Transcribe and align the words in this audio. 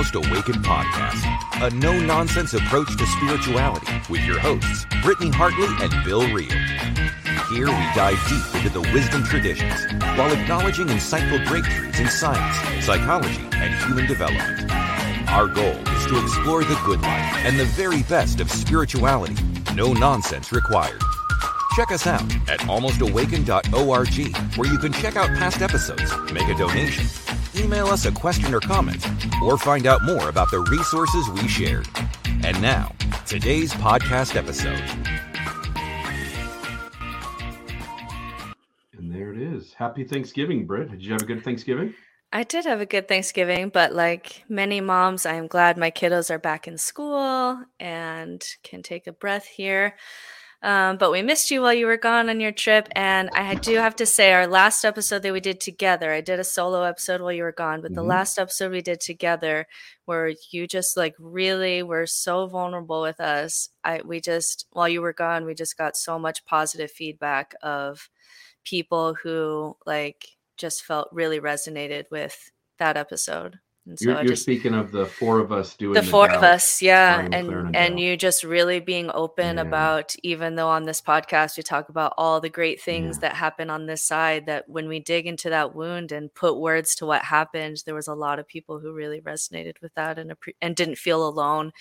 Almost 0.00 0.14
Awakened 0.14 0.64
podcast, 0.64 1.60
a 1.60 1.68
no 1.74 1.92
nonsense 2.00 2.54
approach 2.54 2.96
to 2.96 3.06
spirituality 3.06 3.86
with 4.08 4.24
your 4.24 4.38
hosts, 4.38 4.86
Brittany 5.02 5.28
Hartley 5.28 5.68
and 5.84 5.92
Bill 6.06 6.22
Reel. 6.32 6.48
Here 7.50 7.66
we 7.66 7.86
dive 7.94 8.18
deep 8.26 8.54
into 8.54 8.70
the 8.70 8.80
wisdom 8.94 9.22
traditions 9.24 9.92
while 10.16 10.32
acknowledging 10.32 10.86
insightful 10.86 11.44
breakthroughs 11.44 12.00
in 12.00 12.08
science, 12.08 12.86
psychology, 12.86 13.46
and 13.52 13.74
human 13.84 14.06
development. 14.06 14.72
Our 15.28 15.48
goal 15.48 15.76
is 15.76 16.06
to 16.06 16.22
explore 16.22 16.64
the 16.64 16.80
good 16.86 17.02
life 17.02 17.34
and 17.44 17.60
the 17.60 17.66
very 17.66 18.02
best 18.04 18.40
of 18.40 18.50
spirituality. 18.50 19.36
No 19.74 19.92
nonsense 19.92 20.50
required. 20.50 21.02
Check 21.76 21.92
us 21.92 22.06
out 22.06 22.24
at 22.48 22.60
almostawaken.org, 22.60 24.56
where 24.56 24.72
you 24.72 24.78
can 24.78 24.94
check 24.94 25.16
out 25.16 25.28
past 25.36 25.60
episodes, 25.60 26.10
make 26.32 26.48
a 26.48 26.54
donation, 26.54 27.06
email 27.54 27.88
us 27.88 28.06
a 28.06 28.12
question 28.12 28.54
or 28.54 28.60
comment, 28.60 29.06
or 29.42 29.58
find 29.58 29.86
out 29.86 30.02
more 30.04 30.28
about 30.28 30.50
the 30.50 30.60
resources 30.60 31.28
we 31.30 31.48
shared. 31.48 31.88
And 32.44 32.60
now, 32.60 32.94
today's 33.26 33.72
podcast 33.74 34.36
episode. 34.36 34.82
And 38.96 39.12
there 39.14 39.32
it 39.32 39.40
is. 39.40 39.72
Happy 39.74 40.04
Thanksgiving, 40.04 40.66
Britt. 40.66 40.90
Did 40.90 41.02
you 41.02 41.12
have 41.12 41.22
a 41.22 41.26
good 41.26 41.42
Thanksgiving? 41.44 41.94
I 42.32 42.44
did 42.44 42.64
have 42.64 42.80
a 42.80 42.86
good 42.86 43.08
Thanksgiving, 43.08 43.70
but 43.70 43.92
like 43.92 44.44
many 44.48 44.80
moms, 44.80 45.26
I 45.26 45.34
am 45.34 45.48
glad 45.48 45.76
my 45.76 45.90
kiddos 45.90 46.30
are 46.30 46.38
back 46.38 46.68
in 46.68 46.78
school 46.78 47.60
and 47.80 48.44
can 48.62 48.82
take 48.82 49.08
a 49.08 49.12
breath 49.12 49.46
here. 49.46 49.96
Um, 50.62 50.98
but 50.98 51.10
we 51.10 51.22
missed 51.22 51.50
you 51.50 51.62
while 51.62 51.72
you 51.72 51.86
were 51.86 51.96
gone 51.96 52.28
on 52.28 52.38
your 52.38 52.52
trip. 52.52 52.86
And 52.92 53.30
I 53.32 53.54
do 53.54 53.76
have 53.76 53.96
to 53.96 54.06
say, 54.06 54.32
our 54.32 54.46
last 54.46 54.84
episode 54.84 55.22
that 55.22 55.32
we 55.32 55.40
did 55.40 55.58
together, 55.58 56.12
I 56.12 56.20
did 56.20 56.38
a 56.38 56.44
solo 56.44 56.82
episode 56.82 57.22
while 57.22 57.32
you 57.32 57.44
were 57.44 57.52
gone, 57.52 57.80
but 57.80 57.92
mm-hmm. 57.92 57.96
the 57.96 58.02
last 58.04 58.38
episode 58.38 58.72
we 58.72 58.82
did 58.82 59.00
together, 59.00 59.66
where 60.04 60.34
you 60.50 60.66
just 60.66 60.96
like 60.96 61.14
really 61.18 61.82
were 61.82 62.06
so 62.06 62.46
vulnerable 62.46 63.00
with 63.00 63.20
us. 63.20 63.70
I, 63.84 64.02
we 64.04 64.20
just, 64.20 64.66
while 64.72 64.88
you 64.88 65.00
were 65.00 65.14
gone, 65.14 65.46
we 65.46 65.54
just 65.54 65.78
got 65.78 65.96
so 65.96 66.18
much 66.18 66.44
positive 66.44 66.90
feedback 66.90 67.54
of 67.62 68.10
people 68.64 69.14
who 69.14 69.76
like 69.86 70.26
just 70.58 70.84
felt 70.84 71.08
really 71.10 71.40
resonated 71.40 72.04
with 72.10 72.50
that 72.78 72.98
episode. 72.98 73.58
And 73.90 73.98
so 73.98 74.04
you're, 74.04 74.18
you're 74.18 74.28
just, 74.28 74.42
speaking 74.42 74.72
of 74.72 74.92
the 74.92 75.04
four 75.04 75.40
of 75.40 75.50
us 75.50 75.74
doing 75.74 75.94
the, 75.94 76.00
the 76.00 76.06
four 76.06 76.30
of 76.30 76.44
us, 76.44 76.80
yeah, 76.80 77.26
and 77.32 77.74
and 77.74 77.98
you 77.98 78.16
just 78.16 78.44
really 78.44 78.78
being 78.78 79.10
open 79.12 79.56
yeah. 79.56 79.62
about 79.62 80.14
even 80.22 80.54
though 80.54 80.68
on 80.68 80.84
this 80.84 81.02
podcast 81.02 81.56
we 81.56 81.64
talk 81.64 81.88
about 81.88 82.14
all 82.16 82.40
the 82.40 82.48
great 82.48 82.80
things 82.80 83.16
yeah. 83.16 83.22
that 83.22 83.34
happen 83.34 83.68
on 83.68 83.86
this 83.86 84.04
side. 84.04 84.46
That 84.46 84.68
when 84.68 84.86
we 84.86 85.00
dig 85.00 85.26
into 85.26 85.50
that 85.50 85.74
wound 85.74 86.12
and 86.12 86.32
put 86.32 86.60
words 86.60 86.94
to 86.96 87.06
what 87.06 87.24
happened, 87.24 87.82
there 87.84 87.96
was 87.96 88.06
a 88.06 88.14
lot 88.14 88.38
of 88.38 88.46
people 88.46 88.78
who 88.78 88.92
really 88.92 89.20
resonated 89.20 89.74
with 89.82 89.92
that 89.96 90.20
and 90.20 90.34
and 90.62 90.76
didn't 90.76 90.98
feel 90.98 91.26
alone 91.26 91.72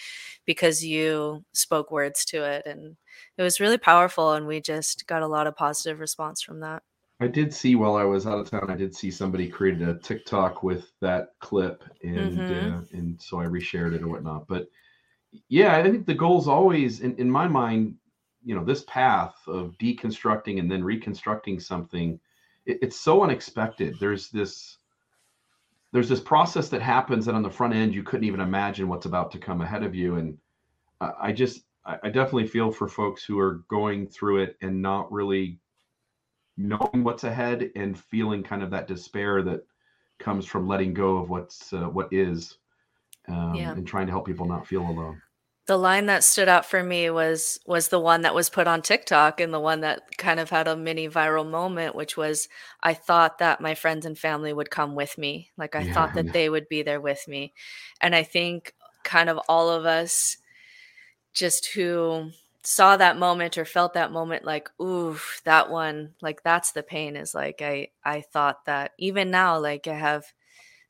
because 0.48 0.84
you 0.84 1.46
spoke 1.54 1.92
words 1.92 2.26
to 2.26 2.44
it, 2.44 2.66
and 2.66 2.98
it 3.38 3.44
was 3.44 3.60
really 3.60 3.78
powerful. 3.78 4.34
And 4.34 4.48
we 4.48 4.62
just 4.62 5.06
got 5.06 5.22
a 5.22 5.28
lot 5.28 5.46
of 5.46 5.56
positive 5.56 6.00
response 6.00 6.42
from 6.42 6.62
that. 6.62 6.82
I 7.20 7.28
did 7.28 7.54
see 7.54 7.76
while 7.76 7.96
I 7.96 8.04
was 8.04 8.26
out 8.26 8.40
of 8.40 8.50
town, 8.50 8.70
I 8.70 8.76
did 8.76 8.96
see 8.96 9.12
somebody 9.12 9.50
created 9.50 9.88
a 9.88 9.96
TikTok 9.96 10.64
with 10.64 10.92
that 11.02 11.34
clip, 11.40 11.84
and 12.02 12.38
mm-hmm. 12.38 12.78
uh, 12.78 12.82
and 12.94 13.22
so 13.22 13.40
I 13.40 13.46
reshared 13.46 13.94
it 13.94 14.02
or 14.02 14.08
whatnot. 14.08 14.48
But 14.48 14.70
yeah, 15.50 15.76
I 15.76 15.84
think 15.84 16.06
the 16.06 16.14
goal 16.14 16.40
is 16.40 16.48
always, 16.48 17.02
in, 17.02 17.16
in 17.18 17.30
my 17.30 17.48
mind, 17.48 17.96
you 18.44 18.56
know, 18.56 18.64
this 18.64 18.84
path 18.86 19.36
of 19.48 19.78
deconstructing 19.78 20.60
and 20.60 20.72
then 20.72 20.84
reconstructing 20.84 21.60
something, 21.60 22.20
it, 22.66 22.80
it's 22.82 23.00
so 23.00 23.24
unexpected. 23.24 23.98
There's 24.00 24.30
this 24.30 24.78
there's 25.92 26.10
this 26.10 26.22
process 26.22 26.70
that 26.70 26.82
happens 26.82 27.26
that 27.26 27.36
on 27.36 27.44
the 27.44 27.50
front 27.50 27.74
end 27.74 27.94
you 27.94 28.04
couldn't 28.04 28.28
even 28.28 28.40
imagine 28.40 28.88
what's 28.88 29.08
about 29.08 29.32
to 29.32 29.40
come 29.40 29.60
ahead 29.60 29.84
of 29.84 29.94
you, 29.94 30.16
and 30.16 30.38
I, 31.02 31.12
I 31.22 31.32
just 31.34 31.64
I 31.86 32.10
definitely 32.10 32.48
feel 32.48 32.72
for 32.72 32.88
folks 32.88 33.24
who 33.24 33.40
are 33.40 33.64
going 33.68 34.08
through 34.08 34.44
it 34.44 34.58
and 34.62 34.82
not 34.82 35.12
really 35.12 35.60
knowing 36.60 37.04
what's 37.04 37.24
ahead 37.24 37.72
and 37.76 37.98
feeling 37.98 38.44
kind 38.44 38.62
of 38.62 38.70
that 38.70 38.88
despair 38.88 39.42
that 39.42 39.66
comes 40.20 40.46
from 40.46 40.68
letting 40.68 40.94
go 40.94 41.18
of 41.18 41.30
what's 41.30 41.72
uh, 41.72 41.88
what 41.88 42.12
is 42.12 42.58
um, 43.30 43.56
yeah. 43.56 43.72
and 43.72 43.88
trying 43.88 44.06
to 44.06 44.12
help 44.12 44.26
people 44.26 44.46
not 44.46 44.68
feel 44.68 44.82
alone 44.82 45.22
the 45.68 45.78
line 45.78 46.08
that 46.08 46.24
stood 46.24 46.50
out 46.50 46.66
for 46.66 46.84
me 46.84 47.10
was 47.10 47.60
was 47.66 47.88
the 47.88 48.00
one 48.00 48.24
that 48.24 48.36
was 48.36 48.50
put 48.50 48.68
on 48.68 48.82
TikTok 48.82 49.40
and 49.40 49.54
the 49.54 49.60
one 49.60 49.82
that 49.82 50.18
kind 50.18 50.40
of 50.40 50.50
had 50.50 50.68
a 50.68 50.76
mini 50.76 51.08
viral 51.08 51.50
moment 51.50 51.96
which 51.96 52.18
was 52.18 52.50
I 52.84 52.94
thought 52.94 53.38
that 53.38 53.62
my 53.62 53.74
friends 53.74 54.06
and 54.06 54.18
family 54.18 54.52
would 54.52 54.70
come 54.70 54.96
with 54.96 55.18
me 55.18 55.52
like 55.58 55.76
I 55.76 55.82
yeah, 55.82 55.94
thought 55.94 56.14
that 56.16 56.26
yeah. 56.26 56.32
they 56.32 56.50
would 56.50 56.68
be 56.68 56.82
there 56.82 57.00
with 57.00 57.26
me 57.28 57.54
and 58.02 58.14
I 58.14 58.24
think 58.24 58.74
kind 59.04 59.30
of 59.30 59.40
all 59.48 59.70
of 59.70 59.86
us 59.86 60.38
just 61.34 61.68
who 61.74 62.32
saw 62.70 62.96
that 62.96 63.18
moment 63.18 63.58
or 63.58 63.66
felt 63.66 63.96
that 63.96 64.12
moment 64.12 64.46
like 64.46 64.70
ooh 64.80 65.18
that 65.44 65.72
one 65.72 66.14
like 66.22 66.44
that's 66.44 66.72
the 66.72 66.84
pain 66.84 67.16
is 67.16 67.34
like 67.34 67.64
i 67.64 67.88
i 68.06 68.22
thought 68.22 68.64
that 68.66 68.92
even 69.00 69.32
now 69.32 69.58
like 69.58 69.88
i 69.88 69.94
have 69.96 70.24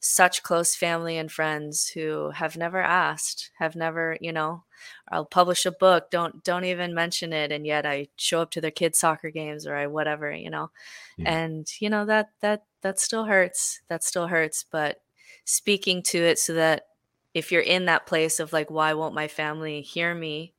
such 0.02 0.44
close 0.44 0.76
family 0.76 1.18
and 1.18 1.32
friends 1.32 1.88
who 1.88 2.32
have 2.32 2.58
never 2.58 2.82
asked 2.82 3.52
have 3.60 3.78
never 3.78 4.18
you 4.20 4.34
know 4.34 4.62
i'll 5.10 5.24
publish 5.24 5.66
a 5.66 5.72
book 5.72 6.12
don't 6.12 6.44
don't 6.44 6.66
even 6.66 6.94
mention 6.94 7.32
it 7.32 7.50
and 7.50 7.66
yet 7.66 7.86
i 7.86 8.06
show 8.18 8.42
up 8.42 8.52
to 8.52 8.60
their 8.60 8.72
kids 8.72 9.00
soccer 9.00 9.30
games 9.30 9.66
or 9.66 9.74
i 9.74 9.88
whatever 9.88 10.30
you 10.34 10.50
know 10.50 10.70
yeah. 11.16 11.32
and 11.32 11.72
you 11.80 11.90
know 11.90 12.04
that 12.04 12.30
that 12.42 12.64
that 12.82 13.00
still 13.00 13.24
hurts 13.24 13.80
that 13.88 14.04
still 14.04 14.28
hurts 14.28 14.66
but 14.70 15.02
speaking 15.46 16.04
to 16.04 16.18
it 16.18 16.38
so 16.38 16.54
that 16.56 16.88
if 17.34 17.54
you're 17.54 17.62
in 17.62 17.86
that 17.86 18.06
place 18.06 18.42
of 18.42 18.52
like 18.52 18.70
why 18.70 18.94
won't 18.94 19.16
my 19.16 19.30
family 19.30 19.80
hear 19.80 20.14
me 20.14 20.54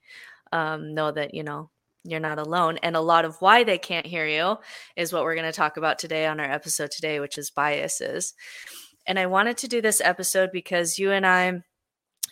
um, 0.53 0.95
know 0.95 1.11
that 1.11 1.35
you 1.35 1.43
know 1.43 1.71
you're 2.05 2.21
not 2.21 2.39
alone 2.39 2.79
and 2.83 2.97
a 2.97 3.01
lot 3.01 3.25
of 3.25 3.37
why 3.41 3.63
they 3.63 3.79
can't 3.79 4.07
hear 4.07 4.27
you 4.27 4.57
is 4.97 5.13
what 5.13 5.23
we're 5.23 5.35
going 5.35 5.45
to 5.45 5.53
talk 5.53 5.77
about 5.77 5.99
today 5.99 6.27
on 6.27 6.41
our 6.41 6.51
episode 6.51 6.91
today 6.91 7.21
which 7.21 7.37
is 7.37 7.51
biases 7.51 8.33
and 9.07 9.19
i 9.19 9.27
wanted 9.27 9.59
to 9.59 9.69
do 9.69 9.83
this 9.83 10.01
episode 10.03 10.51
because 10.51 10.99
you 10.99 11.11
and 11.11 11.27
i 11.27 11.61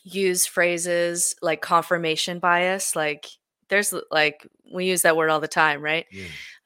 use 0.05 0.47
phrases 0.47 1.35
like 1.43 1.61
confirmation 1.61 2.39
bias 2.39 2.97
like 2.97 3.27
there's 3.69 3.93
like 4.11 4.47
we 4.73 4.87
use 4.87 5.03
that 5.03 5.17
word 5.17 5.29
all 5.29 5.41
the 5.41 5.49
time 5.49 5.83
right 5.83 6.07
yeah. 6.11 6.25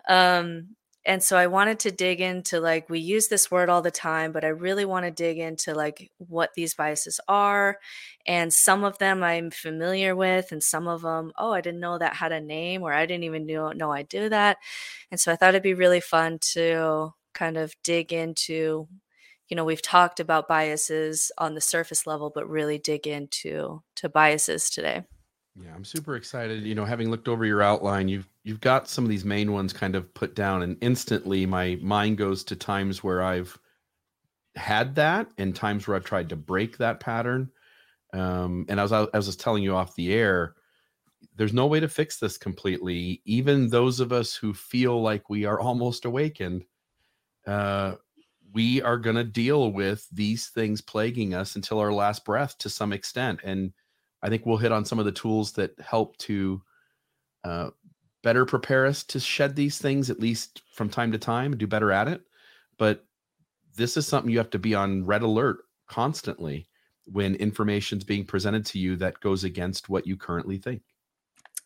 um 0.08 0.68
and 1.04 1.22
so 1.22 1.36
i 1.36 1.46
wanted 1.46 1.78
to 1.78 1.90
dig 1.90 2.20
into 2.20 2.60
like 2.60 2.88
we 2.88 2.98
use 2.98 3.28
this 3.28 3.50
word 3.50 3.68
all 3.68 3.82
the 3.82 3.90
time 3.90 4.32
but 4.32 4.44
i 4.44 4.48
really 4.48 4.84
want 4.84 5.04
to 5.04 5.10
dig 5.10 5.38
into 5.38 5.74
like 5.74 6.10
what 6.18 6.50
these 6.54 6.74
biases 6.74 7.20
are 7.28 7.78
and 8.26 8.52
some 8.52 8.84
of 8.84 8.98
them 8.98 9.22
i'm 9.22 9.50
familiar 9.50 10.14
with 10.14 10.52
and 10.52 10.62
some 10.62 10.86
of 10.86 11.02
them 11.02 11.32
oh 11.38 11.52
i 11.52 11.60
didn't 11.60 11.80
know 11.80 11.98
that 11.98 12.14
had 12.14 12.32
a 12.32 12.40
name 12.40 12.82
or 12.82 12.92
i 12.92 13.06
didn't 13.06 13.24
even 13.24 13.46
know, 13.46 13.72
know 13.72 13.92
i 13.92 14.02
do 14.02 14.28
that. 14.28 14.58
And 15.10 15.20
so 15.20 15.32
i 15.32 15.36
thought 15.36 15.50
it'd 15.50 15.62
be 15.62 15.74
really 15.74 16.00
fun 16.00 16.38
to 16.52 17.12
kind 17.34 17.56
of 17.56 17.74
dig 17.82 18.12
into 18.12 18.88
you 19.48 19.56
know 19.56 19.64
we've 19.64 19.82
talked 19.82 20.20
about 20.20 20.48
biases 20.48 21.32
on 21.38 21.54
the 21.54 21.60
surface 21.60 22.06
level 22.06 22.30
but 22.34 22.48
really 22.48 22.78
dig 22.78 23.06
into 23.06 23.82
to 23.96 24.08
biases 24.08 24.70
today 24.70 25.02
yeah, 25.54 25.74
I'm 25.74 25.84
super 25.84 26.16
excited. 26.16 26.62
You 26.62 26.74
know, 26.74 26.84
having 26.84 27.10
looked 27.10 27.28
over 27.28 27.44
your 27.44 27.62
outline, 27.62 28.08
you've 28.08 28.28
you've 28.42 28.60
got 28.60 28.88
some 28.88 29.04
of 29.04 29.10
these 29.10 29.24
main 29.24 29.52
ones 29.52 29.72
kind 29.72 29.94
of 29.94 30.12
put 30.14 30.34
down, 30.34 30.62
and 30.62 30.78
instantly 30.80 31.44
my 31.44 31.78
mind 31.82 32.16
goes 32.18 32.42
to 32.44 32.56
times 32.56 33.04
where 33.04 33.22
I've 33.22 33.58
had 34.56 34.94
that, 34.94 35.28
and 35.36 35.54
times 35.54 35.86
where 35.86 35.96
I've 35.96 36.04
tried 36.04 36.30
to 36.30 36.36
break 36.36 36.78
that 36.78 37.00
pattern. 37.00 37.50
Um, 38.14 38.66
and 38.68 38.80
as 38.80 38.92
I, 38.92 39.02
as 39.14 39.26
I 39.26 39.28
was 39.28 39.36
telling 39.36 39.62
you 39.62 39.74
off 39.74 39.94
the 39.94 40.12
air, 40.14 40.54
there's 41.36 41.54
no 41.54 41.66
way 41.66 41.80
to 41.80 41.88
fix 41.88 42.18
this 42.18 42.38
completely. 42.38 43.22
Even 43.26 43.68
those 43.68 44.00
of 44.00 44.12
us 44.12 44.34
who 44.34 44.54
feel 44.54 45.02
like 45.02 45.30
we 45.30 45.44
are 45.44 45.60
almost 45.68 46.06
awakened, 46.06 46.64
uh, 47.46 47.96
we 48.52 48.82
are 48.82 48.98
going 48.98 49.16
to 49.16 49.24
deal 49.24 49.72
with 49.72 50.06
these 50.12 50.48
things 50.48 50.80
plaguing 50.80 51.34
us 51.34 51.56
until 51.56 51.78
our 51.78 51.92
last 51.92 52.24
breath 52.24 52.56
to 52.58 52.70
some 52.70 52.92
extent, 52.92 53.40
and 53.44 53.72
I 54.22 54.28
think 54.28 54.46
we'll 54.46 54.56
hit 54.56 54.72
on 54.72 54.84
some 54.84 54.98
of 54.98 55.04
the 55.04 55.12
tools 55.12 55.52
that 55.52 55.78
help 55.80 56.16
to 56.18 56.62
uh, 57.44 57.70
better 58.22 58.44
prepare 58.44 58.86
us 58.86 59.02
to 59.04 59.20
shed 59.20 59.56
these 59.56 59.78
things, 59.78 60.10
at 60.10 60.20
least 60.20 60.62
from 60.72 60.88
time 60.88 61.12
to 61.12 61.18
time, 61.18 61.56
do 61.56 61.66
better 61.66 61.90
at 61.90 62.08
it. 62.08 62.22
But 62.78 63.04
this 63.76 63.96
is 63.96 64.06
something 64.06 64.30
you 64.30 64.38
have 64.38 64.50
to 64.50 64.58
be 64.58 64.74
on 64.74 65.04
red 65.04 65.22
alert 65.22 65.58
constantly 65.88 66.68
when 67.06 67.34
information 67.36 67.98
is 67.98 68.04
being 68.04 68.24
presented 68.24 68.64
to 68.66 68.78
you 68.78 68.96
that 68.96 69.20
goes 69.20 69.44
against 69.44 69.88
what 69.88 70.06
you 70.06 70.16
currently 70.16 70.58
think. 70.58 70.82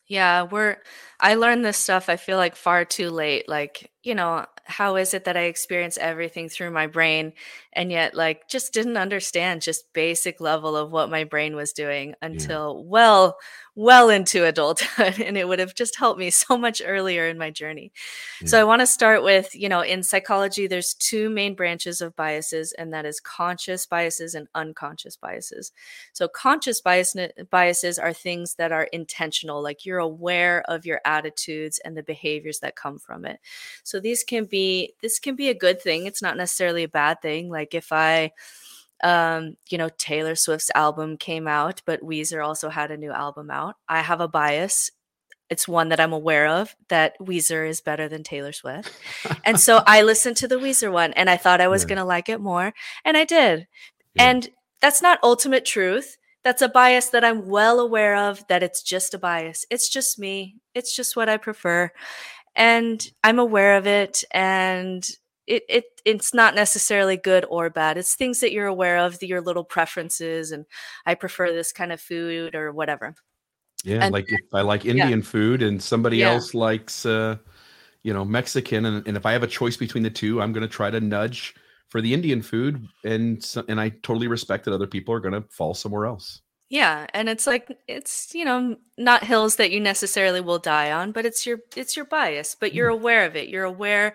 Yeah, 0.07 0.43
we're 0.45 0.79
I 1.19 1.35
learned 1.35 1.65
this 1.65 1.77
stuff 1.77 2.09
I 2.09 2.17
feel 2.17 2.39
like 2.39 2.55
far 2.55 2.85
too 2.85 3.11
late. 3.11 3.49
Like, 3.49 3.91
you 4.07 4.15
know, 4.15 4.47
how 4.67 4.97
is 4.97 5.15
it 5.15 5.25
that 5.25 5.37
I 5.37 5.43
experience 5.43 5.99
everything 5.99 6.49
through 6.49 6.71
my 6.71 6.87
brain 6.87 7.33
and 7.73 7.93
yet 7.93 8.15
like 8.15 8.49
just 8.49 8.73
didn't 8.73 8.97
understand 8.97 9.63
just 9.63 9.93
basic 9.93 10.41
level 10.41 10.77
of 10.77 10.91
what 10.91 11.11
my 11.11 11.25
brain 11.25 11.55
was 11.55 11.73
doing 11.73 12.15
until 12.21 12.77
yeah. 12.77 12.91
well 12.91 13.39
well 13.79 14.09
into 14.09 14.45
adulthood 14.45 15.21
and 15.25 15.37
it 15.37 15.47
would 15.47 15.59
have 15.59 15.75
just 15.75 15.97
helped 15.97 16.19
me 16.19 16.31
so 16.31 16.57
much 16.57 16.81
earlier 16.85 17.29
in 17.29 17.37
my 17.37 17.51
journey. 17.51 17.93
Yeah. 18.41 18.49
So 18.49 18.61
I 18.61 18.65
want 18.65 18.81
to 18.81 18.87
start 18.87 19.23
with, 19.23 19.55
you 19.55 19.69
know, 19.69 19.83
in 19.83 20.03
psychology 20.03 20.67
there's 20.67 20.95
two 20.95 21.29
main 21.29 21.55
branches 21.55 22.01
of 22.01 22.17
biases 22.17 22.73
and 22.73 22.93
that 22.93 23.05
is 23.05 23.21
conscious 23.21 23.87
biases 23.87 24.35
and 24.35 24.49
unconscious 24.55 25.17
biases. 25.17 25.73
So 26.13 26.27
conscious 26.27 26.81
bias 26.81 27.15
biases 27.51 27.99
are 27.99 28.13
things 28.15 28.55
that 28.55 28.73
are 28.73 28.85
intentional 28.85 29.63
like 29.63 29.85
you're 29.85 29.99
aware 29.99 30.63
of 30.69 30.87
your 30.87 31.01
attitudes 31.05 31.79
and 31.85 31.97
the 31.97 32.03
behaviors 32.03 32.61
that 32.61 32.77
come 32.77 32.99
from 32.99 33.27
it. 33.27 33.39
So 33.85 33.96
these 34.01 34.25
can 34.25 34.45
be 34.45 34.95
this 35.03 35.19
can 35.19 35.37
be 35.37 35.49
a 35.49 35.55
good 35.55 35.81
thing. 35.81 36.07
It's 36.07 36.23
not 36.23 36.37
necessarily 36.37 36.85
a 36.85 36.89
bad 36.89 37.23
thing 37.23 37.51
like 37.51 37.75
if 37.75 37.93
I 37.93 38.33
um, 39.03 39.57
you 39.69 39.79
know, 39.79 39.91
Taylor 39.99 40.35
Swift's 40.35 40.71
album 40.75 41.17
came 41.17 41.47
out, 41.47 41.83
but 41.85 42.03
Weezer 42.03 42.45
also 42.45 42.69
had 42.69 42.91
a 42.91 42.97
new 42.97 43.13
album 43.13 43.51
out. 43.51 43.77
I 43.89 44.01
have 44.01 44.21
a 44.21 44.29
bias. 44.29 44.91
It's 45.49 45.69
one 45.69 45.91
that 45.91 46.01
I'm 46.01 46.13
aware 46.13 46.49
of 46.49 46.75
that 46.89 47.15
Weezer 47.21 47.69
is 47.69 47.81
better 47.81 48.09
than 48.09 48.23
Taylor 48.23 48.53
Swift. 48.53 48.91
and 49.45 49.61
so 49.61 49.83
I 49.87 50.03
listened 50.03 50.37
to 50.39 50.49
the 50.49 50.57
Weezer 50.57 50.91
one 50.91 51.13
and 51.13 51.31
I 51.31 51.37
thought 51.37 51.61
I 51.61 51.69
was 51.69 51.83
yeah. 51.83 51.89
going 51.89 51.99
to 51.99 52.05
like 52.05 52.29
it 52.29 52.41
more. 52.41 52.73
And 53.05 53.17
I 53.17 53.25
did. 53.25 53.69
Yeah. 54.15 54.31
And 54.31 54.49
that's 54.81 55.03
not 55.03 55.21
ultimate 55.23 55.65
truth. 55.65 56.17
That's 56.43 56.63
a 56.63 56.69
bias 56.69 57.11
that 57.11 57.25
I'm 57.25 57.49
well 57.49 57.81
aware 57.81 58.17
of, 58.17 58.47
that 58.47 58.63
it's 58.63 58.83
just 58.83 59.15
a 59.15 59.19
bias. 59.19 59.67
It's 59.69 59.89
just 59.89 60.19
me. 60.19 60.57
It's 60.75 60.95
just 60.95 61.17
what 61.17 61.29
I 61.29 61.39
prefer. 61.39 61.91
And 62.57 63.07
I'm 63.23 63.39
aware 63.39 63.77
of 63.77 63.87
it. 63.87 64.25
And 64.33 65.09
it, 65.47 65.63
it 65.69 65.85
it's 66.05 66.35
not 66.35 66.55
necessarily 66.55 67.17
good 67.17 67.45
or 67.49 67.71
bad. 67.71 67.99
It's 67.99 68.15
things 68.15 68.41
that 68.41 68.53
you're 68.53 68.67
aware 68.67 68.99
of, 68.99 69.23
your 69.23 69.41
little 69.41 69.65
preferences, 69.65 70.51
and 70.51 70.67
I 71.05 71.15
prefer 71.15 71.53
this 71.53 71.73
kind 71.73 71.93
of 71.93 72.01
food 72.01 72.55
or 72.55 72.73
whatever. 72.73 73.15
Yeah, 73.85 74.05
and, 74.05 74.13
like 74.13 74.27
if 74.29 74.53
I 74.53 74.63
like 74.63 74.85
Indian 74.87 75.21
yeah. 75.21 75.25
food 75.25 75.63
and 75.63 75.81
somebody 75.83 76.19
yeah. 76.19 76.33
else 76.33 76.55
likes, 76.55 77.07
uh, 77.07 77.37
you 78.03 78.13
know, 78.13 78.25
Mexican, 78.25 78.87
and, 78.87 79.07
and 79.07 79.17
if 79.17 79.25
I 79.25 79.33
have 79.33 79.43
a 79.43 79.49
choice 79.49 79.77
between 79.77 80.03
the 80.03 80.11
two, 80.11 80.43
I'm 80.43 80.53
going 80.53 80.67
to 80.67 80.73
try 80.73 80.91
to 80.91 81.01
nudge 81.01 81.55
for 81.89 82.01
the 82.01 82.13
Indian 82.13 82.43
food, 82.43 82.85
and 83.05 83.45
and 83.69 83.81
I 83.81 83.91
totally 84.03 84.29
respect 84.29 84.65
that 84.65 84.75
other 84.75 84.89
people 84.89 85.15
are 85.15 85.21
going 85.21 85.41
to 85.41 85.49
fall 85.51 85.75
somewhere 85.75 86.07
else. 86.07 86.41
Yeah, 86.69 87.07
and 87.15 87.29
it's 87.29 87.47
like 87.47 87.79
it's, 87.87 88.35
you 88.35 88.45
know, 88.45 88.77
not 88.99 89.23
hills 89.23 89.55
that 89.57 89.71
you 89.71 89.79
necessarily 89.79 90.41
will 90.41 90.59
die 90.59 90.91
on, 90.91 91.13
but 91.13 91.25
it's 91.25 91.47
your 91.47 91.61
it's 91.77 91.95
your 91.95 92.05
bias, 92.07 92.57
but 92.59 92.75
you're 92.75 92.91
mm. 92.91 92.95
aware 92.95 93.25
of 93.25 93.37
it. 93.37 93.49
You're 93.49 93.65
aware 93.65 94.15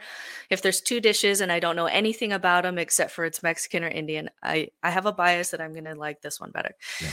if 0.49 0.61
there's 0.61 0.81
two 0.81 0.99
dishes 0.99 1.39
and 1.39 1.49
I 1.49 1.61
don't 1.61 1.77
know 1.77 1.85
anything 1.85 2.33
about 2.33 2.63
them 2.63 2.77
except 2.77 3.11
for 3.11 3.23
it's 3.23 3.41
Mexican 3.41 3.85
or 3.85 3.87
Indian, 3.87 4.29
I 4.43 4.67
I 4.83 4.89
have 4.89 5.05
a 5.05 5.13
bias 5.13 5.51
that 5.51 5.61
I'm 5.61 5.71
going 5.71 5.85
to 5.85 5.95
like 5.95 6.21
this 6.21 6.41
one 6.41 6.51
better. 6.51 6.75
Yeah. 7.01 7.11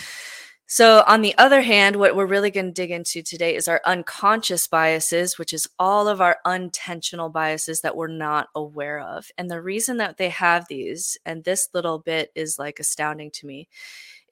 So, 0.70 1.02
on 1.06 1.22
the 1.22 1.34
other 1.38 1.62
hand, 1.62 1.96
what 1.96 2.14
we're 2.14 2.26
really 2.26 2.50
going 2.50 2.66
to 2.66 2.72
dig 2.72 2.90
into 2.90 3.22
today 3.22 3.56
is 3.56 3.68
our 3.68 3.80
unconscious 3.86 4.66
biases, 4.66 5.38
which 5.38 5.54
is 5.54 5.66
all 5.78 6.08
of 6.08 6.20
our 6.20 6.40
unintentional 6.44 7.30
biases 7.30 7.80
that 7.80 7.96
we're 7.96 8.06
not 8.06 8.48
aware 8.54 9.00
of. 9.00 9.30
And 9.38 9.50
the 9.50 9.62
reason 9.62 9.96
that 9.96 10.18
they 10.18 10.28
have 10.28 10.68
these, 10.68 11.16
and 11.24 11.42
this 11.42 11.70
little 11.72 11.98
bit 11.98 12.30
is 12.34 12.58
like 12.58 12.80
astounding 12.80 13.30
to 13.30 13.46
me, 13.46 13.66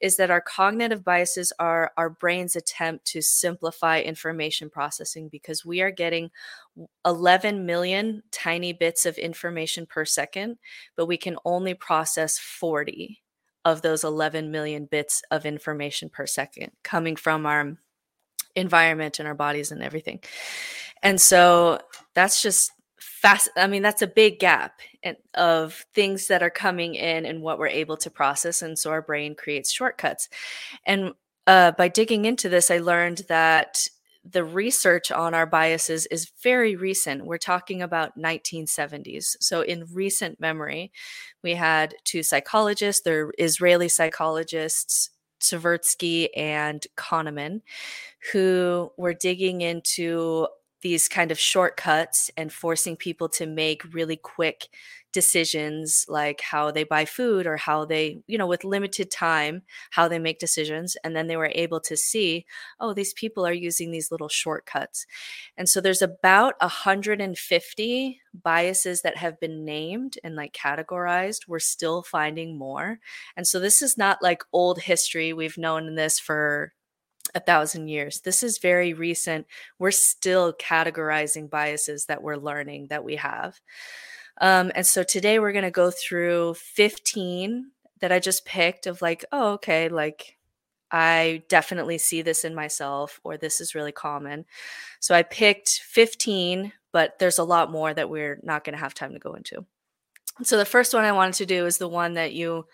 is 0.01 0.17
that 0.17 0.31
our 0.31 0.41
cognitive 0.41 1.03
biases 1.03 1.51
are 1.59 1.91
our 1.97 2.09
brain's 2.09 2.55
attempt 2.55 3.05
to 3.05 3.21
simplify 3.21 3.99
information 3.99 4.69
processing 4.69 5.29
because 5.29 5.65
we 5.65 5.81
are 5.81 5.91
getting 5.91 6.29
11 7.05 7.65
million 7.65 8.23
tiny 8.31 8.73
bits 8.73 9.05
of 9.05 9.17
information 9.17 9.85
per 9.85 10.05
second, 10.05 10.57
but 10.95 11.07
we 11.07 11.17
can 11.17 11.37
only 11.45 11.73
process 11.73 12.37
40 12.37 13.21
of 13.65 13.81
those 13.81 14.03
11 14.03 14.51
million 14.51 14.85
bits 14.85 15.21
of 15.31 15.45
information 15.45 16.09
per 16.09 16.25
second 16.25 16.71
coming 16.83 17.15
from 17.15 17.45
our 17.45 17.77
environment 18.55 19.19
and 19.19 19.27
our 19.27 19.35
bodies 19.35 19.71
and 19.71 19.83
everything. 19.83 20.19
And 21.03 21.19
so 21.19 21.79
that's 22.13 22.41
just 22.41 22.71
fast 23.21 23.49
i 23.57 23.65
mean 23.65 23.81
that's 23.81 24.01
a 24.01 24.07
big 24.07 24.39
gap 24.39 24.79
in, 25.01 25.15
of 25.33 25.85
things 25.93 26.27
that 26.27 26.43
are 26.43 26.49
coming 26.49 26.95
in 26.95 27.25
and 27.25 27.41
what 27.41 27.57
we're 27.57 27.67
able 27.67 27.97
to 27.97 28.11
process 28.11 28.61
and 28.61 28.77
so 28.77 28.91
our 28.91 29.01
brain 29.01 29.35
creates 29.35 29.71
shortcuts. 29.71 30.29
And 30.85 31.13
uh, 31.47 31.71
by 31.71 31.87
digging 31.87 32.25
into 32.25 32.49
this 32.49 32.69
i 32.69 32.77
learned 32.77 33.23
that 33.27 33.79
the 34.29 34.43
research 34.43 35.09
on 35.09 35.33
our 35.33 35.45
biases 35.45 36.05
is 36.07 36.29
very 36.43 36.75
recent. 36.75 37.25
We're 37.25 37.37
talking 37.37 37.81
about 37.81 38.17
1970s 38.17 39.37
so 39.39 39.61
in 39.61 39.85
recent 39.91 40.39
memory 40.39 40.91
we 41.43 41.55
had 41.55 41.95
two 42.03 42.23
psychologists 42.23 43.01
they're 43.03 43.31
israeli 43.37 43.89
psychologists 43.89 45.11
Tversky 45.39 46.29
and 46.35 46.85
Kahneman, 46.95 47.61
who 48.31 48.91
were 48.97 49.13
digging 49.13 49.61
into 49.61 50.47
these 50.81 51.07
kind 51.07 51.31
of 51.31 51.39
shortcuts 51.39 52.29
and 52.37 52.51
forcing 52.53 52.95
people 52.95 53.29
to 53.29 53.45
make 53.45 53.93
really 53.93 54.17
quick 54.17 54.67
decisions 55.13 56.05
like 56.09 56.41
how 56.41 56.69
they 56.69 56.83
buy 56.83 57.05
food 57.05 57.47
or 57.47 57.57
how 57.57 57.85
they 57.85 58.19
you 58.27 58.37
know 58.37 58.45
with 58.45 58.63
limited 58.63 59.09
time 59.09 59.63
how 59.91 60.07
they 60.07 60.19
make 60.19 60.37
decisions 60.37 60.95
and 61.03 61.15
then 61.15 61.27
they 61.27 61.37
were 61.37 61.51
able 61.55 61.79
to 61.79 61.95
see 61.95 62.45
oh 62.79 62.93
these 62.93 63.13
people 63.13 63.45
are 63.47 63.53
using 63.53 63.91
these 63.91 64.11
little 64.11 64.27
shortcuts. 64.29 65.05
And 65.57 65.67
so 65.67 65.81
there's 65.81 66.01
about 66.01 66.55
150 66.61 68.21
biases 68.43 69.01
that 69.01 69.17
have 69.17 69.39
been 69.39 69.65
named 69.65 70.17
and 70.23 70.35
like 70.35 70.53
categorized. 70.53 71.47
We're 71.47 71.59
still 71.59 72.03
finding 72.03 72.57
more. 72.57 72.99
And 73.35 73.47
so 73.47 73.59
this 73.59 73.81
is 73.81 73.97
not 73.97 74.21
like 74.21 74.43
old 74.53 74.79
history. 74.79 75.33
We've 75.33 75.57
known 75.57 75.95
this 75.95 76.19
for 76.19 76.73
a 77.35 77.39
thousand 77.39 77.87
years. 77.87 78.21
This 78.21 78.43
is 78.43 78.57
very 78.57 78.93
recent. 78.93 79.47
We're 79.79 79.91
still 79.91 80.53
categorizing 80.53 81.49
biases 81.49 82.05
that 82.05 82.23
we're 82.23 82.37
learning 82.37 82.87
that 82.87 83.03
we 83.03 83.15
have. 83.15 83.59
Um, 84.39 84.71
and 84.75 84.85
so 84.85 85.03
today 85.03 85.39
we're 85.39 85.51
going 85.51 85.63
to 85.63 85.71
go 85.71 85.91
through 85.91 86.55
15 86.55 87.71
that 88.01 88.11
I 88.11 88.19
just 88.19 88.45
picked 88.45 88.85
of 88.87 89.01
like, 89.01 89.25
oh, 89.31 89.53
okay, 89.53 89.89
like 89.89 90.37
I 90.91 91.43
definitely 91.49 91.97
see 91.97 92.21
this 92.21 92.43
in 92.45 92.55
myself, 92.55 93.19
or 93.23 93.37
this 93.37 93.59
is 93.59 93.75
really 93.75 93.91
common. 93.91 94.45
So 94.99 95.15
I 95.15 95.23
picked 95.23 95.69
15, 95.69 96.71
but 96.91 97.19
there's 97.19 97.39
a 97.39 97.43
lot 97.43 97.71
more 97.71 97.93
that 97.93 98.09
we're 98.09 98.39
not 98.43 98.63
going 98.63 98.75
to 98.75 98.79
have 98.79 98.93
time 98.93 99.13
to 99.13 99.19
go 99.19 99.33
into. 99.33 99.65
So 100.43 100.57
the 100.57 100.65
first 100.65 100.93
one 100.93 101.03
I 101.03 101.11
wanted 101.11 101.35
to 101.35 101.45
do 101.45 101.65
is 101.65 101.77
the 101.77 101.87
one 101.87 102.13
that 102.13 102.33
you, 102.33 102.67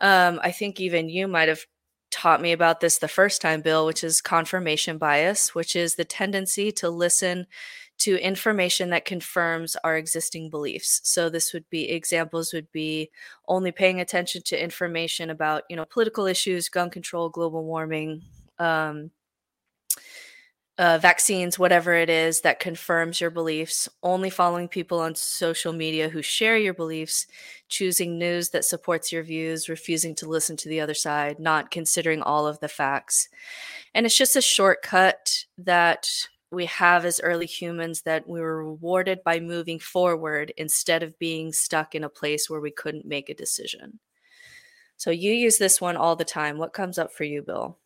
um, 0.00 0.40
I 0.42 0.52
think 0.52 0.80
even 0.80 1.08
you 1.08 1.26
might 1.26 1.48
have 1.48 1.66
taught 2.16 2.40
me 2.40 2.52
about 2.52 2.80
this 2.80 2.96
the 2.96 3.08
first 3.08 3.42
time, 3.42 3.60
Bill, 3.60 3.84
which 3.84 4.02
is 4.02 4.22
confirmation 4.22 4.96
bias, 4.96 5.54
which 5.54 5.76
is 5.76 5.96
the 5.96 6.04
tendency 6.04 6.72
to 6.72 6.88
listen 6.88 7.46
to 7.98 8.16
information 8.16 8.88
that 8.90 9.04
confirms 9.04 9.76
our 9.84 9.98
existing 9.98 10.48
beliefs. 10.48 11.02
So 11.04 11.28
this 11.28 11.52
would 11.52 11.68
be 11.68 11.90
examples 11.90 12.54
would 12.54 12.72
be 12.72 13.10
only 13.48 13.70
paying 13.70 14.00
attention 14.00 14.40
to 14.46 14.62
information 14.62 15.28
about, 15.28 15.64
you 15.68 15.76
know, 15.76 15.84
political 15.84 16.24
issues, 16.24 16.70
gun 16.70 16.88
control, 16.88 17.28
global 17.28 17.64
warming, 17.64 18.22
um, 18.58 19.10
uh, 20.78 20.98
vaccines, 20.98 21.58
whatever 21.58 21.94
it 21.94 22.10
is 22.10 22.42
that 22.42 22.60
confirms 22.60 23.20
your 23.20 23.30
beliefs, 23.30 23.88
only 24.02 24.28
following 24.28 24.68
people 24.68 25.00
on 25.00 25.14
social 25.14 25.72
media 25.72 26.08
who 26.08 26.20
share 26.20 26.58
your 26.58 26.74
beliefs, 26.74 27.26
choosing 27.68 28.18
news 28.18 28.50
that 28.50 28.64
supports 28.64 29.10
your 29.10 29.22
views, 29.22 29.68
refusing 29.68 30.14
to 30.14 30.28
listen 30.28 30.56
to 30.56 30.68
the 30.68 30.80
other 30.80 30.94
side, 30.94 31.38
not 31.38 31.70
considering 31.70 32.20
all 32.20 32.46
of 32.46 32.60
the 32.60 32.68
facts. 32.68 33.28
And 33.94 34.04
it's 34.04 34.16
just 34.16 34.36
a 34.36 34.42
shortcut 34.42 35.46
that 35.56 36.08
we 36.50 36.66
have 36.66 37.04
as 37.04 37.20
early 37.20 37.46
humans 37.46 38.02
that 38.02 38.28
we 38.28 38.40
were 38.40 38.64
rewarded 38.64 39.24
by 39.24 39.40
moving 39.40 39.78
forward 39.78 40.52
instead 40.58 41.02
of 41.02 41.18
being 41.18 41.52
stuck 41.52 41.94
in 41.94 42.04
a 42.04 42.08
place 42.08 42.48
where 42.48 42.60
we 42.60 42.70
couldn't 42.70 43.06
make 43.06 43.30
a 43.30 43.34
decision. 43.34 43.98
So 44.98 45.10
you 45.10 45.32
use 45.32 45.58
this 45.58 45.80
one 45.80 45.96
all 45.96 46.16
the 46.16 46.24
time. 46.24 46.58
What 46.58 46.72
comes 46.72 46.98
up 46.98 47.12
for 47.12 47.24
you, 47.24 47.42
Bill? 47.42 47.78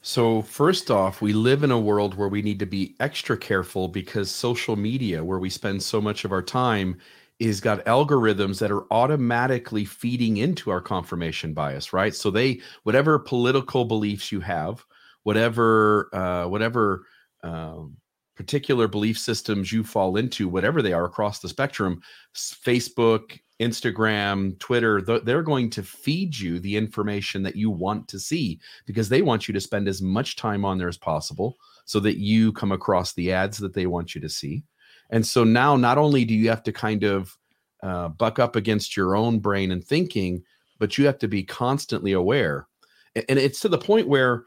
So, 0.00 0.42
first 0.42 0.90
off, 0.90 1.20
we 1.20 1.32
live 1.32 1.64
in 1.64 1.70
a 1.70 1.78
world 1.78 2.14
where 2.14 2.28
we 2.28 2.40
need 2.42 2.58
to 2.60 2.66
be 2.66 2.94
extra 3.00 3.36
careful 3.36 3.88
because 3.88 4.30
social 4.30 4.76
media, 4.76 5.24
where 5.24 5.38
we 5.38 5.50
spend 5.50 5.82
so 5.82 6.00
much 6.00 6.24
of 6.24 6.32
our 6.32 6.42
time, 6.42 6.98
is 7.40 7.60
got 7.60 7.84
algorithms 7.84 8.58
that 8.60 8.70
are 8.70 8.86
automatically 8.92 9.84
feeding 9.84 10.38
into 10.38 10.70
our 10.70 10.80
confirmation 10.80 11.52
bias, 11.52 11.92
right? 11.92 12.14
So 12.14 12.30
they, 12.30 12.60
whatever 12.84 13.18
political 13.18 13.84
beliefs 13.84 14.30
you 14.32 14.40
have, 14.40 14.84
whatever, 15.24 16.08
uh, 16.12 16.48
whatever 16.48 17.04
um, 17.42 17.96
particular 18.36 18.88
belief 18.88 19.18
systems 19.18 19.72
you 19.72 19.82
fall 19.84 20.16
into, 20.16 20.48
whatever 20.48 20.80
they 20.80 20.92
are 20.92 21.04
across 21.04 21.40
the 21.40 21.48
spectrum, 21.48 22.00
Facebook, 22.34 23.38
Instagram, 23.60 24.58
Twitter, 24.58 25.00
they're 25.00 25.42
going 25.42 25.68
to 25.70 25.82
feed 25.82 26.38
you 26.38 26.58
the 26.58 26.76
information 26.76 27.42
that 27.42 27.56
you 27.56 27.70
want 27.70 28.06
to 28.08 28.18
see 28.18 28.60
because 28.86 29.08
they 29.08 29.22
want 29.22 29.48
you 29.48 29.54
to 29.54 29.60
spend 29.60 29.88
as 29.88 30.00
much 30.00 30.36
time 30.36 30.64
on 30.64 30.78
there 30.78 30.88
as 30.88 30.96
possible 30.96 31.56
so 31.84 31.98
that 32.00 32.18
you 32.18 32.52
come 32.52 32.70
across 32.70 33.14
the 33.14 33.32
ads 33.32 33.58
that 33.58 33.74
they 33.74 33.86
want 33.86 34.14
you 34.14 34.20
to 34.20 34.28
see. 34.28 34.62
And 35.10 35.26
so 35.26 35.42
now, 35.42 35.76
not 35.76 35.98
only 35.98 36.24
do 36.24 36.34
you 36.34 36.48
have 36.50 36.62
to 36.64 36.72
kind 36.72 37.02
of 37.02 37.36
uh, 37.82 38.08
buck 38.08 38.38
up 38.38 38.56
against 38.56 38.96
your 38.96 39.16
own 39.16 39.38
brain 39.38 39.72
and 39.72 39.84
thinking, 39.84 40.42
but 40.78 40.96
you 40.96 41.06
have 41.06 41.18
to 41.18 41.28
be 41.28 41.42
constantly 41.42 42.12
aware. 42.12 42.68
And 43.16 43.38
it's 43.38 43.60
to 43.60 43.68
the 43.68 43.78
point 43.78 44.06
where 44.06 44.44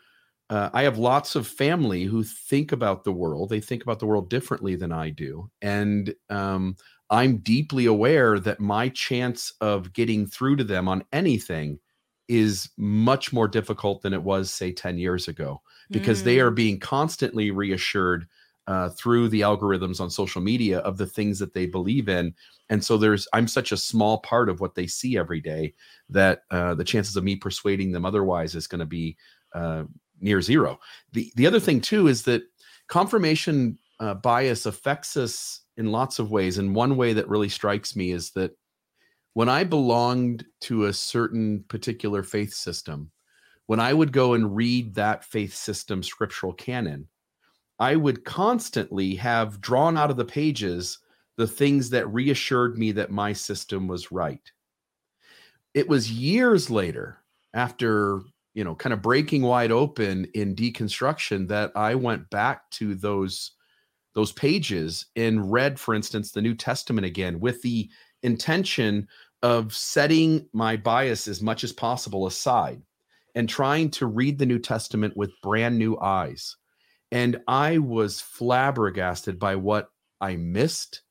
uh, 0.50 0.70
I 0.74 0.84
have 0.84 0.98
lots 0.98 1.36
of 1.36 1.48
family 1.48 2.04
who 2.04 2.24
think 2.24 2.74
about 2.74 3.04
the 3.04 3.12
world. 3.12 3.50
They 3.50 3.62
think 3.62 3.84
about 3.84 4.00
the 4.00 4.06
world 4.06 4.30
differently 4.30 4.76
than 4.76 4.92
I 4.92 5.10
do. 5.10 5.50
And 5.62 6.14
um, 6.30 6.76
I'm 7.12 7.38
deeply 7.40 7.86
aware 7.86 8.40
that 8.40 8.62
my 8.62 8.90
chance 8.90 9.54
of 9.60 9.92
getting 9.92 10.26
through 10.26 10.56
to 10.56 10.64
them 10.64 10.88
on 10.88 11.04
anything 11.12 11.80
is 12.30 12.70
much 12.78 13.34
more 13.34 13.50
difficult 13.50 14.02
than 14.02 14.14
it 14.14 14.24
was, 14.24 14.52
say, 14.52 14.72
10 14.72 14.98
years 14.98 15.28
ago, 15.28 15.62
because 15.90 16.22
mm. 16.22 16.24
they 16.24 16.40
are 16.40 16.50
mm. 16.50 16.56
being 16.56 16.80
constantly 16.80 17.52
reassured 17.52 18.26
uh, 18.68 18.90
through 18.90 19.28
the 19.28 19.42
algorithms 19.42 20.00
on 20.00 20.10
social 20.10 20.42
media 20.42 20.80
of 20.80 20.98
the 20.98 21.06
things 21.06 21.38
that 21.40 21.54
they 21.54 21.66
believe 21.66 22.08
in. 22.08 22.34
And 22.70 22.82
so 22.82 22.98
there's, 22.98 23.28
I'm 23.34 23.48
such 23.48 23.74
a 23.74 23.78
small 23.78 24.20
part 24.20 24.48
of 24.48 24.62
what 24.62 24.76
they 24.76 24.88
see 24.88 25.18
every 25.18 25.42
day 25.42 25.74
that 26.10 26.44
uh, 26.52 26.76
the 26.76 26.86
chances 26.86 27.18
of 27.18 27.26
me 27.26 27.36
persuading 27.36 27.92
them 27.92 28.06
otherwise 28.06 28.56
is 28.56 28.68
going 28.68 28.80
to 28.80 28.86
be 28.86 29.18
uh, 29.54 29.84
near 30.22 30.42
zero. 30.42 30.80
The, 31.12 31.34
the 31.36 31.48
other 31.48 31.60
thing, 31.60 31.82
too, 31.82 32.08
is 32.08 32.24
that 32.24 32.44
confirmation 32.88 33.78
uh, 34.00 34.14
bias 34.14 34.66
affects 34.66 35.18
us 35.18 35.61
in 35.78 35.92
lots 35.92 36.20
of 36.20 36.32
ways. 36.32 36.58
And 36.58 36.76
one 36.76 36.98
way 36.98 37.14
that 37.14 37.30
really 37.30 37.50
strikes 37.50 37.96
me 37.96 38.12
is 38.12 38.32
that 38.32 38.52
when 39.34 39.50
I 39.50 39.64
belonged 39.64 40.46
to 40.62 40.86
a 40.86 40.94
certain 40.94 41.64
particular 41.68 42.24
faith 42.24 42.54
system, 42.54 43.12
when 43.68 43.80
I 43.80 43.94
would 43.94 44.12
go 44.12 44.34
and 44.34 44.56
read 44.56 44.96
that 44.96 45.24
faith 45.24 45.54
system 45.54 46.04
scriptural 46.04 46.54
canon, 46.54 47.08
I 47.80 47.96
would 47.96 48.26
constantly 48.26 49.16
have 49.16 49.62
drawn 49.62 49.98
out 49.98 50.12
of 50.12 50.18
the 50.18 50.26
pages 50.26 51.00
the 51.38 51.48
things 51.48 51.90
that 51.92 52.12
reassured 52.14 52.78
me 52.78 52.92
that 52.92 53.10
my 53.10 53.34
system 53.34 53.88
was 53.88 54.12
right. 54.12 54.52
It 55.74 55.88
was 55.88 56.12
years 56.12 56.70
later, 56.70 57.20
after 57.54 58.22
you 58.54 58.64
know, 58.64 58.76
kind 58.76 58.94
of 58.94 59.02
breaking 59.02 59.44
wide 59.44 59.72
open 59.72 60.28
in 60.34 60.56
deconstruction, 60.56 61.48
that 61.48 61.72
I 61.76 61.96
went 61.96 62.30
back 62.30 62.70
to 62.72 62.96
those 62.96 63.52
those 64.14 64.32
pages 64.32 65.06
and 65.16 65.52
read, 65.52 65.80
for 65.80 65.94
instance, 65.94 66.32
the 66.32 66.42
New 66.42 66.56
Testament 66.56 67.06
again 67.06 67.40
with 67.40 67.62
the 67.62 67.90
intention 68.24 69.08
of 69.42 69.74
setting 69.74 70.48
my 70.54 70.78
bias 70.78 71.28
as 71.28 71.42
much 71.42 71.64
as 71.64 71.72
possible 71.72 72.28
aside 72.28 72.82
and 73.36 73.48
trying 73.48 73.90
to 73.90 74.06
read 74.06 74.38
the 74.38 74.46
New 74.46 74.60
Testament 74.60 75.16
with 75.16 75.32
brand 75.42 75.78
new 75.78 75.98
eyes. 76.00 76.58
And 77.12 77.42
I 77.48 77.78
was 77.80 78.22
flabbergasted 78.22 79.40
by 79.40 79.56
what 79.56 79.90
I 80.20 80.36
missed 80.36 81.02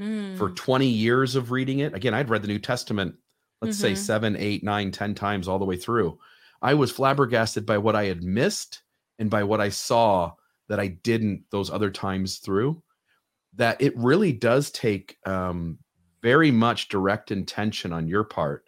mm. 0.00 0.36
for 0.38 0.50
20 0.50 0.86
years 0.86 1.36
of 1.36 1.50
reading 1.50 1.80
it. 1.80 1.94
Again, 1.94 2.14
I'd 2.14 2.30
read 2.30 2.42
the 2.42 2.48
New 2.48 2.58
Testament, 2.58 3.16
let's 3.60 3.76
mm-hmm. 3.76 3.82
say 3.82 3.94
seven, 3.94 4.36
eight, 4.36 4.64
nine, 4.64 4.90
ten 4.90 5.14
times 5.14 5.48
all 5.48 5.58
the 5.58 5.64
way 5.64 5.76
through. 5.76 6.18
I 6.62 6.74
was 6.74 6.90
flabbergasted 6.90 7.66
by 7.66 7.78
what 7.78 7.94
I 7.94 8.04
had 8.04 8.22
missed 8.22 8.82
and 9.18 9.28
by 9.28 9.44
what 9.44 9.60
I 9.60 9.68
saw 9.68 10.32
that 10.68 10.80
I 10.80 10.88
didn't 10.88 11.44
those 11.50 11.70
other 11.70 11.90
times 11.90 12.38
through. 12.38 12.82
That 13.56 13.80
it 13.80 13.96
really 13.96 14.32
does 14.32 14.70
take 14.70 15.16
um, 15.24 15.78
very 16.22 16.50
much 16.50 16.88
direct 16.88 17.30
intention 17.30 17.92
on 17.92 18.08
your 18.08 18.24
part 18.24 18.64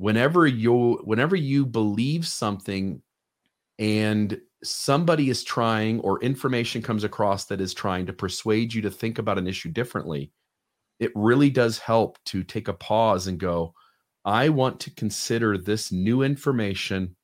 whenever 0.00 0.46
you 0.46 0.94
whenever 1.04 1.36
you 1.36 1.66
believe 1.66 2.26
something 2.26 3.02
and 3.78 4.40
somebody 4.64 5.28
is 5.28 5.44
trying 5.44 6.00
or 6.00 6.22
information 6.22 6.80
comes 6.80 7.04
across 7.04 7.44
that 7.44 7.60
is 7.60 7.74
trying 7.74 8.06
to 8.06 8.12
persuade 8.14 8.72
you 8.72 8.80
to 8.80 8.90
think 8.90 9.18
about 9.18 9.36
an 9.36 9.46
issue 9.46 9.68
differently 9.68 10.32
it 10.98 11.12
really 11.14 11.50
does 11.50 11.78
help 11.78 12.18
to 12.24 12.42
take 12.42 12.68
a 12.68 12.72
pause 12.72 13.26
and 13.26 13.38
go 13.38 13.74
i 14.24 14.48
want 14.48 14.80
to 14.80 14.90
consider 14.94 15.58
this 15.58 15.92
new 15.92 16.22
information 16.22 17.14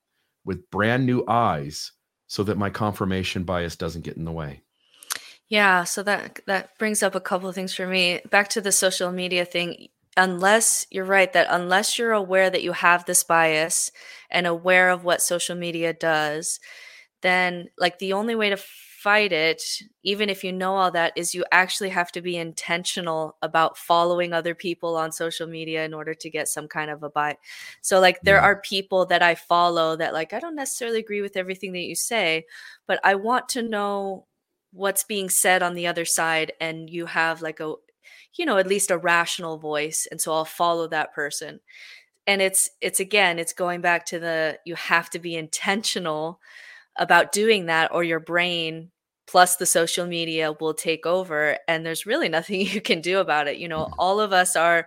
with 0.44 0.70
brand 0.70 1.06
new 1.06 1.24
eyes 1.26 1.92
so 2.26 2.42
that 2.42 2.58
my 2.58 2.70
confirmation 2.70 3.44
bias 3.44 3.76
doesn't 3.76 4.02
get 4.02 4.16
in 4.16 4.24
the 4.24 4.32
way 4.32 4.62
yeah, 5.48 5.84
so 5.84 6.02
that 6.02 6.40
that 6.46 6.76
brings 6.78 7.02
up 7.02 7.14
a 7.14 7.20
couple 7.20 7.48
of 7.48 7.54
things 7.54 7.72
for 7.74 7.86
me. 7.86 8.20
Back 8.30 8.48
to 8.50 8.60
the 8.60 8.72
social 8.72 9.12
media 9.12 9.44
thing. 9.44 9.88
Unless 10.16 10.86
you're 10.90 11.04
right 11.04 11.32
that 11.34 11.46
unless 11.50 11.98
you're 11.98 12.12
aware 12.12 12.48
that 12.50 12.62
you 12.62 12.72
have 12.72 13.04
this 13.04 13.22
bias 13.22 13.92
and 14.30 14.46
aware 14.46 14.90
of 14.90 15.04
what 15.04 15.20
social 15.22 15.54
media 15.54 15.92
does, 15.92 16.58
then 17.22 17.68
like 17.78 17.98
the 17.98 18.14
only 18.14 18.34
way 18.34 18.50
to 18.50 18.56
fight 19.06 19.32
it, 19.32 19.62
even 20.02 20.28
if 20.28 20.42
you 20.42 20.52
know 20.52 20.74
all 20.74 20.90
that, 20.90 21.12
is 21.14 21.32
you 21.32 21.44
actually 21.52 21.90
have 21.90 22.10
to 22.10 22.20
be 22.20 22.36
intentional 22.36 23.36
about 23.40 23.78
following 23.78 24.32
other 24.32 24.52
people 24.52 24.96
on 24.96 25.12
social 25.12 25.46
media 25.46 25.84
in 25.84 25.94
order 25.94 26.12
to 26.12 26.28
get 26.28 26.48
some 26.48 26.66
kind 26.66 26.90
of 26.90 27.04
a 27.04 27.08
buy. 27.08 27.36
So 27.82 28.00
like 28.00 28.20
there 28.22 28.34
yeah. 28.34 28.42
are 28.42 28.60
people 28.62 29.06
that 29.06 29.22
I 29.22 29.36
follow 29.36 29.94
that 29.94 30.12
like 30.12 30.32
I 30.32 30.40
don't 30.40 30.56
necessarily 30.56 30.98
agree 30.98 31.20
with 31.20 31.36
everything 31.36 31.72
that 31.74 31.84
you 31.84 31.94
say, 31.94 32.46
but 32.88 32.98
I 33.04 33.14
want 33.14 33.48
to 33.50 33.62
know 33.62 34.26
what's 34.72 35.04
being 35.04 35.28
said 35.28 35.62
on 35.62 35.74
the 35.74 35.86
other 35.86 36.04
side 36.04 36.52
and 36.60 36.90
you 36.90 37.06
have 37.06 37.42
like 37.42 37.60
a 37.60 37.74
you 38.34 38.44
know 38.44 38.58
at 38.58 38.66
least 38.66 38.90
a 38.90 38.98
rational 38.98 39.56
voice 39.56 40.08
and 40.10 40.20
so 40.20 40.32
I'll 40.32 40.44
follow 40.44 40.88
that 40.88 41.14
person 41.14 41.60
and 42.26 42.42
it's 42.42 42.70
it's 42.80 42.98
again 42.98 43.38
it's 43.38 43.52
going 43.52 43.82
back 43.82 44.04
to 44.06 44.18
the 44.18 44.58
you 44.64 44.74
have 44.74 45.10
to 45.10 45.20
be 45.20 45.36
intentional 45.36 46.40
about 46.96 47.32
doing 47.32 47.66
that 47.66 47.92
or 47.92 48.02
your 48.02 48.20
brain 48.20 48.90
plus 49.26 49.56
the 49.56 49.66
social 49.66 50.06
media 50.06 50.52
will 50.60 50.74
take 50.74 51.06
over 51.06 51.58
and 51.68 51.84
there's 51.84 52.06
really 52.06 52.28
nothing 52.28 52.60
you 52.66 52.80
can 52.80 53.00
do 53.00 53.18
about 53.18 53.48
it 53.48 53.56
you 53.56 53.68
know 53.68 53.84
mm-hmm. 53.84 53.94
all 53.98 54.20
of 54.20 54.32
us 54.32 54.56
are 54.56 54.86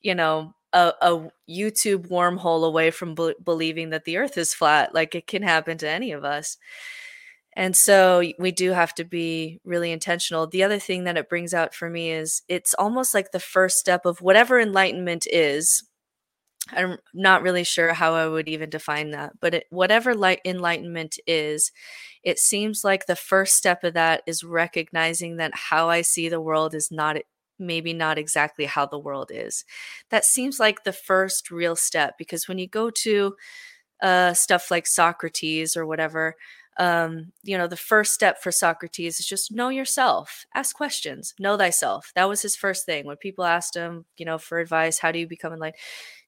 you 0.00 0.14
know 0.14 0.54
a, 0.72 0.92
a 1.02 1.28
youtube 1.48 2.08
wormhole 2.08 2.66
away 2.66 2.90
from 2.90 3.14
be- 3.14 3.34
believing 3.44 3.90
that 3.90 4.04
the 4.04 4.16
earth 4.16 4.36
is 4.36 4.54
flat 4.54 4.94
like 4.94 5.14
it 5.14 5.26
can 5.26 5.42
happen 5.42 5.78
to 5.78 5.88
any 5.88 6.12
of 6.12 6.24
us 6.24 6.56
and 7.56 7.76
so 7.76 8.22
we 8.38 8.50
do 8.50 8.72
have 8.72 8.94
to 8.94 9.04
be 9.04 9.60
really 9.64 9.92
intentional. 9.92 10.46
The 10.46 10.64
other 10.64 10.78
thing 10.78 11.04
that 11.04 11.16
it 11.16 11.28
brings 11.28 11.54
out 11.54 11.74
for 11.74 11.88
me 11.88 12.10
is 12.10 12.42
it's 12.48 12.74
almost 12.74 13.14
like 13.14 13.30
the 13.30 13.40
first 13.40 13.78
step 13.78 14.04
of 14.06 14.20
whatever 14.20 14.58
enlightenment 14.58 15.26
is. 15.30 15.84
I'm 16.72 16.96
not 17.12 17.42
really 17.42 17.64
sure 17.64 17.92
how 17.92 18.14
I 18.14 18.26
would 18.26 18.48
even 18.48 18.70
define 18.70 19.10
that, 19.10 19.32
but 19.40 19.54
it, 19.54 19.66
whatever 19.70 20.14
light 20.14 20.40
enlightenment 20.46 21.18
is, 21.26 21.70
it 22.22 22.38
seems 22.38 22.82
like 22.84 23.06
the 23.06 23.16
first 23.16 23.54
step 23.54 23.84
of 23.84 23.94
that 23.94 24.22
is 24.26 24.42
recognizing 24.44 25.36
that 25.36 25.52
how 25.54 25.90
I 25.90 26.00
see 26.00 26.28
the 26.28 26.40
world 26.40 26.74
is 26.74 26.90
not 26.90 27.18
maybe 27.58 27.92
not 27.92 28.18
exactly 28.18 28.64
how 28.64 28.86
the 28.86 28.98
world 28.98 29.30
is. 29.32 29.64
That 30.10 30.24
seems 30.24 30.58
like 30.58 30.84
the 30.84 30.92
first 30.92 31.50
real 31.50 31.76
step 31.76 32.14
because 32.18 32.48
when 32.48 32.58
you 32.58 32.66
go 32.66 32.90
to 32.90 33.36
uh, 34.02 34.34
stuff 34.34 34.70
like 34.70 34.86
Socrates 34.86 35.76
or 35.76 35.86
whatever, 35.86 36.36
um, 36.78 37.32
you 37.44 37.56
know, 37.56 37.68
the 37.68 37.76
first 37.76 38.14
step 38.14 38.42
for 38.42 38.52
Socrates 38.52 39.20
is 39.20 39.26
just 39.26 39.52
know 39.52 39.68
yourself, 39.68 40.44
ask 40.54 40.74
questions, 40.76 41.34
know 41.38 41.56
thyself. 41.56 42.12
That 42.16 42.28
was 42.28 42.42
his 42.42 42.56
first 42.56 42.84
thing. 42.86 43.06
When 43.06 43.16
people 43.16 43.44
asked 43.44 43.76
him, 43.76 44.06
you 44.16 44.26
know, 44.26 44.38
for 44.38 44.58
advice, 44.58 44.98
how 44.98 45.12
do 45.12 45.20
you 45.20 45.28
become 45.28 45.52
enlightened? 45.52 45.80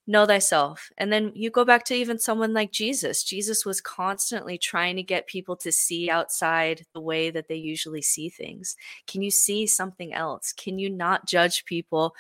Know 0.09 0.25
thyself. 0.25 0.91
And 0.99 1.13
then 1.13 1.33
you 1.35 1.51
go 1.51 1.65
back 1.65 1.85
to 1.87 1.95
even 1.95 2.19
someone 2.19 2.53
like 2.53 2.71
Jesus. 2.71 3.25
Jesus 3.25 3.67
was 3.67 3.81
constantly 3.81 4.57
trying 4.57 4.95
to 4.97 5.03
get 5.03 5.27
people 5.27 5.57
to 5.57 5.73
see 5.73 6.09
outside 6.09 6.87
the 6.95 7.01
way 7.01 7.31
that 7.31 7.49
they 7.49 7.57
usually 7.57 8.03
see 8.03 8.29
things. 8.29 8.77
Can 9.09 9.23
you 9.23 9.33
see 9.33 9.67
something 9.67 10.15
else? 10.15 10.53
Can 10.53 10.79
you 10.79 10.91
not 10.91 11.27
judge 11.27 11.65
people? 11.65 12.15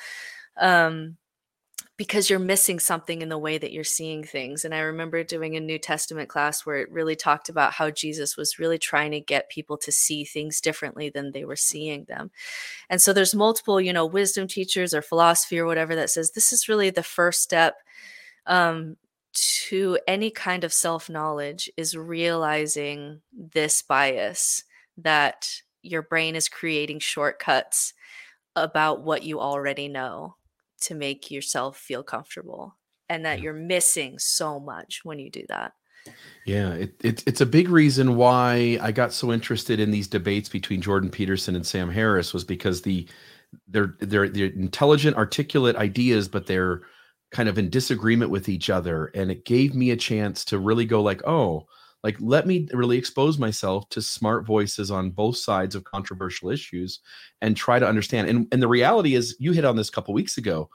Um, 0.56 1.16
because 1.96 2.28
you're 2.28 2.38
missing 2.38 2.78
something 2.78 3.22
in 3.22 3.30
the 3.30 3.38
way 3.38 3.56
that 3.56 3.72
you're 3.72 3.82
seeing 3.82 4.22
things. 4.22 4.64
And 4.64 4.74
I 4.74 4.80
remember 4.80 5.24
doing 5.24 5.56
a 5.56 5.60
New 5.60 5.78
Testament 5.78 6.28
class 6.28 6.66
where 6.66 6.76
it 6.76 6.90
really 6.92 7.16
talked 7.16 7.48
about 7.48 7.72
how 7.72 7.90
Jesus 7.90 8.36
was 8.36 8.58
really 8.58 8.78
trying 8.78 9.12
to 9.12 9.20
get 9.20 9.48
people 9.48 9.78
to 9.78 9.90
see 9.90 10.24
things 10.24 10.60
differently 10.60 11.08
than 11.08 11.32
they 11.32 11.46
were 11.46 11.56
seeing 11.56 12.04
them. 12.04 12.30
And 12.90 13.00
so 13.00 13.14
there's 13.14 13.34
multiple, 13.34 13.80
you 13.80 13.94
know, 13.94 14.04
wisdom 14.04 14.46
teachers 14.46 14.92
or 14.92 15.00
philosophy 15.00 15.58
or 15.58 15.64
whatever 15.64 15.94
that 15.96 16.10
says 16.10 16.32
this 16.32 16.52
is 16.52 16.68
really 16.68 16.90
the 16.90 17.02
first 17.02 17.42
step 17.42 17.76
um, 18.46 18.96
to 19.32 19.98
any 20.06 20.30
kind 20.30 20.64
of 20.64 20.74
self 20.74 21.08
knowledge 21.08 21.70
is 21.78 21.96
realizing 21.96 23.22
this 23.32 23.80
bias 23.80 24.64
that 24.98 25.62
your 25.82 26.02
brain 26.02 26.36
is 26.36 26.48
creating 26.48 26.98
shortcuts 26.98 27.94
about 28.54 29.02
what 29.02 29.22
you 29.22 29.40
already 29.40 29.88
know 29.88 30.35
to 30.82 30.94
make 30.94 31.30
yourself 31.30 31.76
feel 31.76 32.02
comfortable 32.02 32.76
and 33.08 33.24
that 33.24 33.40
you're 33.40 33.52
missing 33.52 34.18
so 34.18 34.58
much 34.58 35.00
when 35.04 35.18
you 35.18 35.30
do 35.30 35.44
that. 35.48 35.72
Yeah, 36.44 36.72
it, 36.74 36.94
it, 37.02 37.24
it's 37.26 37.40
a 37.40 37.46
big 37.46 37.68
reason 37.68 38.16
why 38.16 38.78
I 38.80 38.92
got 38.92 39.12
so 39.12 39.32
interested 39.32 39.80
in 39.80 39.90
these 39.90 40.08
debates 40.08 40.48
between 40.48 40.80
Jordan 40.80 41.10
Peterson 41.10 41.56
and 41.56 41.66
Sam 41.66 41.90
Harris 41.90 42.32
was 42.32 42.44
because 42.44 42.82
the 42.82 43.08
they're 43.68 43.94
they're 44.00 44.28
they're 44.28 44.46
intelligent, 44.46 45.16
articulate 45.16 45.76
ideas, 45.76 46.28
but 46.28 46.46
they're 46.46 46.82
kind 47.32 47.48
of 47.48 47.58
in 47.58 47.70
disagreement 47.70 48.30
with 48.30 48.48
each 48.48 48.70
other, 48.70 49.10
and 49.14 49.30
it 49.30 49.44
gave 49.44 49.74
me 49.74 49.90
a 49.90 49.96
chance 49.96 50.44
to 50.46 50.58
really 50.58 50.84
go 50.84 51.02
like, 51.02 51.26
oh, 51.26 51.66
like 52.02 52.16
let 52.20 52.46
me 52.46 52.68
really 52.72 52.98
expose 52.98 53.38
myself 53.38 53.88
to 53.90 54.02
smart 54.02 54.46
voices 54.46 54.90
on 54.90 55.10
both 55.10 55.36
sides 55.36 55.74
of 55.74 55.84
controversial 55.84 56.50
issues 56.50 57.00
and 57.40 57.56
try 57.56 57.78
to 57.78 57.88
understand. 57.88 58.28
And, 58.28 58.46
and 58.52 58.62
the 58.62 58.68
reality 58.68 59.14
is 59.14 59.36
you 59.38 59.52
hit 59.52 59.64
on 59.64 59.76
this 59.76 59.88
a 59.88 59.92
couple 59.92 60.14
weeks 60.14 60.38
ago. 60.38 60.70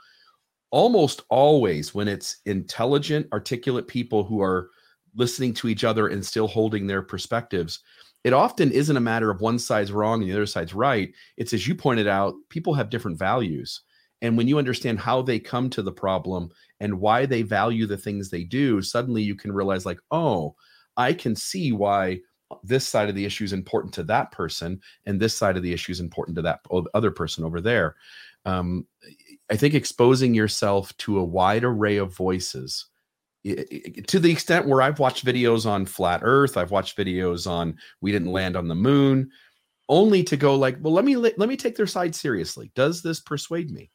Almost 0.71 1.23
always 1.29 1.93
when 1.93 2.07
it's 2.07 2.37
intelligent 2.45 3.27
articulate 3.33 3.87
people 3.87 4.23
who 4.23 4.41
are 4.41 4.69
listening 5.15 5.53
to 5.53 5.67
each 5.67 5.83
other 5.83 6.07
and 6.07 6.25
still 6.25 6.47
holding 6.47 6.87
their 6.87 7.01
perspectives 7.01 7.81
it 8.23 8.33
often 8.33 8.71
isn't 8.71 8.97
a 8.97 9.01
matter 9.01 9.31
of 9.31 9.41
one 9.41 9.57
side's 9.57 9.91
wrong 9.91 10.21
and 10.21 10.29
the 10.29 10.35
other 10.35 10.45
side's 10.45 10.73
right. 10.73 11.13
It's 11.37 11.53
as 11.53 11.67
you 11.67 11.75
pointed 11.75 12.07
out 12.07 12.35
people 12.49 12.73
have 12.73 12.89
different 12.89 13.17
values. 13.17 13.81
And 14.21 14.37
when 14.37 14.47
you 14.47 14.59
understand 14.59 14.99
how 14.99 15.23
they 15.23 15.39
come 15.39 15.69
to 15.71 15.81
the 15.81 15.91
problem 15.91 16.51
and 16.79 16.99
why 16.99 17.25
they 17.25 17.41
value 17.41 17.87
the 17.87 17.97
things 17.97 18.29
they 18.29 18.43
do 18.43 18.81
suddenly 18.81 19.23
you 19.23 19.35
can 19.35 19.51
realize 19.51 19.85
like 19.85 19.99
oh 20.11 20.55
I 20.97 21.13
can 21.13 21.35
see 21.35 21.71
why 21.71 22.19
this 22.63 22.87
side 22.87 23.09
of 23.09 23.15
the 23.15 23.25
issue 23.25 23.45
is 23.45 23.53
important 23.53 23.93
to 23.93 24.03
that 24.03 24.31
person 24.31 24.81
and 25.05 25.19
this 25.19 25.35
side 25.35 25.55
of 25.55 25.63
the 25.63 25.71
issue 25.71 25.91
is 25.91 26.01
important 26.01 26.35
to 26.35 26.41
that 26.41 26.59
other 26.93 27.11
person 27.11 27.45
over 27.45 27.61
there. 27.61 27.95
Um, 28.45 28.87
I 29.49 29.55
think 29.55 29.73
exposing 29.73 30.33
yourself 30.33 30.95
to 30.97 31.19
a 31.19 31.23
wide 31.23 31.63
array 31.63 31.97
of 31.97 32.15
voices 32.15 32.87
to 33.43 34.19
the 34.19 34.31
extent 34.31 34.67
where 34.67 34.81
I've 34.81 34.99
watched 34.99 35.25
videos 35.25 35.65
on 35.65 35.85
flat 35.85 36.21
earth, 36.23 36.57
I've 36.57 36.71
watched 36.71 36.97
videos 36.97 37.49
on 37.49 37.75
we 37.99 38.11
didn't 38.11 38.31
land 38.31 38.55
on 38.55 38.67
the 38.67 38.75
moon, 38.75 39.31
only 39.89 40.23
to 40.23 40.37
go 40.37 40.55
like, 40.55 40.77
well, 40.81 40.93
let 40.93 41.05
me 41.05 41.15
let, 41.15 41.39
let 41.39 41.49
me 41.49 41.57
take 41.57 41.75
their 41.75 41.87
side 41.87 42.13
seriously. 42.13 42.71
Does 42.75 43.01
this 43.01 43.19
persuade 43.19 43.71
me? 43.71 43.89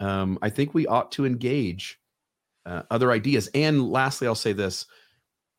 Um, 0.00 0.38
I 0.42 0.50
think 0.50 0.74
we 0.74 0.86
ought 0.86 1.10
to 1.12 1.24
engage 1.24 1.98
uh, 2.66 2.82
other 2.90 3.12
ideas. 3.12 3.48
And 3.54 3.90
lastly, 3.90 4.26
I'll 4.26 4.34
say 4.34 4.52
this: 4.52 4.84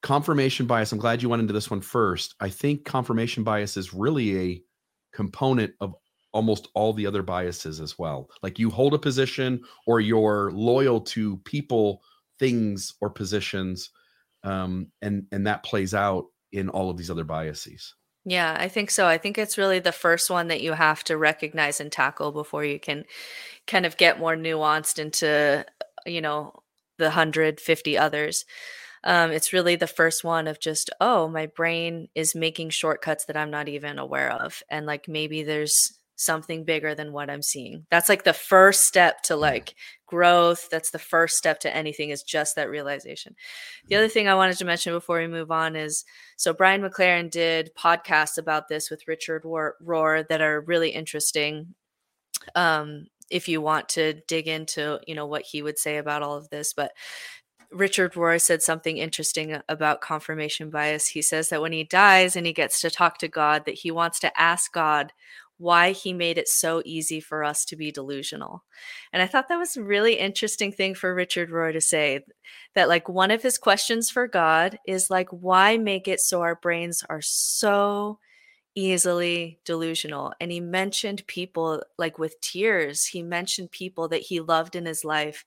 confirmation 0.04 0.68
bias 0.68 0.92
i'm 0.92 1.00
glad 1.00 1.24
you 1.24 1.30
went 1.30 1.42
into 1.42 1.54
this 1.54 1.72
one 1.72 1.82
first. 1.82 2.36
I 2.40 2.50
think 2.50 2.86
confirmation 2.86 3.44
bias 3.44 3.78
is 3.78 3.94
really 3.94 4.38
a 4.40 4.64
component 5.14 5.74
of 5.80 5.96
almost 6.34 6.68
all 6.74 6.94
the 6.94 7.08
other 7.08 7.24
biases 7.24 7.80
as 7.80 7.98
well. 7.98 8.30
Like 8.42 8.60
you 8.60 8.70
hold 8.70 8.94
a 8.94 9.00
position 9.00 9.62
or 9.88 10.02
you're 10.02 10.52
loyal 10.52 11.00
to 11.02 11.38
people 11.46 12.02
things 12.40 12.94
or 13.02 13.10
positions 13.10 13.92
um, 14.44 14.92
and 15.02 15.26
and 15.32 15.48
that 15.48 15.64
plays 15.64 15.94
out 15.94 16.26
in 16.52 16.70
all 16.70 16.90
of 16.90 16.98
these 16.98 17.10
other 17.10 17.24
biases. 17.24 17.96
Yeah 18.26 18.56
i 18.60 18.68
think 18.68 18.92
so. 18.92 19.06
I 19.08 19.18
think 19.18 19.38
it's 19.38 19.58
really 19.58 19.80
the 19.80 19.92
first 19.92 20.30
one 20.30 20.50
that 20.50 20.62
you 20.62 20.74
have 20.74 21.04
to 21.06 21.18
recognize 21.18 21.80
and 21.80 21.92
tackle 21.92 22.32
before 22.32 22.66
you 22.66 22.80
can 22.80 23.06
kind 23.68 23.86
of 23.86 23.98
get 23.98 24.20
more 24.20 24.36
nuanced 24.36 25.00
into 25.00 25.66
you 26.06 26.20
know 26.20 26.54
the 26.98 27.06
150 27.06 27.98
others 27.98 28.46
um, 29.04 29.32
it's 29.32 29.54
really 29.54 29.76
the 29.76 29.88
first 29.88 30.24
one 30.24 30.48
of 30.48 30.60
just 30.60 30.90
oh 31.02 31.28
my 31.28 31.46
brain 31.46 32.08
is 32.16 32.36
making 32.36 32.70
shortcuts 32.70 33.26
that 33.26 33.38
i'm 33.38 33.52
not 33.52 33.68
even 33.70 34.00
aware 34.00 34.32
of 34.32 34.62
and 34.70 34.86
like 34.86 35.08
maybe 35.08 35.44
there's 35.44 36.00
something 36.16 36.64
bigger 36.64 36.96
than 36.96 37.12
what 37.12 37.30
i'm 37.30 37.42
seeing. 37.42 37.86
That's 37.90 38.10
like 38.10 38.24
the 38.24 38.34
first 38.34 38.84
step 38.84 39.22
to 39.24 39.36
like 39.36 39.76
growth. 40.06 40.70
That's 40.70 40.92
the 40.92 41.00
first 41.00 41.38
step 41.38 41.60
to 41.62 41.76
anything 41.76 42.12
is 42.12 42.22
just 42.22 42.56
that 42.56 42.70
realization. 42.70 43.36
The 43.88 43.96
other 43.96 44.08
thing 44.08 44.28
i 44.28 44.36
wanted 44.36 44.58
to 44.58 44.66
mention 44.66 44.94
before 44.94 45.20
we 45.20 45.28
move 45.28 45.52
on 45.52 45.76
is 45.76 46.06
so 46.38 46.54
brian 46.54 46.82
mclaren 46.82 47.30
did 47.30 47.72
podcasts 47.76 48.38
about 48.38 48.68
this 48.68 48.90
with 48.90 49.08
richard 49.08 49.44
rohr 49.44 50.28
that 50.28 50.42
are 50.42 50.62
really 50.62 50.90
interesting 50.90 51.74
um, 52.56 53.08
if 53.30 53.48
you 53.48 53.62
want 53.62 53.90
to 53.90 54.14
dig 54.28 54.48
into 54.48 55.00
you 55.08 55.16
know 55.16 55.26
what 55.26 55.44
he 55.44 55.62
would 55.62 55.80
say 55.80 55.98
about 55.98 56.22
all 56.22 56.36
of 56.36 56.50
this 56.50 56.74
but 56.74 56.92
Richard 57.74 58.14
Rohr 58.14 58.40
said 58.40 58.62
something 58.62 58.98
interesting 58.98 59.60
about 59.68 60.02
confirmation 60.02 60.70
bias. 60.70 61.08
He 61.08 61.22
says 61.22 61.50
that 61.50 61.62
when 61.62 61.72
he 61.72 61.84
dies 61.84 62.36
and 62.36 62.46
he 62.46 62.54
gets 62.54 62.82
to 62.82 62.90
talk 62.90 63.18
to 63.20 63.28
God, 63.28 63.66
that 63.66 63.76
he 63.76 63.92
wants 63.92 64.20
to 64.20 64.40
ask 64.40 64.72
God 64.72 65.12
why 65.58 65.92
he 65.92 66.14
made 66.14 66.38
it 66.38 66.48
so 66.48 66.82
easy 66.84 67.20
for 67.20 67.44
us 67.44 67.64
to 67.66 67.76
be 67.76 67.92
delusional. 67.92 68.64
And 69.12 69.22
I 69.22 69.28
thought 69.28 69.48
that 69.50 69.58
was 69.58 69.78
a 69.78 69.84
really 69.84 70.16
interesting 70.16 70.72
thing 70.72 70.96
for 70.96 71.14
Richard 71.14 71.50
Rohr 71.50 71.72
to 71.72 71.82
say 71.82 72.26
that 72.76 72.90
like 72.90 73.08
one 73.08 73.32
of 73.32 73.44
his 73.44 73.58
questions 73.58 74.10
for 74.10 74.28
God 74.28 74.78
is 74.88 75.10
like 75.10 75.30
why 75.30 75.78
make 75.78 76.08
it 76.08 76.20
so 76.20 76.42
our 76.42 76.56
brains 76.56 77.04
are 77.10 77.22
so 77.22 78.20
easily 78.76 79.60
delusional 79.66 80.34
and 80.42 80.52
he 80.52 80.60
mentioned 80.60 81.26
people 81.28 81.84
like 82.00 82.18
with 82.18 82.42
tears 82.42 83.06
he 83.06 83.22
mentioned 83.22 83.70
people 83.70 84.08
that 84.08 84.22
he 84.22 84.40
loved 84.40 84.76
in 84.76 84.84
his 84.84 85.06
life 85.06 85.46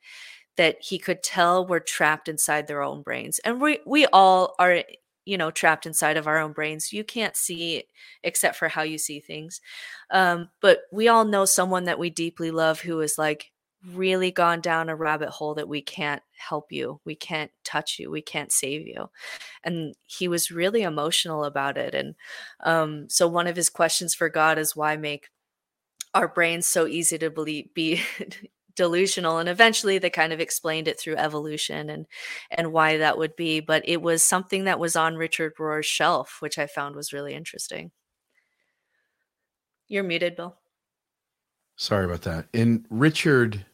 that 0.56 0.76
he 0.80 0.98
could 0.98 1.22
tell 1.22 1.66
were 1.66 1.80
trapped 1.80 2.28
inside 2.28 2.66
their 2.66 2.82
own 2.82 3.02
brains. 3.02 3.38
And 3.40 3.60
we 3.60 3.80
we 3.86 4.06
all 4.06 4.54
are 4.58 4.82
you 5.26 5.36
know 5.36 5.50
trapped 5.50 5.84
inside 5.84 6.16
of 6.16 6.26
our 6.26 6.38
own 6.38 6.52
brains 6.52 6.92
you 6.92 7.04
can't 7.04 7.36
see 7.36 7.84
except 8.22 8.56
for 8.56 8.68
how 8.68 8.82
you 8.82 8.96
see 8.96 9.20
things 9.20 9.60
um, 10.10 10.48
but 10.62 10.82
we 10.92 11.08
all 11.08 11.24
know 11.24 11.44
someone 11.44 11.84
that 11.84 11.98
we 11.98 12.08
deeply 12.08 12.50
love 12.50 12.80
who 12.80 13.00
is 13.00 13.18
like 13.18 13.50
really 13.92 14.30
gone 14.30 14.60
down 14.60 14.88
a 14.88 14.96
rabbit 14.96 15.28
hole 15.28 15.54
that 15.54 15.68
we 15.68 15.82
can't 15.82 16.22
help 16.38 16.72
you 16.72 17.00
we 17.04 17.14
can't 17.14 17.50
touch 17.64 17.98
you 17.98 18.10
we 18.10 18.22
can't 18.22 18.52
save 18.52 18.86
you 18.86 19.10
and 19.64 19.94
he 20.06 20.28
was 20.28 20.50
really 20.50 20.82
emotional 20.82 21.44
about 21.44 21.76
it 21.76 21.94
and 21.94 22.14
um, 22.64 23.08
so 23.08 23.28
one 23.28 23.46
of 23.46 23.56
his 23.56 23.68
questions 23.68 24.14
for 24.14 24.28
god 24.28 24.58
is 24.58 24.74
why 24.74 24.96
make 24.96 25.28
our 26.14 26.28
brains 26.28 26.66
so 26.66 26.86
easy 26.86 27.18
to 27.18 27.30
believe 27.30 27.72
be 27.74 28.00
delusional 28.76 29.38
and 29.38 29.48
eventually 29.48 29.98
they 29.98 30.10
kind 30.10 30.32
of 30.32 30.40
explained 30.40 30.86
it 30.86 30.98
through 31.00 31.16
evolution 31.16 31.90
and 31.90 32.06
and 32.50 32.72
why 32.72 32.98
that 32.98 33.18
would 33.18 33.34
be 33.36 33.60
but 33.60 33.82
it 33.86 34.00
was 34.02 34.22
something 34.22 34.64
that 34.64 34.78
was 34.78 34.94
on 34.94 35.16
richard 35.16 35.52
rohr's 35.58 35.86
shelf 35.86 36.36
which 36.40 36.58
i 36.58 36.66
found 36.66 36.94
was 36.94 37.12
really 37.12 37.34
interesting. 37.34 37.90
You're 39.88 40.02
muted 40.02 40.36
bill. 40.36 40.56
Sorry 41.76 42.04
about 42.04 42.22
that. 42.22 42.46
And 42.54 42.86
richard 42.90 43.64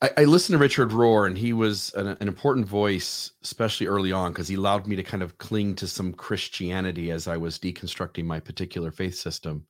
I, 0.00 0.10
I 0.18 0.24
listened 0.24 0.54
to 0.54 0.58
Richard 0.58 0.90
Rohr, 0.90 1.26
and 1.26 1.36
he 1.36 1.52
was 1.52 1.92
an, 1.94 2.06
an 2.08 2.28
important 2.28 2.66
voice, 2.66 3.32
especially 3.42 3.86
early 3.86 4.12
on, 4.12 4.32
because 4.32 4.48
he 4.48 4.54
allowed 4.54 4.86
me 4.86 4.96
to 4.96 5.02
kind 5.02 5.22
of 5.22 5.38
cling 5.38 5.74
to 5.76 5.86
some 5.86 6.12
Christianity 6.12 7.10
as 7.10 7.26
I 7.26 7.36
was 7.36 7.58
deconstructing 7.58 8.24
my 8.24 8.40
particular 8.40 8.90
faith 8.90 9.16
system. 9.16 9.66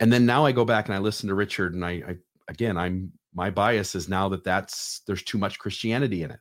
And 0.00 0.12
then 0.12 0.26
now 0.26 0.44
I 0.44 0.52
go 0.52 0.64
back 0.64 0.86
and 0.86 0.94
I 0.94 0.98
listen 0.98 1.28
to 1.28 1.34
Richard, 1.34 1.74
and 1.74 1.84
I, 1.84 1.90
I 1.90 2.16
again, 2.48 2.76
I'm 2.76 3.12
my 3.34 3.50
bias 3.50 3.94
is 3.94 4.08
now 4.08 4.28
that 4.30 4.42
that's 4.42 5.02
there's 5.06 5.22
too 5.22 5.38
much 5.38 5.58
Christianity 5.58 6.22
in 6.22 6.30
it, 6.30 6.40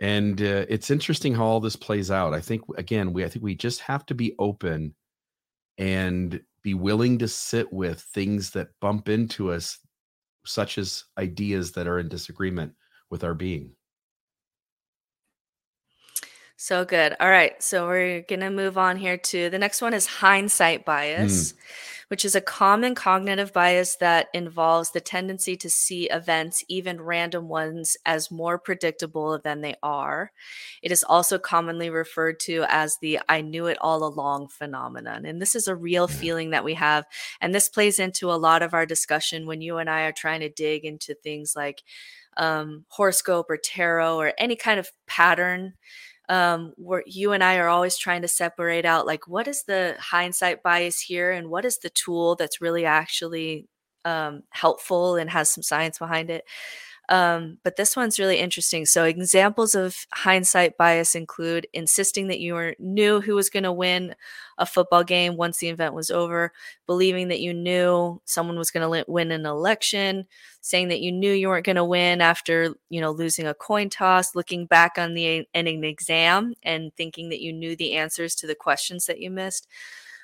and 0.00 0.40
uh, 0.40 0.64
it's 0.68 0.90
interesting 0.90 1.34
how 1.34 1.44
all 1.44 1.60
this 1.60 1.76
plays 1.76 2.10
out. 2.10 2.32
I 2.32 2.40
think 2.40 2.62
again, 2.76 3.12
we 3.12 3.24
I 3.24 3.28
think 3.28 3.44
we 3.44 3.54
just 3.54 3.80
have 3.80 4.06
to 4.06 4.14
be 4.14 4.34
open 4.38 4.94
and 5.76 6.40
be 6.62 6.74
willing 6.74 7.18
to 7.18 7.28
sit 7.28 7.72
with 7.72 8.00
things 8.00 8.50
that 8.50 8.68
bump 8.80 9.08
into 9.08 9.52
us, 9.52 9.78
such 10.44 10.78
as 10.78 11.04
ideas 11.18 11.72
that 11.72 11.86
are 11.86 11.98
in 11.98 12.08
disagreement 12.08 12.72
with 13.10 13.24
our 13.24 13.34
being. 13.34 13.72
So 16.56 16.84
good. 16.84 17.14
All 17.20 17.30
right. 17.30 17.62
So 17.62 17.86
we're 17.86 18.22
going 18.22 18.40
to 18.40 18.50
move 18.50 18.76
on 18.76 18.96
here 18.96 19.16
to 19.16 19.48
the 19.48 19.60
next 19.60 19.80
one 19.80 19.94
is 19.94 20.06
hindsight 20.06 20.84
bias. 20.84 21.52
Mm 21.52 21.58
which 22.08 22.24
is 22.24 22.34
a 22.34 22.40
common 22.40 22.94
cognitive 22.94 23.52
bias 23.52 23.96
that 23.96 24.28
involves 24.32 24.90
the 24.90 25.00
tendency 25.00 25.56
to 25.56 25.70
see 25.70 26.08
events, 26.10 26.64
even 26.68 27.00
random 27.00 27.48
ones, 27.48 27.96
as 28.04 28.30
more 28.30 28.58
predictable 28.58 29.38
than 29.38 29.60
they 29.60 29.74
are. 29.82 30.32
It 30.82 30.90
is 30.90 31.04
also 31.04 31.38
commonly 31.38 31.90
referred 31.90 32.40
to 32.40 32.64
as 32.68 32.96
the 33.00 33.20
I 33.28 33.42
knew 33.42 33.66
it 33.66 33.78
all 33.80 34.04
along 34.04 34.48
phenomenon. 34.48 35.26
And 35.26 35.40
this 35.40 35.54
is 35.54 35.68
a 35.68 35.76
real 35.76 36.08
feeling 36.08 36.50
that 36.50 36.64
we 36.64 36.74
have. 36.74 37.04
And 37.40 37.54
this 37.54 37.68
plays 37.68 37.98
into 37.98 38.30
a 38.30 38.34
lot 38.34 38.62
of 38.62 38.74
our 38.74 38.86
discussion 38.86 39.46
when 39.46 39.60
you 39.60 39.76
and 39.76 39.90
I 39.90 40.02
are 40.02 40.12
trying 40.12 40.40
to 40.40 40.48
dig 40.48 40.84
into 40.84 41.14
things 41.14 41.54
like 41.54 41.82
um, 42.38 42.84
horoscope 42.88 43.50
or 43.50 43.56
tarot 43.56 44.16
or 44.16 44.32
any 44.38 44.56
kind 44.56 44.78
of 44.78 44.90
pattern 45.06 45.74
um, 46.28 46.72
where 46.76 47.02
you 47.06 47.32
and 47.32 47.42
I 47.42 47.56
are 47.58 47.68
always 47.68 47.96
trying 47.96 48.22
to 48.22 48.28
separate 48.28 48.84
out 48.84 49.06
like 49.06 49.26
what 49.28 49.48
is 49.48 49.64
the 49.64 49.96
hindsight 49.98 50.62
bias 50.62 51.00
here 51.00 51.30
and 51.30 51.48
what 51.48 51.64
is 51.64 51.78
the 51.78 51.90
tool 51.90 52.34
that's 52.36 52.60
really 52.60 52.84
actually 52.84 53.66
um, 54.04 54.42
helpful 54.50 55.16
and 55.16 55.30
has 55.30 55.50
some 55.50 55.62
science 55.62 55.98
behind 55.98 56.30
it. 56.30 56.44
Um, 57.08 57.58
but 57.64 57.76
this 57.76 57.96
one's 57.96 58.18
really 58.18 58.38
interesting. 58.38 58.84
So, 58.84 59.04
examples 59.04 59.74
of 59.74 60.06
hindsight 60.12 60.76
bias 60.76 61.14
include 61.14 61.66
insisting 61.72 62.28
that 62.28 62.40
you 62.40 62.74
knew 62.78 63.20
who 63.20 63.34
was 63.34 63.48
going 63.48 63.62
to 63.62 63.72
win 63.72 64.14
a 64.58 64.66
football 64.66 65.04
game 65.04 65.36
once 65.36 65.58
the 65.58 65.68
event 65.68 65.94
was 65.94 66.10
over, 66.10 66.52
believing 66.86 67.28
that 67.28 67.40
you 67.40 67.54
knew 67.54 68.20
someone 68.26 68.58
was 68.58 68.70
going 68.70 68.90
to 68.90 69.10
win 69.10 69.30
an 69.30 69.46
election, 69.46 70.26
saying 70.60 70.88
that 70.88 71.00
you 71.00 71.10
knew 71.10 71.32
you 71.32 71.48
weren't 71.48 71.64
going 71.66 71.76
to 71.76 71.84
win 71.84 72.20
after 72.20 72.74
you 72.90 73.00
know 73.00 73.10
losing 73.10 73.46
a 73.46 73.54
coin 73.54 73.88
toss, 73.88 74.34
looking 74.34 74.66
back 74.66 74.98
on 74.98 75.14
the 75.14 75.46
an 75.54 75.66
exam 75.66 76.54
and 76.62 76.94
thinking 76.96 77.30
that 77.30 77.40
you 77.40 77.52
knew 77.52 77.74
the 77.74 77.94
answers 77.94 78.34
to 78.34 78.46
the 78.46 78.54
questions 78.54 79.06
that 79.06 79.20
you 79.20 79.30
missed 79.30 79.66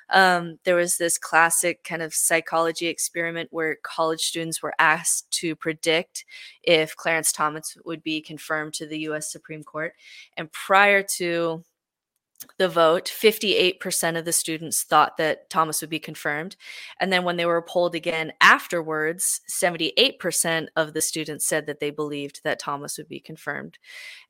um, 0.09 0.59
there 0.63 0.75
was 0.75 0.97
this 0.97 1.17
classic 1.17 1.83
kind 1.83 2.01
of 2.01 2.13
psychology 2.13 2.87
experiment 2.87 3.49
where 3.51 3.77
college 3.83 4.21
students 4.21 4.61
were 4.61 4.73
asked 4.79 5.31
to 5.39 5.55
predict 5.55 6.25
if 6.63 6.95
Clarence 6.95 7.31
Thomas 7.31 7.77
would 7.85 8.03
be 8.03 8.21
confirmed 8.21 8.73
to 8.75 8.85
the 8.85 8.99
US 9.09 9.31
Supreme 9.31 9.63
Court. 9.63 9.93
And 10.37 10.51
prior 10.51 11.03
to 11.17 11.63
the 12.57 12.69
vote, 12.69 13.05
58% 13.05 14.17
of 14.17 14.25
the 14.25 14.31
students 14.31 14.83
thought 14.83 15.17
that 15.17 15.49
Thomas 15.49 15.81
would 15.81 15.89
be 15.89 15.99
confirmed. 15.99 16.55
And 16.99 17.11
then 17.11 17.23
when 17.23 17.37
they 17.37 17.45
were 17.45 17.61
polled 17.61 17.95
again 17.95 18.33
afterwards, 18.41 19.41
78% 19.49 20.67
of 20.75 20.93
the 20.93 21.01
students 21.01 21.47
said 21.47 21.65
that 21.65 21.79
they 21.79 21.89
believed 21.89 22.41
that 22.43 22.59
Thomas 22.59 22.97
would 22.97 23.07
be 23.07 23.19
confirmed. 23.19 23.77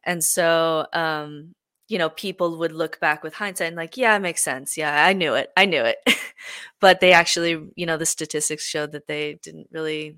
And 0.04 0.24
so, 0.24 0.88
um, 0.94 1.56
you 1.88 1.98
know, 1.98 2.10
people 2.10 2.58
would 2.58 2.72
look 2.72 3.00
back 3.00 3.24
with 3.24 3.36
hindsight 3.36 3.68
and 3.68 3.76
like, 3.76 3.98
yeah, 3.98 4.16
it 4.16 4.20
makes 4.20 4.44
sense. 4.44 4.78
Yeah, 4.78 5.06
I 5.06 5.14
knew 5.14 5.36
it. 5.36 5.52
I 5.56 5.66
knew 5.66 5.84
it. 5.84 5.98
but 6.80 7.00
they 7.00 7.14
actually, 7.14 7.70
you 7.76 7.86
know, 7.86 7.98
the 7.98 8.06
statistics 8.06 8.66
showed 8.66 8.92
that 8.94 9.08
they 9.08 9.40
didn't 9.44 9.68
really 9.72 10.18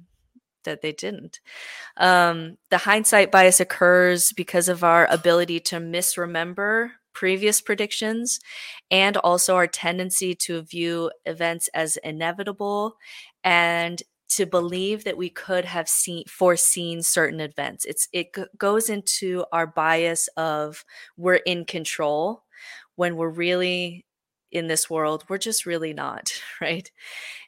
that 0.63 0.81
they 0.81 0.91
didn't. 0.91 1.39
Um, 1.95 2.57
the 2.69 2.79
hindsight 2.79 3.31
bias 3.31 3.59
occurs 3.59 4.33
because 4.33 4.67
of 4.67 4.83
our 4.83 5.07
ability 5.09 5.61
to 5.61 5.79
misremember 5.79 6.91
previous 7.13 7.61
predictions 7.61 8.39
and 8.91 9.17
also 9.17 9.55
our 9.55 9.65
tendency 9.65 10.35
to 10.35 10.61
view 10.61 11.09
events 11.25 11.67
as 11.73 11.97
inevitable 12.03 12.95
and 13.43 14.03
to 14.29 14.45
believe 14.45 15.03
that 15.05 15.17
we 15.17 15.29
could 15.29 15.65
have 15.65 15.87
seen 15.89 16.23
foreseen 16.27 17.01
certain 17.01 17.39
events. 17.39 17.85
It's 17.85 18.07
it 18.13 18.33
g- 18.35 18.43
goes 18.57 18.89
into 18.89 19.45
our 19.51 19.67
bias 19.67 20.27
of 20.37 20.83
we're 21.17 21.35
in 21.35 21.65
control. 21.65 22.43
When 22.95 23.15
we're 23.15 23.29
really 23.29 24.05
in 24.51 24.67
this 24.67 24.89
world 24.89 25.25
we're 25.27 25.37
just 25.37 25.65
really 25.65 25.93
not 25.93 26.31
right? 26.61 26.89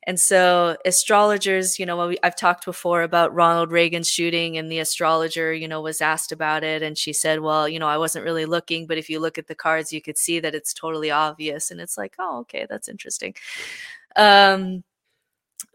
And 0.08 0.20
so 0.20 0.78
astrologers 0.86 1.80
you 1.80 1.86
know 1.86 2.14
i've 2.24 2.36
talked 2.36 2.66
before 2.66 3.04
about 3.04 3.34
ronald 3.34 3.72
reagan's 3.72 4.10
shooting 4.10 4.58
and 4.58 4.72
the 4.72 4.80
astrologer 4.80 5.54
you 5.54 5.68
know 5.68 5.82
was 5.82 6.02
asked 6.02 6.32
about 6.32 6.64
it 6.64 6.82
and 6.82 6.98
she 6.98 7.14
said 7.14 7.40
well 7.42 7.68
you 7.70 7.80
know 7.80 7.88
i 7.88 7.98
wasn't 7.98 8.26
really 8.26 8.46
looking 8.46 8.88
but 8.88 8.98
if 8.98 9.10
you 9.10 9.20
look 9.20 9.38
at 9.38 9.48
the 9.48 9.56
cards 9.56 9.94
you 9.94 10.02
could 10.02 10.18
see 10.18 10.40
that 10.40 10.56
it's 10.56 10.74
totally 10.74 11.12
obvious. 11.12 11.72
And 11.72 11.80
it's 11.82 11.98
like 11.98 12.16
oh 12.20 12.40
okay 12.40 12.66
that's 12.70 12.90
interesting. 12.90 13.36
Um 14.16 14.84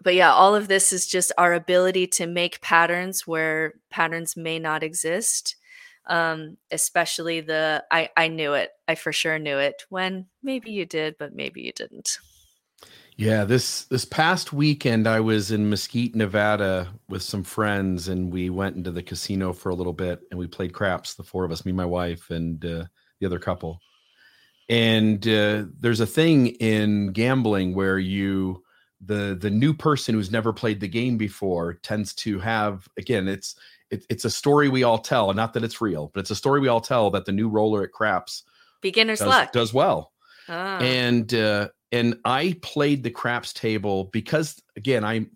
but 0.05 0.15
yeah 0.15 0.31
all 0.31 0.55
of 0.55 0.69
this 0.69 0.93
is 0.93 1.07
just 1.07 1.33
our 1.37 1.53
ability 1.53 2.07
to 2.07 2.27
make 2.27 2.61
patterns 2.61 3.27
where 3.27 3.75
patterns 3.91 4.37
may 4.37 4.59
not 4.59 4.83
exist 4.85 5.57
um, 6.07 6.57
especially 6.71 7.41
the 7.41 7.85
I, 7.91 8.11
I 8.17 8.29
knew 8.29 8.55
it. 8.55 8.71
I 8.87 8.95
for 8.95 9.13
sure 9.13 9.39
knew 9.39 9.59
it 9.59 9.83
when 9.89 10.27
maybe 10.43 10.71
you 10.71 10.85
did, 10.87 11.17
but 11.19 11.35
maybe 11.35 11.63
you 11.63 11.73
didn't. 11.73 12.19
Yeah, 13.17 13.45
this 13.45 13.85
this 13.85 14.05
past 14.05 14.53
weekend 14.53 15.07
I 15.07 15.21
was 15.21 15.51
in 15.51 15.71
Mesquite, 15.71 16.17
Nevada 16.17 16.89
with 17.09 17.23
some 17.23 17.45
friends 17.45 18.09
and 18.09 18.33
we 18.33 18.51
went 18.51 18.77
into 18.77 18.91
the 18.91 19.03
casino 19.03 19.53
for 19.53 19.71
a 19.71 19.75
little 19.75 19.93
bit 19.93 20.21
and 20.31 20.39
we 20.39 20.47
played 20.47 20.73
craps, 20.73 21.15
the 21.15 21.23
four 21.23 21.45
of 21.45 21.53
us, 21.53 21.65
me, 21.65 21.73
my 21.73 21.85
wife, 21.85 22.31
and 22.31 22.65
uh, 22.65 22.85
the 23.21 23.27
other 23.27 23.39
couple. 23.39 23.81
And 24.69 25.27
uh, 25.29 25.67
there's 25.79 26.01
a 26.01 26.07
thing 26.07 26.49
in 26.49 27.13
gambling 27.13 27.75
where 27.75 27.99
you 27.99 28.64
the 29.07 29.37
the 29.41 29.51
new 29.51 29.75
person 29.75 30.15
who's 30.15 30.31
never 30.31 30.53
played 30.53 30.81
the 30.81 30.89
game 30.89 31.17
before 31.17 31.75
tends 31.75 32.15
to 32.15 32.39
have 32.39 32.89
again 32.97 33.29
it's 33.29 33.57
it, 33.91 34.05
it's 34.09 34.25
a 34.25 34.31
story 34.31 34.69
we 34.69 34.83
all 34.83 34.99
tell, 34.99 35.31
and 35.31 35.37
not 35.37 35.53
that 35.55 35.65
it's 35.65 35.81
real, 35.81 36.11
but 36.15 36.21
it's 36.21 36.31
a 36.31 36.37
story 36.37 36.61
we 36.61 36.69
all 36.69 36.81
tell 36.81 37.11
that 37.11 37.27
the 37.27 37.33
new 37.33 37.49
roller 37.49 37.83
at 37.83 37.93
craps 37.93 38.45
beginner's 38.81 39.21
does, 39.21 39.29
luck 39.29 39.53
does 39.53 39.75
well. 39.75 40.13
Ah. 40.49 40.79
And 40.79 41.33
uh, 41.35 41.69
and 41.93 42.19
I 42.25 42.57
played 42.63 43.03
the 43.03 43.11
craps 43.11 43.53
table 43.53 44.05
because 44.13 44.63
again, 44.77 45.05
I 45.05 45.27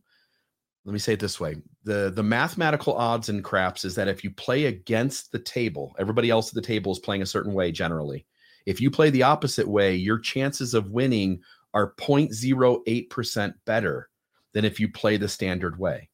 let 0.84 0.92
me 0.92 0.98
say 0.98 1.14
it 1.14 1.20
this 1.20 1.40
way: 1.40 1.56
the 1.84 2.12
the 2.14 2.22
mathematical 2.22 2.94
odds 2.94 3.28
in 3.28 3.42
craps 3.42 3.84
is 3.84 3.94
that 3.94 4.08
if 4.08 4.24
you 4.24 4.30
play 4.30 4.66
against 4.66 5.32
the 5.32 5.38
table, 5.38 5.94
everybody 5.98 6.30
else 6.30 6.48
at 6.48 6.54
the 6.54 6.62
table 6.62 6.92
is 6.92 6.98
playing 6.98 7.22
a 7.22 7.26
certain 7.26 7.54
way 7.54 7.72
generally. 7.72 8.26
If 8.66 8.80
you 8.80 8.90
play 8.90 9.08
the 9.08 9.22
opposite 9.22 9.66
way, 9.66 9.94
your 9.94 10.18
chances 10.18 10.74
of 10.74 10.90
winning 10.90 11.40
are 11.74 11.94
0.08% 11.94 13.54
better 13.64 14.08
than 14.52 14.64
if 14.64 14.80
you 14.80 14.90
play 14.90 15.16
the 15.16 15.28
standard 15.28 15.78
way. 15.78 16.08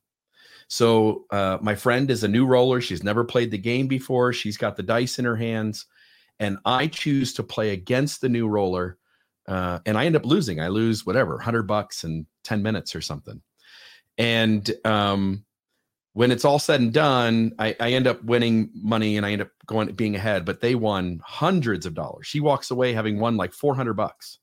So 0.68 1.24
uh, 1.30 1.58
my 1.60 1.74
friend 1.74 2.10
is 2.10 2.24
a 2.24 2.28
new 2.28 2.46
roller. 2.46 2.80
She's 2.80 3.02
never 3.02 3.24
played 3.24 3.50
the 3.50 3.58
game 3.58 3.86
before. 3.86 4.32
She's 4.32 4.56
got 4.56 4.76
the 4.76 4.82
dice 4.82 5.18
in 5.18 5.24
her 5.24 5.36
hands, 5.36 5.86
and 6.38 6.58
I 6.64 6.86
choose 6.86 7.34
to 7.34 7.42
play 7.42 7.70
against 7.70 8.20
the 8.20 8.28
new 8.28 8.48
roller, 8.48 8.98
uh, 9.46 9.80
and 9.86 9.96
I 9.96 10.06
end 10.06 10.16
up 10.16 10.24
losing. 10.24 10.60
I 10.60 10.68
lose 10.68 11.04
whatever, 11.04 11.38
hundred 11.38 11.64
bucks 11.64 12.04
in 12.04 12.26
ten 12.42 12.62
minutes 12.62 12.94
or 12.94 13.00
something. 13.00 13.42
And 14.16 14.70
um, 14.84 15.44
when 16.14 16.30
it's 16.30 16.44
all 16.44 16.58
said 16.58 16.80
and 16.80 16.92
done, 16.92 17.52
I, 17.58 17.76
I, 17.80 17.92
end 17.92 18.06
up 18.06 18.22
winning 18.22 18.70
money, 18.74 19.16
and 19.16 19.26
I 19.26 19.32
end 19.32 19.42
up 19.42 19.50
going 19.66 19.92
being 19.92 20.14
ahead. 20.16 20.44
But 20.44 20.60
they 20.60 20.74
won 20.74 21.20
hundreds 21.24 21.86
of 21.86 21.94
dollars. 21.94 22.26
She 22.26 22.40
walks 22.40 22.70
away 22.70 22.92
having 22.92 23.18
won 23.18 23.36
like 23.36 23.52
four 23.52 23.74
hundred 23.74 23.94
bucks. 23.94 24.38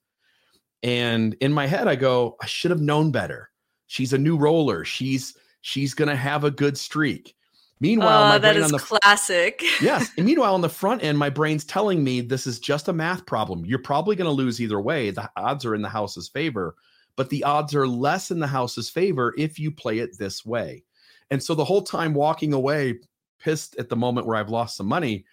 And 0.83 1.35
in 1.41 1.53
my 1.53 1.67
head, 1.67 1.87
I 1.87 1.95
go, 1.95 2.37
I 2.41 2.45
should 2.45 2.71
have 2.71 2.81
known 2.81 3.11
better. 3.11 3.49
She's 3.87 4.13
a 4.13 4.17
new 4.17 4.37
roller. 4.37 4.83
She's 4.85 5.35
she's 5.61 5.93
going 5.93 6.09
to 6.09 6.15
have 6.15 6.43
a 6.43 6.51
good 6.51 6.77
streak. 6.77 7.35
Meanwhile, 7.79 8.23
uh, 8.23 8.29
my 8.29 8.37
that 8.37 8.53
brain 8.53 8.63
is 8.63 8.71
on 8.71 8.77
the 8.77 8.99
classic. 8.99 9.63
yes, 9.81 10.11
and 10.15 10.25
meanwhile 10.25 10.53
on 10.53 10.61
the 10.61 10.69
front 10.69 11.03
end, 11.03 11.17
my 11.17 11.29
brain's 11.29 11.65
telling 11.65 12.03
me 12.03 12.21
this 12.21 12.45
is 12.45 12.59
just 12.59 12.87
a 12.87 12.93
math 12.93 13.25
problem. 13.25 13.65
You're 13.65 13.79
probably 13.79 14.15
going 14.15 14.27
to 14.27 14.31
lose 14.31 14.61
either 14.61 14.79
way. 14.79 15.09
The 15.09 15.29
odds 15.35 15.65
are 15.65 15.73
in 15.73 15.81
the 15.81 15.89
house's 15.89 16.29
favor, 16.29 16.75
but 17.15 17.29
the 17.29 17.43
odds 17.43 17.73
are 17.73 17.87
less 17.87 18.29
in 18.29 18.39
the 18.39 18.47
house's 18.47 18.89
favor 18.89 19.33
if 19.35 19.57
you 19.57 19.71
play 19.71 19.97
it 19.97 20.17
this 20.17 20.45
way. 20.45 20.83
And 21.31 21.41
so 21.41 21.55
the 21.55 21.65
whole 21.65 21.81
time 21.81 22.13
walking 22.13 22.53
away, 22.53 22.99
pissed 23.39 23.75
at 23.77 23.89
the 23.89 23.95
moment 23.95 24.27
where 24.27 24.37
I've 24.37 24.49
lost 24.49 24.77
some 24.77 24.87
money, 24.87 25.25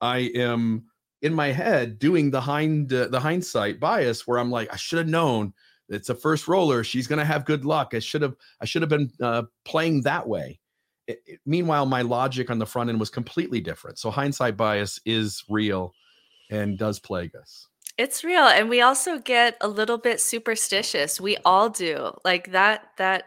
I 0.00 0.30
am 0.36 0.84
in 1.26 1.34
my 1.34 1.48
head 1.48 1.98
doing 1.98 2.30
the 2.30 2.40
hind 2.40 2.92
uh, 2.92 3.08
the 3.08 3.20
hindsight 3.20 3.78
bias 3.78 4.26
where 4.26 4.38
I'm 4.38 4.50
like, 4.50 4.72
I 4.72 4.76
should 4.76 4.98
have 4.98 5.08
known 5.08 5.52
it's 5.88 6.08
a 6.08 6.14
first 6.14 6.48
roller. 6.48 6.82
She's 6.82 7.06
going 7.06 7.18
to 7.18 7.24
have 7.24 7.44
good 7.44 7.64
luck. 7.64 7.92
I 7.94 7.98
should 7.98 8.22
have 8.22 8.34
I 8.60 8.64
should 8.64 8.82
have 8.82 8.88
been 8.88 9.10
uh, 9.20 9.42
playing 9.64 10.02
that 10.02 10.26
way. 10.26 10.58
It, 11.06 11.22
it, 11.26 11.40
meanwhile, 11.46 11.86
my 11.86 12.02
logic 12.02 12.50
on 12.50 12.58
the 12.58 12.66
front 12.66 12.90
end 12.90 12.98
was 12.98 13.10
completely 13.10 13.60
different. 13.60 13.98
So 13.98 14.10
hindsight 14.10 14.56
bias 14.56 15.00
is 15.04 15.44
real 15.48 15.92
and 16.50 16.78
does 16.78 16.98
plague 16.98 17.36
us. 17.36 17.68
It's 17.98 18.24
real, 18.24 18.44
and 18.44 18.68
we 18.68 18.82
also 18.82 19.18
get 19.18 19.56
a 19.60 19.68
little 19.68 19.96
bit 19.96 20.20
superstitious. 20.20 21.20
We 21.20 21.38
all 21.44 21.70
do, 21.70 22.12
like 22.24 22.52
that 22.52 22.90
that 22.98 23.24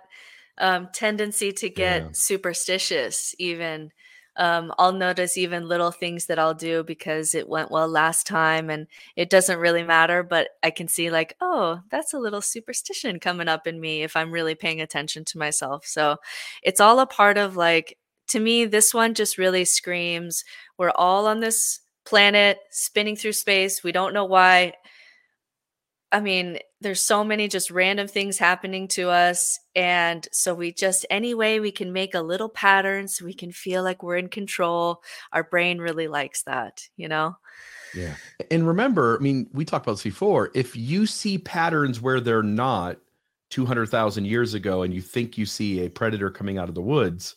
um, 0.59 0.89
tendency 0.93 1.51
to 1.53 1.69
get 1.69 2.01
yeah. 2.03 2.09
superstitious, 2.11 3.33
even 3.39 3.91
um, 4.39 4.73
I'll 4.79 4.93
notice 4.93 5.37
even 5.37 5.67
little 5.67 5.91
things 5.91 6.25
that 6.27 6.39
I'll 6.39 6.53
do 6.53 6.83
because 6.83 7.35
it 7.35 7.49
went 7.49 7.71
well 7.71 7.89
last 7.89 8.25
time 8.25 8.69
and 8.69 8.87
it 9.17 9.29
doesn't 9.29 9.59
really 9.59 9.83
matter, 9.83 10.23
but 10.23 10.49
I 10.63 10.71
can 10.71 10.87
see 10.87 11.11
like, 11.11 11.35
oh, 11.41 11.81
that's 11.91 12.13
a 12.13 12.19
little 12.19 12.41
superstition 12.41 13.19
coming 13.19 13.49
up 13.49 13.67
in 13.67 13.81
me 13.81 14.01
if 14.01 14.15
I'm 14.15 14.31
really 14.31 14.55
paying 14.55 14.79
attention 14.79 15.25
to 15.25 15.37
myself. 15.37 15.85
So 15.85 16.15
it's 16.63 16.79
all 16.79 17.01
a 17.01 17.05
part 17.05 17.37
of 17.37 17.57
like, 17.57 17.97
to 18.29 18.39
me, 18.39 18.65
this 18.65 18.93
one 18.93 19.13
just 19.13 19.37
really 19.37 19.65
screams 19.65 20.45
we're 20.77 20.91
all 20.91 21.27
on 21.27 21.41
this 21.41 21.81
planet 22.05 22.59
spinning 22.71 23.17
through 23.17 23.33
space. 23.33 23.83
We 23.83 23.91
don't 23.91 24.13
know 24.13 24.25
why. 24.25 24.73
I 26.11 26.21
mean, 26.21 26.59
there's 26.81 27.01
so 27.01 27.23
many 27.23 27.47
just 27.47 27.71
random 27.71 28.07
things 28.07 28.37
happening 28.37 28.87
to 28.87 29.09
us. 29.09 29.59
And 29.75 30.27
so 30.31 30.53
we 30.53 30.71
just, 30.71 31.05
any 31.09 31.33
way 31.33 31.59
we 31.59 31.71
can 31.71 31.91
make 31.91 32.15
a 32.15 32.21
little 32.21 32.49
pattern 32.49 33.07
so 33.07 33.25
we 33.25 33.33
can 33.33 33.51
feel 33.51 33.83
like 33.83 34.01
we're 34.01 34.17
in 34.17 34.29
control. 34.29 35.03
Our 35.33 35.43
brain 35.43 35.79
really 35.79 36.07
likes 36.07 36.43
that, 36.43 36.87
you 36.95 37.09
know? 37.09 37.35
Yeah. 37.93 38.15
And 38.49 38.67
remember, 38.67 39.17
I 39.17 39.21
mean, 39.21 39.49
we 39.51 39.65
talked 39.65 39.85
about 39.85 39.93
this 39.93 40.03
before. 40.03 40.51
If 40.55 40.75
you 40.75 41.05
see 41.05 41.37
patterns 41.37 42.01
where 42.01 42.21
they're 42.21 42.43
not 42.43 42.97
200,000 43.49 44.25
years 44.25 44.53
ago 44.53 44.83
and 44.83 44.93
you 44.93 45.01
think 45.01 45.37
you 45.37 45.45
see 45.45 45.85
a 45.85 45.89
predator 45.89 46.29
coming 46.29 46.57
out 46.57 46.69
of 46.69 46.75
the 46.75 46.81
woods, 46.81 47.35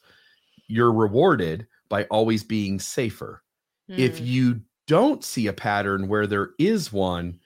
you're 0.68 0.92
rewarded 0.92 1.66
by 1.88 2.04
always 2.04 2.44
being 2.44 2.78
safer. 2.78 3.42
Mm. 3.90 3.98
If 3.98 4.20
you 4.20 4.60
don't 4.86 5.24
see 5.24 5.46
a 5.46 5.52
pattern 5.52 6.06
where 6.06 6.26
there 6.26 6.50
is 6.58 6.92
one, 6.92 7.40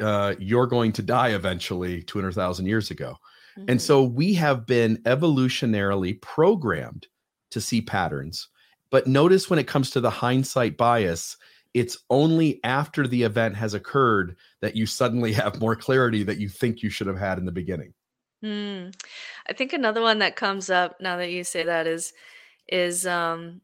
uh, 0.00 0.34
you're 0.38 0.66
going 0.66 0.92
to 0.92 1.02
die 1.02 1.30
eventually 1.30 2.02
200,000 2.02 2.66
years 2.66 2.90
ago. 2.90 3.16
Mm-hmm. 3.58 3.70
And 3.70 3.82
so 3.82 4.02
we 4.02 4.34
have 4.34 4.66
been 4.66 4.96
evolutionarily 4.98 6.20
programmed 6.20 7.06
to 7.50 7.60
see 7.60 7.80
patterns. 7.80 8.48
But 8.90 9.06
notice 9.06 9.48
when 9.48 9.58
it 9.58 9.66
comes 9.66 9.90
to 9.90 10.00
the 10.00 10.10
hindsight 10.10 10.76
bias, 10.76 11.36
it's 11.74 11.98
only 12.10 12.60
after 12.64 13.06
the 13.06 13.22
event 13.22 13.56
has 13.56 13.74
occurred 13.74 14.36
that 14.60 14.76
you 14.76 14.86
suddenly 14.86 15.32
have 15.34 15.60
more 15.60 15.76
clarity 15.76 16.22
that 16.24 16.38
you 16.38 16.48
think 16.48 16.82
you 16.82 16.90
should 16.90 17.06
have 17.06 17.18
had 17.18 17.38
in 17.38 17.44
the 17.44 17.52
beginning. 17.52 17.94
Mm. 18.44 18.94
I 19.48 19.52
think 19.52 19.72
another 19.72 20.02
one 20.02 20.18
that 20.18 20.36
comes 20.36 20.68
up 20.68 21.00
now 21.00 21.16
that 21.16 21.30
you 21.30 21.44
say 21.44 21.62
that 21.62 21.86
is 21.86 22.12
is 22.68 23.06
um 23.06 23.60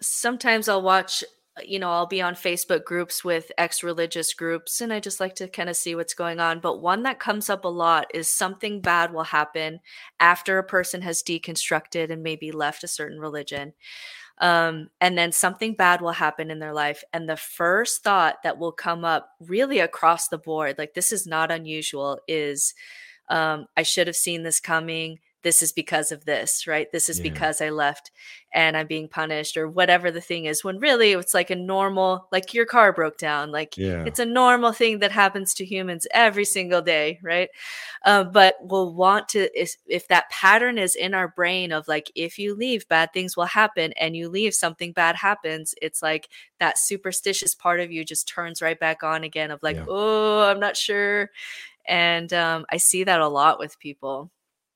sometimes 0.00 0.68
I'll 0.68 0.82
watch 0.82 1.24
you 1.66 1.78
know, 1.78 1.90
I'll 1.90 2.06
be 2.06 2.22
on 2.22 2.34
Facebook 2.34 2.84
groups 2.84 3.24
with 3.24 3.50
ex 3.58 3.82
religious 3.82 4.34
groups 4.34 4.80
and 4.80 4.92
I 4.92 5.00
just 5.00 5.20
like 5.20 5.34
to 5.36 5.48
kind 5.48 5.68
of 5.68 5.76
see 5.76 5.94
what's 5.94 6.14
going 6.14 6.40
on. 6.40 6.60
But 6.60 6.80
one 6.80 7.02
that 7.04 7.20
comes 7.20 7.50
up 7.50 7.64
a 7.64 7.68
lot 7.68 8.06
is 8.14 8.32
something 8.32 8.80
bad 8.80 9.12
will 9.12 9.24
happen 9.24 9.80
after 10.20 10.58
a 10.58 10.64
person 10.64 11.02
has 11.02 11.22
deconstructed 11.22 12.10
and 12.10 12.22
maybe 12.22 12.52
left 12.52 12.84
a 12.84 12.88
certain 12.88 13.20
religion. 13.20 13.72
Um, 14.40 14.90
and 15.00 15.18
then 15.18 15.32
something 15.32 15.74
bad 15.74 16.00
will 16.00 16.12
happen 16.12 16.50
in 16.50 16.60
their 16.60 16.72
life. 16.72 17.02
And 17.12 17.28
the 17.28 17.36
first 17.36 18.04
thought 18.04 18.42
that 18.44 18.58
will 18.58 18.72
come 18.72 19.04
up 19.04 19.30
really 19.40 19.80
across 19.80 20.28
the 20.28 20.38
board, 20.38 20.76
like 20.78 20.94
this 20.94 21.12
is 21.12 21.26
not 21.26 21.50
unusual, 21.50 22.20
is 22.28 22.74
um, 23.28 23.66
I 23.76 23.82
should 23.82 24.06
have 24.06 24.16
seen 24.16 24.42
this 24.42 24.60
coming 24.60 25.18
this 25.42 25.62
is 25.62 25.72
because 25.72 26.10
of 26.10 26.24
this, 26.24 26.66
right? 26.66 26.90
This 26.90 27.08
is 27.08 27.18
yeah. 27.18 27.30
because 27.30 27.60
I 27.60 27.70
left 27.70 28.10
and 28.52 28.76
I'm 28.76 28.86
being 28.86 29.08
punished 29.08 29.56
or 29.56 29.68
whatever 29.68 30.10
the 30.10 30.20
thing 30.20 30.46
is. 30.46 30.64
When 30.64 30.78
really 30.78 31.12
it's 31.12 31.34
like 31.34 31.50
a 31.50 31.56
normal, 31.56 32.26
like 32.32 32.54
your 32.54 32.66
car 32.66 32.92
broke 32.92 33.18
down. 33.18 33.52
Like 33.52 33.76
yeah. 33.76 34.04
it's 34.04 34.18
a 34.18 34.26
normal 34.26 34.72
thing 34.72 34.98
that 34.98 35.12
happens 35.12 35.54
to 35.54 35.64
humans 35.64 36.06
every 36.12 36.44
single 36.44 36.82
day, 36.82 37.20
right? 37.22 37.50
Uh, 38.04 38.24
but 38.24 38.56
we'll 38.60 38.94
want 38.94 39.28
to, 39.30 39.48
if, 39.60 39.76
if 39.86 40.08
that 40.08 40.28
pattern 40.30 40.76
is 40.76 40.96
in 40.96 41.14
our 41.14 41.28
brain 41.28 41.72
of 41.72 41.86
like, 41.86 42.10
if 42.14 42.38
you 42.38 42.54
leave, 42.54 42.88
bad 42.88 43.12
things 43.12 43.36
will 43.36 43.44
happen 43.44 43.92
and 43.92 44.16
you 44.16 44.28
leave, 44.28 44.54
something 44.54 44.92
bad 44.92 45.14
happens. 45.14 45.74
It's 45.80 46.02
like 46.02 46.28
that 46.58 46.78
superstitious 46.78 47.54
part 47.54 47.80
of 47.80 47.92
you 47.92 48.04
just 48.04 48.28
turns 48.28 48.60
right 48.60 48.78
back 48.78 49.02
on 49.02 49.22
again 49.22 49.50
of 49.50 49.62
like, 49.62 49.76
yeah. 49.76 49.86
oh, 49.88 50.48
I'm 50.48 50.60
not 50.60 50.76
sure. 50.76 51.30
And 51.86 52.32
um, 52.32 52.66
I 52.70 52.76
see 52.76 53.04
that 53.04 53.20
a 53.20 53.28
lot 53.28 53.58
with 53.58 53.78
people. 53.78 54.30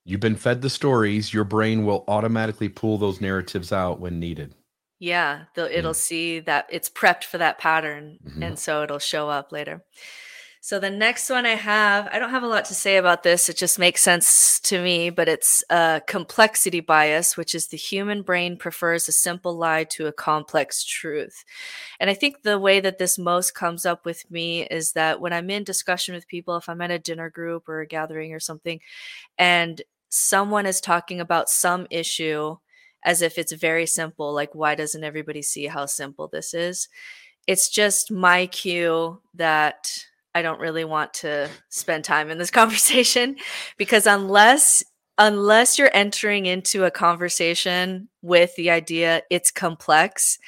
You've 0.04 0.20
been 0.20 0.36
fed 0.36 0.62
the 0.62 0.70
stories. 0.70 1.32
Your 1.32 1.44
brain 1.44 1.84
will 1.84 2.04
automatically 2.08 2.68
pull 2.68 2.98
those 2.98 3.20
narratives 3.20 3.72
out 3.72 4.00
when 4.00 4.18
needed. 4.18 4.54
Yeah, 4.98 5.44
it'll 5.56 5.70
yeah. 5.70 5.92
see 5.92 6.40
that 6.40 6.66
it's 6.70 6.88
prepped 6.88 7.24
for 7.24 7.38
that 7.38 7.58
pattern. 7.58 8.18
Mm-hmm. 8.24 8.42
And 8.42 8.58
so 8.58 8.82
it'll 8.82 8.98
show 8.98 9.28
up 9.28 9.50
later. 9.52 9.84
So 10.64 10.78
the 10.78 10.90
next 10.90 11.28
one 11.28 11.44
I 11.44 11.56
have, 11.56 12.08
I 12.12 12.20
don't 12.20 12.30
have 12.30 12.44
a 12.44 12.46
lot 12.46 12.66
to 12.66 12.74
say 12.74 12.96
about 12.96 13.24
this. 13.24 13.48
It 13.48 13.56
just 13.56 13.80
makes 13.80 14.00
sense 14.00 14.60
to 14.60 14.80
me, 14.80 15.10
but 15.10 15.28
it's 15.28 15.64
a 15.70 16.00
complexity 16.06 16.78
bias, 16.78 17.36
which 17.36 17.52
is 17.52 17.66
the 17.66 17.76
human 17.76 18.22
brain 18.22 18.56
prefers 18.56 19.08
a 19.08 19.12
simple 19.12 19.56
lie 19.56 19.82
to 19.82 20.06
a 20.06 20.12
complex 20.12 20.84
truth. 20.84 21.44
And 21.98 22.08
I 22.08 22.14
think 22.14 22.42
the 22.42 22.60
way 22.60 22.78
that 22.78 22.98
this 22.98 23.18
most 23.18 23.56
comes 23.56 23.84
up 23.84 24.06
with 24.06 24.30
me 24.30 24.62
is 24.62 24.92
that 24.92 25.20
when 25.20 25.32
I'm 25.32 25.50
in 25.50 25.64
discussion 25.64 26.14
with 26.14 26.28
people, 26.28 26.54
if 26.54 26.68
I'm 26.68 26.80
at 26.80 26.92
a 26.92 26.98
dinner 27.00 27.28
group 27.28 27.68
or 27.68 27.80
a 27.80 27.86
gathering 27.86 28.32
or 28.32 28.38
something, 28.38 28.78
and 29.38 29.82
someone 30.10 30.66
is 30.66 30.80
talking 30.80 31.20
about 31.20 31.50
some 31.50 31.88
issue 31.90 32.56
as 33.04 33.20
if 33.20 33.36
it's 33.36 33.52
very 33.52 33.86
simple 33.86 34.32
like 34.32 34.54
why 34.54 34.76
doesn't 34.76 35.02
everybody 35.02 35.42
see 35.42 35.66
how 35.66 35.86
simple 35.86 36.28
this 36.28 36.54
is 36.54 36.88
it's 37.48 37.68
just 37.68 38.12
my 38.12 38.46
cue 38.46 39.20
that 39.34 39.88
i 40.34 40.42
don't 40.42 40.60
really 40.60 40.84
want 40.84 41.12
to 41.14 41.48
spend 41.68 42.04
time 42.04 42.30
in 42.30 42.38
this 42.38 42.50
conversation 42.60 43.36
because 43.76 44.06
unless 44.06 44.82
unless 45.18 45.78
you're 45.78 45.90
entering 45.92 46.46
into 46.46 46.84
a 46.84 46.90
conversation 46.90 48.08
with 48.22 48.54
the 48.56 48.70
idea 48.70 49.22
it's 49.30 49.50
complex 49.50 50.38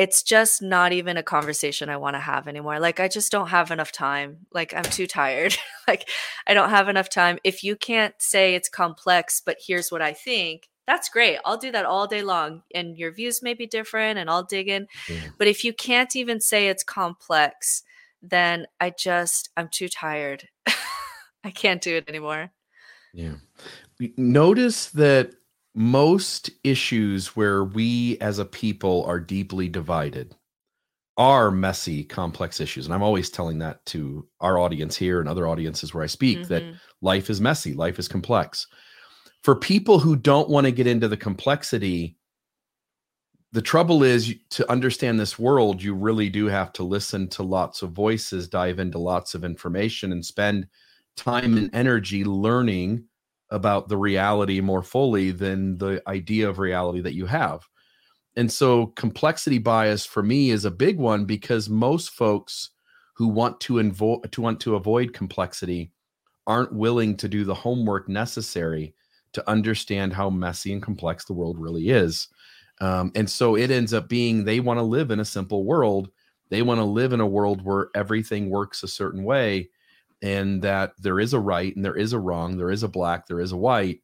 it's 0.00 0.22
just 0.22 0.62
not 0.62 0.92
even 0.92 1.18
a 1.18 1.22
conversation 1.22 1.90
I 1.90 1.98
want 1.98 2.14
to 2.14 2.20
have 2.20 2.48
anymore. 2.48 2.80
Like 2.80 3.00
I 3.00 3.08
just 3.08 3.30
don't 3.30 3.48
have 3.48 3.70
enough 3.70 3.92
time. 3.92 4.46
Like 4.50 4.72
I'm 4.74 4.84
too 4.84 5.06
tired. 5.06 5.54
like 5.86 6.08
I 6.46 6.54
don't 6.54 6.70
have 6.70 6.88
enough 6.88 7.10
time. 7.10 7.38
If 7.44 7.62
you 7.62 7.76
can't 7.76 8.14
say 8.16 8.54
it's 8.54 8.70
complex, 8.70 9.42
but 9.44 9.58
here's 9.60 9.92
what 9.92 10.00
I 10.00 10.14
think, 10.14 10.70
that's 10.86 11.10
great. 11.10 11.38
I'll 11.44 11.58
do 11.58 11.70
that 11.72 11.84
all 11.84 12.06
day 12.06 12.22
long. 12.22 12.62
And 12.74 12.96
your 12.96 13.12
views 13.12 13.42
may 13.42 13.52
be 13.52 13.66
different 13.66 14.18
and 14.18 14.30
I'll 14.30 14.42
dig 14.42 14.68
in. 14.68 14.88
Yeah. 15.06 15.20
But 15.36 15.48
if 15.48 15.64
you 15.64 15.74
can't 15.74 16.16
even 16.16 16.40
say 16.40 16.68
it's 16.68 16.82
complex, 16.82 17.82
then 18.22 18.66
I 18.80 18.90
just 18.90 19.50
I'm 19.56 19.68
too 19.68 19.88
tired. 19.88 20.48
I 21.44 21.50
can't 21.50 21.82
do 21.82 21.96
it 21.96 22.08
anymore. 22.08 22.50
Yeah. 23.12 23.34
Notice 24.16 24.90
that 24.90 25.32
most 25.74 26.50
issues 26.64 27.36
where 27.36 27.64
we 27.64 28.18
as 28.18 28.38
a 28.38 28.44
people 28.44 29.04
are 29.04 29.20
deeply 29.20 29.68
divided 29.68 30.34
are 31.16 31.50
messy, 31.50 32.02
complex 32.02 32.60
issues. 32.60 32.86
And 32.86 32.94
I'm 32.94 33.02
always 33.02 33.30
telling 33.30 33.58
that 33.58 33.84
to 33.86 34.26
our 34.40 34.58
audience 34.58 34.96
here 34.96 35.20
and 35.20 35.28
other 35.28 35.46
audiences 35.46 35.92
where 35.92 36.02
I 36.02 36.06
speak 36.06 36.38
mm-hmm. 36.38 36.48
that 36.48 36.74
life 37.02 37.28
is 37.28 37.40
messy, 37.40 37.74
life 37.74 37.98
is 37.98 38.08
complex. 38.08 38.66
For 39.42 39.54
people 39.54 39.98
who 39.98 40.16
don't 40.16 40.48
want 40.48 40.66
to 40.66 40.72
get 40.72 40.86
into 40.86 41.08
the 41.08 41.16
complexity, 41.16 42.16
the 43.52 43.62
trouble 43.62 44.02
is 44.02 44.34
to 44.50 44.70
understand 44.70 45.18
this 45.18 45.38
world, 45.38 45.82
you 45.82 45.94
really 45.94 46.28
do 46.28 46.46
have 46.46 46.72
to 46.74 46.84
listen 46.84 47.28
to 47.28 47.42
lots 47.42 47.82
of 47.82 47.92
voices, 47.92 48.48
dive 48.48 48.78
into 48.78 48.98
lots 48.98 49.34
of 49.34 49.44
information, 49.44 50.12
and 50.12 50.24
spend 50.24 50.66
time 51.16 51.56
and 51.56 51.70
energy 51.74 52.24
learning 52.24 53.04
about 53.50 53.88
the 53.88 53.96
reality 53.96 54.60
more 54.60 54.82
fully 54.82 55.32
than 55.32 55.76
the 55.78 56.00
idea 56.06 56.48
of 56.48 56.60
reality 56.60 57.00
that 57.00 57.14
you 57.14 57.26
have. 57.26 57.66
And 58.36 58.50
so 58.50 58.86
complexity 58.88 59.58
bias 59.58 60.06
for 60.06 60.22
me 60.22 60.50
is 60.50 60.64
a 60.64 60.70
big 60.70 60.98
one 60.98 61.24
because 61.24 61.68
most 61.68 62.10
folks 62.10 62.70
who 63.14 63.26
want 63.26 63.60
to 63.60 63.74
invo- 63.74 64.30
to 64.30 64.40
want 64.40 64.60
to 64.60 64.76
avoid 64.76 65.12
complexity 65.12 65.90
aren't 66.46 66.72
willing 66.72 67.16
to 67.16 67.28
do 67.28 67.44
the 67.44 67.54
homework 67.54 68.08
necessary 68.08 68.94
to 69.32 69.50
understand 69.50 70.12
how 70.12 70.30
messy 70.30 70.72
and 70.72 70.82
complex 70.82 71.24
the 71.24 71.32
world 71.32 71.58
really 71.58 71.90
is. 71.90 72.28
Um, 72.80 73.12
and 73.14 73.28
so 73.28 73.56
it 73.56 73.70
ends 73.70 73.92
up 73.92 74.08
being 74.08 74.44
they 74.44 74.60
want 74.60 74.78
to 74.78 74.82
live 74.84 75.10
in 75.10 75.20
a 75.20 75.24
simple 75.24 75.64
world. 75.64 76.10
They 76.48 76.62
want 76.62 76.78
to 76.78 76.84
live 76.84 77.12
in 77.12 77.20
a 77.20 77.26
world 77.26 77.62
where 77.62 77.90
everything 77.94 78.50
works 78.50 78.82
a 78.82 78.88
certain 78.88 79.22
way 79.22 79.70
and 80.22 80.62
that 80.62 80.92
there 80.98 81.20
is 81.20 81.32
a 81.32 81.40
right 81.40 81.74
and 81.74 81.84
there 81.84 81.96
is 81.96 82.12
a 82.12 82.18
wrong, 82.18 82.56
there 82.56 82.70
is 82.70 82.82
a 82.82 82.88
black, 82.88 83.26
there 83.26 83.40
is 83.40 83.52
a 83.52 83.56
white. 83.56 84.00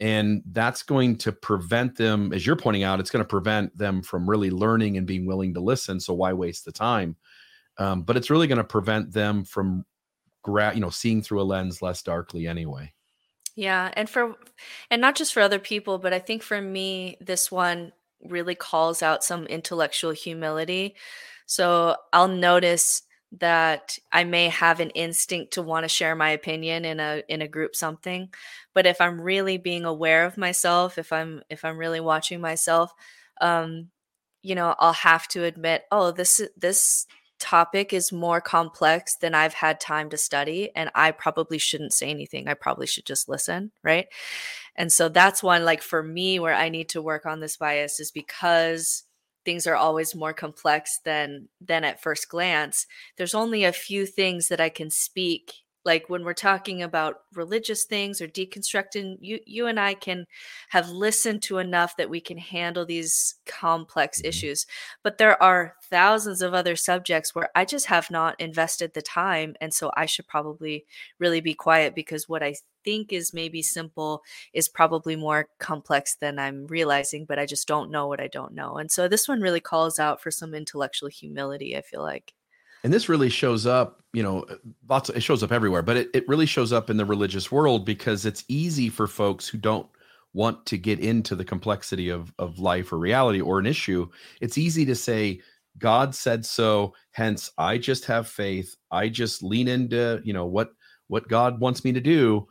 And 0.00 0.42
that's 0.46 0.82
going 0.82 1.16
to 1.18 1.32
prevent 1.32 1.96
them, 1.96 2.32
as 2.32 2.46
you're 2.46 2.56
pointing 2.56 2.82
out, 2.82 2.98
it's 2.98 3.10
going 3.10 3.24
to 3.24 3.28
prevent 3.28 3.76
them 3.76 4.02
from 4.02 4.28
really 4.28 4.50
learning 4.50 4.96
and 4.96 5.06
being 5.06 5.26
willing 5.26 5.54
to 5.54 5.60
listen. 5.60 6.00
So 6.00 6.12
why 6.12 6.32
waste 6.32 6.64
the 6.64 6.72
time? 6.72 7.16
Um, 7.78 8.02
but 8.02 8.16
it's 8.16 8.30
really 8.30 8.48
going 8.48 8.58
to 8.58 8.64
prevent 8.64 9.12
them 9.12 9.44
from, 9.44 9.84
gra- 10.42 10.74
you 10.74 10.80
know, 10.80 10.90
seeing 10.90 11.22
through 11.22 11.40
a 11.40 11.44
lens 11.44 11.82
less 11.82 12.02
darkly 12.02 12.46
anyway. 12.46 12.92
Yeah, 13.54 13.92
and 13.94 14.08
for, 14.08 14.34
and 14.90 15.00
not 15.00 15.14
just 15.14 15.32
for 15.32 15.40
other 15.40 15.58
people, 15.58 15.98
but 15.98 16.12
I 16.12 16.18
think 16.18 16.42
for 16.42 16.60
me, 16.60 17.16
this 17.20 17.52
one 17.52 17.92
really 18.22 18.54
calls 18.54 19.02
out 19.02 19.24
some 19.24 19.46
intellectual 19.46 20.12
humility. 20.12 20.94
So 21.46 21.96
I'll 22.12 22.28
notice 22.28 23.02
that 23.38 23.98
I 24.12 24.24
may 24.24 24.48
have 24.48 24.80
an 24.80 24.90
instinct 24.90 25.54
to 25.54 25.62
want 25.62 25.84
to 25.84 25.88
share 25.88 26.14
my 26.14 26.30
opinion 26.30 26.84
in 26.84 27.00
a 27.00 27.22
in 27.28 27.40
a 27.40 27.48
group 27.48 27.74
something 27.74 28.28
but 28.74 28.84
if 28.86 29.00
I'm 29.00 29.18
really 29.18 29.56
being 29.56 29.86
aware 29.86 30.26
of 30.26 30.36
myself 30.36 30.98
if 30.98 31.12
I'm 31.14 31.42
if 31.48 31.64
I'm 31.64 31.78
really 31.78 32.00
watching 32.00 32.42
myself 32.42 32.92
um 33.40 33.88
you 34.42 34.54
know 34.54 34.74
I'll 34.78 34.92
have 34.92 35.26
to 35.28 35.44
admit 35.44 35.84
oh 35.90 36.10
this 36.10 36.40
is 36.40 36.50
this 36.58 37.06
topic 37.42 37.92
is 37.92 38.12
more 38.12 38.40
complex 38.40 39.16
than 39.16 39.34
I've 39.34 39.54
had 39.54 39.80
time 39.80 40.08
to 40.10 40.16
study 40.16 40.70
and 40.76 40.90
I 40.94 41.10
probably 41.10 41.58
shouldn't 41.58 41.92
say 41.92 42.08
anything. 42.08 42.48
I 42.48 42.54
probably 42.54 42.86
should 42.86 43.04
just 43.04 43.28
listen 43.28 43.72
right? 43.82 44.06
And 44.76 44.90
so 44.90 45.08
that's 45.08 45.42
one 45.42 45.64
like 45.64 45.82
for 45.82 46.02
me 46.02 46.38
where 46.38 46.54
I 46.54 46.68
need 46.68 46.88
to 46.90 47.02
work 47.02 47.26
on 47.26 47.40
this 47.40 47.56
bias 47.56 48.00
is 48.00 48.10
because 48.10 49.04
things 49.44 49.66
are 49.66 49.74
always 49.74 50.14
more 50.14 50.32
complex 50.32 51.00
than 51.04 51.48
than 51.60 51.84
at 51.84 52.00
first 52.00 52.28
glance 52.28 52.86
there's 53.16 53.34
only 53.34 53.64
a 53.64 53.72
few 53.72 54.06
things 54.06 54.46
that 54.46 54.60
i 54.60 54.68
can 54.68 54.88
speak 54.88 55.61
like 55.84 56.08
when 56.08 56.24
we're 56.24 56.32
talking 56.32 56.82
about 56.82 57.20
religious 57.34 57.84
things 57.84 58.20
or 58.20 58.28
deconstructing 58.28 59.16
you 59.20 59.38
you 59.46 59.66
and 59.66 59.78
i 59.78 59.94
can 59.94 60.26
have 60.68 60.88
listened 60.90 61.42
to 61.42 61.58
enough 61.58 61.96
that 61.96 62.10
we 62.10 62.20
can 62.20 62.38
handle 62.38 62.84
these 62.84 63.36
complex 63.46 64.18
mm-hmm. 64.18 64.28
issues 64.28 64.66
but 65.02 65.18
there 65.18 65.40
are 65.42 65.74
thousands 65.84 66.42
of 66.42 66.54
other 66.54 66.76
subjects 66.76 67.34
where 67.34 67.48
i 67.54 67.64
just 67.64 67.86
have 67.86 68.10
not 68.10 68.40
invested 68.40 68.92
the 68.94 69.02
time 69.02 69.54
and 69.60 69.72
so 69.72 69.90
i 69.96 70.06
should 70.06 70.26
probably 70.26 70.84
really 71.18 71.40
be 71.40 71.54
quiet 71.54 71.94
because 71.94 72.28
what 72.28 72.42
i 72.42 72.54
think 72.84 73.12
is 73.12 73.32
maybe 73.32 73.62
simple 73.62 74.22
is 74.52 74.68
probably 74.68 75.14
more 75.14 75.48
complex 75.58 76.16
than 76.16 76.38
i'm 76.38 76.66
realizing 76.66 77.24
but 77.24 77.38
i 77.38 77.46
just 77.46 77.68
don't 77.68 77.90
know 77.90 78.06
what 78.06 78.20
i 78.20 78.26
don't 78.28 78.54
know 78.54 78.76
and 78.76 78.90
so 78.90 79.08
this 79.08 79.28
one 79.28 79.40
really 79.40 79.60
calls 79.60 79.98
out 79.98 80.20
for 80.20 80.30
some 80.30 80.54
intellectual 80.54 81.08
humility 81.08 81.76
i 81.76 81.80
feel 81.80 82.02
like 82.02 82.34
and 82.84 82.92
this 82.92 83.08
really 83.08 83.30
shows 83.30 83.66
up 83.66 84.02
you 84.12 84.22
know 84.22 84.44
lots 84.88 85.08
of, 85.08 85.16
it 85.16 85.22
shows 85.22 85.42
up 85.42 85.52
everywhere 85.52 85.82
but 85.82 85.96
it, 85.96 86.10
it 86.14 86.28
really 86.28 86.46
shows 86.46 86.72
up 86.72 86.90
in 86.90 86.96
the 86.96 87.04
religious 87.04 87.50
world 87.50 87.84
because 87.84 88.26
it's 88.26 88.44
easy 88.48 88.88
for 88.88 89.06
folks 89.06 89.48
who 89.48 89.58
don't 89.58 89.86
want 90.34 90.64
to 90.66 90.78
get 90.78 91.00
into 91.00 91.36
the 91.36 91.44
complexity 91.44 92.08
of 92.08 92.32
of 92.38 92.58
life 92.58 92.92
or 92.92 92.98
reality 92.98 93.40
or 93.40 93.58
an 93.58 93.66
issue. 93.66 94.08
It's 94.40 94.58
easy 94.58 94.84
to 94.86 94.94
say 94.94 95.40
god 95.78 96.14
said 96.14 96.44
so 96.44 96.92
hence 97.12 97.50
i 97.56 97.78
just 97.78 98.04
have 98.04 98.28
faith. 98.28 98.76
I 98.90 99.08
just 99.08 99.42
lean 99.42 99.68
into 99.68 100.20
you 100.24 100.32
know 100.32 100.46
what 100.46 100.72
what 101.08 101.28
god 101.28 101.60
wants 101.60 101.84
me 101.84 101.92
to 101.92 102.00
do. 102.00 102.46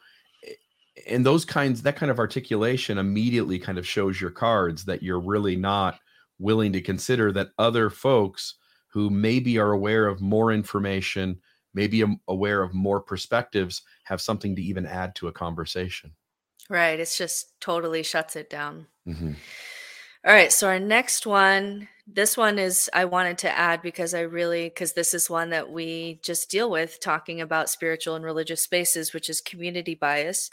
And 1.08 1.26
those 1.26 1.46
kinds 1.46 1.82
that 1.82 1.96
kind 1.96 2.12
of 2.12 2.20
articulation 2.20 2.98
immediately 2.98 3.58
kind 3.60 3.78
of 3.78 3.88
shows 3.88 4.20
your 4.22 4.32
cards 4.32 4.86
that 4.86 5.04
you're 5.04 5.20
really 5.20 5.56
not 5.56 6.00
willing 6.40 6.74
to 6.74 6.82
consider 6.82 7.32
that 7.32 7.50
other 7.58 7.90
folks 7.90 8.56
who 8.92 9.10
maybe 9.10 9.58
are 9.58 9.72
aware 9.72 10.08
of 10.08 10.22
more 10.22 10.52
information, 10.52 11.40
maybe 11.74 12.04
aware 12.28 12.62
of 12.62 12.74
more 12.74 13.00
perspectives, 13.00 13.82
have 14.04 14.22
something 14.22 14.56
to 14.56 14.62
even 14.62 14.86
add 14.86 15.16
to 15.16 15.28
a 15.28 15.32
conversation. 15.32 16.12
Right. 16.70 17.00
It's 17.00 17.18
just 17.18 17.60
totally 17.60 18.04
shuts 18.04 18.36
it 18.36 18.50
down. 18.50 18.88
Mm-hmm. 19.08 19.34
All 20.24 20.32
right, 20.32 20.54
so 20.54 20.68
our 20.68 20.80
next 20.80 21.26
one, 21.26 21.88
this 22.06 22.38
one 22.38 22.60
is 22.60 22.92
I 22.94 23.06
wanted 23.06 23.40
to 23.40 23.50
add 23.50 23.82
because 23.82 24.14
I 24.14 24.20
really 24.20 24.66
because 24.66 24.94
this 24.94 25.16
is 25.16 25.32
one 25.32 25.50
that 25.50 25.72
we 25.72 26.20
just 26.22 26.52
deal 26.52 26.70
with 26.70 27.00
talking 27.00 27.42
about 27.42 27.72
spiritual 27.72 28.14
and 28.14 28.24
religious 28.24 28.62
spaces, 28.62 29.16
which 29.16 29.30
is 29.30 29.42
community 29.42 29.96
bias. 29.96 30.52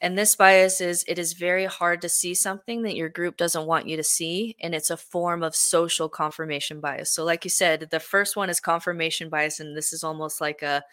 And 0.00 0.16
this 0.16 0.36
bias 0.36 0.80
is 0.80 1.04
it 1.08 1.18
is 1.18 1.32
very 1.32 1.64
hard 1.64 2.02
to 2.02 2.08
see 2.08 2.34
something 2.34 2.82
that 2.82 2.96
your 2.96 3.08
group 3.08 3.36
doesn't 3.36 3.66
want 3.66 3.88
you 3.88 3.96
to 3.96 4.04
see. 4.04 4.56
And 4.60 4.74
it's 4.74 4.90
a 4.90 4.96
form 4.96 5.42
of 5.42 5.56
social 5.56 6.08
confirmation 6.08 6.80
bias. 6.80 7.10
So, 7.10 7.24
like 7.24 7.44
you 7.44 7.50
said, 7.50 7.88
the 7.90 8.00
first 8.00 8.36
one 8.36 8.50
is 8.50 8.60
confirmation 8.60 9.28
bias, 9.28 9.60
and 9.60 9.76
this 9.76 9.92
is 9.92 10.04
almost 10.04 10.40
like 10.40 10.62
a 10.62 10.84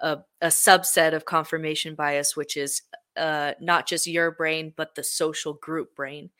a, 0.00 0.18
a 0.40 0.48
subset 0.48 1.14
of 1.14 1.24
confirmation 1.24 1.94
bias, 1.94 2.36
which 2.36 2.56
is 2.56 2.82
uh, 3.16 3.52
not 3.60 3.86
just 3.86 4.06
your 4.06 4.30
brain, 4.32 4.72
but 4.76 4.94
the 4.94 5.04
social 5.04 5.54
group 5.54 5.94
brain. 5.94 6.30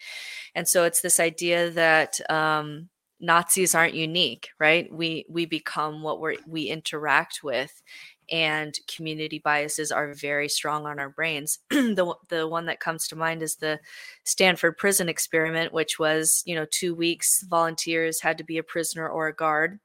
And 0.54 0.66
so 0.66 0.84
it's 0.84 1.00
this 1.00 1.20
idea 1.20 1.70
that 1.70 2.18
um, 2.30 2.88
Nazis 3.20 3.74
aren't 3.74 3.94
unique, 3.94 4.50
right? 4.58 4.92
We 4.92 5.24
we 5.28 5.46
become 5.46 6.02
what 6.02 6.20
we 6.20 6.38
we 6.46 6.64
interact 6.64 7.40
with, 7.42 7.82
and 8.30 8.78
community 8.88 9.38
biases 9.38 9.92
are 9.92 10.14
very 10.14 10.48
strong 10.48 10.86
on 10.86 10.98
our 10.98 11.10
brains. 11.10 11.58
the 11.70 12.14
the 12.28 12.46
one 12.46 12.66
that 12.66 12.80
comes 12.80 13.08
to 13.08 13.16
mind 13.16 13.42
is 13.42 13.56
the 13.56 13.78
Stanford 14.24 14.76
prison 14.76 15.08
experiment, 15.08 15.72
which 15.72 15.98
was 15.98 16.42
you 16.46 16.54
know 16.54 16.66
two 16.70 16.94
weeks 16.94 17.42
volunteers 17.48 18.20
had 18.20 18.38
to 18.38 18.44
be 18.44 18.58
a 18.58 18.62
prisoner 18.62 19.08
or 19.08 19.28
a 19.28 19.34
guard 19.34 19.78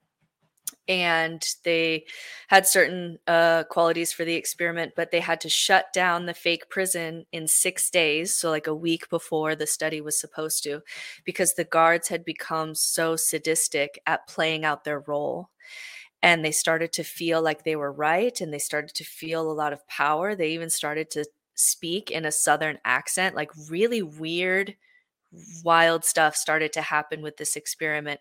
and 0.88 1.54
they 1.62 2.04
had 2.48 2.66
certain 2.66 3.18
uh, 3.28 3.64
qualities 3.64 4.12
for 4.12 4.24
the 4.24 4.34
experiment, 4.34 4.92
but 4.96 5.10
they 5.10 5.20
had 5.20 5.40
to 5.40 5.48
shut 5.48 5.92
down 5.92 6.26
the 6.26 6.34
fake 6.34 6.68
prison 6.68 7.24
in 7.32 7.46
six 7.46 7.90
days, 7.90 8.34
so 8.34 8.50
like 8.50 8.66
a 8.66 8.74
week 8.74 9.08
before 9.08 9.54
the 9.54 9.66
study 9.66 10.00
was 10.00 10.18
supposed 10.18 10.64
to, 10.64 10.80
because 11.24 11.54
the 11.54 11.64
guards 11.64 12.08
had 12.08 12.24
become 12.24 12.74
so 12.74 13.14
sadistic 13.14 14.00
at 14.06 14.26
playing 14.26 14.64
out 14.64 14.82
their 14.82 15.00
role. 15.00 15.50
And 16.22 16.44
they 16.44 16.52
started 16.52 16.92
to 16.94 17.04
feel 17.04 17.40
like 17.42 17.64
they 17.64 17.76
were 17.76 17.92
right, 17.92 18.38
and 18.40 18.52
they 18.52 18.58
started 18.58 18.94
to 18.96 19.04
feel 19.04 19.50
a 19.50 19.52
lot 19.52 19.72
of 19.72 19.86
power. 19.88 20.34
They 20.34 20.50
even 20.50 20.70
started 20.70 21.10
to 21.12 21.24
speak 21.54 22.10
in 22.10 22.24
a 22.24 22.32
southern 22.32 22.78
accent, 22.84 23.34
like 23.34 23.50
really 23.70 24.02
weird 24.02 24.76
wild 25.62 26.04
stuff 26.04 26.34
started 26.34 26.72
to 26.72 26.80
happen 26.82 27.22
with 27.22 27.36
this 27.36 27.54
experiment 27.54 28.18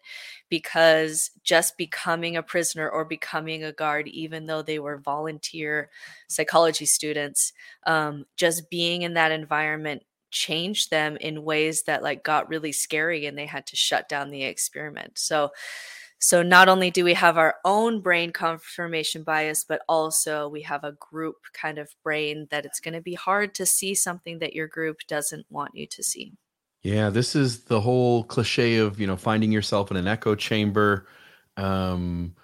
because 0.48 1.32
just 1.44 1.76
becoming 1.78 2.38
a 2.38 2.44
prisoner 2.44 2.88
or 2.88 3.04
becoming 3.04 3.64
a 3.64 3.72
guard, 3.72 4.08
even 4.08 4.46
though 4.46 4.62
they 4.62 4.78
were 4.78 4.98
volunteer 4.98 5.90
psychology 6.28 6.86
students, 6.86 7.52
um, 7.88 8.26
just 8.38 8.70
being 8.70 9.02
in 9.02 9.16
that 9.16 9.32
environment 9.32 10.04
changed 10.30 10.92
them 10.92 11.18
in 11.18 11.44
ways 11.44 11.84
that 11.84 12.04
like 12.04 12.24
got 12.24 12.48
really 12.50 12.72
scary 12.72 13.26
and 13.26 13.36
they 13.36 13.48
had 13.48 13.66
to 13.66 13.76
shut 13.76 14.08
down 14.08 14.30
the 14.30 14.44
experiment. 14.44 15.18
So 15.18 15.50
so 16.20 16.44
not 16.44 16.68
only 16.68 16.92
do 16.92 17.06
we 17.06 17.14
have 17.14 17.38
our 17.38 17.56
own 17.64 18.02
brain 18.02 18.32
confirmation 18.32 19.24
bias, 19.24 19.64
but 19.64 19.82
also 19.88 20.50
we 20.50 20.62
have 20.64 20.84
a 20.84 20.92
group 21.00 21.38
kind 21.54 21.78
of 21.78 21.90
brain 22.04 22.48
that 22.52 22.66
it's 22.66 22.82
going 22.82 22.94
to 22.94 23.02
be 23.02 23.14
hard 23.14 23.56
to 23.56 23.66
see 23.66 23.96
something 23.96 24.40
that 24.40 24.54
your 24.54 24.68
group 24.68 24.98
doesn't 25.08 25.46
want 25.50 25.74
you 25.74 25.88
to 25.88 26.04
see. 26.04 26.34
Yeah, 26.84 27.10
this 27.10 27.36
is 27.36 27.64
the 27.64 27.80
whole 27.80 28.26
cliche 28.26 28.78
of 28.78 29.00
you 29.00 29.08
know 29.08 29.18
finding 29.18 29.52
yourself 29.52 29.92
in 29.92 29.98
an 29.98 30.08
echo 30.08 30.36
chamber, 30.36 31.08
um, 31.58 32.36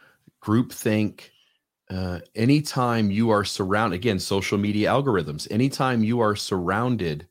groupthink. 0.42 1.30
Uh, 1.90 2.20
anytime 2.34 3.12
you 3.12 3.30
are 3.30 3.44
surrounded, 3.44 3.96
again, 3.96 4.20
social 4.20 4.58
media 4.58 4.90
algorithms. 4.90 5.48
Anytime 5.52 6.04
you 6.04 6.20
are 6.20 6.36
surrounded 6.36 7.28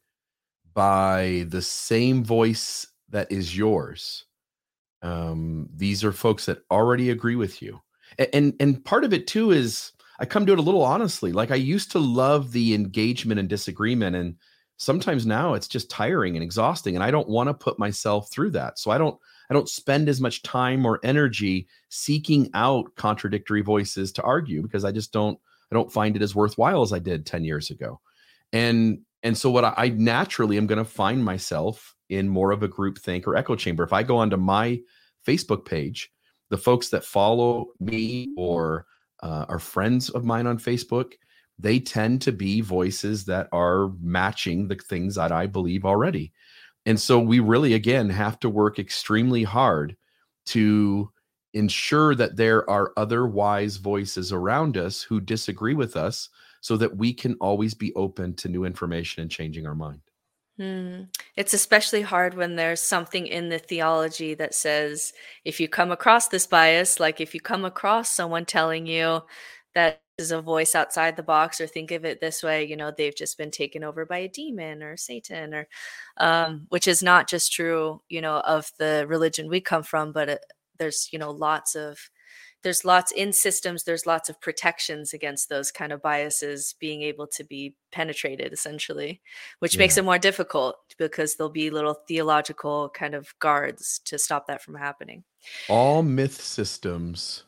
by 0.74 1.44
the 1.48 1.60
same 1.62 2.22
voice 2.22 2.86
that 3.08 3.32
is 3.32 3.56
yours, 3.56 4.26
um, 5.04 5.68
these 5.74 6.02
are 6.02 6.12
folks 6.12 6.46
that 6.46 6.62
already 6.70 7.10
agree 7.10 7.36
with 7.36 7.62
you, 7.62 7.80
and, 8.32 8.54
and 8.58 8.84
part 8.84 9.04
of 9.04 9.12
it 9.12 9.26
too 9.26 9.50
is 9.50 9.92
I 10.18 10.26
come 10.26 10.46
to 10.46 10.52
it 10.52 10.58
a 10.58 10.62
little 10.62 10.82
honestly. 10.82 11.32
Like 11.32 11.50
I 11.50 11.56
used 11.56 11.92
to 11.92 11.98
love 11.98 12.52
the 12.52 12.74
engagement 12.74 13.40
and 13.40 13.48
disagreement 13.48 14.16
and 14.16 14.36
sometimes 14.76 15.24
now 15.24 15.54
it's 15.54 15.68
just 15.68 15.90
tiring 15.90 16.36
and 16.36 16.42
exhausting 16.42 16.94
and 16.94 17.04
i 17.04 17.10
don't 17.10 17.28
want 17.28 17.48
to 17.48 17.54
put 17.54 17.78
myself 17.78 18.30
through 18.30 18.50
that 18.50 18.78
so 18.78 18.90
i 18.90 18.98
don't 18.98 19.18
i 19.48 19.54
don't 19.54 19.68
spend 19.68 20.08
as 20.08 20.20
much 20.20 20.42
time 20.42 20.84
or 20.84 20.98
energy 21.04 21.68
seeking 21.90 22.50
out 22.54 22.92
contradictory 22.96 23.62
voices 23.62 24.12
to 24.12 24.22
argue 24.22 24.62
because 24.62 24.84
i 24.84 24.90
just 24.90 25.12
don't 25.12 25.38
i 25.70 25.74
don't 25.74 25.92
find 25.92 26.16
it 26.16 26.22
as 26.22 26.34
worthwhile 26.34 26.82
as 26.82 26.92
i 26.92 26.98
did 26.98 27.24
10 27.24 27.44
years 27.44 27.70
ago 27.70 28.00
and 28.52 28.98
and 29.22 29.38
so 29.38 29.50
what 29.50 29.64
i, 29.64 29.72
I 29.76 29.88
naturally 29.90 30.56
am 30.56 30.66
going 30.66 30.78
to 30.78 30.84
find 30.84 31.24
myself 31.24 31.94
in 32.08 32.28
more 32.28 32.50
of 32.50 32.62
a 32.62 32.68
group 32.68 32.98
think 32.98 33.26
or 33.26 33.36
echo 33.36 33.56
chamber 33.56 33.82
if 33.82 33.92
i 33.92 34.02
go 34.02 34.16
onto 34.16 34.36
my 34.36 34.80
facebook 35.26 35.64
page 35.64 36.10
the 36.50 36.58
folks 36.58 36.88
that 36.88 37.04
follow 37.04 37.66
me 37.80 38.32
or 38.36 38.86
uh, 39.22 39.46
are 39.48 39.58
friends 39.58 40.10
of 40.10 40.24
mine 40.24 40.46
on 40.46 40.58
facebook 40.58 41.14
they 41.58 41.78
tend 41.78 42.20
to 42.22 42.32
be 42.32 42.60
voices 42.60 43.24
that 43.26 43.48
are 43.52 43.90
matching 44.00 44.68
the 44.68 44.74
things 44.76 45.14
that 45.14 45.32
I 45.32 45.46
believe 45.46 45.84
already. 45.84 46.32
And 46.86 46.98
so 46.98 47.18
we 47.18 47.40
really, 47.40 47.74
again, 47.74 48.10
have 48.10 48.38
to 48.40 48.50
work 48.50 48.78
extremely 48.78 49.42
hard 49.42 49.96
to 50.46 51.10
ensure 51.54 52.14
that 52.16 52.36
there 52.36 52.68
are 52.68 52.92
other 52.96 53.26
wise 53.26 53.76
voices 53.76 54.32
around 54.32 54.76
us 54.76 55.02
who 55.02 55.20
disagree 55.20 55.74
with 55.74 55.96
us 55.96 56.28
so 56.60 56.76
that 56.76 56.96
we 56.96 57.12
can 57.12 57.34
always 57.34 57.72
be 57.72 57.94
open 57.94 58.34
to 58.34 58.48
new 58.48 58.64
information 58.64 59.22
and 59.22 59.30
changing 59.30 59.66
our 59.66 59.74
mind. 59.74 60.00
Hmm. 60.58 61.02
It's 61.36 61.52
especially 61.52 62.02
hard 62.02 62.34
when 62.34 62.54
there's 62.54 62.80
something 62.80 63.26
in 63.26 63.48
the 63.48 63.58
theology 63.58 64.34
that 64.34 64.54
says 64.54 65.12
if 65.44 65.58
you 65.58 65.68
come 65.68 65.90
across 65.90 66.28
this 66.28 66.46
bias, 66.46 67.00
like 67.00 67.20
if 67.20 67.34
you 67.34 67.40
come 67.40 67.64
across 67.64 68.08
someone 68.10 68.44
telling 68.44 68.86
you 68.86 69.22
that 69.74 70.00
is 70.18 70.30
a 70.30 70.40
voice 70.40 70.76
outside 70.76 71.16
the 71.16 71.24
box 71.24 71.60
or 71.60 71.66
think 71.66 71.90
of 71.90 72.04
it 72.04 72.20
this 72.20 72.40
way 72.40 72.64
you 72.64 72.76
know 72.76 72.92
they've 72.96 73.16
just 73.16 73.36
been 73.36 73.50
taken 73.50 73.82
over 73.82 74.06
by 74.06 74.18
a 74.18 74.28
demon 74.28 74.80
or 74.80 74.96
satan 74.96 75.52
or 75.52 75.66
um, 76.18 76.66
which 76.68 76.86
is 76.86 77.02
not 77.02 77.28
just 77.28 77.52
true 77.52 78.00
you 78.08 78.20
know 78.20 78.36
of 78.42 78.70
the 78.78 79.04
religion 79.08 79.48
we 79.48 79.60
come 79.60 79.82
from 79.82 80.12
but 80.12 80.28
it, 80.28 80.40
there's 80.78 81.08
you 81.12 81.18
know 81.18 81.32
lots 81.32 81.74
of 81.74 81.98
there's 82.64 82.84
lots 82.84 83.12
in 83.12 83.32
systems 83.32 83.84
there's 83.84 84.06
lots 84.06 84.28
of 84.28 84.40
protections 84.40 85.14
against 85.14 85.48
those 85.48 85.70
kind 85.70 85.92
of 85.92 86.02
biases 86.02 86.74
being 86.80 87.02
able 87.02 87.26
to 87.26 87.44
be 87.44 87.76
penetrated 87.92 88.52
essentially 88.52 89.20
which 89.60 89.76
yeah. 89.76 89.78
makes 89.78 89.96
it 89.96 90.04
more 90.04 90.18
difficult 90.18 90.76
because 90.98 91.36
there'll 91.36 91.50
be 91.50 91.70
little 91.70 91.94
theological 92.08 92.88
kind 92.88 93.14
of 93.14 93.32
guards 93.38 94.00
to 94.04 94.18
stop 94.18 94.48
that 94.48 94.62
from 94.62 94.74
happening 94.74 95.22
all 95.68 96.02
myth 96.02 96.40
systems 96.40 97.44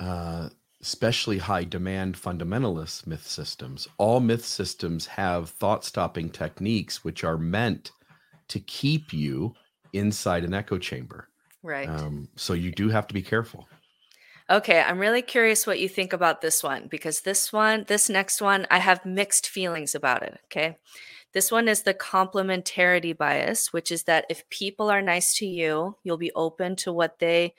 uh 0.00 0.48
especially 0.80 1.38
high 1.38 1.64
demand 1.64 2.16
fundamentalist 2.16 3.06
myth 3.06 3.26
systems. 3.26 3.88
All 3.98 4.20
myth 4.20 4.44
systems 4.44 5.06
have 5.06 5.50
thought 5.50 5.84
stopping 5.84 6.30
techniques 6.30 7.04
which 7.04 7.24
are 7.24 7.38
meant 7.38 7.90
to 8.48 8.60
keep 8.60 9.12
you 9.12 9.54
inside 9.92 10.44
an 10.44 10.54
echo 10.54 10.78
chamber. 10.78 11.28
Right. 11.62 11.88
Um, 11.88 12.28
so 12.36 12.52
you 12.52 12.70
do 12.70 12.88
have 12.88 13.06
to 13.08 13.14
be 13.14 13.22
careful. 13.22 13.68
Okay, 14.50 14.80
I'm 14.80 14.98
really 14.98 15.20
curious 15.20 15.66
what 15.66 15.78
you 15.78 15.88
think 15.90 16.14
about 16.14 16.40
this 16.40 16.62
one 16.62 16.88
because 16.88 17.20
this 17.20 17.52
one, 17.52 17.84
this 17.86 18.08
next 18.08 18.40
one, 18.40 18.66
I 18.70 18.78
have 18.78 19.04
mixed 19.04 19.46
feelings 19.46 19.94
about 19.94 20.22
it. 20.22 20.40
Okay. 20.46 20.78
This 21.34 21.52
one 21.52 21.68
is 21.68 21.82
the 21.82 21.92
complementarity 21.92 23.16
bias, 23.16 23.72
which 23.74 23.92
is 23.92 24.04
that 24.04 24.24
if 24.30 24.48
people 24.48 24.90
are 24.90 25.02
nice 25.02 25.36
to 25.38 25.46
you, 25.46 25.96
you'll 26.02 26.16
be 26.16 26.32
open 26.32 26.76
to 26.76 26.92
what 26.92 27.18
they 27.18 27.52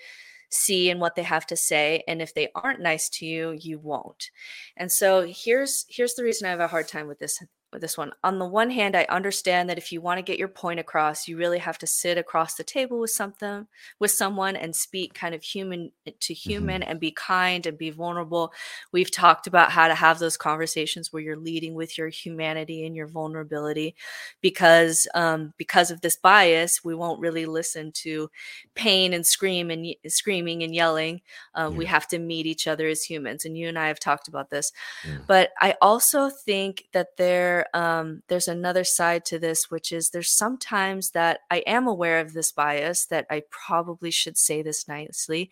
see 0.49 0.89
and 0.89 0.99
what 0.99 1.15
they 1.15 1.23
have 1.23 1.45
to 1.45 1.55
say 1.55 2.03
and 2.07 2.21
if 2.21 2.33
they 2.33 2.49
aren't 2.55 2.81
nice 2.81 3.07
to 3.07 3.25
you 3.25 3.51
you 3.51 3.77
won't 3.77 4.31
and 4.75 4.91
so 4.91 5.21
here's 5.27 5.85
here's 5.89 6.15
the 6.15 6.23
reason 6.23 6.47
i 6.47 6.49
have 6.49 6.59
a 6.59 6.67
hard 6.67 6.87
time 6.87 7.07
with 7.07 7.19
this 7.19 7.39
with 7.71 7.81
this 7.81 7.97
one. 7.97 8.11
On 8.23 8.39
the 8.39 8.45
one 8.45 8.69
hand, 8.69 8.95
I 8.95 9.05
understand 9.09 9.69
that 9.69 9.77
if 9.77 9.91
you 9.91 10.01
want 10.01 10.17
to 10.17 10.23
get 10.23 10.39
your 10.39 10.47
point 10.47 10.79
across, 10.79 11.27
you 11.27 11.37
really 11.37 11.59
have 11.59 11.77
to 11.79 11.87
sit 11.87 12.17
across 12.17 12.55
the 12.55 12.63
table 12.63 12.99
with 12.99 13.11
something 13.11 13.67
with 13.99 14.11
someone 14.11 14.55
and 14.55 14.75
speak 14.75 15.13
kind 15.13 15.35
of 15.35 15.43
human 15.43 15.91
to 16.19 16.33
human 16.33 16.81
mm-hmm. 16.81 16.91
and 16.91 16.99
be 16.99 17.11
kind 17.11 17.65
and 17.65 17.77
be 17.77 17.89
vulnerable. 17.89 18.51
We've 18.91 19.11
talked 19.11 19.47
about 19.47 19.71
how 19.71 19.87
to 19.87 19.95
have 19.95 20.19
those 20.19 20.37
conversations 20.37 21.13
where 21.13 21.21
you're 21.21 21.37
leading 21.37 21.75
with 21.75 21.97
your 21.97 22.09
humanity 22.09 22.85
and 22.85 22.95
your 22.95 23.07
vulnerability 23.07 23.95
because 24.41 25.07
um, 25.13 25.53
because 25.57 25.91
of 25.91 26.01
this 26.01 26.15
bias, 26.15 26.83
we 26.83 26.95
won't 26.95 27.19
really 27.19 27.45
listen 27.45 27.91
to 27.91 28.29
pain 28.75 29.13
and 29.13 29.25
scream 29.25 29.69
and 29.69 29.95
screaming 30.07 30.63
and 30.63 30.73
yelling. 30.73 31.21
Uh, 31.53 31.69
yeah. 31.71 31.77
We 31.77 31.85
have 31.85 32.07
to 32.09 32.19
meet 32.19 32.45
each 32.45 32.67
other 32.67 32.87
as 32.87 33.03
humans, 33.03 33.45
and 33.45 33.57
you 33.57 33.67
and 33.67 33.77
I 33.77 33.87
have 33.87 33.99
talked 33.99 34.27
about 34.27 34.49
this. 34.49 34.71
Yeah. 35.05 35.17
But 35.27 35.51
I 35.59 35.75
also 35.81 36.29
think 36.29 36.85
that 36.93 37.17
there 37.17 37.58
um, 37.73 38.23
there's 38.27 38.47
another 38.47 38.83
side 38.83 39.25
to 39.25 39.39
this, 39.39 39.69
which 39.71 39.91
is 39.91 40.09
there's 40.09 40.31
sometimes 40.31 41.11
that 41.11 41.41
I 41.49 41.57
am 41.67 41.87
aware 41.87 42.19
of 42.19 42.33
this 42.33 42.51
bias 42.51 43.05
that 43.07 43.25
I 43.29 43.43
probably 43.49 44.11
should 44.11 44.37
say 44.37 44.61
this 44.61 44.87
nicely, 44.87 45.51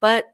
but 0.00 0.26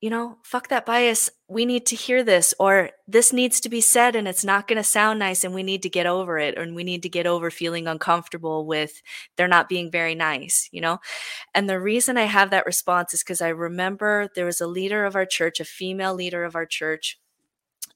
you 0.00 0.10
know, 0.10 0.36
fuck 0.42 0.68
that 0.68 0.84
bias. 0.84 1.30
We 1.48 1.64
need 1.64 1.86
to 1.86 1.96
hear 1.96 2.22
this, 2.22 2.52
or 2.58 2.90
this 3.08 3.32
needs 3.32 3.58
to 3.60 3.70
be 3.70 3.80
said 3.80 4.14
and 4.14 4.28
it's 4.28 4.44
not 4.44 4.68
going 4.68 4.76
to 4.76 4.84
sound 4.84 5.18
nice 5.18 5.44
and 5.44 5.54
we 5.54 5.62
need 5.62 5.82
to 5.82 5.88
get 5.88 6.04
over 6.04 6.38
it, 6.38 6.58
and 6.58 6.74
we 6.74 6.84
need 6.84 7.02
to 7.04 7.08
get 7.08 7.26
over 7.26 7.50
feeling 7.50 7.86
uncomfortable 7.86 8.66
with 8.66 9.00
they're 9.36 9.48
not 9.48 9.66
being 9.66 9.90
very 9.90 10.14
nice, 10.14 10.68
you 10.72 10.82
know? 10.82 10.98
And 11.54 11.70
the 11.70 11.80
reason 11.80 12.18
I 12.18 12.24
have 12.24 12.50
that 12.50 12.66
response 12.66 13.14
is 13.14 13.22
because 13.22 13.40
I 13.40 13.48
remember 13.48 14.28
there 14.34 14.44
was 14.44 14.60
a 14.60 14.66
leader 14.66 15.06
of 15.06 15.16
our 15.16 15.24
church, 15.24 15.58
a 15.58 15.64
female 15.64 16.14
leader 16.14 16.44
of 16.44 16.54
our 16.54 16.66
church, 16.66 17.18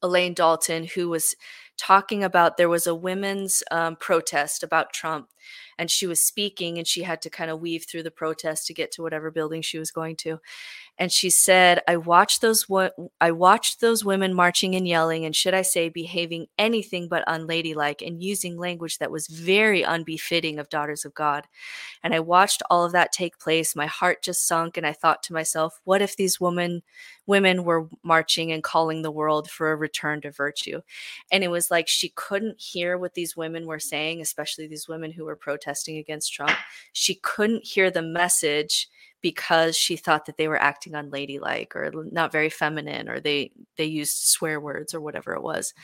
Elaine 0.02 0.32
Dalton, 0.32 0.84
who 0.84 1.10
was 1.10 1.34
talking 1.78 2.22
about 2.22 2.56
there 2.56 2.68
was 2.68 2.86
a 2.86 2.94
women's 2.94 3.62
um, 3.70 3.96
protest 3.96 4.62
about 4.62 4.92
Trump 4.92 5.28
and 5.78 5.90
she 5.90 6.06
was 6.06 6.22
speaking 6.22 6.78
and 6.78 6.86
she 6.86 7.02
had 7.02 7.22
to 7.22 7.30
kind 7.30 7.50
of 7.50 7.60
weave 7.60 7.86
through 7.88 8.02
the 8.02 8.10
protest 8.10 8.66
to 8.66 8.74
get 8.74 8.90
to 8.92 9.02
whatever 9.02 9.30
building 9.30 9.62
she 9.62 9.78
was 9.78 9.90
going 9.90 10.16
to. 10.16 10.40
And 10.98 11.12
she 11.12 11.30
said 11.30 11.80
i 11.86 11.96
watched 11.96 12.40
those 12.40 12.68
wo- 12.68 13.10
i 13.20 13.30
watched 13.30 13.80
those 13.80 14.04
women 14.04 14.34
marching 14.34 14.74
and 14.74 14.86
yelling 14.86 15.24
and 15.24 15.34
should 15.34 15.54
i 15.54 15.62
say 15.62 15.88
behaving 15.88 16.46
anything 16.58 17.08
but 17.08 17.24
unladylike 17.26 18.02
and 18.02 18.22
using 18.22 18.56
language 18.58 18.98
that 18.98 19.10
was 19.10 19.28
very 19.28 19.82
unbefitting 19.82 20.58
of 20.58 20.68
daughters 20.68 21.04
of 21.04 21.14
god. 21.14 21.46
And 22.02 22.14
i 22.14 22.20
watched 22.20 22.62
all 22.70 22.84
of 22.84 22.92
that 22.92 23.12
take 23.12 23.38
place. 23.38 23.76
My 23.76 23.86
heart 23.86 24.22
just 24.22 24.46
sunk 24.46 24.76
and 24.76 24.86
i 24.86 24.92
thought 24.92 25.22
to 25.24 25.32
myself 25.32 25.80
what 25.84 26.02
if 26.02 26.16
these 26.16 26.40
women 26.40 26.82
women 27.26 27.62
were 27.64 27.88
marching 28.02 28.52
and 28.52 28.64
calling 28.64 29.02
the 29.02 29.10
world 29.10 29.50
for 29.50 29.70
a 29.70 29.76
return 29.76 30.20
to 30.22 30.30
virtue? 30.30 30.80
And 31.30 31.44
it 31.44 31.48
was 31.48 31.70
like 31.70 31.86
she 31.86 32.08
couldn't 32.10 32.60
hear 32.60 32.98
what 32.98 33.14
these 33.14 33.36
women 33.36 33.66
were 33.66 33.78
saying 33.78 34.20
especially 34.20 34.66
these 34.66 34.88
women 34.88 35.12
who 35.12 35.24
were 35.24 35.36
protesting 35.38 35.96
against 35.98 36.32
trump. 36.32 36.56
She 36.92 37.14
couldn't 37.16 37.64
hear 37.66 37.90
the 37.90 38.02
message 38.02 38.88
because 39.20 39.76
she 39.76 39.96
thought 39.96 40.26
that 40.26 40.36
they 40.36 40.48
were 40.48 40.60
acting 40.60 40.94
unladylike 40.94 41.74
or 41.74 41.92
not 42.12 42.32
very 42.32 42.50
feminine 42.50 43.08
or 43.08 43.20
they 43.20 43.50
they 43.76 43.84
used 43.84 44.18
swear 44.28 44.60
words 44.60 44.94
or 44.94 45.00
whatever 45.00 45.34
it 45.34 45.42
was. 45.42 45.74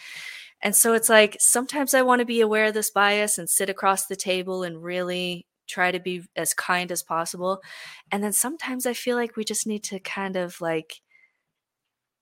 And 0.62 0.74
so 0.74 0.94
it's 0.94 1.08
like 1.08 1.36
sometimes 1.40 1.94
i 1.94 2.02
want 2.02 2.20
to 2.20 2.26
be 2.26 2.40
aware 2.40 2.66
of 2.66 2.74
this 2.74 2.90
bias 2.90 3.38
and 3.38 3.48
sit 3.50 3.68
across 3.70 4.06
the 4.06 4.16
table 4.16 4.62
and 4.62 4.82
really 4.82 5.46
try 5.66 5.90
to 5.90 5.98
be 6.00 6.22
as 6.36 6.54
kind 6.54 6.92
as 6.92 7.02
possible. 7.02 7.60
And 8.12 8.22
then 8.22 8.32
sometimes 8.32 8.86
i 8.86 8.94
feel 8.94 9.16
like 9.16 9.36
we 9.36 9.44
just 9.44 9.66
need 9.66 9.84
to 9.84 9.98
kind 10.00 10.36
of 10.36 10.60
like 10.60 11.00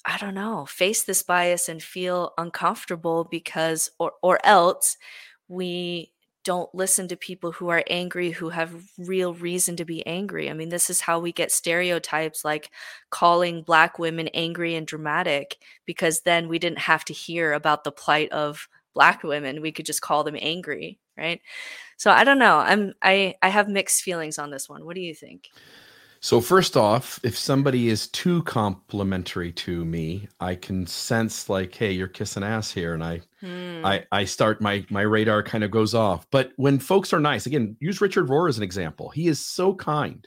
i 0.04 0.16
don't 0.18 0.34
know 0.34 0.66
face 0.66 1.04
this 1.04 1.22
bias 1.22 1.68
and 1.68 1.82
feel 1.82 2.32
uncomfortable 2.38 3.24
because 3.30 3.90
or 3.98 4.12
or 4.22 4.38
else 4.44 4.96
we 5.48 6.11
don't 6.44 6.74
listen 6.74 7.08
to 7.08 7.16
people 7.16 7.52
who 7.52 7.68
are 7.68 7.84
angry 7.88 8.30
who 8.30 8.48
have 8.48 8.90
real 8.98 9.34
reason 9.34 9.76
to 9.76 9.84
be 9.84 10.04
angry. 10.06 10.50
I 10.50 10.54
mean, 10.54 10.68
this 10.70 10.90
is 10.90 11.00
how 11.00 11.20
we 11.20 11.32
get 11.32 11.52
stereotypes 11.52 12.44
like 12.44 12.70
calling 13.10 13.62
black 13.62 13.98
women 13.98 14.28
angry 14.28 14.74
and 14.74 14.86
dramatic 14.86 15.58
because 15.86 16.22
then 16.22 16.48
we 16.48 16.58
didn't 16.58 16.80
have 16.80 17.04
to 17.06 17.12
hear 17.12 17.52
about 17.52 17.84
the 17.84 17.92
plight 17.92 18.30
of 18.32 18.68
black 18.94 19.22
women. 19.22 19.62
We 19.62 19.72
could 19.72 19.86
just 19.86 20.02
call 20.02 20.24
them 20.24 20.36
angry, 20.38 20.98
right? 21.16 21.40
So 21.96 22.10
I 22.10 22.24
don't 22.24 22.38
know. 22.38 22.58
I'm 22.58 22.94
I 23.02 23.34
I 23.42 23.48
have 23.48 23.68
mixed 23.68 24.02
feelings 24.02 24.38
on 24.38 24.50
this 24.50 24.68
one. 24.68 24.84
What 24.84 24.96
do 24.96 25.00
you 25.00 25.14
think? 25.14 25.48
So 26.24 26.40
first 26.40 26.76
off, 26.76 27.18
if 27.24 27.36
somebody 27.36 27.88
is 27.88 28.06
too 28.06 28.44
complimentary 28.44 29.50
to 29.54 29.84
me, 29.84 30.28
I 30.38 30.54
can 30.54 30.86
sense 30.86 31.48
like, 31.48 31.74
hey, 31.74 31.90
you're 31.90 32.06
kissing 32.06 32.44
ass 32.44 32.70
here, 32.70 32.94
and 32.94 33.02
I, 33.02 33.22
hmm. 33.40 33.84
I, 33.84 34.06
I 34.12 34.24
start 34.24 34.60
my 34.60 34.86
my 34.88 35.02
radar 35.02 35.42
kind 35.42 35.64
of 35.64 35.72
goes 35.72 35.96
off. 35.96 36.28
But 36.30 36.52
when 36.54 36.78
folks 36.78 37.12
are 37.12 37.18
nice, 37.18 37.46
again, 37.46 37.76
use 37.80 38.00
Richard 38.00 38.28
Rohr 38.28 38.48
as 38.48 38.56
an 38.56 38.62
example. 38.62 39.08
He 39.08 39.26
is 39.26 39.40
so 39.40 39.74
kind 39.74 40.24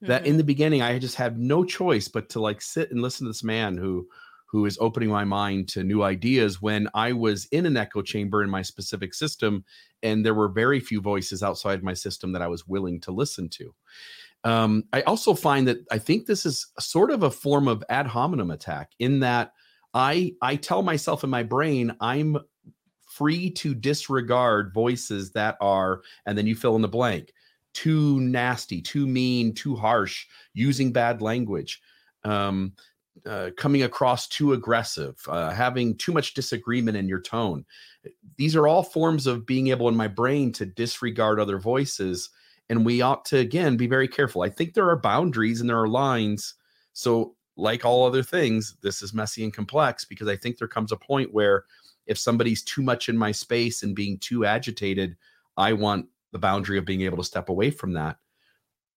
that 0.00 0.22
mm-hmm. 0.22 0.30
in 0.30 0.36
the 0.36 0.44
beginning 0.44 0.82
I 0.82 0.98
just 0.98 1.14
had 1.14 1.38
no 1.38 1.62
choice 1.64 2.08
but 2.08 2.28
to 2.30 2.40
like 2.40 2.60
sit 2.60 2.90
and 2.90 3.00
listen 3.00 3.26
to 3.26 3.30
this 3.30 3.44
man 3.44 3.76
who 3.76 4.08
who 4.46 4.66
is 4.66 4.78
opening 4.80 5.10
my 5.10 5.24
mind 5.24 5.68
to 5.68 5.84
new 5.84 6.02
ideas 6.02 6.60
when 6.60 6.88
I 6.92 7.12
was 7.12 7.46
in 7.46 7.66
an 7.66 7.76
echo 7.76 8.02
chamber 8.02 8.42
in 8.42 8.50
my 8.50 8.62
specific 8.62 9.14
system, 9.14 9.64
and 10.02 10.26
there 10.26 10.34
were 10.34 10.48
very 10.48 10.80
few 10.80 11.00
voices 11.00 11.44
outside 11.44 11.84
my 11.84 11.94
system 11.94 12.32
that 12.32 12.42
I 12.42 12.48
was 12.48 12.66
willing 12.66 13.00
to 13.02 13.12
listen 13.12 13.48
to. 13.50 13.72
Um, 14.46 14.84
I 14.92 15.02
also 15.02 15.34
find 15.34 15.66
that 15.66 15.78
I 15.90 15.98
think 15.98 16.26
this 16.26 16.46
is 16.46 16.68
sort 16.78 17.10
of 17.10 17.24
a 17.24 17.32
form 17.32 17.66
of 17.66 17.82
ad 17.88 18.06
hominem 18.06 18.52
attack 18.52 18.92
in 19.00 19.18
that 19.20 19.52
I 19.92 20.34
I 20.40 20.54
tell 20.54 20.82
myself 20.82 21.24
in 21.24 21.30
my 21.30 21.42
brain 21.42 21.96
I'm 22.00 22.38
free 23.08 23.50
to 23.50 23.74
disregard 23.74 24.72
voices 24.72 25.32
that 25.32 25.56
are, 25.60 26.02
and 26.26 26.38
then 26.38 26.46
you 26.46 26.54
fill 26.54 26.76
in 26.76 26.82
the 26.82 26.86
blank, 26.86 27.32
too 27.74 28.20
nasty, 28.20 28.80
too 28.80 29.08
mean, 29.08 29.52
too 29.52 29.74
harsh, 29.74 30.26
using 30.54 30.92
bad 30.92 31.20
language. 31.20 31.80
Um, 32.22 32.74
uh, 33.24 33.50
coming 33.56 33.82
across 33.82 34.28
too 34.28 34.52
aggressive, 34.52 35.16
uh, 35.26 35.50
having 35.50 35.96
too 35.96 36.12
much 36.12 36.34
disagreement 36.34 36.96
in 36.96 37.08
your 37.08 37.20
tone. 37.20 37.64
These 38.36 38.54
are 38.54 38.68
all 38.68 38.84
forms 38.84 39.26
of 39.26 39.46
being 39.46 39.68
able 39.68 39.88
in 39.88 39.96
my 39.96 40.06
brain 40.06 40.52
to 40.52 40.66
disregard 40.66 41.40
other 41.40 41.58
voices 41.58 42.30
and 42.68 42.84
we 42.84 43.00
ought 43.00 43.24
to 43.26 43.38
again 43.38 43.76
be 43.76 43.86
very 43.86 44.08
careful. 44.08 44.42
I 44.42 44.48
think 44.48 44.74
there 44.74 44.88
are 44.88 44.96
boundaries 44.96 45.60
and 45.60 45.70
there 45.70 45.80
are 45.80 45.88
lines. 45.88 46.54
So 46.92 47.36
like 47.56 47.84
all 47.84 48.04
other 48.06 48.22
things 48.22 48.76
this 48.82 49.02
is 49.02 49.14
messy 49.14 49.42
and 49.42 49.54
complex 49.54 50.04
because 50.04 50.28
i 50.28 50.36
think 50.36 50.58
there 50.58 50.68
comes 50.68 50.92
a 50.92 50.96
point 50.96 51.32
where 51.32 51.64
if 52.06 52.18
somebody's 52.18 52.62
too 52.62 52.82
much 52.82 53.08
in 53.08 53.16
my 53.16 53.32
space 53.32 53.82
and 53.82 53.96
being 53.96 54.18
too 54.18 54.44
agitated 54.44 55.16
i 55.56 55.72
want 55.72 56.06
the 56.32 56.38
boundary 56.38 56.76
of 56.76 56.84
being 56.84 57.00
able 57.00 57.16
to 57.16 57.24
step 57.24 57.48
away 57.48 57.70
from 57.70 57.94
that. 57.94 58.16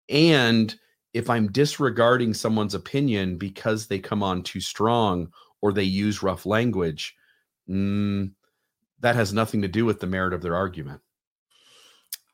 And 0.10 0.76
if 1.14 1.30
i'm 1.30 1.52
disregarding 1.52 2.34
someone's 2.34 2.76
opinion 2.76 3.38
because 3.38 3.88
they 3.88 4.00
come 4.00 4.22
on 4.22 4.44
too 4.44 4.60
strong 4.60 5.32
or 5.62 5.72
they 5.72 5.84
use 5.84 6.22
rough 6.22 6.46
language 6.46 7.16
mm, 7.70 8.32
that 9.00 9.16
has 9.16 9.34
nothing 9.34 9.62
to 9.62 9.68
do 9.68 9.86
with 9.86 10.00
the 10.00 10.08
merit 10.08 10.34
of 10.34 10.42
their 10.42 10.56
argument 10.56 11.02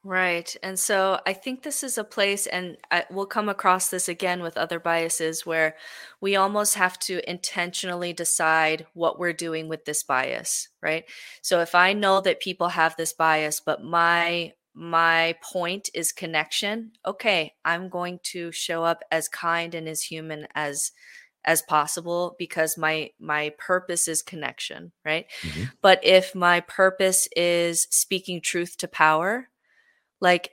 Right. 0.08 0.56
And 0.62 0.78
so 0.78 1.20
I 1.26 1.34
think 1.34 1.64
this 1.64 1.82
is 1.82 1.97
a 1.97 2.03
place, 2.03 2.45
and 2.45 2.78
I, 2.91 3.06
we'll 3.10 3.26
come 3.26 3.49
across 3.49 3.89
this 3.89 4.08
again 4.08 4.43
with 4.43 4.56
other 4.56 4.80
biases 4.80 5.47
where 5.47 5.76
we 6.22 6.36
almost 6.36 6.76
have 6.76 6.99
to 6.99 7.28
intentionally 7.28 8.14
decide 8.14 8.86
what 8.93 9.18
we're 9.18 9.34
doing 9.34 9.68
with 9.68 9.84
this 9.86 10.03
bias, 10.03 10.70
right? 10.80 11.06
So 11.41 11.60
if 11.60 11.74
I 11.74 11.93
know 11.93 12.22
that 12.22 12.39
people 12.39 12.68
have 12.70 12.95
this 12.95 13.14
bias, 13.14 13.60
but 13.60 13.84
my 13.84 14.53
my 14.76 15.36
point 15.41 15.89
is 15.95 16.12
connection, 16.12 16.91
okay, 17.03 17.53
I'm 17.64 17.89
going 17.89 18.20
to 18.26 18.51
show 18.51 18.84
up 18.84 19.01
as 19.10 19.28
kind 19.28 19.74
and 19.74 19.89
as 19.89 20.03
human 20.03 20.47
as 20.53 20.91
as 21.45 21.64
possible 21.64 22.36
because 22.38 22.78
my 22.78 23.10
my 23.20 23.53
purpose 23.58 24.08
is 24.08 24.22
connection, 24.22 24.91
right? 25.03 25.26
Mm-hmm. 25.41 25.64
But 25.82 25.99
if 26.03 26.36
my 26.36 26.60
purpose 26.60 27.28
is 27.36 27.88
speaking 27.89 28.39
truth 28.39 28.78
to 28.78 28.88
power, 28.88 29.49
like 30.22 30.51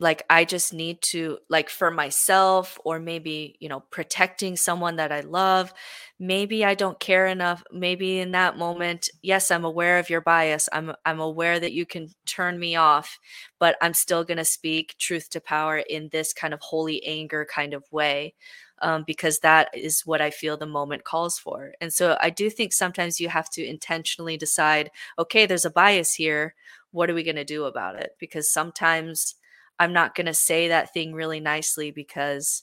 like 0.00 0.24
i 0.28 0.44
just 0.44 0.72
need 0.72 1.00
to 1.00 1.38
like 1.48 1.68
for 1.70 1.90
myself 1.90 2.78
or 2.84 2.98
maybe 2.98 3.56
you 3.60 3.68
know 3.68 3.80
protecting 3.90 4.56
someone 4.56 4.96
that 4.96 5.12
i 5.12 5.20
love 5.20 5.72
maybe 6.18 6.64
i 6.64 6.74
don't 6.74 6.98
care 6.98 7.26
enough 7.26 7.62
maybe 7.70 8.18
in 8.18 8.32
that 8.32 8.58
moment 8.58 9.08
yes 9.22 9.50
i'm 9.50 9.64
aware 9.64 9.98
of 9.98 10.10
your 10.10 10.20
bias 10.20 10.68
i'm 10.72 10.92
i'm 11.04 11.20
aware 11.20 11.60
that 11.60 11.72
you 11.72 11.86
can 11.86 12.08
turn 12.26 12.58
me 12.58 12.74
off 12.74 13.18
but 13.60 13.76
i'm 13.80 13.94
still 13.94 14.24
going 14.24 14.38
to 14.38 14.44
speak 14.44 14.96
truth 14.98 15.28
to 15.30 15.40
power 15.40 15.78
in 15.78 16.08
this 16.10 16.32
kind 16.32 16.52
of 16.52 16.60
holy 16.60 17.04
anger 17.06 17.46
kind 17.48 17.72
of 17.74 17.84
way 17.92 18.34
um, 18.80 19.04
because 19.06 19.38
that 19.40 19.68
is 19.72 20.04
what 20.04 20.20
i 20.20 20.30
feel 20.30 20.56
the 20.56 20.66
moment 20.66 21.04
calls 21.04 21.38
for. 21.38 21.72
And 21.80 21.92
so 21.92 22.16
i 22.20 22.30
do 22.30 22.50
think 22.50 22.72
sometimes 22.72 23.20
you 23.20 23.28
have 23.28 23.48
to 23.50 23.64
intentionally 23.64 24.36
decide 24.36 24.90
okay 25.18 25.46
there's 25.46 25.64
a 25.64 25.70
bias 25.70 26.14
here 26.14 26.54
what 26.92 27.10
are 27.10 27.14
we 27.14 27.24
going 27.24 27.36
to 27.36 27.44
do 27.44 27.64
about 27.64 27.96
it? 27.96 28.12
Because 28.20 28.52
sometimes 28.52 29.34
I'm 29.78 29.92
not 29.92 30.14
going 30.14 30.26
to 30.26 30.34
say 30.34 30.68
that 30.68 30.92
thing 30.92 31.12
really 31.12 31.40
nicely 31.40 31.90
because 31.90 32.62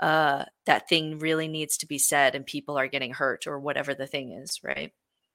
uh, 0.00 0.44
that 0.66 0.88
thing 0.88 1.18
really 1.18 1.48
needs 1.48 1.76
to 1.78 1.86
be 1.86 1.98
said 1.98 2.34
and 2.34 2.44
people 2.44 2.76
are 2.76 2.88
getting 2.88 3.12
hurt 3.12 3.46
or 3.46 3.60
whatever 3.60 3.94
the 3.94 4.06
thing 4.06 4.32
is, 4.32 4.60
right? 4.62 4.92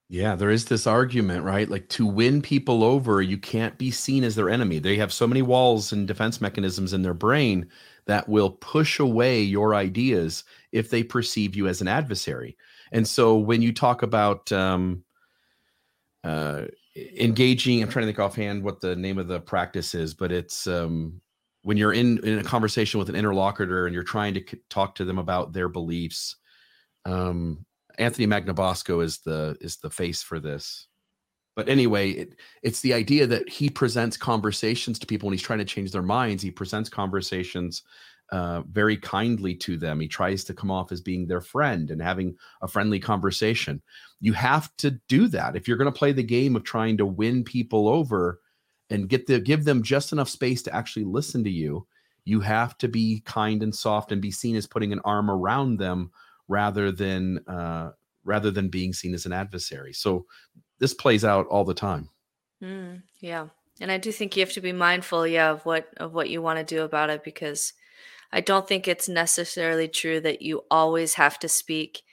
Yeah, 0.10 0.36
there 0.36 0.50
is 0.50 0.66
this 0.66 0.86
argument, 0.88 1.46
right? 1.46 1.70
Like 1.70 1.88
to 1.90 2.06
win 2.06 2.42
people 2.42 2.84
over, 2.84 3.22
you 3.22 3.38
can't 3.38 3.78
be 3.78 3.92
seen 3.92 4.26
as 4.26 4.36
their 4.36 4.50
enemy. 4.50 4.80
They 4.80 4.98
have 4.98 5.14
so 5.14 5.26
many 5.26 5.42
walls 5.42 5.94
and 5.94 6.06
defense 6.06 6.42
mechanisms 6.42 6.92
in 6.92 7.02
their 7.02 7.14
brain 7.14 7.70
that 8.08 8.28
will 8.28 8.50
push 8.50 9.00
away 9.00 9.42
your 9.42 9.74
ideas 9.74 10.44
if 10.74 10.90
they 10.90 11.02
perceive 11.02 11.56
you 11.56 11.70
as 11.70 11.80
an 11.80 11.88
adversary. 11.88 12.58
And 12.92 13.08
so 13.08 13.38
when 13.38 13.62
you 13.62 13.72
talk 13.72 14.04
about 14.04 14.52
um, 14.52 15.06
uh, 16.26 16.66
engaging 16.96 17.82
i'm 17.82 17.90
trying 17.90 18.04
to 18.04 18.08
think 18.08 18.20
offhand 18.20 18.64
what 18.64 18.82
the 18.82 18.96
name 18.96 19.18
of 19.18 19.28
the 19.28 19.40
practice 19.40 19.96
is 19.96 20.14
but 20.14 20.32
it's 20.32 20.68
um, 20.68 21.22
when 21.64 21.78
you're 21.78 21.94
in 21.94 22.18
in 22.26 22.40
a 22.40 22.44
conversation 22.44 23.00
with 23.00 23.10
an 23.10 23.16
interlocutor 23.16 23.86
and 23.86 23.94
you're 23.94 24.04
trying 24.04 24.34
to 24.34 24.44
talk 24.70 24.96
to 24.96 25.06
them 25.06 25.18
about 25.18 25.54
their 25.54 25.70
beliefs 25.70 26.36
um, 27.06 27.66
anthony 27.98 28.28
magnabosco 28.28 29.04
is 29.04 29.20
the 29.20 29.58
is 29.62 29.78
the 29.78 29.90
face 29.90 30.22
for 30.22 30.40
this. 30.40 30.88
But 31.56 31.68
anyway 31.68 32.12
it, 32.12 32.40
it's 32.64 32.80
the 32.82 32.94
idea 32.94 33.28
that 33.28 33.48
he 33.50 33.70
presents 33.70 34.18
conversations 34.18 34.98
to 35.00 35.06
people 35.06 35.28
when 35.28 35.34
he's 35.34 35.42
trying 35.42 35.60
to 35.60 35.66
change 35.66 35.92
their 35.92 36.02
minds 36.02 36.42
he 36.42 36.52
presents 36.52 36.90
conversations 36.90 37.84
uh, 38.32 38.62
very 38.72 38.96
kindly 38.96 39.54
to 39.56 39.78
them. 39.78 40.00
He 40.00 40.08
tries 40.08 40.44
to 40.46 40.54
come 40.54 40.72
off 40.72 40.92
as 40.92 41.02
being 41.02 41.28
their 41.28 41.42
friend 41.42 41.92
and 41.92 42.02
having 42.02 42.38
a 42.62 42.68
friendly 42.68 43.00
conversation. 43.00 43.82
You 44.22 44.34
have 44.34 44.76
to 44.78 44.92
do 45.10 45.28
that 45.28 45.56
if 45.56 45.68
you're 45.68 45.78
going 45.78 45.92
to 45.92 45.98
play 45.98 46.14
the 46.14 46.24
game 46.24 46.56
of 46.56 46.64
trying 46.64 46.98
to 46.98 47.06
win 47.06 47.44
people 47.44 47.90
over 47.90 48.40
and 48.90 49.10
get 49.10 49.28
the 49.28 49.40
give 49.40 49.66
them 49.66 49.84
just 49.84 50.12
enough 50.12 50.30
space 50.30 50.62
to 50.64 50.76
actually 50.76 51.06
listen 51.06 51.44
to 51.44 51.50
you. 51.50 51.86
You 52.24 52.40
have 52.42 52.78
to 52.80 52.88
be 52.88 53.22
kind 53.26 53.64
and 53.64 53.74
soft 53.76 54.12
and 54.12 54.22
be 54.22 54.32
seen 54.32 54.56
as 54.56 54.68
putting 54.68 54.94
an 54.94 55.02
arm 55.04 55.30
around 55.30 55.78
them 55.78 56.12
rather 56.48 56.92
than 56.92 57.40
uh, 57.48 57.92
rather 58.24 58.52
than 58.52 58.70
being 58.70 58.94
seen 58.94 59.14
as 59.14 59.26
an 59.26 59.34
adversary. 59.34 59.94
So 59.94 60.26
this 60.80 60.94
plays 60.94 61.26
out 61.26 61.48
all 61.48 61.66
the 61.66 61.74
time. 61.74 62.10
Mm, 62.64 63.02
yeah. 63.20 63.48
And 63.80 63.92
I 63.92 63.98
do 63.98 64.12
think 64.12 64.36
you 64.36 64.42
have 64.42 64.54
to 64.54 64.62
be 64.62 64.74
mindful, 64.74 65.26
yeah, 65.26 65.50
of 65.50 65.66
what 65.66 65.90
of 65.98 66.14
what 66.14 66.30
you 66.30 66.42
want 66.42 66.60
to 66.60 66.76
do 66.76 66.84
about 66.84 67.10
it 67.10 67.24
because 67.24 67.74
I 68.34 68.42
don't 68.42 68.68
think 68.68 68.88
it's 68.88 69.10
necessarily 69.10 69.88
true 69.88 70.20
that 70.22 70.42
you 70.42 70.64
always 70.72 71.16
have 71.16 71.38
to 71.40 71.50
speak 71.50 72.04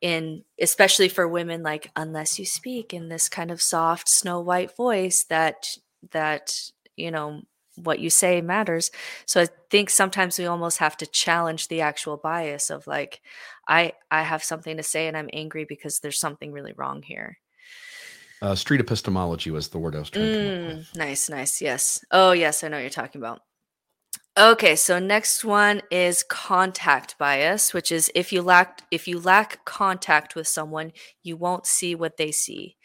in 0.00 0.44
especially 0.60 1.08
for 1.08 1.26
women 1.26 1.62
like 1.62 1.90
unless 1.96 2.38
you 2.38 2.44
speak 2.44 2.92
in 2.92 3.08
this 3.08 3.28
kind 3.28 3.50
of 3.50 3.62
soft 3.62 4.08
snow 4.08 4.40
white 4.40 4.76
voice 4.76 5.24
that 5.24 5.66
that 6.12 6.52
you 6.96 7.10
know 7.10 7.40
what 7.76 7.98
you 7.98 8.10
say 8.10 8.40
matters. 8.40 8.90
So 9.26 9.42
i 9.42 9.48
think 9.70 9.90
sometimes 9.90 10.38
we 10.38 10.46
almost 10.46 10.78
have 10.78 10.96
to 10.98 11.06
challenge 11.06 11.68
the 11.68 11.80
actual 11.80 12.16
bias 12.16 12.70
of 12.70 12.86
like 12.86 13.20
i 13.68 13.92
i 14.10 14.22
have 14.22 14.44
something 14.44 14.76
to 14.76 14.82
say 14.82 15.08
and 15.08 15.16
i'm 15.16 15.30
angry 15.32 15.64
because 15.64 16.00
there's 16.00 16.18
something 16.18 16.52
really 16.52 16.72
wrong 16.76 17.02
here. 17.02 17.38
Uh, 18.42 18.54
street 18.54 18.80
epistemology 18.80 19.50
was 19.50 19.68
the 19.68 19.78
word 19.78 19.96
i 19.96 19.98
was 19.98 20.10
trying 20.10 20.30
to 20.30 20.38
come 20.38 20.48
up 20.48 20.76
with. 20.76 20.86
Mm, 20.86 20.96
nice 20.96 21.28
nice. 21.28 21.60
Yes. 21.60 22.04
Oh 22.10 22.32
yes 22.32 22.62
i 22.62 22.68
know 22.68 22.76
what 22.76 22.82
you're 22.82 22.90
talking 22.90 23.20
about 23.20 23.40
Okay, 24.38 24.76
so 24.76 24.98
next 24.98 25.46
one 25.46 25.80
is 25.90 26.22
contact 26.22 27.16
bias, 27.18 27.72
which 27.72 27.90
is 27.90 28.10
if 28.14 28.32
you 28.32 28.42
lack 28.42 28.82
if 28.90 29.08
you 29.08 29.18
lack 29.18 29.64
contact 29.64 30.34
with 30.36 30.46
someone, 30.46 30.92
you 31.22 31.36
won't 31.38 31.66
see 31.66 31.94
what 31.94 32.18
they 32.18 32.32
see. 32.32 32.76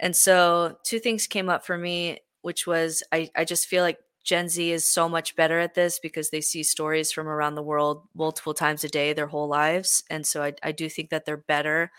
And 0.00 0.14
so 0.16 0.78
two 0.84 0.98
things 1.00 1.26
came 1.26 1.48
up 1.50 1.66
for 1.66 1.78
me, 1.78 2.20
which 2.42 2.66
was 2.66 3.02
I, 3.12 3.30
I 3.36 3.44
just 3.44 3.66
feel 3.68 3.82
like 3.82 3.98
Gen 4.24 4.48
Z 4.48 4.72
is 4.72 4.88
so 4.88 5.08
much 5.08 5.36
better 5.36 5.60
at 5.60 5.74
this 5.74 5.98
because 6.00 6.30
they 6.30 6.40
see 6.40 6.62
stories 6.62 7.12
from 7.12 7.28
around 7.28 7.56
the 7.56 7.62
world 7.62 8.04
multiple 8.14 8.54
times 8.54 8.84
a 8.84 8.88
day 8.88 9.12
their 9.12 9.26
whole 9.28 9.48
lives. 9.48 10.04
And 10.10 10.26
so 10.26 10.42
I, 10.42 10.54
I 10.62 10.72
do 10.72 10.88
think 10.88 11.10
that 11.10 11.24
they're 11.26 11.36
better 11.36 11.90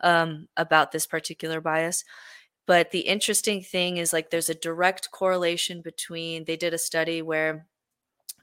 um, 0.00 0.48
about 0.56 0.92
this 0.92 1.06
particular 1.06 1.60
bias. 1.60 2.04
But 2.66 2.90
the 2.92 3.00
interesting 3.00 3.62
thing 3.62 3.96
is 3.98 4.12
like 4.12 4.30
there's 4.30 4.50
a 4.50 4.54
direct 4.54 5.10
correlation 5.10 5.82
between 5.82 6.44
they 6.44 6.56
did 6.56 6.74
a 6.74 6.78
study 6.78 7.22
where 7.22 7.66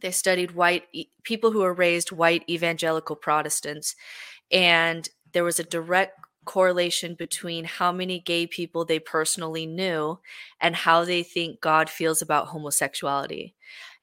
they 0.02 0.12
studied 0.12 0.52
white 0.52 0.84
people 1.24 1.52
who 1.52 1.60
were 1.60 1.74
raised 1.74 2.12
white 2.12 2.44
evangelical 2.50 3.16
Protestants, 3.16 3.96
and 4.52 5.10
there 5.34 5.44
was 5.44 5.60
a 5.60 5.64
direct 5.64 6.20
correlation 6.48 7.14
between 7.14 7.66
how 7.66 7.92
many 7.92 8.20
gay 8.20 8.48
people 8.48 8.86
they 8.86 9.00
personally 9.00 9.68
knew 9.68 10.18
and 10.62 10.76
how 10.76 11.04
they 11.04 11.22
think 11.22 11.62
God 11.62 11.90
feels 11.90 12.22
about 12.22 12.48
homosexuality. 12.48 13.54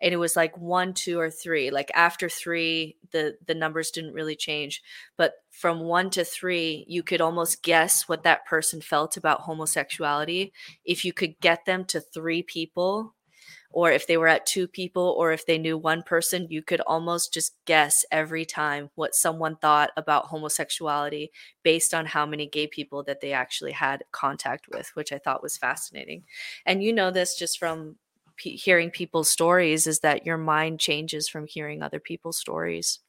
And 0.00 0.12
it 0.12 0.18
was 0.18 0.36
like 0.36 0.56
one, 0.58 0.92
two, 0.92 1.18
or 1.18 1.30
three. 1.30 1.70
Like 1.70 1.90
after 1.94 2.28
three, 2.28 2.96
the 3.10 3.36
the 3.46 3.54
numbers 3.54 3.90
didn't 3.90 4.12
really 4.12 4.36
change. 4.36 4.82
But 5.16 5.32
from 5.50 5.80
one 5.80 6.10
to 6.10 6.24
three, 6.24 6.84
you 6.86 7.02
could 7.02 7.22
almost 7.22 7.62
guess 7.62 8.08
what 8.08 8.22
that 8.24 8.44
person 8.44 8.80
felt 8.80 9.16
about 9.16 9.40
homosexuality 9.40 10.52
if 10.84 11.04
you 11.04 11.12
could 11.12 11.40
get 11.40 11.64
them 11.64 11.84
to 11.86 12.00
three 12.00 12.42
people 12.42 13.14
or 13.74 13.90
if 13.90 14.06
they 14.06 14.16
were 14.16 14.28
at 14.28 14.46
two 14.46 14.68
people 14.68 15.16
or 15.18 15.32
if 15.32 15.46
they 15.46 15.58
knew 15.58 15.76
one 15.76 16.00
person, 16.04 16.46
you 16.48 16.62
could 16.62 16.80
almost 16.82 17.34
just 17.34 17.56
guess 17.64 18.04
every 18.12 18.44
time 18.44 18.88
what 18.94 19.16
someone 19.16 19.56
thought 19.56 19.90
about 19.96 20.26
homosexuality 20.26 21.32
based 21.64 21.92
on 21.92 22.06
how 22.06 22.24
many 22.24 22.46
gay 22.46 22.68
people 22.68 23.02
that 23.02 23.20
they 23.20 23.32
actually 23.32 23.72
had 23.72 24.04
contact 24.12 24.68
with, 24.68 24.88
which 24.94 25.12
I 25.12 25.18
thought 25.18 25.42
was 25.42 25.56
fascinating. 25.56 26.22
And 26.64 26.84
you 26.84 26.92
know 26.92 27.10
this 27.10 27.36
just 27.36 27.58
from 27.58 27.96
p- 28.36 28.54
hearing 28.56 28.90
people's 28.90 29.28
stories 29.28 29.88
is 29.88 29.98
that 30.00 30.24
your 30.24 30.38
mind 30.38 30.78
changes 30.78 31.28
from 31.28 31.48
hearing 31.48 31.82
other 31.82 31.98
people's 31.98 32.38
stories. 32.38 33.00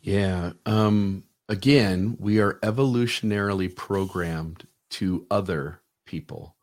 Yeah. 0.00 0.54
Um, 0.66 1.22
again, 1.48 2.16
we 2.18 2.40
are 2.40 2.54
evolutionarily 2.64 3.74
programmed 3.74 4.66
to 4.90 5.26
other 5.30 5.80
people. 6.06 6.56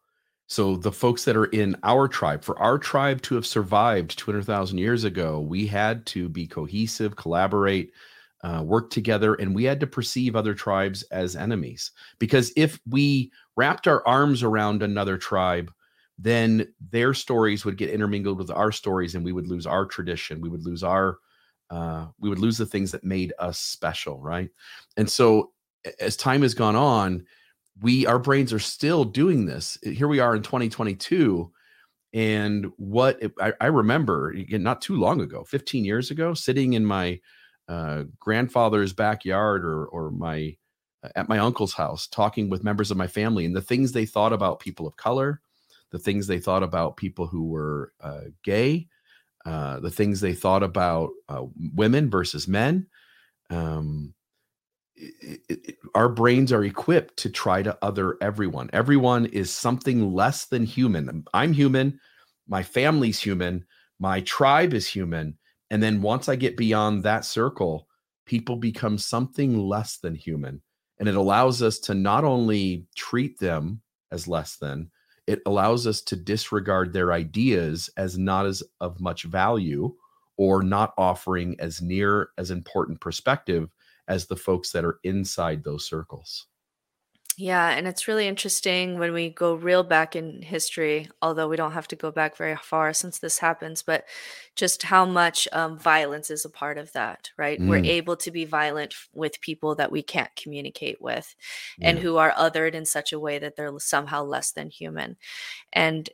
So 0.48 0.78
the 0.78 0.94
folks 0.94 1.26
that 1.26 1.36
are 1.36 1.46
in 1.46 1.76
our 1.84 2.08
tribe, 2.08 2.44
for 2.44 2.58
our 2.60 2.78
tribe 2.78 3.22
to 3.24 3.36
have 3.36 3.46
survived 3.46 4.18
200,000 4.18 4.78
years 4.78 5.04
ago, 5.04 5.42
we 5.42 5.68
had 5.68 6.06
to 6.08 6.30
be 6.30 6.48
cohesive, 6.48 7.18
collaborate, 7.18 7.92
uh, 8.44 8.64
work 8.66 8.90
together, 8.90 9.34
and 9.36 9.54
we 9.54 9.66
had 9.66 9.80
to 9.82 9.88
perceive 9.88 10.36
other 10.36 10.54
tribes 10.54 11.04
as 11.12 11.36
enemies. 11.36 11.92
Because 12.18 12.54
if 12.56 12.80
we 12.90 13.30
wrapped 13.58 13.88
our 13.88 14.06
arms 14.08 14.42
around 14.42 14.84
another 14.84 15.18
tribe, 15.18 15.72
then 16.18 16.74
their 16.92 17.14
stories 17.14 17.66
would 17.66 17.78
get 17.78 17.90
intermingled 17.90 18.38
with 18.38 18.50
our 18.50 18.72
stories, 18.72 19.16
and 19.16 19.26
we 19.26 19.34
would 19.34 19.48
lose 19.48 19.68
our 19.68 19.86
tradition. 19.86 20.40
We 20.40 20.50
would 20.50 20.64
lose 20.64 20.82
our, 20.82 21.18
uh, 21.70 22.08
we 22.20 22.30
would 22.30 22.40
lose 22.40 22.58
the 22.58 22.66
things 22.66 22.92
that 22.92 23.04
made 23.04 23.34
us 23.38 23.60
special, 23.60 24.22
right? 24.22 24.50
And 24.96 25.10
so, 25.10 25.52
as 26.00 26.16
time 26.16 26.42
has 26.42 26.54
gone 26.54 26.76
on, 26.76 27.26
we 27.82 28.06
our 28.06 28.20
brains 28.20 28.54
are 28.54 28.60
still 28.60 29.04
doing 29.04 29.46
this. 29.46 29.78
Here 29.84 30.08
we 30.08 30.20
are 30.20 30.36
in 30.36 30.42
2022 30.42 31.52
and 32.14 32.72
what 32.78 33.22
I, 33.40 33.54
I, 33.60 33.68
remember 33.68 34.34
not 34.50 34.82
too 34.82 34.96
long 34.96 35.22
ago 35.22 35.44
15 35.44 35.86
years 35.86 36.10
ago 36.10 36.34
sitting 36.34 36.74
in 36.74 36.86
my 36.86 37.20
uh, 37.68 38.04
grandfather's 38.20 38.94
backyard 38.94 39.66
or 39.66 39.86
or 39.88 40.12
my 40.12 40.56
at 41.16 41.30
my 41.30 41.38
uncle's 41.38 41.74
house 41.74 42.08
talking 42.08 42.50
with 42.50 42.64
members 42.64 42.92
of 42.92 42.98
my 42.98 43.08
family 43.08 43.46
and 43.46 43.56
the 43.56 43.62
things 43.62 43.92
they 43.92 44.06
thought 44.06 44.34
about 44.34 44.60
people 44.60 44.88
of 44.88 44.96
color 44.98 45.42
the 45.92 46.00
things 46.00 46.28
they 46.28 46.40
thought 46.40 46.64
about 46.64 46.98
people 46.98 47.28
who 47.28 47.46
were 47.46 47.94
uh, 48.02 48.22
gay 48.44 48.88
uh, 49.46 49.80
the 49.80 49.92
things 49.92 50.20
they 50.20 50.34
thought 50.34 50.64
about 50.64 51.12
uh, 51.30 51.44
women 51.76 52.10
versus 52.10 52.48
men 52.48 52.88
um, 53.50 54.14
our 55.96 56.10
brains 56.10 56.52
are 56.52 56.64
equipped 56.64 57.18
to 57.18 57.30
try 57.30 57.62
to 57.62 57.78
other 57.82 58.18
everyone. 58.22 58.70
Everyone 58.74 59.26
is 59.28 59.52
something 59.52 60.14
less 60.14 60.46
than 60.46 60.64
human. 60.64 61.24
I'm 61.34 61.54
human, 61.54 62.00
my 62.48 62.64
family's 62.64 63.20
human, 63.20 63.66
my 64.00 64.22
tribe 64.22 64.74
is 64.74 64.88
human. 64.88 65.38
And 65.70 65.84
then 65.84 66.02
once 66.02 66.30
I 66.30 66.36
get 66.36 66.58
beyond 66.58 67.04
that 67.04 67.26
circle, 67.26 67.88
people 68.26 68.56
become 68.56 68.98
something 68.98 69.58
less 69.60 69.98
than 69.98 70.16
human. 70.16 70.62
And 71.00 71.08
it 71.08 71.16
allows 71.16 71.62
us 71.62 71.80
to 71.80 71.94
not 71.94 72.24
only 72.24 72.88
treat 72.96 73.40
them 73.40 73.82
as 74.12 74.28
less 74.28 74.56
than, 74.58 74.90
it 75.28 75.42
allows 75.46 75.86
us 75.86 76.02
to 76.04 76.16
disregard 76.16 76.94
their 76.94 77.12
ideas 77.12 77.90
as 77.98 78.18
not 78.18 78.46
as 78.46 78.64
of 78.80 79.02
much 79.02 79.24
value 79.24 79.94
or 80.38 80.64
not 80.64 80.94
offering 80.98 81.56
as 81.60 81.82
near 81.82 82.30
as 82.38 82.50
important 82.50 83.02
perspective 83.02 83.70
as 84.08 84.28
the 84.28 84.36
folks 84.36 84.72
that 84.72 84.86
are 84.86 85.00
inside 85.04 85.64
those 85.64 85.88
circles. 85.88 86.48
Yeah, 87.40 87.70
and 87.70 87.88
it's 87.88 88.08
really 88.08 88.28
interesting 88.28 88.98
when 88.98 89.14
we 89.14 89.30
go 89.30 89.54
real 89.54 89.84
back 89.84 90.16
in 90.16 90.42
history, 90.42 91.08
although 91.22 91.48
we 91.48 91.56
don't 91.56 91.74
have 91.74 91.88
to 91.90 91.96
go 91.96 92.10
back 92.10 92.36
very 92.36 92.56
far 92.56 92.94
since 92.94 93.20
this 93.20 93.38
happens, 93.38 93.84
but 93.84 94.06
just 94.56 94.82
how 94.82 95.06
much 95.06 95.48
um, 95.52 95.78
violence 95.78 96.32
is 96.32 96.46
a 96.46 96.50
part 96.50 96.80
of 96.80 96.92
that, 96.94 97.30
right? 97.38 97.62
Mm. 97.62 97.68
We're 97.70 97.86
able 97.86 98.18
to 98.18 98.32
be 98.32 98.46
violent 98.46 98.96
with 99.14 99.40
people 99.40 99.76
that 99.76 99.92
we 99.92 100.02
can't 100.02 100.36
communicate 100.36 101.00
with 101.00 101.36
yeah. 101.78 101.90
and 101.90 102.00
who 102.00 102.18
are 102.18 102.32
othered 102.32 102.74
in 102.74 102.86
such 102.86 103.14
a 103.14 103.20
way 103.20 103.38
that 103.38 103.56
they're 103.56 103.78
somehow 103.78 104.24
less 104.24 104.52
than 104.54 104.72
human. 104.72 105.16
And 105.72 106.10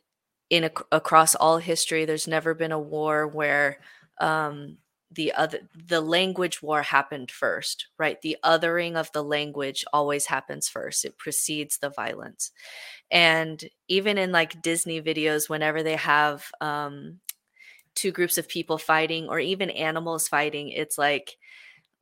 in 0.50 0.64
a, 0.64 0.70
across 0.92 1.34
all 1.34 1.56
history, 1.56 2.04
there's 2.04 2.28
never 2.28 2.52
been 2.52 2.72
a 2.72 2.78
war 2.78 3.26
where 3.26 3.78
um, 4.20 4.76
the 5.14 5.32
other 5.32 5.60
the 5.74 6.00
language 6.00 6.62
war 6.62 6.82
happened 6.82 7.30
first 7.30 7.86
right? 7.98 8.20
The 8.22 8.36
othering 8.44 8.96
of 8.96 9.10
the 9.12 9.22
language 9.24 9.84
always 9.92 10.26
happens 10.26 10.68
first. 10.68 11.04
It 11.04 11.18
precedes 11.18 11.78
the 11.78 11.90
violence. 11.90 12.50
And 13.10 13.62
even 13.88 14.18
in 14.18 14.32
like 14.32 14.62
disney 14.62 15.00
videos 15.00 15.48
whenever 15.48 15.82
they 15.82 15.96
have 15.96 16.46
um 16.60 17.20
two 17.94 18.10
groups 18.12 18.38
of 18.38 18.48
people 18.48 18.78
fighting 18.78 19.28
or 19.28 19.38
even 19.38 19.70
animals 19.70 20.26
fighting 20.28 20.70
it's 20.70 20.98
like 20.98 21.36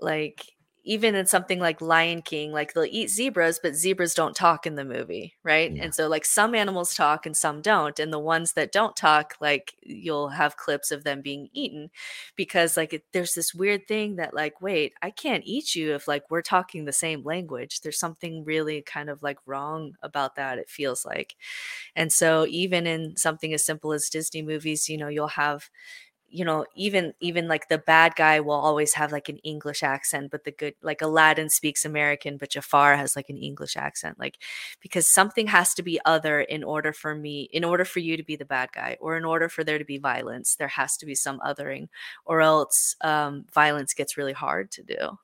like 0.00 0.44
even 0.85 1.14
in 1.14 1.26
something 1.26 1.61
like 1.61 1.80
Lion 1.80 2.22
King, 2.22 2.53
like 2.53 2.74
they'll 2.74 2.85
eat 2.85 3.09
zebras, 3.11 3.61
but 3.62 3.74
zebras 3.76 4.14
don't 4.14 4.35
talk 4.35 4.66
in 4.66 4.74
the 4.74 4.85
movie, 4.85 5.35
right? 5.45 5.72
Yeah. 5.72 5.85
And 5.85 5.95
so, 5.95 6.09
like, 6.09 6.24
some 6.24 6.55
animals 6.55 6.95
talk 6.95 7.26
and 7.26 7.37
some 7.37 7.62
don't. 7.62 7.99
And 7.99 8.12
the 8.12 8.18
ones 8.18 8.55
that 8.55 8.72
don't 8.72 8.97
talk, 8.97 9.35
like, 9.41 9.74
you'll 9.83 10.28
have 10.30 10.57
clips 10.57 10.91
of 10.91 11.05
them 11.05 11.22
being 11.22 11.49
eaten 11.53 11.91
because, 12.37 12.76
like, 12.76 12.93
it, 12.95 13.05
there's 13.12 13.35
this 13.35 13.55
weird 13.55 13.87
thing 13.87 14.16
that, 14.16 14.35
like, 14.35 14.61
wait, 14.61 14.95
I 15.03 15.11
can't 15.11 15.45
eat 15.47 15.74
you 15.74 15.95
if, 15.95 16.09
like, 16.09 16.30
we're 16.30 16.43
talking 16.43 16.85
the 16.85 16.93
same 16.93 17.22
language. 17.22 17.80
There's 17.80 17.99
something 17.99 18.45
really 18.45 18.83
kind 18.83 19.09
of 19.11 19.22
like 19.22 19.39
wrong 19.47 19.95
about 20.03 20.37
that, 20.37 20.59
it 20.59 20.68
feels 20.68 21.05
like. 21.05 21.37
And 21.97 22.12
so, 22.12 22.47
even 22.49 22.87
in 22.87 23.16
something 23.16 23.53
as 23.53 23.64
simple 23.64 23.93
as 23.93 24.09
Disney 24.09 24.43
movies, 24.43 24.89
you 24.89 24.97
know, 24.97 25.09
you'll 25.09 25.28
have 25.28 25.68
you 26.33 26.45
know 26.45 26.64
even 26.74 27.12
even 27.20 27.47
like 27.47 27.68
the 27.68 27.78
bad 27.78 28.14
guy 28.16 28.41
will 28.41 28.53
always 28.53 28.95
have 28.95 29.12
like 29.12 29.28
an 29.28 29.37
english 29.39 29.83
accent 29.83 30.30
but 30.30 30.45
the 30.45 30.51
good 30.51 30.74
like 30.83 31.03
aladdin 31.03 31.49
speaks 31.49 31.85
american 31.85 32.37
but 32.37 32.51
jafar 32.51 32.97
has 32.97 33.14
like 33.14 33.28
an 33.28 33.37
english 33.37 33.76
accent 33.76 34.18
like 34.18 34.39
because 34.80 35.12
something 35.12 35.47
has 35.47 35.74
to 35.74 35.83
be 35.83 36.01
other 36.05 36.41
in 36.41 36.64
order 36.64 36.93
for 36.93 37.14
me 37.14 37.49
in 37.53 37.64
order 37.64 37.85
for 37.85 38.01
you 38.01 38.16
to 38.16 38.22
be 38.22 38.35
the 38.35 38.45
bad 38.45 38.70
guy 38.72 38.97
or 39.01 39.16
in 39.16 39.24
order 39.24 39.49
for 39.49 39.62
there 39.62 39.78
to 39.78 39.85
be 39.85 39.99
violence 39.99 40.57
there 40.57 40.68
has 40.68 40.97
to 40.97 41.07
be 41.07 41.14
some 41.14 41.39
othering 41.41 41.89
or 42.24 42.41
else 42.41 42.97
um, 43.03 43.45
violence 43.53 43.93
gets 43.93 44.16
really 44.16 44.33
hard 44.33 44.70
to 44.70 44.83
do 44.83 45.18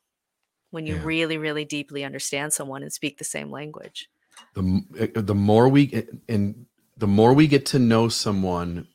when 0.71 0.87
you 0.87 0.95
yeah. 0.95 1.05
really 1.05 1.39
really 1.39 1.65
deeply 1.65 2.05
understand 2.05 2.53
someone 2.53 2.83
and 2.83 2.93
speak 2.93 3.19
the 3.19 3.25
same 3.25 3.51
language 3.51 4.11
the 4.55 4.83
eh, 4.99 5.09
the 5.15 5.35
more 5.35 5.69
we 5.69 6.07
and 6.29 6.67
the 6.99 7.07
more 7.07 7.33
we 7.33 7.47
get 7.47 7.65
to 7.65 7.79
know 7.79 8.09
someone 8.09 8.87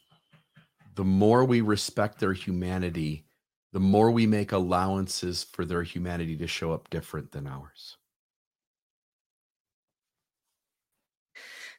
the 0.95 1.03
more 1.03 1.45
we 1.45 1.61
respect 1.61 2.19
their 2.19 2.33
humanity, 2.33 3.25
the 3.71 3.79
more 3.79 4.11
we 4.11 4.27
make 4.27 4.51
allowances 4.51 5.43
for 5.43 5.65
their 5.65 5.83
humanity 5.83 6.37
to 6.37 6.47
show 6.47 6.71
up 6.73 6.89
different 6.89 7.31
than 7.31 7.47
ours. 7.47 7.97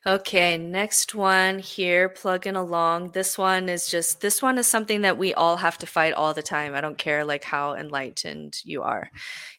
Okay, 0.07 0.59
next 0.59 1.15
one 1.15 1.59
here, 1.59 2.11
plugging 2.11 2.57
along. 2.57 3.13
This 3.13 3.39
one 3.39 3.71
is 3.71 3.89
just 3.89 4.21
this 4.21 4.43
one 4.43 4.59
is 4.59 4.67
something 4.67 5.01
that 5.01 5.17
we 5.17 5.33
all 5.33 5.57
have 5.57 5.79
to 5.79 5.87
fight 5.87 6.13
all 6.13 6.35
the 6.35 6.43
time. 6.43 6.75
I 6.75 6.83
don't 6.83 6.99
care 6.99 7.25
like 7.25 7.43
how 7.43 7.73
enlightened 7.73 8.59
you 8.65 8.83
are. 8.83 9.11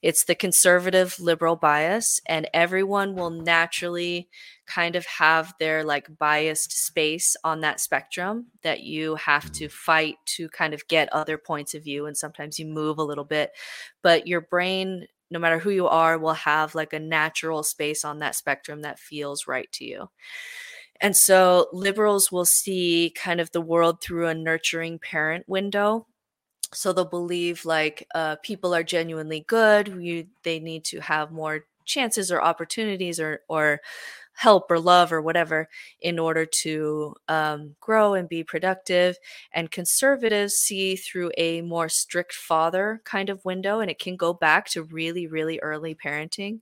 It's 0.03 0.25
the 0.25 0.35
conservative 0.35 1.19
liberal 1.19 1.55
bias 1.55 2.19
and 2.27 2.47
everyone 2.53 3.15
will 3.15 3.31
naturally 3.31 4.29
kind 4.67 4.95
of 4.95 5.07
have 5.07 5.55
their 5.59 5.83
like 5.83 6.15
biased 6.19 6.71
space 6.71 7.35
on 7.43 7.61
that 7.61 7.79
spectrum 7.79 8.45
that 8.61 8.81
you 8.81 9.15
have 9.15 9.51
to 9.53 9.67
fight 9.67 10.17
to 10.25 10.47
kind 10.49 10.75
of 10.75 10.87
get 10.87 11.11
other 11.11 11.39
points 11.39 11.73
of 11.73 11.83
view 11.83 12.05
and 12.05 12.17
sometimes 12.17 12.59
you 12.59 12.67
move 12.67 12.97
a 12.99 13.03
little 13.03 13.23
bit 13.23 13.51
but 14.01 14.27
your 14.27 14.41
brain 14.41 15.05
no 15.29 15.39
matter 15.39 15.59
who 15.59 15.69
you 15.69 15.87
are, 15.87 16.17
will 16.17 16.33
have 16.33 16.75
like 16.75 16.93
a 16.93 16.99
natural 16.99 17.63
space 17.63 18.05
on 18.05 18.19
that 18.19 18.35
spectrum 18.35 18.81
that 18.81 18.99
feels 18.99 19.47
right 19.47 19.71
to 19.73 19.85
you. 19.85 20.09
And 21.01 21.15
so 21.15 21.67
liberals 21.73 22.31
will 22.31 22.45
see 22.45 23.13
kind 23.15 23.41
of 23.41 23.51
the 23.51 23.61
world 23.61 24.01
through 24.01 24.27
a 24.27 24.33
nurturing 24.33 24.99
parent 24.99 25.47
window. 25.47 26.07
So 26.73 26.93
they'll 26.93 27.05
believe 27.05 27.65
like 27.65 28.07
uh, 28.15 28.37
people 28.37 28.73
are 28.73 28.83
genuinely 28.83 29.45
good. 29.47 29.87
You, 29.87 30.27
they 30.43 30.59
need 30.59 30.83
to 30.85 30.99
have 31.01 31.31
more 31.31 31.65
chances 31.85 32.31
or 32.31 32.41
opportunities 32.41 33.19
or 33.19 33.41
or 33.47 33.79
help 34.35 34.69
or 34.69 34.79
love 34.79 35.11
or 35.11 35.21
whatever 35.21 35.67
in 36.01 36.19
order 36.19 36.45
to 36.45 37.15
um, 37.27 37.75
grow 37.79 38.13
and 38.13 38.29
be 38.29 38.43
productive. 38.43 39.17
And 39.53 39.71
conservatives 39.71 40.55
see 40.55 40.95
through 40.95 41.31
a 41.37 41.61
more 41.61 41.89
strict 41.89 42.33
father 42.33 43.01
kind 43.03 43.29
of 43.29 43.43
window, 43.45 43.79
and 43.79 43.89
it 43.89 43.99
can 43.99 44.15
go 44.15 44.33
back 44.33 44.67
to 44.69 44.83
really, 44.83 45.27
really 45.27 45.59
early 45.59 45.95
parenting. 45.95 46.59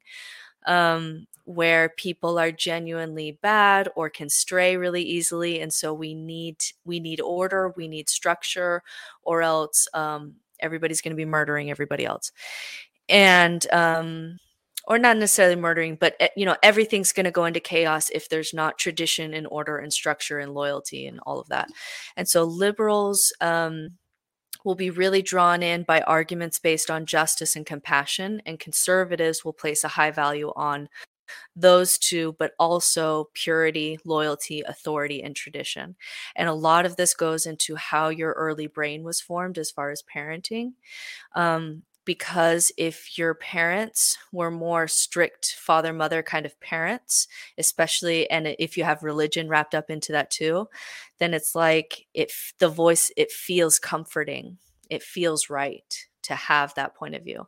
Um, 0.66 1.28
where 1.46 1.90
people 1.90 2.40
are 2.40 2.52
genuinely 2.52 3.38
bad 3.42 3.90
or 3.96 4.10
can 4.10 4.30
stray 4.30 4.78
really 4.78 5.04
easily 5.04 5.60
and 5.60 5.74
so 5.74 5.94
we 5.94 6.14
need 6.14 6.56
we 6.86 7.02
need 7.02 7.20
order 7.20 7.74
we 7.76 7.88
need 7.88 8.08
structure 8.08 8.82
or 9.24 9.42
else 9.42 9.88
um, 9.94 10.36
everybody's 10.62 11.02
going 11.02 11.12
to 11.12 11.18
be 11.18 11.26
murdering 11.26 11.70
everybody 11.70 12.06
else 12.06 12.32
and 13.10 13.70
um, 13.74 14.40
or 14.86 15.00
not 15.00 15.18
necessarily 15.18 15.56
murdering, 15.56 15.96
but 15.96 16.16
eh, 16.20 16.30
you 16.36 16.46
know, 16.46 16.58
everything's 16.62 17.14
going 17.14 17.26
to 17.26 17.32
go 17.32 17.46
into 17.46 17.60
chaos 17.60 18.10
if 18.10 18.30
there's 18.30 18.54
not 18.54 18.78
tradition 18.78 19.34
and 19.34 19.48
order 19.48 19.78
and 19.78 19.94
structure 19.94 20.40
and 20.40 20.54
loyalty 20.54 21.06
and 21.08 21.20
all 21.22 21.40
of 21.40 21.50
that. 21.50 21.70
And 22.18 22.28
so 22.28 22.44
liberals 22.44 23.34
um, 23.42 23.92
will 24.64 24.76
be 24.76 24.90
really 24.90 25.22
drawn 25.22 25.64
in 25.64 25.84
by 25.84 26.02
arguments 26.02 26.60
based 26.60 26.90
on 26.90 27.06
justice 27.06 27.56
and 27.56 27.66
compassion, 27.66 28.42
and 28.46 28.60
conservatives 28.60 29.44
will 29.44 29.54
place 29.54 29.84
a 29.84 29.90
high 29.90 30.12
value 30.12 30.52
on 30.56 30.90
those 31.56 31.98
two, 31.98 32.36
but 32.38 32.52
also 32.60 33.30
purity, 33.34 33.98
loyalty, 34.06 34.62
authority, 34.62 35.24
and 35.24 35.36
tradition. 35.36 35.96
And 36.36 36.50
a 36.50 36.54
lot 36.54 36.86
of 36.86 36.96
this 36.96 37.14
goes 37.14 37.46
into 37.46 37.76
how 37.76 38.10
your 38.10 38.34
early 38.34 38.68
brain 38.68 39.04
was 39.04 39.22
formed 39.22 39.58
as 39.58 39.72
far 39.72 39.92
as 39.92 40.04
parenting. 40.04 40.74
Um, 41.36 41.84
because 42.06 42.72
if 42.78 43.18
your 43.18 43.34
parents 43.34 44.18
were 44.32 44.52
more 44.52 44.88
strict 44.88 45.56
father 45.58 45.94
mother 45.94 46.22
kind 46.22 46.46
of 46.46 46.60
parents 46.60 47.28
especially 47.58 48.30
and 48.30 48.56
if 48.60 48.78
you 48.78 48.84
have 48.84 49.04
religion 49.04 49.48
wrapped 49.48 49.74
up 49.74 49.90
into 49.90 50.12
that 50.12 50.30
too 50.30 50.68
then 51.24 51.34
it's 51.34 51.56
like 51.56 52.06
it 52.14 52.34
the 52.60 52.68
voice 52.68 53.12
it 53.16 53.32
feels 53.32 53.80
comforting. 53.80 54.58
It 54.90 55.04
feels 55.04 55.50
right 55.50 56.08
to 56.24 56.36
have 56.36 56.74
that 56.76 56.96
point 56.96 57.16
of 57.16 57.24
view. 57.24 57.48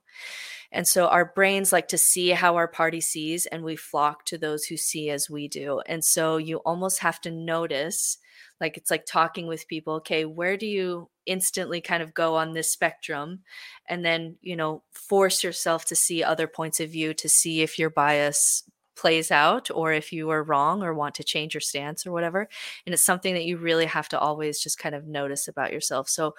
And 0.71 0.87
so 0.87 1.07
our 1.07 1.25
brains 1.25 1.71
like 1.71 1.89
to 1.89 1.97
see 1.97 2.29
how 2.29 2.55
our 2.55 2.67
party 2.67 3.01
sees 3.01 3.45
and 3.45 3.63
we 3.63 3.75
flock 3.75 4.25
to 4.25 4.37
those 4.37 4.65
who 4.65 4.77
see 4.77 5.09
as 5.09 5.29
we 5.29 5.47
do. 5.47 5.81
And 5.87 6.03
so 6.03 6.37
you 6.37 6.57
almost 6.59 6.99
have 6.99 7.21
to 7.21 7.31
notice 7.31 8.17
like 8.59 8.77
it's 8.77 8.91
like 8.91 9.05
talking 9.05 9.47
with 9.47 9.67
people 9.67 9.95
okay 9.95 10.25
where 10.25 10.57
do 10.57 10.65
you 10.65 11.09
instantly 11.25 11.81
kind 11.81 12.03
of 12.03 12.13
go 12.13 12.35
on 12.35 12.53
this 12.53 12.71
spectrum? 12.71 13.39
And 13.87 14.03
then 14.05 14.37
you 14.41 14.55
know 14.55 14.83
force 14.91 15.43
yourself 15.43 15.85
to 15.85 15.95
see 15.95 16.23
other 16.23 16.47
points 16.47 16.79
of 16.79 16.89
view 16.89 17.13
to 17.15 17.29
see 17.29 17.61
if 17.61 17.77
your 17.79 17.89
bias 17.89 18.63
plays 18.95 19.31
out 19.31 19.69
or 19.73 19.93
if 19.93 20.11
you 20.11 20.29
are 20.29 20.43
wrong 20.43 20.83
or 20.83 20.93
want 20.93 21.15
to 21.15 21.23
change 21.23 21.53
your 21.53 21.61
stance 21.61 22.05
or 22.05 22.11
whatever 22.11 22.47
and 22.85 22.93
it's 22.93 23.03
something 23.03 23.33
that 23.33 23.45
you 23.45 23.57
really 23.57 23.85
have 23.85 24.09
to 24.09 24.19
always 24.19 24.59
just 24.59 24.79
kind 24.79 24.95
of 24.95 25.07
notice 25.07 25.47
about 25.47 25.73
yourself. 25.73 26.09
So 26.09 26.35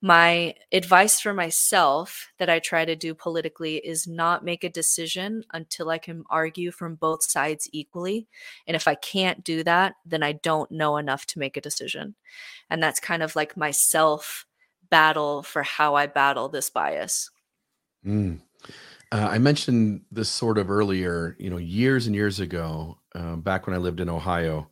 my 0.00 0.54
advice 0.72 1.20
for 1.20 1.34
myself 1.34 2.32
that 2.38 2.50
i 2.50 2.58
try 2.58 2.84
to 2.84 2.96
do 2.96 3.14
politically 3.14 3.76
is 3.76 4.06
not 4.06 4.44
make 4.44 4.64
a 4.64 4.68
decision 4.68 5.44
until 5.52 5.90
i 5.90 5.98
can 5.98 6.24
argue 6.30 6.70
from 6.70 6.94
both 6.94 7.22
sides 7.22 7.68
equally 7.72 8.26
and 8.66 8.74
if 8.74 8.88
i 8.88 8.94
can't 8.94 9.44
do 9.44 9.62
that 9.62 9.94
then 10.06 10.22
i 10.22 10.32
don't 10.32 10.70
know 10.70 10.96
enough 10.96 11.26
to 11.26 11.38
make 11.38 11.56
a 11.56 11.60
decision. 11.60 12.14
And 12.68 12.82
that's 12.82 13.00
kind 13.00 13.22
of 13.22 13.34
like 13.36 13.56
my 13.56 13.70
self 13.70 14.46
battle 14.90 15.42
for 15.42 15.62
how 15.62 15.94
i 15.94 16.06
battle 16.06 16.48
this 16.48 16.70
bias. 16.70 17.30
Mm. 18.04 18.40
Uh, 19.12 19.28
I 19.30 19.38
mentioned 19.38 20.02
this 20.12 20.28
sort 20.28 20.56
of 20.56 20.70
earlier, 20.70 21.36
you 21.38 21.50
know, 21.50 21.56
years 21.56 22.06
and 22.06 22.14
years 22.14 22.38
ago, 22.38 22.98
uh, 23.14 23.36
back 23.36 23.66
when 23.66 23.74
I 23.74 23.78
lived 23.78 24.00
in 24.00 24.08
Ohio, 24.08 24.68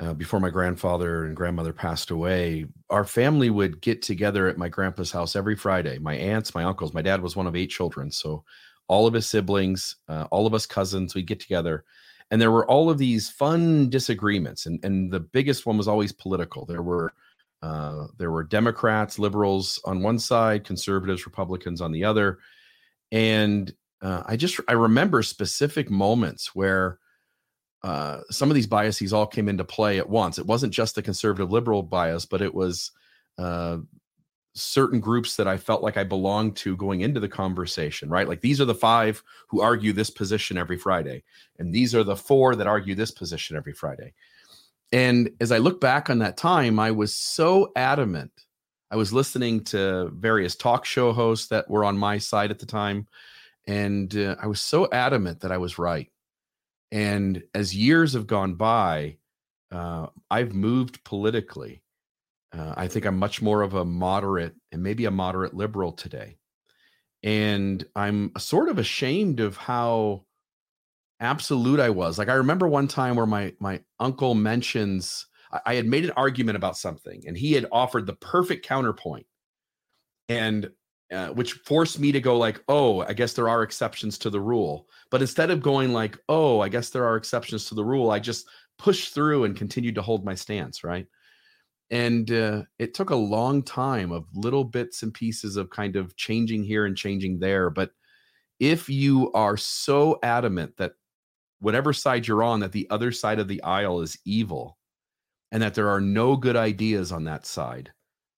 uh, 0.00 0.12
before 0.12 0.40
my 0.40 0.50
grandfather 0.50 1.24
and 1.24 1.36
grandmother 1.36 1.72
passed 1.72 2.10
away, 2.10 2.66
our 2.90 3.04
family 3.04 3.48
would 3.48 3.80
get 3.80 4.02
together 4.02 4.48
at 4.48 4.58
my 4.58 4.68
grandpa's 4.68 5.12
house 5.12 5.34
every 5.34 5.56
Friday. 5.56 5.98
My 5.98 6.14
aunts, 6.14 6.54
my 6.54 6.64
uncles, 6.64 6.92
my 6.92 7.00
dad 7.00 7.22
was 7.22 7.36
one 7.36 7.46
of 7.46 7.56
eight 7.56 7.70
children. 7.70 8.10
So 8.10 8.44
all 8.88 9.06
of 9.06 9.14
his 9.14 9.26
siblings, 9.26 9.96
uh, 10.08 10.26
all 10.30 10.46
of 10.46 10.52
us 10.52 10.66
cousins, 10.66 11.14
we'd 11.14 11.26
get 11.26 11.40
together. 11.40 11.84
And 12.30 12.42
there 12.42 12.50
were 12.50 12.68
all 12.68 12.90
of 12.90 12.98
these 12.98 13.30
fun 13.30 13.88
disagreements. 13.88 14.66
And, 14.66 14.84
and 14.84 15.10
the 15.10 15.20
biggest 15.20 15.64
one 15.64 15.78
was 15.78 15.88
always 15.88 16.12
political. 16.12 16.66
There 16.66 16.82
were 16.82 17.14
uh, 17.62 18.08
there 18.18 18.30
were 18.30 18.44
Democrats, 18.44 19.18
liberals 19.18 19.80
on 19.86 20.02
one 20.02 20.18
side, 20.18 20.64
conservatives, 20.64 21.24
Republicans 21.24 21.80
on 21.80 21.92
the 21.92 22.04
other 22.04 22.40
and 23.14 23.72
uh, 24.02 24.22
i 24.26 24.36
just 24.36 24.60
i 24.68 24.72
remember 24.72 25.22
specific 25.22 25.88
moments 25.88 26.54
where 26.54 26.98
uh, 27.84 28.22
some 28.30 28.50
of 28.50 28.54
these 28.54 28.66
biases 28.66 29.12
all 29.12 29.26
came 29.26 29.46
into 29.46 29.62
play 29.62 29.98
at 29.98 30.08
once. 30.08 30.38
It 30.38 30.46
wasn't 30.46 30.72
just 30.72 30.94
the 30.94 31.02
conservative 31.02 31.52
liberal 31.52 31.82
bias 31.82 32.26
but 32.26 32.42
it 32.42 32.54
was 32.54 32.90
uh, 33.38 33.78
certain 34.54 35.00
groups 35.00 35.36
that 35.36 35.48
i 35.48 35.56
felt 35.56 35.82
like 35.82 35.96
i 35.96 36.04
belonged 36.04 36.54
to 36.56 36.76
going 36.76 37.00
into 37.00 37.18
the 37.20 37.28
conversation 37.28 38.08
right? 38.08 38.28
Like 38.28 38.40
these 38.40 38.60
are 38.60 38.64
the 38.64 38.74
five 38.74 39.22
who 39.48 39.60
argue 39.60 39.92
this 39.92 40.10
position 40.10 40.56
every 40.56 40.78
friday 40.78 41.22
and 41.58 41.74
these 41.74 41.94
are 41.94 42.04
the 42.04 42.16
four 42.16 42.56
that 42.56 42.66
argue 42.66 42.94
this 42.94 43.10
position 43.10 43.56
every 43.56 43.72
friday. 43.72 44.12
And 44.92 45.30
as 45.40 45.52
i 45.52 45.58
look 45.58 45.80
back 45.80 46.08
on 46.08 46.20
that 46.20 46.36
time 46.36 46.78
i 46.78 46.90
was 46.90 47.14
so 47.14 47.70
adamant 47.76 48.32
I 48.90 48.96
was 48.96 49.12
listening 49.12 49.64
to 49.64 50.10
various 50.14 50.56
talk 50.56 50.84
show 50.84 51.12
hosts 51.12 51.48
that 51.48 51.68
were 51.68 51.84
on 51.84 51.98
my 51.98 52.18
side 52.18 52.50
at 52.50 52.58
the 52.58 52.66
time, 52.66 53.08
and 53.66 54.14
uh, 54.16 54.36
I 54.40 54.46
was 54.46 54.60
so 54.60 54.88
adamant 54.92 55.40
that 55.40 55.52
I 55.52 55.58
was 55.58 55.78
right. 55.78 56.10
And 56.92 57.42
as 57.54 57.74
years 57.74 58.12
have 58.12 58.26
gone 58.26 58.54
by, 58.54 59.18
uh, 59.72 60.06
I've 60.30 60.54
moved 60.54 61.02
politically. 61.04 61.82
Uh, 62.52 62.74
I 62.76 62.86
think 62.86 63.04
I'm 63.04 63.18
much 63.18 63.42
more 63.42 63.62
of 63.62 63.74
a 63.74 63.84
moderate 63.84 64.54
and 64.70 64.82
maybe 64.82 65.06
a 65.06 65.10
moderate 65.10 65.54
liberal 65.54 65.92
today. 65.92 66.38
And 67.24 67.84
I'm 67.96 68.30
sort 68.38 68.68
of 68.68 68.78
ashamed 68.78 69.40
of 69.40 69.56
how 69.56 70.24
absolute 71.18 71.80
I 71.80 71.90
was. 71.90 72.18
Like 72.18 72.28
I 72.28 72.34
remember 72.34 72.68
one 72.68 72.86
time 72.86 73.16
where 73.16 73.26
my 73.26 73.54
my 73.58 73.80
uncle 73.98 74.34
mentions 74.34 75.26
I 75.66 75.74
had 75.74 75.86
made 75.86 76.04
an 76.04 76.12
argument 76.12 76.56
about 76.56 76.76
something, 76.76 77.22
and 77.26 77.36
he 77.36 77.52
had 77.52 77.66
offered 77.72 78.06
the 78.06 78.14
perfect 78.14 78.66
counterpoint, 78.66 79.26
and 80.28 80.70
uh, 81.12 81.28
which 81.28 81.52
forced 81.52 81.98
me 82.00 82.12
to 82.12 82.20
go 82.20 82.38
like, 82.38 82.62
"Oh, 82.68 83.00
I 83.02 83.12
guess 83.12 83.34
there 83.34 83.48
are 83.48 83.62
exceptions 83.62 84.18
to 84.18 84.30
the 84.30 84.40
rule." 84.40 84.88
But 85.10 85.22
instead 85.22 85.50
of 85.50 85.62
going 85.62 85.92
like, 85.92 86.18
"Oh, 86.28 86.60
I 86.60 86.68
guess 86.68 86.90
there 86.90 87.04
are 87.06 87.16
exceptions 87.16 87.66
to 87.66 87.74
the 87.74 87.84
rule," 87.84 88.10
I 88.10 88.18
just 88.18 88.46
pushed 88.78 89.14
through 89.14 89.44
and 89.44 89.56
continued 89.56 89.94
to 89.96 90.02
hold 90.02 90.24
my 90.24 90.34
stance, 90.34 90.84
right? 90.84 91.06
and 91.90 92.30
uh, 92.30 92.62
it 92.78 92.94
took 92.94 93.10
a 93.10 93.16
long 93.16 93.62
time 93.62 94.10
of 94.10 94.26
little 94.34 94.64
bits 94.64 95.02
and 95.02 95.12
pieces 95.12 95.56
of 95.56 95.70
kind 95.70 95.96
of 95.96 96.16
changing 96.16 96.64
here 96.64 96.86
and 96.86 96.96
changing 96.96 97.38
there 97.38 97.70
but 97.70 97.90
if 98.60 98.88
you 98.88 99.30
are 99.32 99.56
so 99.56 100.18
adamant 100.22 100.76
that 100.76 100.92
whatever 101.60 101.92
side 101.92 102.26
you're 102.26 102.42
on 102.42 102.60
that 102.60 102.72
the 102.72 102.88
other 102.90 103.12
side 103.12 103.38
of 103.38 103.48
the 103.48 103.62
aisle 103.62 104.00
is 104.00 104.18
evil 104.24 104.78
and 105.54 105.62
that 105.62 105.74
there 105.74 105.88
are 105.88 106.02
no 106.02 106.36
good 106.36 106.56
ideas 106.56 107.12
on 107.12 107.24
that 107.24 107.46
side 107.46 107.94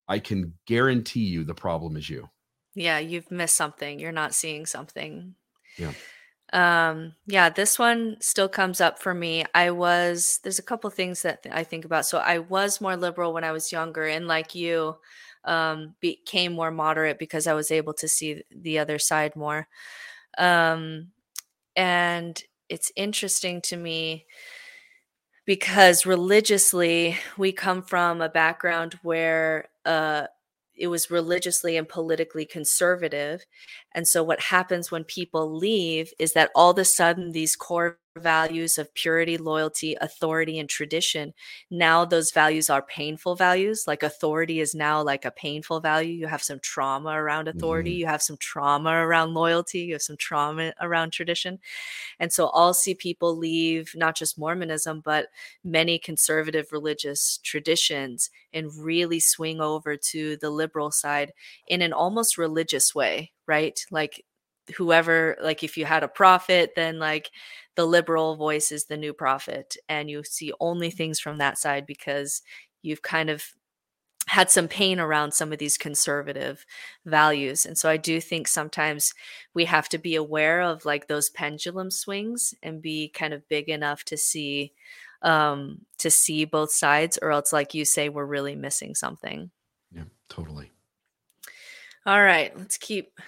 i 0.07 0.21
can 0.21 0.55
guarantee 0.67 1.25
you 1.25 1.43
the 1.45 1.55
problem 1.55 1.97
is 1.97 2.09
you 2.09 2.29
Yeah, 2.75 2.99
you've 2.99 3.31
missed 3.31 3.57
something. 3.57 3.99
You're 3.99 4.13
not 4.13 4.35
seeing 4.35 4.67
something. 4.67 5.35
Yeah. 5.79 5.95
Um, 6.53 7.15
yeah, 7.27 7.49
this 7.49 7.79
one 7.79 8.19
still 8.21 8.49
comes 8.49 8.81
up 8.81 8.99
for 9.01 9.15
me. 9.15 9.45
I 9.55 9.71
was 9.71 10.41
there's 10.43 10.61
a 10.61 10.63
couple 10.63 10.89
things 10.91 11.23
that 11.23 11.43
th- 11.43 11.55
I 11.55 11.65
think 11.65 11.85
about. 11.85 12.07
So 12.07 12.19
I 12.19 12.39
was 12.39 12.81
more 12.81 12.97
liberal 12.97 13.33
when 13.33 13.45
I 13.45 13.53
was 13.53 13.73
younger, 13.73 14.05
and 14.05 14.29
like 14.29 14.55
you, 14.55 14.97
um, 15.45 15.97
became 16.01 16.53
more 16.53 16.71
moderate 16.71 17.19
because 17.19 17.47
I 17.47 17.55
was 17.55 17.71
able 17.71 17.95
to 17.95 18.09
see 18.09 18.45
the 18.51 18.79
other 18.79 18.99
side 18.99 19.35
more. 19.35 19.69
Um, 20.39 21.13
and 21.77 22.43
it's 22.69 22.93
interesting 22.97 23.63
to 23.63 23.77
me 23.77 24.27
because 25.47 26.05
religiously 26.05 27.17
we 27.39 27.53
come 27.53 27.83
from 27.83 28.21
a 28.21 28.29
background 28.29 28.99
where 29.03 29.69
uh, 29.85 30.27
it 30.75 30.89
was 30.89 31.11
religiously 31.11 31.77
and 31.77 31.89
politically 31.89 32.45
conservative. 32.45 33.45
And 33.97 34.09
so, 34.09 34.23
what 34.25 34.41
happens 34.41 34.93
when 34.93 35.05
people 35.05 35.57
leave 35.57 36.13
is 36.21 36.35
that 36.35 36.53
all 36.57 36.71
of 36.73 36.79
a 36.79 36.87
sudden, 36.87 37.33
these 37.33 37.57
core 37.57 37.99
values 38.19 38.79
of 38.79 38.95
purity, 38.95 39.39
loyalty, 39.39 39.97
authority, 40.03 40.59
and 40.61 40.71
tradition 40.71 41.35
now 41.71 42.05
those 42.05 42.33
values 42.33 42.71
are 42.71 42.83
painful 42.83 43.37
values. 43.37 43.85
Like 43.89 44.03
authority 44.05 44.61
is 44.61 44.75
now 44.75 45.03
like 45.03 45.25
a 45.27 45.33
painful 45.33 45.81
value. 45.81 46.15
You 46.15 46.29
have 46.29 46.43
some 46.45 46.61
trauma 46.61 47.11
around 47.11 47.49
authority, 47.49 47.93
Mhm. 47.93 47.95
you 47.95 48.07
have 48.07 48.23
some 48.23 48.39
trauma 48.39 48.91
around 48.93 49.35
loyalty, 49.35 49.81
you 49.81 49.95
have 49.95 50.03
some 50.03 50.19
trauma 50.19 50.75
around 50.81 51.13
tradition. 51.13 51.61
And 52.21 52.33
so, 52.33 52.49
I'll 52.55 52.75
see 52.75 52.95
people 52.95 53.37
leave 53.37 53.93
not 53.97 54.17
just 54.17 54.39
Mormonism, 54.39 55.01
but 55.03 55.29
many 55.65 55.99
conservative 55.99 56.73
religious 56.73 57.39
traditions 57.45 58.31
and 58.53 58.71
really 58.77 59.21
swing 59.21 59.61
over 59.61 59.97
to 59.99 60.37
the 60.39 60.51
liberal 60.51 60.91
side 60.93 61.33
in 61.69 61.83
an 61.83 61.93
almost 61.95 62.39
religious 62.39 62.95
way, 62.95 63.33
right? 63.47 63.79
Like 63.91 64.25
whoever 64.77 65.37
like 65.41 65.63
if 65.63 65.77
you 65.77 65.85
had 65.85 66.03
a 66.03 66.09
prophet 66.09 66.73
then 66.75 66.99
like 66.99 67.31
the 67.77 67.87
liberal 67.87 68.35
voice 68.35 68.73
is 68.73 68.87
the 68.87 68.97
new 68.97 69.13
prophet 69.13 69.77
and 69.89 70.11
you 70.11 70.25
see 70.25 70.53
only 70.59 70.91
things 70.91 71.21
from 71.21 71.39
that 71.39 71.57
side 71.57 71.87
because 71.87 72.43
you've 72.83 73.03
kind 73.03 73.31
of 73.31 73.45
had 74.27 74.51
some 74.51 74.67
pain 74.67 74.99
around 74.99 75.33
some 75.33 75.53
of 75.53 75.59
these 75.61 75.79
conservative 75.79 76.67
values 77.05 77.65
and 77.65 77.79
so 77.79 77.89
i 77.89 77.97
do 77.97 78.21
think 78.21 78.49
sometimes 78.49 79.15
we 79.55 79.65
have 79.65 79.89
to 79.89 79.99
be 79.99 80.17
aware 80.17 80.63
of 80.63 80.85
like 80.85 81.07
those 81.07 81.31
pendulum 81.31 81.89
swings 81.89 82.53
and 82.61 82.83
be 82.83 83.09
kind 83.09 83.33
of 83.33 83.49
big 83.49 83.69
enough 83.69 84.03
to 84.03 84.17
see 84.17 84.73
um 85.23 85.79
to 85.99 86.11
see 86.11 86.45
both 86.45 86.71
sides 86.71 87.19
or 87.23 87.31
else 87.31 87.53
like 87.53 87.73
you 87.73 87.85
say 87.85 88.09
we're 88.09 88.27
really 88.27 88.55
missing 88.55 88.95
something. 88.95 89.51
Yeah 89.95 90.05
totally. 90.29 90.71
All 92.05 92.23
right 92.23 92.57
let's 92.59 92.77
keep 92.77 93.19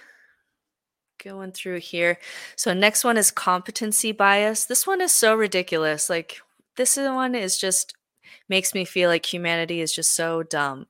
going 1.23 1.51
through 1.51 1.79
here. 1.79 2.17
So 2.55 2.73
next 2.73 3.03
one 3.03 3.17
is 3.17 3.31
competency 3.31 4.11
bias. 4.11 4.65
This 4.65 4.87
one 4.87 5.01
is 5.01 5.13
so 5.13 5.35
ridiculous. 5.35 6.09
Like 6.09 6.39
this 6.75 6.97
one 6.97 7.35
is 7.35 7.57
just 7.57 7.93
makes 8.47 8.73
me 8.73 8.85
feel 8.85 9.09
like 9.09 9.25
humanity 9.25 9.81
is 9.81 9.93
just 9.93 10.15
so 10.15 10.43
dumb. 10.43 10.87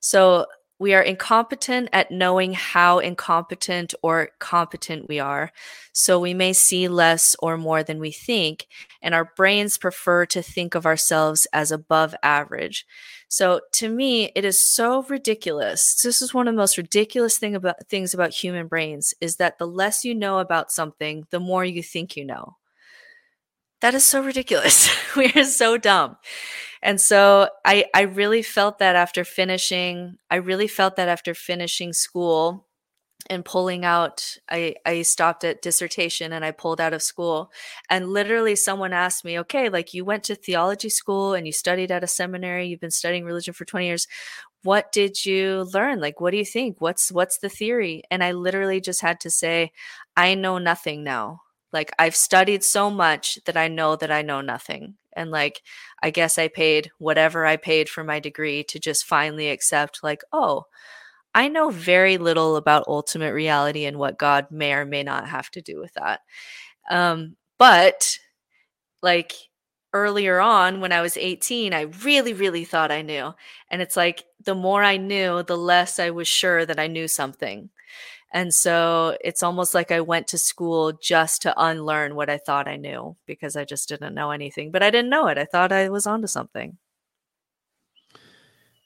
So 0.00 0.46
we 0.80 0.94
are 0.94 1.02
incompetent 1.02 1.88
at 1.92 2.10
knowing 2.10 2.54
how 2.54 2.98
incompetent 2.98 3.94
or 4.02 4.30
competent 4.40 5.08
we 5.08 5.20
are 5.20 5.52
so 5.92 6.18
we 6.18 6.34
may 6.34 6.52
see 6.52 6.88
less 6.88 7.36
or 7.38 7.56
more 7.56 7.84
than 7.84 8.00
we 8.00 8.10
think 8.10 8.66
and 9.02 9.14
our 9.14 9.30
brains 9.36 9.78
prefer 9.78 10.26
to 10.26 10.42
think 10.42 10.74
of 10.74 10.86
ourselves 10.86 11.46
as 11.52 11.70
above 11.70 12.14
average 12.22 12.84
so 13.32 13.60
to 13.74 13.88
me, 13.88 14.32
it 14.34 14.44
is 14.44 14.60
so 14.60 15.04
ridiculous. 15.04 16.02
This 16.02 16.20
is 16.20 16.34
one 16.34 16.48
of 16.48 16.54
the 16.54 16.58
most 16.58 16.76
ridiculous 16.76 17.38
thing 17.38 17.54
about 17.54 17.86
things 17.86 18.12
about 18.12 18.32
human 18.32 18.66
brains 18.66 19.14
is 19.20 19.36
that 19.36 19.58
the 19.58 19.68
less 19.68 20.04
you 20.04 20.16
know 20.16 20.40
about 20.40 20.72
something, 20.72 21.28
the 21.30 21.38
more 21.38 21.64
you 21.64 21.80
think 21.80 22.16
you 22.16 22.24
know. 22.24 22.56
That 23.80 23.94
is 23.94 24.04
so 24.04 24.22
ridiculous. 24.22 24.90
we 25.16 25.32
are 25.34 25.44
so 25.44 25.78
dumb. 25.78 26.16
And 26.82 27.00
so 27.00 27.48
I 27.64 27.86
I 27.94 28.02
really 28.02 28.42
felt 28.42 28.78
that 28.78 28.96
after 28.96 29.24
finishing 29.24 30.16
I 30.30 30.36
really 30.36 30.68
felt 30.68 30.96
that 30.96 31.08
after 31.08 31.34
finishing 31.34 31.92
school 31.92 32.66
and 33.30 33.44
pulling 33.44 33.84
out 33.84 34.36
I 34.50 34.76
I 34.86 35.02
stopped 35.02 35.44
at 35.44 35.62
dissertation 35.62 36.32
and 36.32 36.44
I 36.44 36.52
pulled 36.52 36.80
out 36.80 36.94
of 36.94 37.02
school 37.02 37.52
and 37.90 38.08
literally 38.10 38.56
someone 38.56 38.92
asked 38.94 39.24
me, 39.24 39.38
"Okay, 39.40 39.68
like 39.70 39.94
you 39.94 40.04
went 40.04 40.24
to 40.26 40.36
theology 40.36 40.90
school 40.90 41.34
and 41.34 41.46
you 41.46 41.52
studied 41.52 41.92
at 41.92 42.04
a 42.04 42.08
seminary, 42.08 42.68
you've 42.68 42.80
been 42.80 42.90
studying 42.92 43.24
religion 43.26 43.54
for 43.54 43.64
20 43.66 43.86
years. 43.88 44.06
What 44.64 44.92
did 44.92 45.24
you 45.26 45.66
learn? 45.74 46.00
Like 46.00 46.20
what 46.20 46.32
do 46.32 46.38
you 46.38 46.46
think? 46.46 46.80
What's 46.80 47.12
what's 47.12 47.38
the 47.38 47.50
theory?" 47.50 48.04
And 48.10 48.24
I 48.24 48.32
literally 48.32 48.80
just 48.82 49.02
had 49.02 49.20
to 49.22 49.30
say, 49.30 49.72
"I 50.16 50.34
know 50.36 50.58
nothing 50.58 51.04
now." 51.04 51.42
Like 51.72 51.92
I've 51.98 52.16
studied 52.16 52.64
so 52.64 52.90
much 52.90 53.38
that 53.46 53.56
I 53.58 53.68
know 53.68 53.96
that 53.96 54.10
I 54.12 54.22
know 54.22 54.40
nothing. 54.42 54.96
And 55.14 55.30
like 55.30 55.62
I 56.02 56.10
guess 56.10 56.38
I 56.38 56.48
paid 56.48 56.90
whatever 56.98 57.46
I 57.46 57.56
paid 57.56 57.88
for 57.88 58.04
my 58.04 58.20
degree 58.20 58.64
to 58.64 58.78
just 58.78 59.04
finally 59.04 59.48
accept 59.50 60.02
like, 60.02 60.22
"Oh, 60.32 60.66
I 61.34 61.48
know 61.48 61.70
very 61.70 62.18
little 62.18 62.56
about 62.56 62.84
ultimate 62.88 63.32
reality 63.32 63.84
and 63.86 63.98
what 63.98 64.18
God 64.18 64.48
may 64.50 64.74
or 64.74 64.84
may 64.84 65.02
not 65.04 65.28
have 65.28 65.50
to 65.52 65.62
do 65.62 65.80
with 65.80 65.94
that. 65.94 66.20
Um, 66.90 67.36
but 67.58 68.18
like 69.02 69.32
earlier 69.92 70.40
on 70.40 70.80
when 70.80 70.92
I 70.92 71.00
was 71.02 71.16
18, 71.16 71.74
I 71.74 71.82
really, 72.04 72.32
really 72.32 72.64
thought 72.64 72.92
I 72.92 73.02
knew. 73.02 73.32
And 73.70 73.82
it's 73.82 73.96
like 73.96 74.24
the 74.44 74.54
more 74.54 74.82
I 74.84 74.96
knew, 74.96 75.42
the 75.42 75.56
less 75.56 75.98
I 75.98 76.10
was 76.10 76.28
sure 76.28 76.64
that 76.66 76.78
I 76.78 76.86
knew 76.86 77.08
something. 77.08 77.70
And 78.32 78.54
so 78.54 79.16
it's 79.24 79.42
almost 79.42 79.74
like 79.74 79.90
I 79.90 80.00
went 80.00 80.28
to 80.28 80.38
school 80.38 80.92
just 80.92 81.42
to 81.42 81.54
unlearn 81.56 82.14
what 82.14 82.30
I 82.30 82.38
thought 82.38 82.68
I 82.68 82.76
knew 82.76 83.16
because 83.26 83.56
I 83.56 83.64
just 83.64 83.88
didn't 83.88 84.14
know 84.14 84.30
anything. 84.30 84.70
But 84.70 84.82
I 84.82 84.90
didn't 84.90 85.10
know 85.10 85.26
it. 85.26 85.38
I 85.38 85.44
thought 85.44 85.72
I 85.72 85.88
was 85.88 86.06
onto 86.06 86.28
something. 86.28 86.78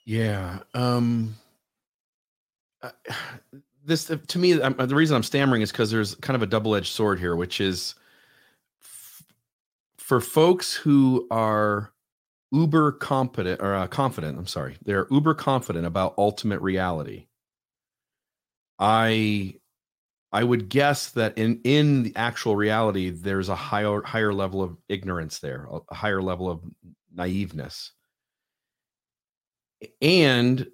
Yeah. 0.05 0.61
Um 0.73 1.37
uh, 2.83 2.91
this 3.87 4.11
uh, 4.11 4.17
to 4.29 4.39
me 4.39 4.61
um, 4.63 4.75
the 4.79 4.95
reason 4.95 5.15
I'm 5.15 5.23
stammering 5.23 5.61
is 5.61 5.71
cuz 5.71 5.91
there's 5.91 6.15
kind 6.17 6.37
of 6.37 6.43
a 6.43 6.47
double-edged 6.47 6.93
sword 6.93 7.19
here 7.19 7.37
which 7.37 7.61
is 7.61 7.95
f- 8.81 9.23
for 9.99 10.23
folks 10.23 10.73
who 10.73 11.27
are 11.31 11.93
uber 12.51 12.93
competent 12.93 13.61
or 13.61 13.75
uh, 13.75 13.87
confident, 13.89 14.39
I'm 14.39 14.47
sorry. 14.47 14.77
They're 14.85 15.09
uber 15.11 15.35
confident 15.35 15.87
about 15.87 16.15
ultimate 16.17 16.61
reality. 16.61 17.27
I 18.79 19.57
I 20.33 20.45
would 20.45 20.69
guess 20.69 21.11
that 21.13 21.39
in 21.39 21.61
in 21.65 22.03
the 22.05 22.17
actual 22.17 22.57
reality 22.57 23.11
there's 23.11 23.49
a 23.49 23.57
higher 23.57 24.03
higher 24.03 24.35
level 24.35 24.63
of 24.63 24.79
ignorance 24.89 25.39
there, 25.41 25.69
a- 25.71 25.95
higher 25.95 26.23
level 26.23 26.51
of 26.51 26.63
naiveness. 27.17 27.91
And 30.01 30.67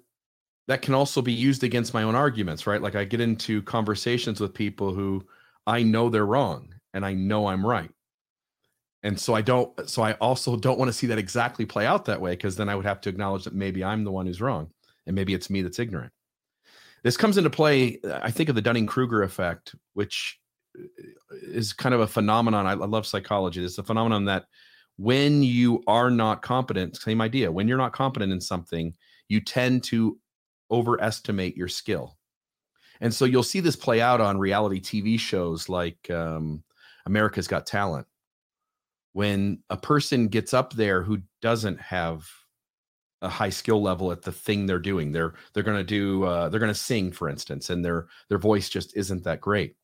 that 0.67 0.81
can 0.81 0.93
also 0.93 1.21
be 1.21 1.33
used 1.33 1.63
against 1.63 1.93
my 1.93 2.03
own 2.03 2.15
arguments, 2.15 2.67
right? 2.67 2.81
Like 2.81 2.95
I 2.95 3.05
get 3.05 3.21
into 3.21 3.61
conversations 3.63 4.39
with 4.39 4.53
people 4.53 4.93
who 4.93 5.25
I 5.67 5.83
know 5.83 6.09
they're 6.09 6.25
wrong 6.25 6.75
and 6.93 7.05
I 7.05 7.13
know 7.13 7.47
I'm 7.47 7.65
right. 7.65 7.91
And 9.03 9.19
so 9.19 9.33
I 9.33 9.41
don't, 9.41 9.89
so 9.89 10.03
I 10.03 10.13
also 10.13 10.55
don't 10.55 10.77
want 10.77 10.89
to 10.89 10.93
see 10.93 11.07
that 11.07 11.17
exactly 11.17 11.65
play 11.65 11.85
out 11.85 12.05
that 12.05 12.21
way 12.21 12.31
because 12.31 12.55
then 12.55 12.69
I 12.69 12.75
would 12.75 12.85
have 12.85 13.01
to 13.01 13.09
acknowledge 13.09 13.45
that 13.45 13.53
maybe 13.53 13.83
I'm 13.83 14.03
the 14.03 14.11
one 14.11 14.27
who's 14.27 14.41
wrong 14.41 14.69
and 15.07 15.15
maybe 15.15 15.33
it's 15.33 15.49
me 15.49 15.61
that's 15.63 15.79
ignorant. 15.79 16.13
This 17.03 17.17
comes 17.17 17.37
into 17.37 17.49
play, 17.49 17.99
I 18.05 18.31
think, 18.31 18.49
of 18.49 18.55
the 18.55 18.61
Dunning 18.61 18.85
Kruger 18.85 19.23
effect, 19.23 19.75
which 19.93 20.39
uh, 20.77 20.83
is 21.43 21.73
kind 21.73 21.95
of 21.95 22.01
a 22.01 22.07
phenomenon. 22.07 22.65
I 22.67 22.71
I 22.71 22.75
love 22.75 23.07
psychology. 23.07 23.63
It's 23.63 23.77
a 23.77 23.83
phenomenon 23.83 24.25
that 24.25 24.45
when 24.97 25.41
you 25.41 25.83
are 25.87 26.11
not 26.11 26.41
competent, 26.41 26.97
same 26.97 27.21
idea, 27.21 27.51
when 27.51 27.67
you're 27.67 27.77
not 27.77 27.93
competent 27.93 28.31
in 28.31 28.41
something, 28.41 28.93
you 29.29 29.41
tend 29.41 29.83
to 29.85 30.19
overestimate 30.69 31.57
your 31.57 31.67
skill. 31.67 32.17
And 32.99 33.13
so 33.13 33.25
you'll 33.25 33.43
see 33.43 33.61
this 33.61 33.75
play 33.75 33.99
out 33.99 34.21
on 34.21 34.37
reality 34.37 34.79
TV 34.79 35.19
shows 35.19 35.67
like 35.69 36.09
um, 36.11 36.63
America's 37.05 37.47
Got 37.47 37.65
Talent. 37.65 38.05
When 39.13 39.63
a 39.69 39.75
person 39.75 40.27
gets 40.27 40.53
up 40.53 40.73
there 40.73 41.01
who 41.01 41.19
doesn't 41.41 41.81
have 41.81 42.27
a 43.21 43.29
high 43.29 43.49
skill 43.49 43.81
level 43.81 44.11
at 44.11 44.23
the 44.23 44.31
thing 44.31 44.65
they're 44.65 44.79
doing, 44.79 45.11
they're 45.11 45.33
they're 45.53 45.63
going 45.63 45.77
to 45.77 45.83
do 45.83 46.23
uh, 46.23 46.49
they're 46.49 46.59
going 46.59 46.73
to 46.73 46.79
sing, 46.79 47.11
for 47.11 47.29
instance, 47.29 47.69
and 47.69 47.83
their 47.83 48.07
their 48.29 48.37
voice 48.37 48.69
just 48.69 48.95
isn't 48.95 49.23
that 49.23 49.41
great. 49.41 49.75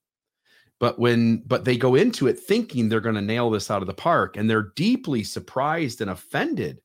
But 0.80 1.00
when 1.00 1.44
but 1.46 1.66
they 1.66 1.78
go 1.78 1.96
into 1.96 2.28
it 2.28 2.40
thinking 2.40 2.90
they're 2.90 3.00
going 3.02 3.16
to 3.16 3.22
nail 3.22 3.50
this 3.50 3.72
out 3.72 3.82
of 3.82 3.88
the 3.88 3.94
park, 3.94 4.38
and 4.38 4.50
they're 4.50 4.72
deeply 4.76 5.24
surprised 5.24 6.02
and 6.02 6.10
offended 6.10 6.82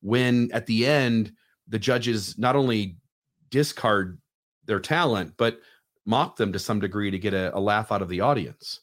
when 0.00 0.50
at 0.52 0.66
the 0.66 0.86
end 0.86 1.32
the 1.68 1.78
judges 1.78 2.38
not 2.38 2.56
only 2.56 2.96
discard 3.50 4.20
their 4.66 4.80
talent, 4.80 5.34
but 5.36 5.60
mock 6.06 6.36
them 6.36 6.52
to 6.52 6.58
some 6.58 6.80
degree 6.80 7.10
to 7.10 7.18
get 7.18 7.34
a, 7.34 7.56
a 7.56 7.60
laugh 7.60 7.92
out 7.92 8.02
of 8.02 8.08
the 8.08 8.20
audience. 8.20 8.80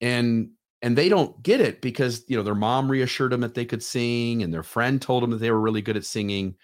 And 0.00 0.50
and 0.82 0.98
they 0.98 1.08
don't 1.08 1.42
get 1.42 1.60
it 1.60 1.80
because 1.80 2.24
you 2.28 2.36
know 2.36 2.42
their 2.42 2.54
mom 2.54 2.90
reassured 2.90 3.32
them 3.32 3.40
that 3.40 3.54
they 3.54 3.64
could 3.64 3.82
sing 3.82 4.42
and 4.42 4.52
their 4.52 4.62
friend 4.62 5.00
told 5.00 5.22
them 5.22 5.30
that 5.30 5.38
they 5.38 5.50
were 5.50 5.60
really 5.60 5.82
good 5.82 5.96
at 5.96 6.04
singing 6.04 6.54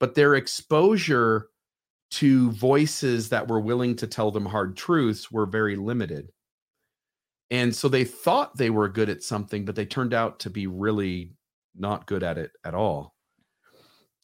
but 0.00 0.14
their 0.14 0.34
exposure 0.34 1.48
to 2.10 2.50
voices 2.52 3.28
that 3.30 3.48
were 3.48 3.60
willing 3.60 3.96
to 3.96 4.06
tell 4.06 4.30
them 4.30 4.46
hard 4.46 4.76
truths 4.76 5.32
were 5.32 5.46
very 5.46 5.76
limited. 5.76 6.30
And 7.50 7.74
so 7.74 7.88
they 7.88 8.04
thought 8.04 8.56
they 8.56 8.70
were 8.70 8.88
good 8.88 9.08
at 9.08 9.22
something 9.22 9.64
but 9.64 9.74
they 9.74 9.86
turned 9.86 10.14
out 10.14 10.40
to 10.40 10.50
be 10.50 10.66
really 10.66 11.32
not 11.74 12.06
good 12.06 12.22
at 12.22 12.38
it 12.38 12.52
at 12.64 12.74
all. 12.74 13.14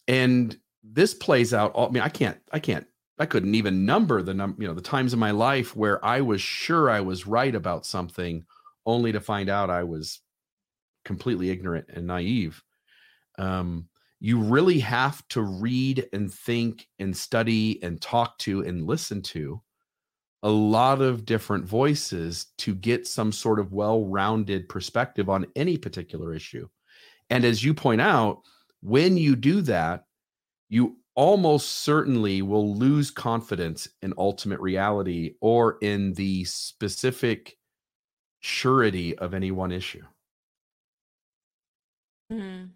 And 0.07 0.57
this 0.83 1.15
plays 1.15 1.53
out 1.53 1.73
all, 1.73 1.89
i 1.89 1.91
mean 1.91 2.03
i 2.03 2.09
can't 2.09 2.39
i 2.53 2.59
can't 2.59 2.87
i 3.19 3.27
couldn't 3.27 3.55
even 3.55 3.85
number 3.85 4.23
the 4.23 4.33
number 4.33 4.63
you 4.63 4.67
know 4.67 4.73
the 4.73 4.81
times 4.81 5.13
in 5.13 5.19
my 5.19 5.31
life 5.31 5.77
where 5.77 6.03
i 6.03 6.23
was 6.23 6.41
sure 6.41 6.89
i 6.89 7.03
was 7.03 7.27
right 7.27 7.55
about 7.55 7.85
something 7.85 8.43
only 8.87 9.13
to 9.13 9.21
find 9.21 9.49
out 9.49 9.71
i 9.71 9.83
was 9.83 10.21
completely 11.05 11.51
ignorant 11.51 11.87
and 11.89 12.07
naive 12.07 12.63
um, 13.39 13.89
you 14.21 14.39
really 14.39 14.79
have 14.81 15.27
to 15.29 15.41
read 15.41 16.07
and 16.13 16.33
think 16.33 16.87
and 16.99 17.17
study 17.17 17.83
and 17.83 18.01
talk 18.01 18.37
to 18.39 18.61
and 18.61 18.87
listen 18.87 19.23
to 19.23 19.63
a 20.43 20.51
lot 20.51 21.01
of 21.01 21.25
different 21.25 21.65
voices 21.65 22.47
to 22.59 22.75
get 22.75 23.07
some 23.07 23.33
sort 23.33 23.59
of 23.59 23.73
well-rounded 23.73 24.69
perspective 24.69 25.29
on 25.29 25.47
any 25.57 25.77
particular 25.77 26.35
issue. 26.35 26.69
And 27.31 27.45
as 27.45 27.65
you 27.65 27.75
point 27.75 28.01
out, 28.01 28.43
when 28.83 29.17
you 29.17 29.37
do 29.37 29.61
that, 29.63 30.05
you 30.69 30.97
almost 31.15 31.71
certainly 31.81 32.41
will 32.41 32.75
lose 32.75 33.11
confidence 33.11 33.89
in 34.01 34.15
ultimate 34.17 34.61
reality 34.61 35.35
or 35.41 35.77
in 35.83 36.15
the 36.15 36.45
specific 36.45 37.57
surety 38.41 39.17
of 39.17 39.35
any 39.35 39.51
one 39.51 39.71
issue. 39.71 40.03
Mm. 42.33 42.71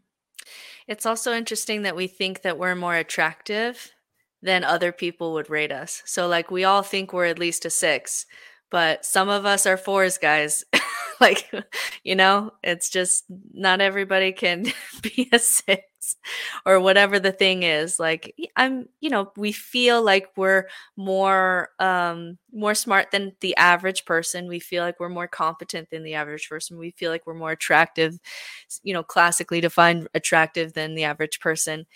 It's 0.86 1.06
also 1.06 1.32
interesting 1.32 1.82
that 1.82 1.96
we 1.96 2.06
think 2.06 2.42
that 2.42 2.58
we're 2.58 2.74
more 2.74 2.96
attractive 2.96 3.92
than 4.42 4.62
other 4.62 4.92
people 4.92 5.32
would 5.32 5.48
rate 5.48 5.72
us. 5.72 6.02
So 6.04 6.28
like 6.28 6.50
we 6.50 6.64
all 6.64 6.82
think 6.82 7.12
we're 7.12 7.24
at 7.24 7.38
least 7.38 7.64
a 7.64 7.70
6, 7.70 8.26
but 8.70 9.04
some 9.04 9.28
of 9.30 9.46
us 9.46 9.64
are 9.66 9.78
4s, 9.78 10.20
guys. 10.20 10.64
like 11.20 11.50
you 12.02 12.14
know, 12.14 12.52
it's 12.62 12.90
just 12.90 13.24
not 13.52 13.80
everybody 13.80 14.32
can 14.32 14.66
be 15.02 15.28
a 15.32 15.38
6. 16.04 16.16
or 16.66 16.80
whatever 16.80 17.18
the 17.18 17.32
thing 17.32 17.62
is 17.62 17.98
like 17.98 18.34
i'm 18.56 18.88
you 19.00 19.10
know 19.10 19.32
we 19.36 19.52
feel 19.52 20.02
like 20.02 20.28
we're 20.36 20.66
more 20.96 21.70
um 21.78 22.38
more 22.54 22.74
smart 22.74 23.10
than 23.10 23.32
the 23.40 23.56
average 23.56 24.04
person. 24.04 24.46
We 24.46 24.60
feel 24.60 24.84
like 24.84 25.00
we're 25.00 25.08
more 25.08 25.26
competent 25.26 25.90
than 25.90 26.04
the 26.04 26.14
average 26.14 26.48
person. 26.48 26.78
We 26.78 26.92
feel 26.92 27.10
like 27.10 27.26
we're 27.26 27.34
more 27.34 27.50
attractive 27.50 28.18
you 28.82 28.94
know 28.94 29.02
classically 29.02 29.60
defined 29.60 30.08
attractive 30.14 30.72
than 30.72 30.94
the 30.94 31.04
average 31.04 31.40
person. 31.40 31.86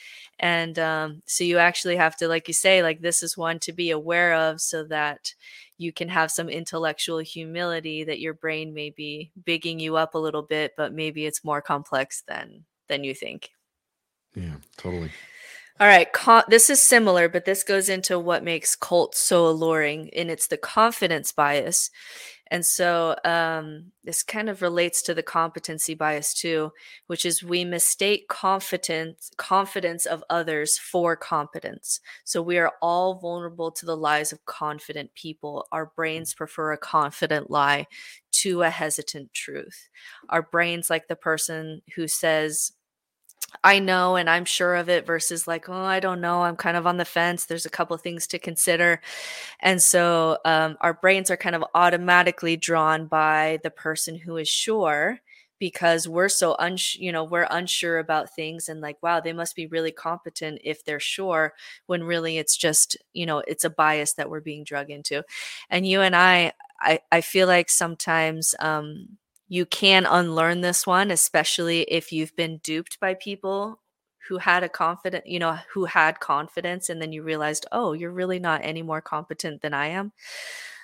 And 0.40 0.78
um 0.78 1.22
so 1.26 1.44
you 1.44 1.59
actually 1.59 1.96
have 1.96 2.16
to 2.16 2.28
like 2.28 2.48
you 2.48 2.54
say 2.54 2.82
like 2.82 3.00
this 3.00 3.22
is 3.22 3.36
one 3.36 3.59
to 3.61 3.72
be 3.72 3.90
aware 3.90 4.34
of 4.34 4.61
so 4.61 4.84
that 4.84 5.34
you 5.78 5.92
can 5.92 6.09
have 6.09 6.30
some 6.30 6.48
intellectual 6.48 7.18
humility 7.18 8.04
that 8.04 8.20
your 8.20 8.34
brain 8.34 8.74
may 8.74 8.90
be 8.90 9.30
bigging 9.44 9.78
you 9.78 9.96
up 9.96 10.14
a 10.14 10.18
little 10.18 10.42
bit 10.42 10.72
but 10.76 10.92
maybe 10.92 11.24
it's 11.26 11.44
more 11.44 11.62
complex 11.62 12.22
than 12.26 12.64
than 12.88 13.04
you 13.04 13.14
think 13.14 13.50
yeah, 14.35 14.57
totally. 14.76 15.11
All 15.81 15.87
right, 15.87 16.09
this 16.49 16.70
is 16.70 16.83
similar, 16.83 17.29
but 17.29 17.45
this 17.45 17.62
goes 17.62 17.89
into 17.89 18.18
what 18.18 18.43
makes 18.43 18.74
cults 18.74 19.20
so 19.20 19.47
alluring, 19.47 20.11
and 20.12 20.29
it's 20.29 20.49
the 20.49 20.57
confidence 20.57 21.31
bias. 21.31 21.91
And 22.51 22.64
so 22.64 23.14
um, 23.24 23.93
this 24.05 24.22
kind 24.22 24.49
of 24.49 24.62
relates 24.62 25.03
to 25.03 25.14
the 25.14 25.22
competency 25.22 25.95
bias 25.95 26.33
too, 26.35 26.72
which 27.07 27.26
is 27.26 27.43
we 27.43 27.64
mistake 27.64 28.29
confidence 28.29 29.31
confidence 29.37 30.07
of 30.07 30.24
others 30.31 30.79
for 30.79 31.14
competence. 31.14 32.01
So 32.24 32.41
we 32.43 32.59
are 32.59 32.72
all 32.81 33.18
vulnerable 33.18 33.70
to 33.72 33.87
the 33.87 33.97
lies 33.97 34.33
of 34.33 34.45
confident 34.47 35.14
people. 35.14 35.66
Our 35.72 35.93
brains 35.95 36.35
prefer 36.35 36.72
a 36.72 36.79
confident 36.79 37.51
lie 37.51 37.87
to 38.33 38.62
a 38.62 38.70
hesitant 38.70 39.33
truth. 39.35 39.89
Our 40.29 40.43
brains 40.43 40.91
like 40.91 41.09
the 41.09 41.16
person 41.16 41.83
who 41.95 42.09
says 42.09 42.72
I 43.64 43.78
know 43.78 44.16
and 44.16 44.28
I'm 44.28 44.44
sure 44.44 44.74
of 44.76 44.88
it 44.88 45.07
versus 45.07 45.46
like, 45.49 45.68
oh, 45.68 45.72
I 45.84 46.01
don't 46.01 46.20
know. 46.20 46.42
I'm 46.42 46.57
kind 46.57 46.76
of 46.76 46.86
on 46.86 46.96
the 46.99 47.05
fence. 47.05 47.46
There's 47.46 47.66
a 47.66 47.70
couple 47.70 47.96
things 47.96 48.26
to 48.28 48.38
consider. 48.38 49.01
And 49.61 49.82
so 49.82 50.38
um, 50.44 50.76
our 50.80 50.94
brains 50.94 51.30
are 51.30 51.36
kind 51.36 51.57
of 51.57 51.64
automatically 51.74 52.57
drawn 52.57 53.07
by 53.07 53.59
the 53.62 53.70
person 53.70 54.16
who 54.16 54.36
is 54.36 54.49
sure 54.49 55.20
because 55.59 56.09
we're 56.09 56.28
so 56.28 56.55
unsure, 56.59 57.03
you 57.03 57.12
know, 57.12 57.24
we're 57.24 57.49
unsure 57.51 57.99
about 57.99 58.34
things 58.34 58.68
and 58.68 58.80
like, 58.80 58.96
wow, 59.03 59.20
they 59.20 59.32
must 59.32 59.57
be 59.57 59.66
really 59.66 59.92
competent 59.92 60.61
if 60.64 60.84
they're 60.84 61.01
sure 61.01 61.55
when 61.86 62.05
really 62.05 62.38
it's 62.38 62.57
just, 62.57 62.96
you 63.12 63.26
know, 63.26 63.40
it's 63.46 63.64
a 63.64 63.70
bias 63.70 64.14
that 64.14 64.30
we're 64.30 64.40
being 64.40 64.64
drug 64.64 64.90
into. 64.90 65.24
And 65.70 65.86
you 65.86 66.01
and 66.01 66.14
I, 66.14 66.53
I, 66.80 67.01
I 67.11 67.20
feel 67.22 67.49
like 67.49 67.70
sometimes, 67.70 68.55
um, 68.61 69.18
you 69.49 69.66
can 69.66 70.07
unlearn 70.07 70.61
this 70.61 70.86
one, 70.86 71.11
especially 71.11 71.82
if 71.82 72.12
you've 72.12 72.36
been 72.36 72.59
duped 72.59 73.01
by 73.01 73.14
people 73.14 73.80
who 74.28 74.38
had 74.38 74.62
a 74.62 74.68
confident, 74.68 75.26
you 75.26 75.38
know, 75.38 75.59
who 75.72 75.86
had 75.86 76.20
confidence 76.20 76.90
and 76.90 77.01
then 77.01 77.12
you 77.12 77.22
realized, 77.22 77.64
oh, 77.72 77.94
you're 77.94 78.11
really 78.12 78.38
not 78.38 78.61
any 78.62 78.82
more 78.82 79.01
competent 79.01 79.62
than 79.62 79.72
I 79.72 79.86
am. 79.88 80.12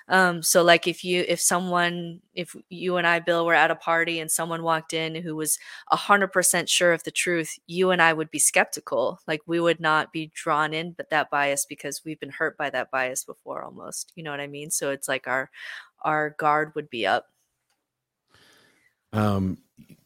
Um, 0.08 0.42
so 0.42 0.62
like 0.62 0.86
if 0.86 1.02
you 1.02 1.24
if 1.26 1.40
someone 1.40 2.20
if 2.34 2.54
you 2.68 2.96
and 2.98 3.06
I 3.06 3.20
Bill 3.20 3.46
were 3.46 3.54
at 3.54 3.70
a 3.70 3.74
party 3.76 4.20
and 4.20 4.30
someone 4.30 4.62
walked 4.62 4.92
in 4.92 5.14
who 5.14 5.34
was 5.34 5.58
a 5.90 5.96
hundred 5.96 6.28
percent 6.32 6.68
sure 6.68 6.92
of 6.92 7.04
the 7.04 7.10
truth, 7.10 7.58
you 7.66 7.90
and 7.90 8.02
I 8.02 8.12
would 8.12 8.30
be 8.30 8.38
skeptical. 8.38 9.18
Like 9.26 9.40
we 9.46 9.60
would 9.60 9.80
not 9.80 10.12
be 10.12 10.30
drawn 10.34 10.74
in 10.74 10.92
but 10.92 11.08
that 11.10 11.30
bias 11.30 11.64
because 11.66 12.02
we've 12.04 12.20
been 12.20 12.30
hurt 12.30 12.58
by 12.58 12.68
that 12.70 12.90
bias 12.90 13.24
before 13.24 13.62
almost. 13.64 14.12
You 14.14 14.24
know 14.24 14.30
what 14.30 14.40
I 14.40 14.46
mean? 14.46 14.70
So 14.70 14.90
it's 14.90 15.08
like 15.08 15.26
our 15.26 15.50
our 16.02 16.30
guard 16.38 16.72
would 16.74 16.90
be 16.90 17.06
up. 17.06 17.26
Um, 19.14 19.58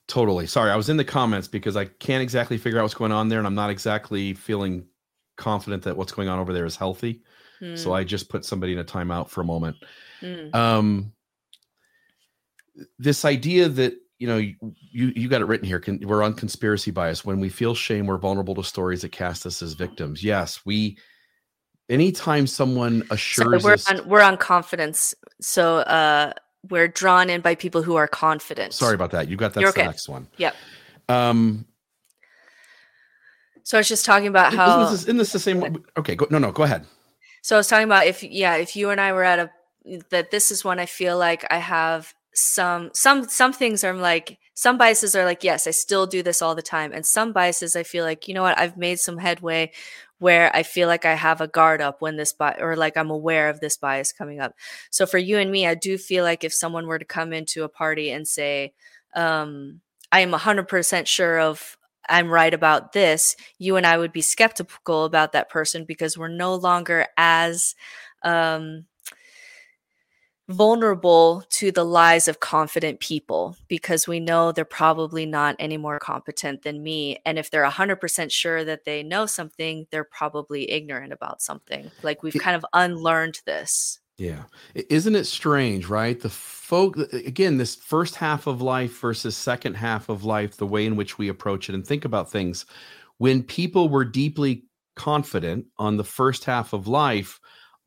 totally. 0.06 0.46
Sorry, 0.46 0.70
I 0.70 0.76
was 0.76 0.88
in 0.88 0.96
the 0.96 1.04
comments 1.04 1.48
because 1.48 1.76
I 1.76 1.86
can't 1.86 2.22
exactly 2.22 2.58
figure 2.58 2.78
out 2.78 2.82
what's 2.82 2.94
going 2.94 3.12
on 3.12 3.28
there, 3.28 3.38
and 3.38 3.46
I'm 3.46 3.54
not 3.54 3.70
exactly 3.70 4.34
feeling 4.34 4.86
confident 5.36 5.84
that 5.84 5.96
what's 5.96 6.12
going 6.12 6.28
on 6.28 6.38
over 6.38 6.52
there 6.52 6.66
is 6.66 6.76
healthy. 6.76 7.22
Mm. 7.60 7.78
So 7.78 7.90
hmm. 7.90 7.96
I 7.96 8.04
just 8.04 8.28
put 8.28 8.44
somebody 8.44 8.72
in 8.72 8.78
a 8.78 8.84
timeout 8.84 9.30
for 9.30 9.40
a 9.40 9.44
moment. 9.44 9.76
Mm. 10.20 10.54
Um, 10.54 11.12
this 12.98 13.24
idea 13.24 13.68
that 13.68 13.94
you 14.18 14.26
know 14.26 14.36
you 14.36 14.56
you 14.92 15.28
got 15.28 15.40
it 15.40 15.46
written 15.46 15.66
here. 15.66 15.80
Can, 15.80 16.00
we're 16.06 16.22
on 16.22 16.34
conspiracy 16.34 16.90
bias. 16.90 17.24
When 17.24 17.40
we 17.40 17.48
feel 17.48 17.74
shame, 17.74 18.06
we're 18.06 18.18
vulnerable 18.18 18.54
to 18.56 18.64
stories 18.64 19.02
that 19.02 19.12
cast 19.12 19.46
us 19.46 19.62
as 19.62 19.74
victims. 19.74 20.22
Yes, 20.22 20.60
we. 20.64 20.98
Anytime 21.90 22.46
someone 22.46 23.02
assures 23.10 23.62
so 23.62 23.66
we're 23.66 23.72
us, 23.72 23.90
on, 23.90 24.06
we're 24.06 24.20
on 24.20 24.36
confidence. 24.36 25.14
So 25.40 25.78
uh 25.78 26.34
we're 26.70 26.88
drawn 26.88 27.30
in 27.30 27.40
by 27.40 27.54
people 27.54 27.82
who 27.82 27.96
are 27.96 28.08
confident. 28.08 28.72
Sorry 28.72 28.94
about 28.94 29.10
that. 29.12 29.28
You 29.28 29.36
got 29.36 29.54
that 29.54 29.64
okay. 29.64 29.84
next 29.84 30.08
one. 30.08 30.28
Yep. 30.36 30.54
Um, 31.08 31.66
so 33.62 33.76
I 33.76 33.80
was 33.80 33.88
just 33.88 34.04
talking 34.04 34.28
about 34.28 34.54
how 34.54 34.80
isn't 34.82 34.92
this, 34.92 35.02
isn't 35.02 35.16
this 35.18 35.32
the 35.32 35.38
same? 35.38 35.84
Okay, 35.96 36.14
go, 36.14 36.26
no, 36.30 36.38
no, 36.38 36.52
go 36.52 36.62
ahead. 36.62 36.86
So 37.42 37.56
I 37.56 37.58
was 37.58 37.68
talking 37.68 37.84
about 37.84 38.06
if 38.06 38.22
yeah, 38.22 38.56
if 38.56 38.74
you 38.76 38.90
and 38.90 39.00
I 39.00 39.12
were 39.12 39.24
at 39.24 39.38
a 39.38 39.50
that 40.10 40.30
this 40.30 40.50
is 40.50 40.64
when 40.64 40.78
I 40.78 40.86
feel 40.86 41.18
like 41.18 41.46
I 41.50 41.58
have 41.58 42.14
some 42.34 42.90
some 42.94 43.28
some 43.28 43.52
things 43.52 43.84
are 43.84 43.94
like 43.94 44.38
some 44.54 44.78
biases 44.78 45.14
are 45.14 45.24
like 45.24 45.44
yes, 45.44 45.66
I 45.66 45.70
still 45.72 46.06
do 46.06 46.22
this 46.22 46.40
all 46.42 46.54
the 46.54 46.62
time, 46.62 46.92
and 46.92 47.04
some 47.04 47.32
biases 47.32 47.76
I 47.76 47.82
feel 47.82 48.04
like 48.04 48.28
you 48.28 48.34
know 48.34 48.42
what 48.42 48.58
I've 48.58 48.76
made 48.76 49.00
some 49.00 49.18
headway 49.18 49.72
where 50.18 50.54
I 50.54 50.62
feel 50.62 50.88
like 50.88 51.04
I 51.04 51.14
have 51.14 51.40
a 51.40 51.48
guard 51.48 51.80
up 51.80 52.00
when 52.02 52.16
this 52.16 52.32
bias, 52.32 52.58
or 52.60 52.76
like 52.76 52.96
I'm 52.96 53.10
aware 53.10 53.48
of 53.48 53.60
this 53.60 53.76
bias 53.76 54.12
coming 54.12 54.40
up. 54.40 54.54
So 54.90 55.06
for 55.06 55.18
you 55.18 55.38
and 55.38 55.50
me, 55.50 55.66
I 55.66 55.74
do 55.74 55.98
feel 55.98 56.24
like 56.24 56.44
if 56.44 56.52
someone 56.52 56.86
were 56.86 56.98
to 56.98 57.04
come 57.04 57.32
into 57.32 57.64
a 57.64 57.68
party 57.68 58.10
and 58.10 58.26
say, 58.26 58.72
um, 59.14 59.80
I 60.12 60.20
am 60.20 60.32
100% 60.32 61.06
sure 61.06 61.38
of 61.40 61.76
I'm 62.08 62.28
right 62.30 62.54
about 62.54 62.92
this, 62.92 63.36
you 63.58 63.76
and 63.76 63.86
I 63.86 63.98
would 63.98 64.12
be 64.12 64.22
skeptical 64.22 65.04
about 65.04 65.32
that 65.32 65.50
person 65.50 65.84
because 65.84 66.16
we're 66.16 66.28
no 66.28 66.54
longer 66.54 67.06
as 67.16 67.74
um, 68.22 68.86
vulnerable 70.48 71.44
to 71.50 71.70
the 71.70 71.84
lies 71.84 72.26
of 72.26 72.40
confident 72.40 73.00
people 73.00 73.56
because 73.68 74.08
we 74.08 74.18
know 74.18 74.50
they're 74.50 74.64
probably 74.64 75.26
not 75.26 75.54
any 75.58 75.76
more 75.76 75.98
competent 75.98 76.62
than 76.62 76.82
me. 76.82 77.18
And 77.26 77.38
if 77.38 77.50
they're 77.50 77.64
100% 77.64 78.30
sure 78.30 78.64
that 78.64 78.84
they 78.84 79.02
know 79.02 79.26
something, 79.26 79.86
they're 79.90 80.04
probably 80.04 80.70
ignorant 80.70 81.12
about 81.12 81.42
something. 81.42 81.90
Like 82.02 82.22
we've 82.22 82.34
kind 82.34 82.56
of 82.56 82.64
unlearned 82.72 83.40
this. 83.44 84.00
Yeah. 84.16 84.44
Isn't 84.74 85.14
it 85.14 85.26
strange, 85.26 85.86
right? 85.86 86.18
The 86.18 86.30
folk, 86.30 86.96
again, 87.12 87.58
this 87.58 87.76
first 87.76 88.16
half 88.16 88.46
of 88.46 88.62
life 88.62 88.98
versus 88.98 89.36
second 89.36 89.74
half 89.74 90.08
of 90.08 90.24
life, 90.24 90.56
the 90.56 90.66
way 90.66 90.86
in 90.86 90.96
which 90.96 91.18
we 91.18 91.28
approach 91.28 91.68
it 91.68 91.74
and 91.74 91.86
think 91.86 92.04
about 92.04 92.30
things. 92.30 92.66
When 93.18 93.42
people 93.42 93.88
were 93.88 94.04
deeply 94.04 94.64
confident 94.96 95.66
on 95.78 95.96
the 95.96 96.04
first 96.04 96.44
half 96.44 96.72
of 96.72 96.88
life 96.88 97.38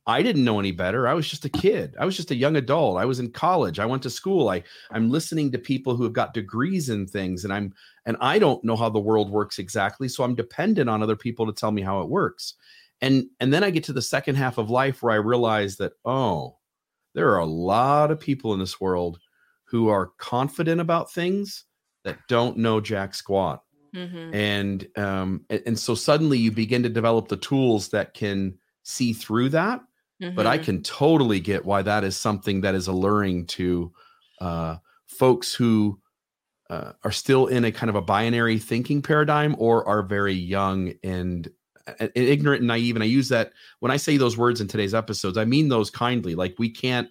I 0.08 0.24
didn't 0.24 0.43
know 0.43 0.60
any 0.60 0.72
better. 0.72 1.08
I 1.08 1.14
was 1.14 1.28
just 1.28 1.45
a 1.45 1.49
kid. 1.49 1.95
I 1.99 2.06
was 2.06 2.16
just 2.18 2.32
a 2.32 2.36
young 2.36 2.56
adult. 2.56 2.97
I 2.97 3.06
was 3.06 3.20
in 3.20 3.32
college. 3.32 3.78
I 3.78 3.86
went 3.86 4.02
to 4.04 4.10
school. 4.10 4.49
I 4.49 4.64
I'm 4.89 5.12
listening 5.12 5.52
to 5.52 5.60
people 5.60 5.95
who 5.95 6.04
have 6.04 6.14
got 6.14 6.34
degrees 6.34 6.89
in 6.89 7.06
things 7.06 7.43
and 7.43 7.54
I'm 7.54 7.74
and 8.06 8.18
I 8.20 8.39
don't 8.39 8.64
know 8.64 8.76
how 8.76 8.89
the 8.89 8.99
world 8.99 9.30
works 9.30 9.60
exactly, 9.60 10.08
so 10.08 10.24
I'm 10.24 10.34
dependent 10.34 10.89
on 10.89 11.04
other 11.04 11.16
people 11.16 11.45
to 11.45 11.54
tell 11.54 11.72
me 11.72 11.84
how 11.84 12.02
it 12.02 12.10
works. 12.10 12.56
And 13.02 13.26
and 13.39 13.54
then 13.54 13.64
I 13.64 13.70
get 13.70 13.84
to 13.86 13.93
the 13.93 14.02
second 14.02 14.36
half 14.36 14.58
of 14.58 14.72
life 14.72 15.04
where 15.04 15.14
I 15.14 15.18
realize 15.18 15.78
that 15.78 15.93
oh, 16.04 16.58
there 17.14 17.30
are 17.30 17.39
a 17.39 17.45
lot 17.45 18.10
of 18.10 18.20
people 18.20 18.54
in 18.54 18.60
this 18.60 18.82
world 18.82 19.20
who 19.66 19.89
are 19.89 20.12
confident 20.18 20.82
about 20.82 21.12
things 21.12 21.66
that 22.04 22.18
don't 22.28 22.58
know 22.58 22.82
jack 22.82 23.14
squat. 23.14 23.64
Mm-hmm. 23.95 24.34
And 24.34 24.88
um 24.97 25.45
and, 25.52 25.62
and 25.68 25.80
so 25.80 25.93
suddenly 25.93 26.39
you 26.39 26.52
begin 26.52 26.82
to 26.82 26.89
develop 26.89 27.28
the 27.28 27.38
tools 27.38 27.89
that 27.89 28.16
can 28.16 28.58
see 28.82 29.14
through 29.14 29.49
that 29.49 29.82
Mm-hmm. 30.22 30.36
But 30.36 30.47
I 30.47 30.57
mm-hmm. 30.57 30.65
can 30.65 30.84
totally 30.84 31.39
get 31.39 31.65
why 31.65 31.82
that 31.82 32.03
is 32.03 32.15
something 32.15 32.61
that 32.61 32.76
is 32.76 32.88
alluring 32.88 33.47
to 33.47 33.91
uh, 34.39 34.78
folks 35.07 35.53
who 35.53 35.99
uh, 36.69 36.93
are 37.03 37.11
still 37.11 37.47
in 37.47 37.65
a 37.65 37.72
kind 37.72 37.89
of 37.89 37.95
a 37.95 38.01
binary 38.01 38.59
thinking 38.59 39.01
paradigm 39.01 39.55
or 39.57 39.88
are 39.88 40.03
very 40.03 40.34
young 40.34 40.93
and, 41.03 41.49
and 41.99 42.11
ignorant 42.15 42.61
and 42.61 42.67
naive. 42.67 42.95
And 42.95 43.03
I 43.03 43.07
use 43.07 43.30
that 43.30 43.51
when 43.80 43.91
I 43.91 43.97
say 43.97 44.17
those 44.17 44.38
words 44.38 44.61
in 44.61 44.67
today's 44.67 44.93
episodes, 44.93 45.38
I 45.38 45.45
mean 45.45 45.69
those 45.69 45.89
kindly. 45.89 46.36
Like 46.36 46.55
we 46.57 46.69
can't 46.69 47.09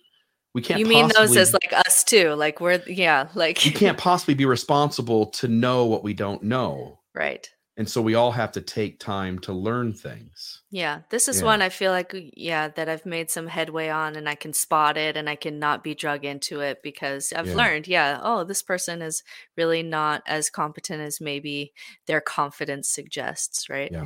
we 0.55 0.63
can't 0.63 0.81
you 0.81 0.87
mean 0.87 1.09
those 1.17 1.37
as 1.37 1.53
like 1.53 1.73
us 1.87 2.03
too 2.03 2.35
like 2.35 2.61
we're 2.61 2.83
yeah 2.87 3.29
like 3.35 3.65
you 3.65 3.73
can't 3.73 3.99
possibly 3.99 4.35
be 4.35 4.45
responsible 4.45 5.27
to 5.27 5.49
know 5.49 5.87
what 5.87 6.03
we 6.03 6.15
don't 6.15 6.43
know 6.43 6.99
right 7.15 7.51
and 7.81 7.89
so 7.89 8.03
we 8.03 8.15
all 8.15 8.31
have 8.31 8.53
to 8.53 8.61
take 8.61 9.01
time 9.01 9.39
to 9.39 9.55
learn 9.55 9.95
things. 9.95 10.61
Yeah 10.71 11.01
this 11.09 11.29
is 11.29 11.41
yeah. 11.41 11.47
one 11.47 11.63
i 11.63 11.71
feel 11.71 11.93
like 11.93 12.15
yeah 12.37 12.69
that 12.69 12.89
i've 12.89 13.07
made 13.07 13.31
some 13.31 13.47
headway 13.47 13.89
on 13.89 14.17
and 14.17 14.29
i 14.29 14.35
can 14.35 14.53
spot 14.53 14.99
it 14.99 15.17
and 15.17 15.31
i 15.31 15.35
can 15.35 15.59
not 15.59 15.83
be 15.83 15.95
drug 15.95 16.25
into 16.25 16.61
it 16.61 16.83
because 16.83 17.33
i've 17.33 17.49
yeah. 17.49 17.55
learned 17.55 17.89
yeah 17.89 18.21
oh 18.23 18.45
this 18.45 18.63
person 18.63 19.01
is 19.01 19.23
really 19.57 19.83
not 19.83 20.23
as 20.27 20.51
competent 20.51 21.01
as 21.01 21.21
maybe 21.21 21.73
their 22.07 22.21
confidence 22.21 22.89
suggests 22.91 23.71
right? 23.71 23.91
Yeah. 23.91 24.05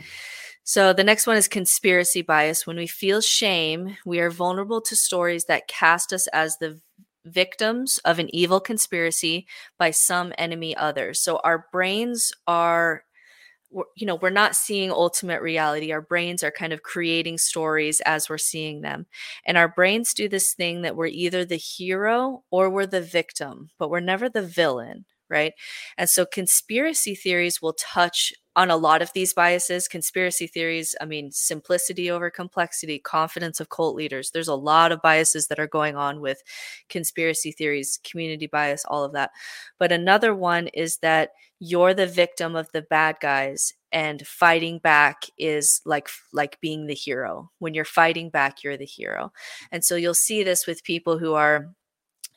So 0.63 0.93
the 0.93 1.05
next 1.05 1.27
one 1.27 1.37
is 1.37 1.47
conspiracy 1.47 2.23
bias. 2.23 2.67
When 2.67 2.77
we 2.77 2.87
feel 2.87 3.21
shame 3.21 3.97
we 4.07 4.21
are 4.21 4.31
vulnerable 4.31 4.81
to 4.83 4.95
stories 4.95 5.47
that 5.47 5.67
cast 5.67 6.13
us 6.13 6.29
as 6.29 6.59
the 6.59 6.81
victims 7.25 7.99
of 8.05 8.19
an 8.19 8.35
evil 8.35 8.61
conspiracy 8.61 9.47
by 9.79 9.91
some 9.91 10.33
enemy 10.39 10.77
others. 10.77 11.21
So 11.21 11.41
our 11.43 11.67
brains 11.73 12.33
are 12.47 13.05
you 13.97 14.07
know 14.07 14.17
we're 14.17 14.31
not 14.31 14.57
seeing 14.57 14.91
ultimate 14.91 15.43
reality. 15.43 15.93
Our 15.93 16.01
brains 16.03 16.43
are 16.43 16.51
kind 16.51 16.73
of 16.73 16.83
creating 16.83 17.39
stories 17.39 18.01
as 18.03 18.29
we're 18.29 18.39
seeing 18.39 18.81
them. 18.83 19.07
And 19.47 19.57
our 19.57 19.69
brains 19.69 20.15
do 20.15 20.29
this 20.29 20.55
thing 20.55 20.83
that 20.83 20.97
we're 20.97 21.07
either 21.07 21.45
the 21.45 21.57
hero 21.57 22.43
or 22.51 22.71
we're 22.71 22.87
the 22.87 23.01
victim 23.03 23.71
but 23.79 23.91
we're 23.91 24.01
never 24.01 24.29
the 24.29 24.43
villain 24.43 25.05
right? 25.31 25.55
And 25.97 26.09
so 26.09 26.27
conspiracy 26.27 27.15
theories 27.15 27.61
will 27.63 27.73
touch 27.73 28.33
on 28.57 28.71
a 28.71 28.77
lot 28.77 29.03
of 29.03 29.13
these 29.15 29.33
biases 29.33 29.89
conspiracy 29.89 30.47
theories 30.47 30.95
i 31.01 31.05
mean 31.05 31.31
simplicity 31.33 32.11
over 32.11 32.31
complexity 32.31 32.99
confidence 32.99 33.61
of 33.61 33.69
cult 33.69 33.97
leaders. 33.97 34.31
There's 34.31 34.49
a 34.49 34.55
lot 34.55 34.93
of 34.93 35.03
biases 35.03 35.49
that 35.49 35.59
are 35.59 35.67
going 35.67 35.97
on 35.97 36.21
with 36.21 36.43
conspiracy 36.89 37.53
theories 37.53 37.99
community 38.09 38.47
bias 38.47 38.85
all 38.87 39.05
of 39.05 39.13
that. 39.13 39.31
But 39.79 39.93
another 39.93 40.35
one 40.35 40.69
is 40.69 40.99
that 40.99 41.31
you're 41.61 41.95
the 41.95 42.07
victim 42.07 42.57
of 42.57 42.71
the 42.73 42.83
bad 42.83 43.17
guys 43.21 43.73
and 43.93 44.27
fighting 44.27 44.79
back 44.79 45.23
is 45.39 45.81
like 45.85 46.09
like 46.33 46.61
being 46.61 46.87
the 46.87 46.95
hero. 46.95 47.51
When 47.59 47.75
you're 47.75 47.85
fighting 47.85 48.31
back 48.31 48.63
you're 48.63 48.77
the 48.77 48.85
hero. 48.85 49.33
And 49.71 49.85
so 49.85 49.97
you'll 49.97 50.15
see 50.15 50.43
this 50.43 50.67
with 50.67 50.85
people 50.85 51.19
who 51.19 51.35
are 51.35 51.71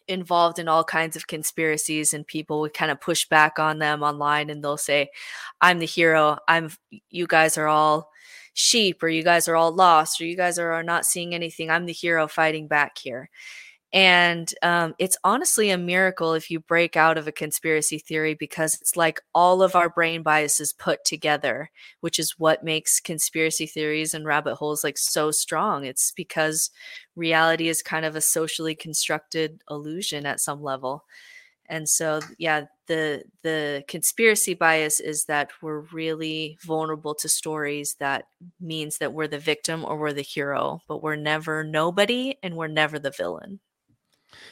involved 0.08 0.60
in 0.60 0.68
all 0.68 0.84
kinds 0.84 1.16
of 1.16 1.28
conspiracies 1.28 2.14
and 2.14 2.26
people 2.26 2.60
would 2.62 2.74
kind 2.74 2.92
of 2.92 3.02
push 3.02 3.28
back 3.28 3.60
on 3.60 3.80
them 3.80 4.04
online 4.04 4.50
and 4.50 4.64
they'll 4.64 4.78
say 4.78 5.10
i'm 5.62 5.80
the 5.80 5.86
hero. 5.86 6.38
I'm 6.48 6.72
you 7.10 7.28
guys 7.28 7.58
are 7.58 7.68
all 7.68 8.12
sheep 8.54 9.04
or 9.04 9.10
you 9.10 9.24
guys 9.24 9.48
are 9.48 9.56
all 9.56 9.72
lost 9.72 10.20
or 10.20 10.26
you 10.26 10.36
guys 10.36 10.58
are, 10.58 10.72
are 10.72 10.84
not 10.84 11.06
seeing 11.06 11.36
anything. 11.36 11.70
I'm 11.70 11.86
the 11.86 11.94
hero 11.94 12.28
fighting 12.28 12.68
back 12.68 12.98
here 12.98 13.30
and 13.98 14.54
um, 14.62 14.94
it's 15.00 15.18
honestly 15.24 15.72
a 15.72 15.78
miracle 15.78 16.34
if 16.36 16.52
you 16.52 16.60
break 16.60 16.96
out 16.96 17.18
of 17.18 17.28
a 17.28 17.32
conspiracy 17.32 17.98
theory 17.98 18.36
because 18.36 18.76
it's 18.80 18.96
like 18.96 19.20
all 19.34 19.64
of 19.64 19.76
our 19.76 19.90
brain 19.90 20.22
biases 20.22 20.72
put 20.72 21.04
together, 21.04 21.72
which 22.02 22.20
is 22.20 22.38
what 22.38 22.64
makes 22.64 23.00
conspiracy 23.00 23.66
theories 23.66 24.14
and 24.14 24.24
rabbit 24.24 24.54
holes 24.56 24.84
like 24.84 25.00
so 25.00 25.32
strong. 25.32 25.84
It's 25.84 26.12
because 26.12 26.70
reality 27.16 27.70
is 27.70 27.82
kind 27.82 28.06
of 28.06 28.16
a 28.16 28.22
socially 28.22 28.76
constructed 28.76 29.64
illusion 29.68 30.28
at 30.28 30.42
some 30.42 30.62
level. 30.62 31.04
And 31.70 31.90
so, 31.90 32.22
yeah, 32.38 32.66
the 32.88 33.24
the 33.44 33.84
conspiracy 33.88 34.54
bias 34.54 35.00
is 35.00 35.26
that 35.26 35.52
we're 35.62 35.82
really 35.94 36.58
vulnerable 36.66 37.16
to 37.16 37.30
stories 37.30 37.96
that 38.00 38.26
means 38.62 39.00
that 39.00 39.14
we're 39.14 39.28
the 39.28 39.40
victim 39.40 39.84
or 39.86 39.98
we're 39.98 40.14
the 40.14 40.22
hero, 40.22 40.82
but 40.88 41.04
we're 41.04 41.16
never 41.18 41.64
nobody 41.64 42.38
and 42.44 42.56
we're 42.58 42.68
never 42.68 43.00
the 43.00 43.12
villain. 43.12 43.60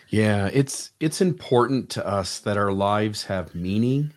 Yeah, 0.10 0.50
it's 0.54 0.92
it's 1.00 1.22
important 1.22 1.90
to 1.92 2.06
us 2.06 2.40
that 2.40 2.58
our 2.58 2.72
lives 2.72 3.24
have 3.24 3.56
meaning. 3.56 4.14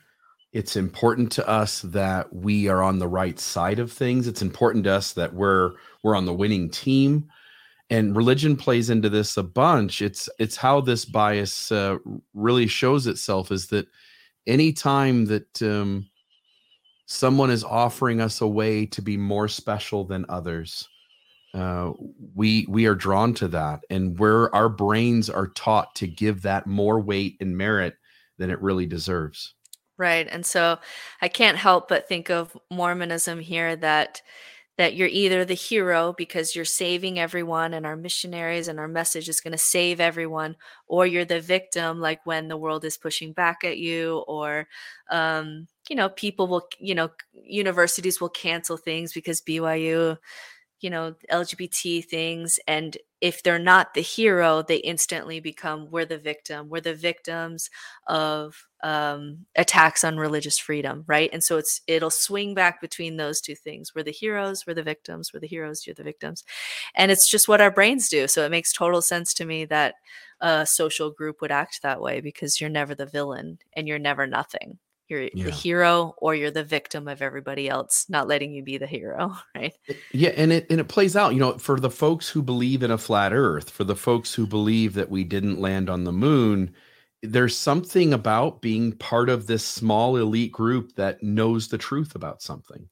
It's 0.53 0.77
important 0.77 1.31
to 1.33 1.49
us 1.49 1.83
that 1.83 2.33
we 2.35 2.69
are 2.69 2.83
on 2.83 2.99
the 2.99 3.09
right 3.09 3.39
side 3.39 3.79
of 3.79 3.93
things. 3.93 4.27
It's 4.27 4.43
important 4.43 4.85
to 4.85 4.95
us 4.95 5.13
that 5.13 5.35
we're 5.35 5.73
we're 6.03 6.17
on 6.17 6.27
the 6.27 6.35
winning 6.35 6.71
team. 6.71 7.29
And 7.91 8.15
religion 8.15 8.57
plays 8.57 8.91
into 8.91 9.09
this 9.09 9.37
a 9.37 9.43
bunch. 9.43 10.03
It's 10.03 10.29
it's 10.39 10.57
how 10.57 10.81
this 10.81 11.05
bias 11.05 11.73
uh, 11.73 11.97
really 12.35 12.67
shows 12.67 13.07
itself 13.07 13.51
is 13.51 13.69
that 13.69 13.87
any 14.47 14.73
time 14.73 15.27
that 15.27 15.63
um, 15.63 16.09
someone 17.07 17.51
is 17.51 17.65
offering 17.65 18.21
us 18.21 18.41
a 18.41 18.47
way 18.47 18.85
to 18.87 19.03
be 19.03 19.17
more 19.17 19.49
special 19.49 20.05
than 20.05 20.27
others, 20.29 20.87
uh, 21.55 21.93
we 22.35 22.67
we 22.69 22.87
are 22.87 22.95
drawn 22.95 23.35
to 23.35 23.49
that 23.49 23.81
and 23.91 24.19
where 24.19 24.55
our 24.55 24.69
brains 24.69 25.31
are 25.31 25.49
taught 25.49 25.95
to 25.97 26.07
give 26.07 26.43
that 26.43 26.67
more 26.67 27.01
weight 27.01 27.37
and 27.41 27.57
merit 27.57 27.95
than 28.37 28.51
it 28.51 28.61
really 28.61 28.87
deserves. 28.87 29.55
Right 29.97 30.29
and 30.31 30.47
so 30.47 30.79
i 31.21 31.27
can't 31.27 31.59
help 31.59 31.89
but 31.89 32.07
think 32.07 32.31
of 32.31 32.57
mormonism 32.71 33.41
here 33.41 33.75
that 33.75 34.23
that 34.79 34.95
you're 34.95 35.09
either 35.09 35.45
the 35.45 35.55
hero 35.55 36.15
because 36.17 36.55
you're 36.55 36.65
saving 36.65 37.19
everyone 37.19 37.75
and 37.75 37.85
our 37.85 37.97
missionaries 37.97 38.69
and 38.69 38.79
our 38.79 38.87
message 38.87 39.29
is 39.29 39.41
going 39.41 39.53
to 39.53 39.59
save 39.59 40.01
everyone 40.01 40.55
or 40.87 41.05
you're 41.05 41.25
the 41.25 41.41
victim 41.41 42.01
like 42.01 42.25
when 42.25 42.47
the 42.47 42.57
world 42.57 42.85
is 42.85 42.97
pushing 42.97 43.33
back 43.33 43.65
at 43.65 43.79
you 43.79 44.25
or 44.29 44.69
um, 45.11 45.67
you 45.91 45.97
know 45.97 46.09
people 46.09 46.47
will 46.47 46.67
you 46.79 46.95
know 46.95 47.11
universities 47.33 48.21
will 48.21 48.29
cancel 48.29 48.77
things 48.77 49.13
because 49.13 49.41
byu 49.43 50.17
you 50.81 50.91
know 50.91 51.15
lgbt 51.31 52.05
things 52.05 52.59
and 52.69 52.99
if 53.21 53.43
they're 53.43 53.59
not 53.59 53.95
the 53.95 54.01
hero 54.01 54.63
they 54.63 54.77
instantly 54.77 55.41
become 55.41 55.91
we're 55.91 56.05
the 56.05 56.19
victim. 56.19 56.69
We're 56.69 56.81
the 56.81 56.95
victims 56.95 57.69
of 58.07 58.65
um, 58.85 59.47
attacks 59.57 60.05
on 60.05 60.19
religious 60.19 60.59
freedom 60.59 61.05
right? 61.09 61.31
And 61.33 61.43
so 61.43 61.57
it's 61.59 61.81
it'll 61.87 62.11
swing 62.11 62.55
back 62.55 62.81
between 62.81 63.17
those 63.17 63.41
two 63.41 63.57
things 63.57 63.95
we're 63.95 64.05
the 64.05 64.13
heroes 64.13 64.67
we're 64.67 64.75
the 64.75 64.83
victims 64.83 65.33
we're 65.33 65.41
the 65.41 65.47
heroes 65.49 65.87
you're 65.87 65.95
the 65.95 66.05
victims. 66.05 66.45
And 66.95 67.11
it's 67.11 67.29
just 67.29 67.49
what 67.49 67.61
our 67.61 67.71
brains 67.73 68.09
do 68.09 68.29
so 68.29 68.45
it 68.45 68.51
makes 68.51 68.73
total 68.73 69.03
sense 69.03 69.35
to 69.35 69.45
me 69.45 69.65
that 69.67 69.95
a 70.41 70.65
social 70.67 71.11
group 71.11 71.41
would 71.41 71.51
act 71.51 71.83
that 71.83 72.01
way 72.01 72.21
because 72.21 72.61
you're 72.61 72.71
never 72.71 72.95
the 72.95 73.07
villain 73.07 73.59
and 73.75 73.89
you're 73.89 73.99
never 73.99 74.27
nothing 74.27 74.79
you're 75.09 75.29
yeah. 75.33 75.45
the 75.45 75.51
hero 75.51 76.15
or 76.19 76.35
you're 76.35 76.51
the 76.51 76.65
victim 76.65 77.09
of 77.09 77.23
everybody 77.23 77.69
else 77.69 78.07
not 78.09 78.29
letting 78.29 78.53
you 78.53 78.63
be 78.63 78.79
the 78.79 78.87
hero 78.87 79.35
right 79.55 79.75
yeah 80.13 80.31
and 80.31 80.53
it 80.53 80.67
and 80.71 80.81
it 80.81 80.89
plays 80.89 81.17
out 81.17 81.33
you 81.33 81.41
know 81.41 81.57
for 81.59 81.81
the 81.81 81.91
folks 81.91 82.29
who 82.29 82.43
believe 82.43 82.83
in 82.83 82.91
a 82.91 82.99
flat 82.99 83.33
earth 83.33 83.71
for 83.71 83.85
the 83.85 83.97
folks 83.97 84.35
who 84.35 84.47
believe 84.47 84.95
that 84.95 85.11
we 85.11 85.25
didn't 85.25 85.61
land 85.61 85.89
on 85.89 86.05
the 86.05 86.13
moon 86.13 86.73
there's 87.23 87.57
something 87.57 88.13
about 88.13 88.63
being 88.63 88.93
part 88.93 89.29
of 89.29 89.47
this 89.47 89.65
small 89.65 90.17
elite 90.17 90.53
group 90.53 90.95
that 90.95 91.23
knows 91.23 91.69
the 91.69 91.79
truth 91.79 92.15
about 92.15 92.43
something 92.43 92.89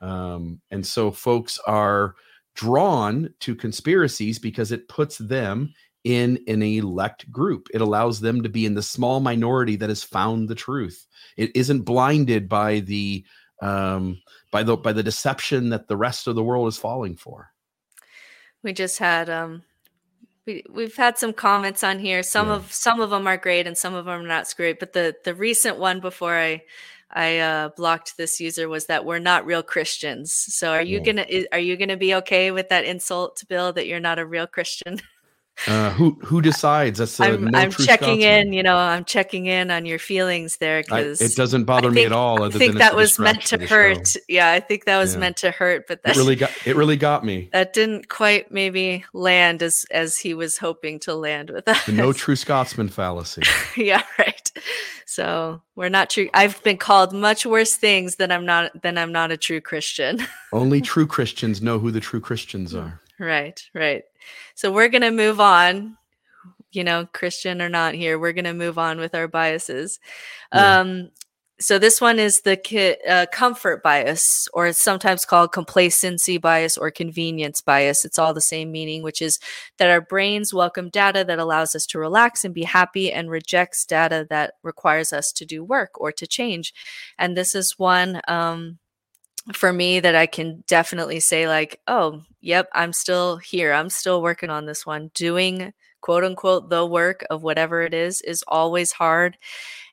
um, 0.00 0.60
and 0.70 0.84
so 0.84 1.10
folks 1.10 1.58
are 1.66 2.14
drawn 2.54 3.32
to 3.40 3.54
conspiracies 3.54 4.38
because 4.38 4.72
it 4.72 4.88
puts 4.88 5.16
them 5.18 5.72
in 6.04 6.42
an 6.48 6.62
elect 6.62 7.30
group. 7.30 7.68
It 7.72 7.80
allows 7.80 8.20
them 8.20 8.42
to 8.42 8.48
be 8.48 8.66
in 8.66 8.74
the 8.74 8.82
small 8.82 9.20
minority 9.20 9.76
that 9.76 9.88
has 9.88 10.02
found 10.02 10.48
the 10.48 10.54
truth. 10.54 11.06
It 11.36 11.54
isn't 11.54 11.82
blinded 11.82 12.48
by 12.48 12.80
the 12.80 13.24
um, 13.60 14.20
by 14.50 14.62
the 14.62 14.76
by 14.76 14.92
the 14.92 15.02
deception 15.02 15.68
that 15.70 15.88
the 15.88 15.96
rest 15.96 16.26
of 16.26 16.34
the 16.34 16.42
world 16.42 16.68
is 16.68 16.76
falling 16.76 17.16
for. 17.16 17.50
We 18.62 18.72
just 18.72 18.98
had 18.98 19.30
um, 19.30 19.62
we 20.46 20.64
we've 20.70 20.96
had 20.96 21.18
some 21.18 21.32
comments 21.32 21.84
on 21.84 21.98
here. 21.98 22.22
Some 22.22 22.48
yeah. 22.48 22.54
of 22.54 22.72
some 22.72 23.00
of 23.00 23.10
them 23.10 23.26
are 23.26 23.36
great 23.36 23.66
and 23.66 23.78
some 23.78 23.94
of 23.94 24.06
them 24.06 24.20
are 24.20 24.26
not 24.26 24.48
so 24.48 24.56
great. 24.56 24.80
But 24.80 24.92
the 24.92 25.14
the 25.24 25.34
recent 25.34 25.78
one 25.78 26.00
before 26.00 26.36
I 26.36 26.62
I 27.14 27.38
uh, 27.38 27.68
blocked 27.76 28.16
this 28.16 28.40
user 28.40 28.68
was 28.68 28.86
that 28.86 29.04
we're 29.04 29.18
not 29.18 29.46
real 29.46 29.62
Christians. 29.62 30.32
So 30.32 30.72
are 30.72 30.82
you 30.82 30.98
yeah. 30.98 31.04
gonna 31.04 31.26
are 31.52 31.58
you 31.58 31.76
gonna 31.76 31.96
be 31.96 32.14
okay 32.16 32.50
with 32.50 32.68
that 32.70 32.84
insult, 32.84 33.42
Bill, 33.48 33.72
that 33.74 33.86
you're 33.86 34.00
not 34.00 34.18
a 34.18 34.26
real 34.26 34.46
Christian? 34.46 35.00
Uh, 35.68 35.90
who 35.90 36.18
who 36.24 36.42
decides? 36.42 36.98
That's 36.98 37.20
i 37.20 37.28
I'm, 37.28 37.44
no 37.44 37.58
I'm 37.58 37.70
checking 37.70 38.20
Scotsman. 38.20 38.48
in. 38.48 38.52
You 38.52 38.62
know, 38.62 38.76
I'm 38.76 39.04
checking 39.04 39.46
in 39.46 39.70
on 39.70 39.86
your 39.86 39.98
feelings 39.98 40.56
there 40.56 40.82
because 40.82 41.20
it 41.20 41.36
doesn't 41.36 41.64
bother 41.64 41.88
think, 41.88 41.94
me 41.94 42.04
at 42.04 42.12
all. 42.12 42.42
I 42.42 42.50
think 42.50 42.78
that 42.78 42.96
was 42.96 43.18
meant 43.18 43.42
to 43.42 43.64
hurt. 43.66 44.08
Show. 44.08 44.20
Yeah, 44.28 44.50
I 44.50 44.60
think 44.60 44.86
that 44.86 44.98
was 44.98 45.14
yeah. 45.14 45.20
meant 45.20 45.36
to 45.38 45.50
hurt, 45.52 45.86
but 45.86 46.02
that 46.02 46.16
it 46.16 46.18
really 46.18 46.36
got 46.36 46.50
it 46.66 46.74
really 46.74 46.96
got 46.96 47.24
me. 47.24 47.48
That 47.52 47.72
didn't 47.74 48.08
quite 48.08 48.50
maybe 48.50 49.04
land 49.12 49.62
as 49.62 49.84
as 49.92 50.18
he 50.18 50.34
was 50.34 50.58
hoping 50.58 50.98
to 51.00 51.14
land 51.14 51.50
with 51.50 51.68
us. 51.68 51.86
The 51.86 51.92
no 51.92 52.12
true 52.12 52.36
Scotsman 52.36 52.88
fallacy. 52.88 53.42
yeah, 53.76 54.02
right. 54.18 54.50
So 55.06 55.62
we're 55.76 55.90
not 55.90 56.10
true. 56.10 56.28
I've 56.34 56.62
been 56.62 56.78
called 56.78 57.12
much 57.12 57.46
worse 57.46 57.76
things 57.76 58.16
than 58.16 58.32
I'm 58.32 58.46
not 58.46 58.82
than 58.82 58.98
I'm 58.98 59.12
not 59.12 59.30
a 59.30 59.36
true 59.36 59.60
Christian. 59.60 60.26
Only 60.52 60.80
true 60.80 61.06
Christians 61.06 61.62
know 61.62 61.78
who 61.78 61.90
the 61.90 62.00
true 62.00 62.20
Christians 62.20 62.74
are. 62.74 63.00
Right, 63.18 63.62
right. 63.74 64.02
So 64.54 64.72
we're 64.72 64.88
going 64.88 65.02
to 65.02 65.10
move 65.10 65.40
on, 65.40 65.96
you 66.72 66.84
know, 66.84 67.06
Christian 67.12 67.60
or 67.62 67.68
not 67.68 67.94
here. 67.94 68.18
We're 68.18 68.32
going 68.32 68.44
to 68.44 68.54
move 68.54 68.78
on 68.78 68.98
with 68.98 69.14
our 69.14 69.28
biases. 69.28 69.98
Yeah. 70.52 70.80
Um, 70.80 71.10
so 71.62 71.78
this 71.78 72.00
one 72.00 72.18
is 72.18 72.40
the 72.40 72.98
uh, 73.08 73.26
comfort 73.30 73.84
bias, 73.84 74.48
or 74.52 74.66
it's 74.66 74.82
sometimes 74.82 75.24
called 75.24 75.52
complacency 75.52 76.36
bias 76.36 76.76
or 76.76 76.90
convenience 76.90 77.60
bias. 77.60 78.04
It's 78.04 78.18
all 78.18 78.34
the 78.34 78.40
same 78.40 78.72
meaning, 78.72 79.02
which 79.04 79.22
is 79.22 79.38
that 79.78 79.88
our 79.88 80.00
brains 80.00 80.52
welcome 80.52 80.88
data 80.88 81.22
that 81.24 81.38
allows 81.38 81.76
us 81.76 81.86
to 81.86 82.00
relax 82.00 82.44
and 82.44 82.52
be 82.52 82.64
happy 82.64 83.12
and 83.12 83.30
rejects 83.30 83.84
data 83.84 84.26
that 84.28 84.54
requires 84.64 85.12
us 85.12 85.30
to 85.32 85.44
do 85.44 85.62
work 85.62 86.00
or 86.00 86.10
to 86.10 86.26
change. 86.26 86.74
And 87.16 87.36
this 87.36 87.54
is 87.54 87.78
one 87.78 88.20
um, 88.26 88.78
for 89.52 89.72
me 89.72 90.00
that 90.00 90.14
I 90.14 90.26
can 90.26 90.62
definitely 90.66 91.20
say, 91.20 91.48
like, 91.48 91.80
oh, 91.88 92.22
yep, 92.40 92.68
I'm 92.72 92.92
still 92.92 93.36
here. 93.38 93.72
I'm 93.72 93.90
still 93.90 94.22
working 94.22 94.50
on 94.50 94.66
this 94.66 94.86
one. 94.86 95.10
Doing 95.14 95.72
quote 96.00 96.24
unquote 96.24 96.68
the 96.68 96.84
work 96.84 97.24
of 97.30 97.42
whatever 97.42 97.82
it 97.82 97.94
is 97.94 98.20
is 98.22 98.44
always 98.48 98.92
hard. 98.92 99.36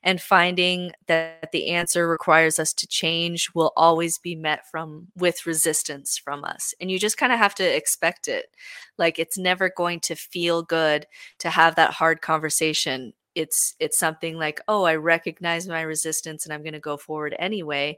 And 0.02 0.20
finding 0.20 0.92
that 1.06 1.52
the 1.52 1.68
answer 1.68 2.08
requires 2.08 2.58
us 2.58 2.72
to 2.74 2.86
change 2.86 3.50
will 3.54 3.72
always 3.76 4.18
be 4.18 4.34
met 4.34 4.68
from 4.70 5.08
with 5.16 5.46
resistance 5.46 6.16
from 6.18 6.44
us. 6.44 6.74
And 6.80 6.90
you 6.90 6.98
just 6.98 7.18
kind 7.18 7.32
of 7.32 7.38
have 7.38 7.54
to 7.56 7.76
expect 7.76 8.28
it. 8.28 8.54
Like 8.98 9.18
it's 9.18 9.38
never 9.38 9.70
going 9.76 10.00
to 10.00 10.14
feel 10.14 10.62
good 10.62 11.06
to 11.38 11.50
have 11.50 11.74
that 11.76 11.92
hard 11.92 12.22
conversation 12.22 13.12
it's 13.36 13.76
it's 13.78 13.96
something 13.96 14.36
like 14.36 14.60
oh 14.66 14.82
i 14.82 14.96
recognize 14.96 15.68
my 15.68 15.82
resistance 15.82 16.44
and 16.44 16.52
i'm 16.52 16.62
going 16.62 16.72
to 16.72 16.80
go 16.80 16.96
forward 16.96 17.32
anyway 17.38 17.96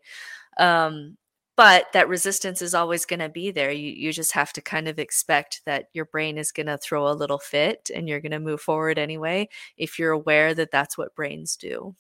um 0.59 1.17
but 1.57 1.93
that 1.93 2.09
resistance 2.09 2.63
is 2.63 2.75
always 2.75 3.05
going 3.05 3.21
to 3.21 3.29
be 3.29 3.51
there. 3.51 3.71
You, 3.71 3.91
you 3.91 4.13
just 4.13 4.33
have 4.33 4.53
to 4.55 4.63
kind 4.63 4.89
of 4.89 4.99
expect 4.99 5.63
that 5.67 5.89
your 5.93 6.07
brain 6.07 6.39
is 6.39 6.53
going 6.53 6.67
to 6.67 6.79
throw 6.79 7.09
a 7.09 7.13
little 7.13 7.39
fit 7.39 7.91
and 7.95 8.09
you're 8.09 8.21
going 8.21 8.33
to 8.33 8.41
move 8.41 8.61
forward 8.61 8.99
anyway 8.99 9.49
if 9.77 9.99
you're 9.99 10.13
aware 10.13 10.55
that 10.55 10.71
that's 10.71 10.97
what 10.97 11.15
brains 11.15 11.57
do. 11.57 11.95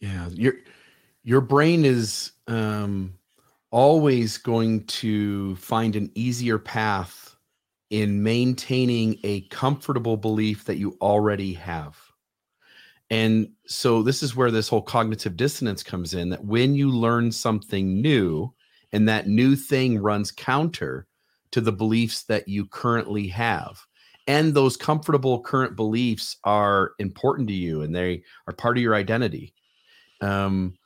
Yeah 0.00 0.28
your 0.32 0.54
your 1.24 1.40
brain 1.40 1.84
is 1.84 2.32
um 2.46 3.14
always 3.70 4.38
going 4.38 4.84
to 4.86 5.56
find 5.56 5.96
an 5.96 6.10
easier 6.14 6.58
path 6.58 7.36
in 7.90 8.22
maintaining 8.22 9.18
a 9.24 9.42
comfortable 9.48 10.16
belief 10.16 10.64
that 10.64 10.76
you 10.76 10.96
already 11.00 11.52
have. 11.52 11.96
And 13.10 13.50
so 13.66 14.02
this 14.02 14.22
is 14.22 14.34
where 14.34 14.50
this 14.50 14.68
whole 14.68 14.82
cognitive 14.82 15.36
dissonance 15.36 15.82
comes 15.82 16.14
in 16.14 16.30
that 16.30 16.44
when 16.44 16.74
you 16.74 16.90
learn 16.90 17.30
something 17.30 18.00
new 18.00 18.52
and 18.96 19.06
that 19.10 19.28
new 19.28 19.54
thing 19.54 19.98
runs 19.98 20.32
counter 20.32 21.06
to 21.50 21.60
the 21.60 21.70
beliefs 21.70 22.22
that 22.24 22.48
you 22.48 22.64
currently 22.64 23.28
have. 23.28 23.78
And 24.26 24.54
those 24.54 24.74
comfortable 24.74 25.42
current 25.42 25.76
beliefs 25.76 26.38
are 26.44 26.92
important 26.98 27.46
to 27.48 27.54
you 27.54 27.82
and 27.82 27.94
they 27.94 28.22
are 28.46 28.54
part 28.54 28.78
of 28.78 28.82
your 28.82 28.94
identity. 28.94 29.52
Um, 30.22 30.78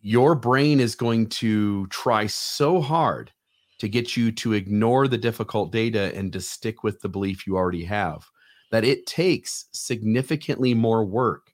your 0.00 0.34
brain 0.34 0.80
is 0.80 0.94
going 0.94 1.28
to 1.28 1.86
try 1.88 2.26
so 2.26 2.80
hard 2.80 3.32
to 3.80 3.88
get 3.88 4.16
you 4.16 4.32
to 4.32 4.54
ignore 4.54 5.06
the 5.06 5.18
difficult 5.18 5.70
data 5.70 6.10
and 6.16 6.32
to 6.32 6.40
stick 6.40 6.82
with 6.82 7.02
the 7.02 7.08
belief 7.10 7.46
you 7.46 7.54
already 7.54 7.84
have 7.84 8.24
that 8.70 8.84
it 8.84 9.04
takes 9.04 9.66
significantly 9.72 10.72
more 10.72 11.04
work 11.04 11.52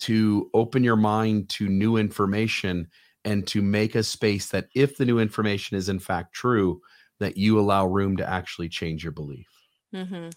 to 0.00 0.50
open 0.52 0.84
your 0.84 0.96
mind 0.96 1.48
to 1.48 1.66
new 1.66 1.96
information 1.96 2.88
and 3.26 3.46
to 3.48 3.60
make 3.60 3.94
a 3.94 4.02
space 4.02 4.48
that 4.48 4.68
if 4.74 4.96
the 4.96 5.04
new 5.04 5.18
information 5.18 5.76
is 5.76 5.88
in 5.88 5.98
fact 5.98 6.32
true 6.32 6.80
that 7.18 7.36
you 7.36 7.58
allow 7.58 7.86
room 7.86 8.16
to 8.16 8.28
actually 8.28 8.68
change 8.68 9.02
your 9.02 9.12
belief. 9.12 9.48
Mm-hmm. 9.94 10.30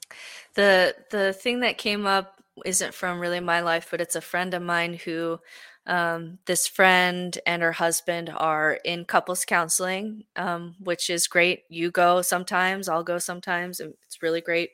the 0.56 0.96
the 1.10 1.34
thing 1.34 1.62
that 1.62 1.78
came 1.78 2.06
up 2.06 2.36
isn't 2.66 2.94
from 2.94 3.20
really 3.20 3.40
my 3.40 3.62
life 3.62 3.88
but 3.90 4.00
it's 4.00 4.16
a 4.16 4.22
friend 4.22 4.54
of 4.54 4.62
mine 4.62 4.94
who 4.94 5.40
um, 5.88 6.38
this 6.46 6.68
friend 6.68 7.38
and 7.48 7.64
her 7.64 7.72
husband 7.72 8.32
are 8.36 8.80
in 8.86 9.06
couples 9.06 9.46
counseling 9.46 10.24
um, 10.36 10.76
which 10.80 11.10
is 11.10 11.28
great. 11.28 11.64
You 11.70 11.90
go 11.92 12.22
sometimes 12.22 12.88
i'll 12.88 13.04
go 13.04 13.18
sometimes 13.18 13.80
it's 13.80 14.22
really 14.22 14.42
great 14.42 14.72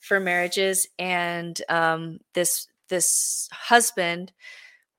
for 0.00 0.20
marriages. 0.20 0.86
And 0.98 1.60
um, 1.68 2.20
this 2.34 2.68
this 2.88 3.48
husband 3.52 4.32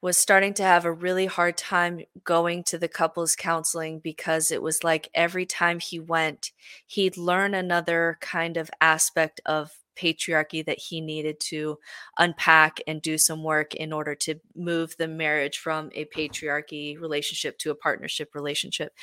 was 0.02 0.18
starting 0.18 0.54
to 0.56 0.64
have 0.64 0.86
a 0.86 0.92
really 0.92 1.26
hard 1.26 1.58
time 1.58 2.02
going 2.24 2.64
to 2.66 2.78
the 2.78 2.88
couples 2.88 3.36
counseling 3.36 4.00
because 4.00 4.52
it 4.52 4.62
was 4.62 4.84
like 4.84 5.10
every 5.14 5.46
time 5.46 5.80
he 5.80 6.00
went, 6.00 6.52
he'd 6.86 7.18
learn 7.18 7.54
another 7.54 8.18
kind 8.22 8.58
of 8.58 8.70
aspect 8.82 9.42
of 9.46 9.72
patriarchy 9.98 10.66
that 10.66 10.80
he 10.80 11.02
needed 11.02 11.40
to 11.40 11.80
unpack 12.18 12.80
and 12.88 13.02
do 13.02 13.18
some 13.18 13.44
work 13.44 13.74
in 13.76 13.92
order 13.92 14.16
to 14.16 14.36
move 14.56 14.96
the 14.98 15.08
marriage 15.08 15.58
from 15.58 15.90
a 15.96 16.06
patriarchy 16.06 17.00
relationship 17.00 17.58
to 17.60 17.72
a 17.72 17.76
partnership 17.76 18.34
relationship. 18.36 18.94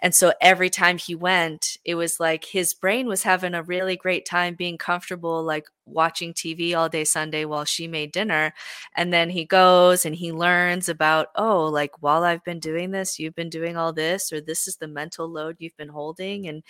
And 0.00 0.14
so 0.14 0.32
every 0.40 0.70
time 0.70 0.98
he 0.98 1.14
went, 1.14 1.76
it 1.84 1.94
was 1.94 2.18
like 2.20 2.44
his 2.44 2.74
brain 2.74 3.06
was 3.06 3.22
having 3.22 3.54
a 3.54 3.62
really 3.62 3.96
great 3.96 4.24
time 4.24 4.54
being 4.54 4.78
comfortable, 4.78 5.42
like 5.42 5.66
watching 5.84 6.32
TV 6.32 6.76
all 6.76 6.88
day 6.88 7.04
Sunday 7.04 7.44
while 7.44 7.64
she 7.64 7.86
made 7.88 8.12
dinner. 8.12 8.52
And 8.96 9.12
then 9.12 9.30
he 9.30 9.44
goes 9.44 10.06
and 10.06 10.14
he 10.14 10.32
learns 10.32 10.88
about, 10.88 11.28
oh, 11.36 11.66
like 11.66 12.02
while 12.02 12.24
I've 12.24 12.44
been 12.44 12.60
doing 12.60 12.90
this, 12.90 13.18
you've 13.18 13.34
been 13.34 13.50
doing 13.50 13.76
all 13.76 13.92
this, 13.92 14.32
or 14.32 14.40
this 14.40 14.68
is 14.68 14.76
the 14.76 14.88
mental 14.88 15.28
load 15.28 15.56
you've 15.58 15.76
been 15.76 15.88
holding. 15.88 16.46
And 16.48 16.62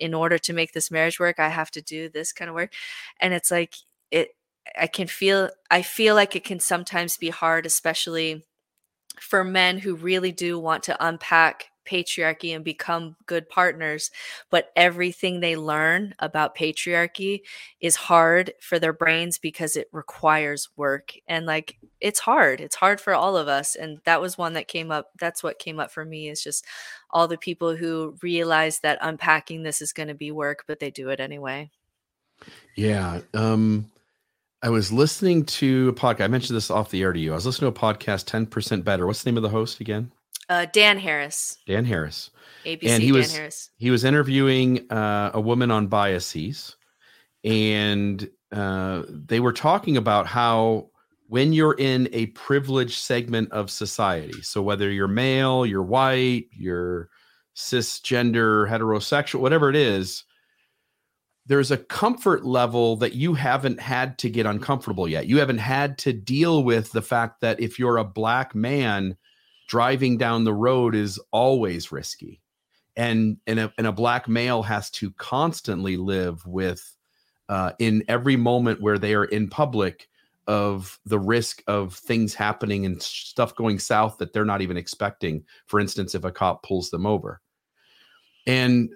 in 0.00 0.14
order 0.14 0.38
to 0.38 0.52
make 0.52 0.72
this 0.72 0.90
marriage 0.90 1.20
work, 1.20 1.38
I 1.38 1.48
have 1.48 1.70
to 1.72 1.82
do 1.82 2.08
this 2.08 2.32
kind 2.32 2.48
of 2.48 2.54
work. 2.54 2.72
And 3.20 3.32
it's 3.34 3.50
like, 3.50 3.74
it, 4.10 4.30
I 4.78 4.86
can 4.86 5.06
feel, 5.06 5.50
I 5.70 5.82
feel 5.82 6.14
like 6.14 6.34
it 6.34 6.44
can 6.44 6.58
sometimes 6.60 7.16
be 7.16 7.28
hard, 7.28 7.66
especially 7.66 8.44
for 9.20 9.44
men 9.44 9.78
who 9.78 9.94
really 9.94 10.32
do 10.32 10.58
want 10.58 10.82
to 10.84 11.06
unpack 11.06 11.66
patriarchy 11.90 12.54
and 12.54 12.64
become 12.64 13.16
good 13.26 13.48
partners 13.48 14.10
but 14.50 14.70
everything 14.76 15.40
they 15.40 15.56
learn 15.56 16.14
about 16.20 16.56
patriarchy 16.56 17.40
is 17.80 17.96
hard 17.96 18.52
for 18.60 18.78
their 18.78 18.92
brains 18.92 19.38
because 19.38 19.74
it 19.74 19.88
requires 19.92 20.68
work 20.76 21.14
and 21.26 21.46
like 21.46 21.78
it's 22.00 22.20
hard 22.20 22.60
it's 22.60 22.76
hard 22.76 23.00
for 23.00 23.14
all 23.14 23.36
of 23.36 23.48
us 23.48 23.74
and 23.74 23.98
that 24.04 24.20
was 24.20 24.38
one 24.38 24.52
that 24.52 24.68
came 24.68 24.92
up 24.92 25.10
that's 25.18 25.42
what 25.42 25.58
came 25.58 25.80
up 25.80 25.90
for 25.90 26.04
me 26.04 26.28
is 26.28 26.42
just 26.42 26.64
all 27.10 27.26
the 27.26 27.36
people 27.36 27.74
who 27.74 28.14
realize 28.22 28.78
that 28.80 28.98
unpacking 29.02 29.62
this 29.62 29.82
is 29.82 29.92
going 29.92 30.08
to 30.08 30.14
be 30.14 30.30
work 30.30 30.64
but 30.68 30.78
they 30.78 30.90
do 30.90 31.08
it 31.08 31.18
anyway 31.18 31.68
yeah 32.76 33.20
um 33.34 33.90
I 34.62 34.68
was 34.68 34.92
listening 34.92 35.46
to 35.46 35.88
a 35.88 35.92
podcast. 35.94 36.20
I 36.20 36.28
mentioned 36.28 36.54
this 36.54 36.70
off 36.70 36.90
the 36.90 37.00
air 37.00 37.14
to 37.14 37.18
you. 37.18 37.32
I 37.32 37.34
was 37.34 37.46
listening 37.46 37.72
to 37.72 37.80
a 37.80 37.82
podcast, 37.82 38.26
10% 38.26 38.84
Better. 38.84 39.06
What's 39.06 39.22
the 39.22 39.30
name 39.30 39.38
of 39.38 39.42
the 39.42 39.48
host 39.48 39.80
again? 39.80 40.12
Uh, 40.50 40.66
Dan 40.72 40.98
Harris. 40.98 41.58
Dan 41.66 41.84
Harris. 41.84 42.30
ABC 42.66 42.88
and 42.88 43.02
he 43.02 43.12
Dan 43.12 43.18
was, 43.18 43.34
Harris. 43.34 43.70
He 43.78 43.90
was 43.90 44.04
interviewing 44.04 44.90
uh, 44.90 45.30
a 45.32 45.40
woman 45.40 45.70
on 45.70 45.86
biases, 45.86 46.76
and 47.44 48.28
uh, 48.52 49.04
they 49.08 49.38
were 49.40 49.52
talking 49.52 49.96
about 49.96 50.26
how 50.26 50.90
when 51.28 51.52
you're 51.52 51.76
in 51.78 52.08
a 52.12 52.26
privileged 52.26 52.98
segment 52.98 53.52
of 53.52 53.70
society, 53.70 54.42
so 54.42 54.60
whether 54.60 54.90
you're 54.90 55.06
male, 55.06 55.64
you're 55.64 55.84
white, 55.84 56.46
you're 56.52 57.08
cisgender, 57.54 58.68
heterosexual, 58.68 59.38
whatever 59.38 59.70
it 59.70 59.76
is, 59.76 60.24
there's 61.46 61.70
a 61.70 61.76
comfort 61.76 62.44
level 62.44 62.96
that 62.96 63.14
you 63.14 63.34
haven't 63.34 63.80
had 63.80 64.18
to 64.18 64.28
get 64.28 64.46
uncomfortable 64.46 65.08
yet. 65.08 65.26
You 65.26 65.38
haven't 65.38 65.58
had 65.58 65.96
to 65.98 66.12
deal 66.12 66.64
with 66.64 66.90
the 66.90 67.02
fact 67.02 67.40
that 67.40 67.60
if 67.60 67.78
you're 67.78 67.98
a 67.98 68.04
black 68.04 68.54
man, 68.54 69.16
driving 69.70 70.18
down 70.18 70.42
the 70.42 70.52
road 70.52 70.96
is 70.96 71.20
always 71.30 71.92
risky. 71.92 72.42
And 72.96 73.36
and 73.46 73.60
a, 73.60 73.72
and 73.78 73.86
a 73.86 73.92
black 73.92 74.28
male 74.28 74.64
has 74.64 74.90
to 74.92 75.12
constantly 75.12 75.96
live 75.96 76.44
with 76.44 76.82
uh, 77.48 77.70
in 77.78 78.02
every 78.08 78.34
moment 78.34 78.82
where 78.82 78.98
they 78.98 79.14
are 79.14 79.26
in 79.26 79.48
public 79.48 80.08
of 80.48 80.98
the 81.06 81.20
risk 81.20 81.62
of 81.68 81.94
things 81.94 82.34
happening 82.34 82.84
and 82.84 83.00
stuff 83.00 83.54
going 83.54 83.78
south 83.78 84.18
that 84.18 84.32
they're 84.32 84.44
not 84.44 84.60
even 84.60 84.76
expecting. 84.76 85.44
For 85.66 85.78
instance 85.78 86.16
if 86.16 86.24
a 86.24 86.32
cop 86.32 86.64
pulls 86.64 86.90
them 86.90 87.06
over. 87.06 87.40
And 88.48 88.90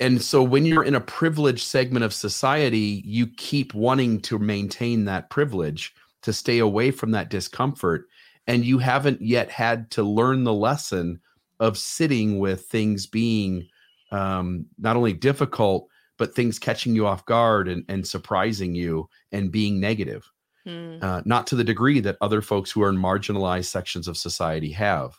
and 0.00 0.20
so 0.20 0.42
when 0.42 0.66
you're 0.66 0.84
in 0.84 0.96
a 0.96 1.00
privileged 1.00 1.64
segment 1.64 2.04
of 2.04 2.12
society 2.12 3.02
you 3.04 3.28
keep 3.36 3.72
wanting 3.72 4.20
to 4.22 4.40
maintain 4.40 5.04
that 5.04 5.30
privilege 5.30 5.94
to 6.22 6.32
stay 6.32 6.58
away 6.58 6.90
from 6.90 7.12
that 7.12 7.30
discomfort 7.30 8.06
and 8.48 8.64
you 8.64 8.78
haven't 8.78 9.20
yet 9.22 9.50
had 9.50 9.90
to 9.92 10.02
learn 10.02 10.42
the 10.42 10.54
lesson 10.54 11.20
of 11.60 11.78
sitting 11.78 12.38
with 12.38 12.64
things 12.64 13.06
being 13.06 13.68
um, 14.10 14.66
not 14.78 14.96
only 14.96 15.12
difficult 15.12 15.88
but 16.16 16.34
things 16.34 16.58
catching 16.58 16.96
you 16.96 17.06
off 17.06 17.24
guard 17.26 17.68
and, 17.68 17.84
and 17.88 18.04
surprising 18.04 18.74
you 18.74 19.08
and 19.30 19.52
being 19.52 19.78
negative 19.78 20.28
mm. 20.66 21.00
uh, 21.02 21.22
not 21.24 21.46
to 21.46 21.54
the 21.54 21.62
degree 21.62 22.00
that 22.00 22.16
other 22.20 22.42
folks 22.42 22.70
who 22.70 22.82
are 22.82 22.88
in 22.88 22.96
marginalized 22.96 23.66
sections 23.66 24.08
of 24.08 24.16
society 24.16 24.72
have 24.72 25.14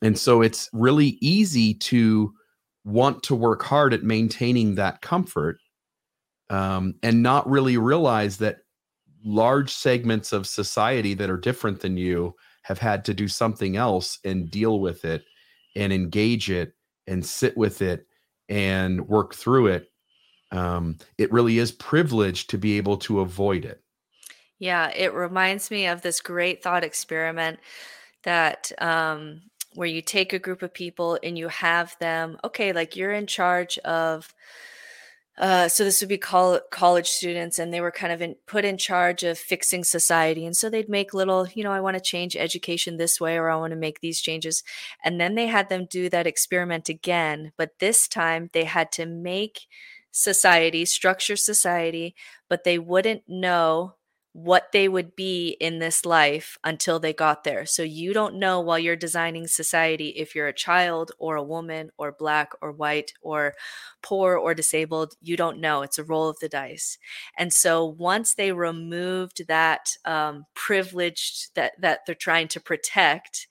and 0.00 0.18
so 0.18 0.40
it's 0.40 0.70
really 0.72 1.18
easy 1.20 1.74
to 1.74 2.32
want 2.84 3.22
to 3.22 3.34
work 3.34 3.62
hard 3.62 3.92
at 3.92 4.02
maintaining 4.02 4.74
that 4.74 5.00
comfort 5.02 5.58
um, 6.50 6.94
and 7.02 7.22
not 7.22 7.48
really 7.48 7.76
realize 7.76 8.38
that 8.38 8.58
large 9.24 9.72
segments 9.72 10.32
of 10.32 10.46
society 10.46 11.14
that 11.14 11.30
are 11.30 11.36
different 11.36 11.80
than 11.80 11.96
you 11.96 12.34
have 12.62 12.78
had 12.78 13.04
to 13.04 13.14
do 13.14 13.28
something 13.28 13.76
else 13.76 14.18
and 14.24 14.50
deal 14.50 14.80
with 14.80 15.04
it 15.04 15.24
and 15.76 15.92
engage 15.92 16.50
it 16.50 16.74
and 17.06 17.24
sit 17.24 17.56
with 17.56 17.82
it 17.82 18.06
and 18.48 19.08
work 19.08 19.34
through 19.34 19.66
it 19.66 19.88
um, 20.52 20.98
it 21.16 21.32
really 21.32 21.58
is 21.58 21.72
privileged 21.72 22.50
to 22.50 22.58
be 22.58 22.76
able 22.76 22.98
to 22.98 23.20
avoid 23.20 23.64
it. 23.64 23.82
Yeah 24.58 24.90
it 24.90 25.12
reminds 25.12 25.70
me 25.70 25.86
of 25.86 26.02
this 26.02 26.20
great 26.20 26.62
thought 26.62 26.84
experiment 26.84 27.58
that 28.22 28.70
um, 28.78 29.42
where 29.74 29.88
you 29.88 30.02
take 30.02 30.32
a 30.32 30.38
group 30.38 30.62
of 30.62 30.72
people 30.72 31.18
and 31.22 31.36
you 31.36 31.48
have 31.48 31.96
them 31.98 32.38
okay 32.44 32.72
like 32.72 32.94
you're 32.94 33.12
in 33.12 33.26
charge 33.26 33.78
of 33.78 34.32
uh, 35.38 35.66
so 35.66 35.82
this 35.82 36.00
would 36.00 36.08
be 36.10 36.18
col- 36.18 36.60
college 36.70 37.08
students 37.08 37.58
and 37.58 37.72
they 37.72 37.80
were 37.80 37.90
kind 37.90 38.12
of 38.12 38.20
in, 38.20 38.36
put 38.46 38.64
in 38.64 38.76
charge 38.76 39.22
of 39.22 39.38
fixing 39.38 39.82
society 39.82 40.44
and 40.44 40.56
so 40.56 40.68
they'd 40.68 40.88
make 40.90 41.14
little 41.14 41.48
you 41.54 41.64
know 41.64 41.72
i 41.72 41.80
want 41.80 41.94
to 41.94 42.00
change 42.02 42.36
education 42.36 42.96
this 42.96 43.20
way 43.20 43.36
or 43.36 43.48
i 43.48 43.56
want 43.56 43.70
to 43.70 43.76
make 43.76 44.00
these 44.00 44.20
changes. 44.20 44.62
And 45.04 45.20
then 45.20 45.34
they 45.34 45.46
had 45.46 45.68
them 45.68 45.86
do 45.86 46.08
that 46.10 46.26
experiment 46.26 46.88
again 46.88 47.52
but 47.56 47.78
this 47.78 48.06
time 48.08 48.50
they 48.52 48.64
had 48.64 48.92
to 48.92 49.06
make 49.06 49.60
society 50.10 50.84
structure 50.84 51.36
society 51.36 52.14
but 52.48 52.64
they 52.64 52.78
wouldn't 52.78 53.22
know 53.26 53.94
what 54.32 54.72
they 54.72 54.88
would 54.88 55.14
be 55.14 55.50
in 55.60 55.78
this 55.78 56.06
life 56.06 56.56
until 56.64 56.98
they 56.98 57.12
got 57.12 57.44
there. 57.44 57.66
So 57.66 57.82
you 57.82 58.14
don't 58.14 58.36
know 58.38 58.60
while 58.60 58.78
you're 58.78 58.96
designing 58.96 59.46
society 59.46 60.08
if 60.10 60.34
you're 60.34 60.48
a 60.48 60.54
child 60.54 61.12
or 61.18 61.36
a 61.36 61.42
woman 61.42 61.90
or 61.98 62.12
black 62.12 62.52
or 62.62 62.72
white 62.72 63.12
or 63.20 63.54
poor 64.02 64.36
or 64.36 64.54
disabled. 64.54 65.14
You 65.20 65.36
don't 65.36 65.60
know. 65.60 65.82
It's 65.82 65.98
a 65.98 66.04
roll 66.04 66.28
of 66.30 66.38
the 66.40 66.48
dice. 66.48 66.96
And 67.36 67.52
so 67.52 67.84
once 67.84 68.34
they 68.34 68.52
removed 68.52 69.46
that 69.48 69.90
um, 70.06 70.46
privileged 70.54 71.54
that 71.54 71.72
that 71.80 72.00
they're 72.06 72.14
trying 72.14 72.48
to 72.48 72.60
protect, 72.60 73.46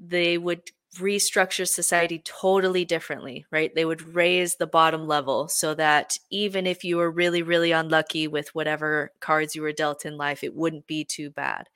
they 0.00 0.36
would 0.36 0.62
restructure 0.96 1.68
society 1.68 2.20
totally 2.24 2.84
differently, 2.84 3.44
right? 3.50 3.74
They 3.74 3.84
would 3.84 4.14
raise 4.14 4.56
the 4.56 4.66
bottom 4.66 5.06
level 5.06 5.46
so 5.48 5.74
that 5.74 6.16
even 6.30 6.66
if 6.66 6.82
you 6.82 6.96
were 6.96 7.10
really, 7.10 7.42
really 7.42 7.72
unlucky 7.72 8.26
with 8.26 8.54
whatever 8.54 9.12
cards 9.20 9.54
you 9.54 9.62
were 9.62 9.72
dealt 9.72 10.06
in 10.06 10.16
life, 10.16 10.42
it 10.42 10.54
wouldn't 10.54 10.86
be 10.86 11.04
too 11.04 11.30
bad. 11.30 11.68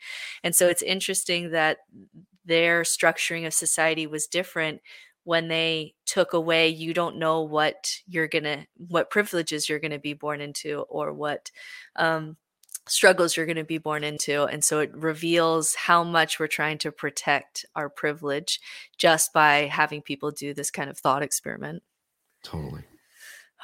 And 0.42 0.54
so 0.56 0.66
it's 0.68 0.82
interesting 0.82 1.50
that 1.50 1.78
their 2.44 2.82
structuring 2.82 3.46
of 3.46 3.54
society 3.54 4.06
was 4.06 4.26
different 4.26 4.80
when 5.24 5.46
they 5.48 5.94
took 6.04 6.32
away 6.32 6.68
you 6.68 6.92
don't 6.92 7.16
know 7.16 7.42
what 7.42 7.94
you're 8.08 8.26
gonna 8.26 8.66
what 8.88 9.10
privileges 9.10 9.68
you're 9.68 9.78
gonna 9.78 9.98
be 9.98 10.14
born 10.14 10.40
into 10.40 10.80
or 10.88 11.12
what 11.12 11.50
um, 11.96 12.36
struggles 12.86 13.36
you're 13.36 13.46
going 13.46 13.56
to 13.56 13.64
be 13.64 13.78
born 13.78 14.04
into. 14.04 14.44
And 14.44 14.64
so 14.64 14.80
it 14.80 14.94
reveals 14.94 15.74
how 15.74 16.02
much 16.02 16.38
we're 16.38 16.46
trying 16.46 16.78
to 16.78 16.92
protect 16.92 17.64
our 17.76 17.88
privilege 17.88 18.60
just 18.98 19.32
by 19.32 19.66
having 19.70 20.02
people 20.02 20.30
do 20.30 20.52
this 20.52 20.70
kind 20.70 20.90
of 20.90 20.98
thought 20.98 21.22
experiment. 21.22 21.82
Totally. 22.42 22.82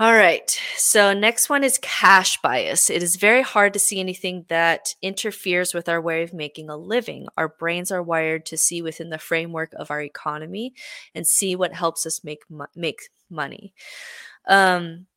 All 0.01 0.13
right. 0.13 0.49
So, 0.77 1.13
next 1.13 1.49
one 1.49 1.65
is 1.65 1.77
cash 1.83 2.41
bias. 2.41 2.89
It 2.89 3.03
is 3.03 3.17
very 3.17 3.43
hard 3.43 3.73
to 3.73 3.81
see 3.81 3.99
anything 3.99 4.45
that 4.49 4.95
interferes 5.03 5.75
with 5.75 5.89
our 5.89 6.01
way 6.01 6.23
of 6.23 6.33
making 6.33 6.71
a 6.71 6.77
living. 6.77 7.27
Our 7.37 7.49
brains 7.49 7.91
are 7.91 8.01
wired 8.01 8.47
to 8.47 8.57
see 8.57 8.81
within 8.81 9.11
the 9.11 9.19
framework 9.19 9.73
of 9.75 9.91
our 9.91 10.01
economy 10.01 10.73
and 11.17 11.27
see 11.27 11.57
what 11.57 11.75
helps 11.75 12.07
us 12.07 12.23
make 12.23 12.45
make 12.77 13.09
money. 13.29 13.75
Um, 14.47 15.08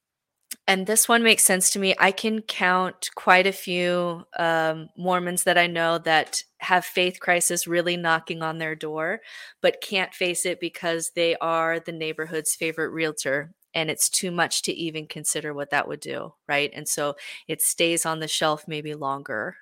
and 0.72 0.88
this 0.88 1.10
one 1.10 1.22
makes 1.22 1.44
sense 1.44 1.70
to 1.72 1.80
me. 1.80 1.94
I 2.00 2.14
can 2.14 2.42
count 2.44 3.10
quite 3.16 3.46
a 3.46 3.52
few 3.52 4.24
um, 4.40 4.88
Mormons 4.96 5.44
that 5.44 5.58
I 5.58 5.68
know 5.68 5.98
that 5.98 6.46
have 6.60 6.86
faith 6.86 7.20
crisis 7.20 7.68
really 7.68 7.98
knocking 7.98 8.42
on 8.42 8.58
their 8.58 8.74
door, 8.74 9.20
but 9.62 9.82
can't 9.82 10.14
face 10.14 10.46
it 10.46 10.62
because 10.62 11.12
they 11.14 11.36
are 11.36 11.82
the 11.82 11.92
neighborhood's 11.92 12.56
favorite 12.56 12.92
realtor. 12.92 13.52
And 13.74 13.92
it's 13.92 14.08
too 14.08 14.32
much 14.32 14.62
to 14.62 14.72
even 14.72 15.08
consider 15.08 15.54
what 15.54 15.72
that 15.72 15.90
would 15.90 16.00
do. 16.00 16.36
Right. 16.48 16.72
And 16.74 16.88
so 16.88 17.16
it 17.50 17.62
stays 17.62 18.06
on 18.06 18.22
the 18.22 18.30
shelf 18.30 18.64
maybe 18.66 18.94
longer. 18.94 19.58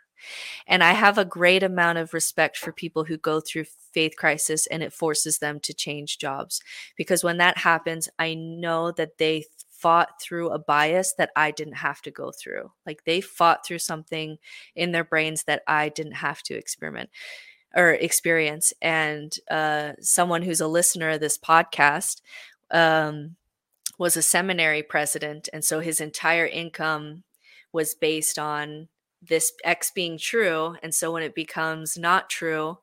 And 0.67 0.83
I 0.83 0.91
have 0.91 1.17
a 1.17 1.25
great 1.25 1.63
amount 1.63 1.97
of 1.97 2.13
respect 2.13 2.55
for 2.55 2.71
people 2.71 3.05
who 3.05 3.17
go 3.17 3.39
through 3.39 3.65
faith 3.93 4.15
crisis 4.15 4.67
and 4.67 4.83
it 4.83 4.93
forces 4.93 5.39
them 5.39 5.59
to 5.61 5.73
change 5.73 6.19
jobs. 6.19 6.61
Because 6.95 7.23
when 7.23 7.37
that 7.37 7.57
happens, 7.57 8.09
I 8.19 8.35
know 8.35 8.91
that 8.91 9.17
they 9.17 9.45
fought 9.79 10.21
through 10.21 10.49
a 10.49 10.59
bias 10.59 11.13
that 11.13 11.31
I 11.35 11.51
didn't 11.51 11.77
have 11.77 12.01
to 12.01 12.11
go 12.11 12.31
through. 12.31 12.71
Like 12.85 13.05
they 13.05 13.21
fought 13.21 13.65
through 13.65 13.79
something 13.79 14.37
in 14.75 14.91
their 14.91 15.03
brains 15.03 15.43
that 15.43 15.63
I 15.67 15.89
didn't 15.89 16.13
have 16.13 16.43
to 16.43 16.55
experiment 16.55 17.09
or 17.75 17.91
experience. 17.91 18.73
And 18.81 19.33
uh, 19.49 19.93
someone 20.01 20.41
who's 20.41 20.61
a 20.61 20.67
listener 20.67 21.11
of 21.11 21.21
this 21.21 21.37
podcast 21.37 22.21
um, 22.71 23.35
was 23.97 24.17
a 24.17 24.21
seminary 24.21 24.83
president. 24.83 25.47
And 25.53 25.63
so 25.63 25.79
his 25.79 26.01
entire 26.01 26.45
income 26.45 27.23
was 27.71 27.95
based 27.95 28.37
on 28.37 28.89
this 29.21 29.51
X 29.63 29.91
being 29.91 30.17
true. 30.17 30.75
And 30.83 30.93
so 30.93 31.11
when 31.11 31.23
it 31.23 31.35
becomes 31.35 31.97
not 31.97 32.29
true, 32.29 32.79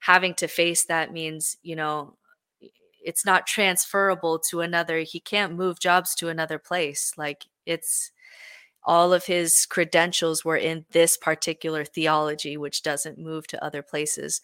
having 0.00 0.34
to 0.34 0.48
face 0.48 0.84
that 0.84 1.12
means, 1.12 1.56
you 1.62 1.76
know, 1.76 2.14
it's 3.02 3.24
not 3.24 3.46
transferable 3.46 4.38
to 4.38 4.60
another 4.60 4.98
he 4.98 5.20
can't 5.20 5.54
move 5.56 5.80
jobs 5.80 6.14
to 6.14 6.28
another 6.28 6.58
place 6.58 7.12
like 7.16 7.46
it's 7.66 8.12
all 8.84 9.12
of 9.12 9.26
his 9.26 9.66
credentials 9.66 10.44
were 10.44 10.56
in 10.56 10.86
this 10.92 11.16
particular 11.16 11.84
theology 11.84 12.56
which 12.56 12.82
doesn't 12.82 13.18
move 13.18 13.46
to 13.46 13.62
other 13.62 13.82
places. 13.82 14.40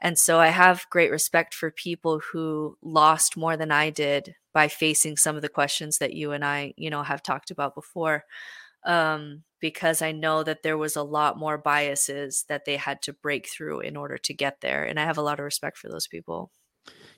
And 0.00 0.18
so 0.18 0.40
i 0.40 0.48
have 0.48 0.86
great 0.90 1.10
respect 1.10 1.54
for 1.54 1.70
people 1.70 2.20
who 2.32 2.76
lost 2.82 3.36
more 3.36 3.56
than 3.56 3.70
i 3.70 3.90
did 3.90 4.34
by 4.52 4.68
facing 4.68 5.16
some 5.16 5.36
of 5.36 5.42
the 5.42 5.48
questions 5.48 5.98
that 5.98 6.14
you 6.14 6.32
and 6.32 6.44
i 6.44 6.74
you 6.76 6.90
know 6.90 7.02
have 7.02 7.22
talked 7.22 7.50
about 7.50 7.74
before 7.74 8.24
um, 8.84 9.42
because 9.60 10.02
i 10.02 10.12
know 10.12 10.42
that 10.42 10.62
there 10.62 10.78
was 10.78 10.96
a 10.96 11.02
lot 11.02 11.38
more 11.38 11.58
biases 11.58 12.44
that 12.48 12.64
they 12.64 12.76
had 12.76 13.02
to 13.02 13.12
break 13.12 13.48
through 13.48 13.80
in 13.80 13.96
order 13.96 14.18
to 14.18 14.34
get 14.34 14.60
there 14.60 14.84
and 14.84 14.98
i 15.00 15.04
have 15.04 15.18
a 15.18 15.22
lot 15.22 15.38
of 15.38 15.44
respect 15.44 15.78
for 15.78 15.88
those 15.88 16.06
people 16.06 16.50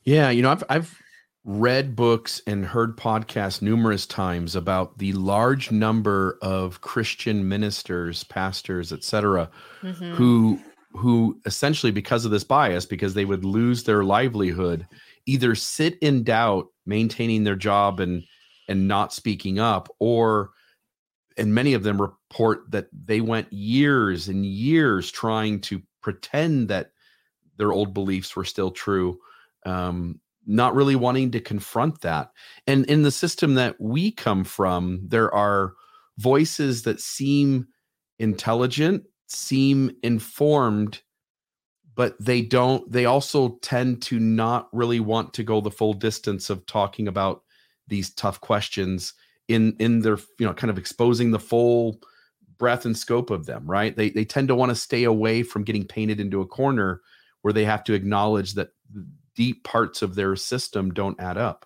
yeah, 0.09 0.30
you 0.30 0.40
know, 0.40 0.51
I've 0.51 0.64
I've 0.70 1.02
read 1.44 1.94
books 1.94 2.40
and 2.47 2.64
heard 2.64 2.97
podcasts 2.97 3.60
numerous 3.60 4.06
times 4.06 4.56
about 4.56 4.97
the 4.97 5.12
large 5.12 5.70
number 5.70 6.39
of 6.40 6.80
Christian 6.80 7.47
ministers, 7.47 8.24
pastors, 8.24 8.90
etc., 8.90 9.51
mm-hmm. 9.82 10.14
who 10.14 10.59
who 10.93 11.39
essentially 11.44 11.93
because 11.93 12.24
of 12.24 12.30
this 12.30 12.43
bias 12.43 12.86
because 12.86 13.12
they 13.12 13.26
would 13.26 13.44
lose 13.44 13.85
their 13.85 14.02
livelihood 14.02 14.86
either 15.26 15.55
sit 15.55 15.98
in 16.01 16.24
doubt 16.24 16.68
maintaining 16.86 17.44
their 17.44 17.55
job 17.55 18.01
and 18.01 18.24
and 18.66 18.89
not 18.89 19.12
speaking 19.12 19.59
up 19.59 19.90
or 19.98 20.52
and 21.36 21.55
many 21.55 21.74
of 21.74 21.82
them 21.82 22.01
report 22.01 22.62
that 22.70 22.86
they 23.05 23.20
went 23.20 23.52
years 23.52 24.28
and 24.28 24.47
years 24.47 25.10
trying 25.10 25.60
to 25.60 25.82
pretend 26.01 26.68
that 26.68 26.93
their 27.59 27.72
old 27.72 27.93
beliefs 27.93 28.35
were 28.35 28.44
still 28.44 28.70
true 28.70 29.20
um, 29.64 30.20
not 30.47 30.74
really 30.74 30.97
wanting 30.97 31.30
to 31.32 31.40
confront 31.40 32.01
that. 32.01 32.32
And 32.66 32.86
in 32.86 33.02
the 33.02 33.10
system 33.10 33.55
that 33.55 33.76
we 33.80 34.10
come 34.10 34.44
from, 34.44 35.01
there 35.06 35.32
are 35.35 35.74
voices 36.16 36.82
that 36.82 37.01
seem 37.01 37.68
intelligent, 38.18 39.05
seem 39.26 39.90
informed, 40.02 41.02
but 41.94 42.16
they 42.18 42.43
don't, 42.43 42.90
they 42.90 43.05
also 43.05 43.59
tend 43.62 44.02
to 44.02 44.18
not 44.18 44.68
really 44.72 45.01
want 45.01 45.35
to 45.35 45.43
go 45.43 45.60
the 45.60 45.70
full 45.70 45.93
distance 45.93 46.48
of 46.48 46.64
talking 46.66 47.09
about 47.09 47.43
these 47.89 48.10
tough 48.10 48.40
questions 48.40 49.14
in 49.48 49.74
in 49.78 50.01
their 50.01 50.18
you 50.39 50.47
know 50.47 50.55
kind 50.55 50.70
of 50.70 50.78
exposing 50.78 51.30
the 51.30 51.39
full 51.40 52.01
breadth 52.59 52.85
and 52.85 52.97
scope 52.97 53.30
of 53.30 53.47
them, 53.47 53.68
right? 53.68 53.97
They 53.97 54.10
they 54.10 54.24
tend 54.24 54.48
to 54.48 54.55
want 54.55 54.70
to 54.70 54.76
stay 54.76 55.05
away 55.05 55.43
from 55.43 55.64
getting 55.64 55.86
painted 55.86 56.20
into 56.20 56.40
a 56.40 56.47
corner 56.47 57.01
where 57.43 57.52
they 57.52 57.64
have 57.64 57.85
to 57.85 57.94
acknowledge 57.94 58.55
that 58.55 58.70
deep 59.39 59.62
parts 59.62 60.02
of 60.02 60.16
their 60.16 60.35
system 60.35 60.90
don't 60.90 61.20
add 61.20 61.39
up. 61.39 61.65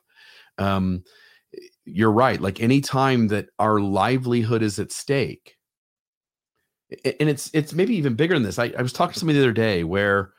Um, 0.58 1.04
you're 1.86 2.12
right. 2.12 2.38
Like 2.38 2.60
any 2.60 2.82
time 2.82 3.28
that 3.28 3.46
our 3.58 3.80
livelihood 3.80 4.62
is 4.62 4.78
at 4.78 4.92
stake, 4.92 5.56
and 6.90 7.30
it's 7.30 7.50
it's 7.54 7.72
maybe 7.72 7.96
even 7.96 8.14
bigger 8.14 8.34
than 8.34 8.42
this. 8.42 8.58
I, 8.58 8.74
I 8.78 8.82
was 8.82 8.92
talking 8.92 9.14
to 9.14 9.18
somebody 9.18 9.38
the 9.38 9.44
other 9.46 9.52
day 9.54 9.84
where 9.84 10.34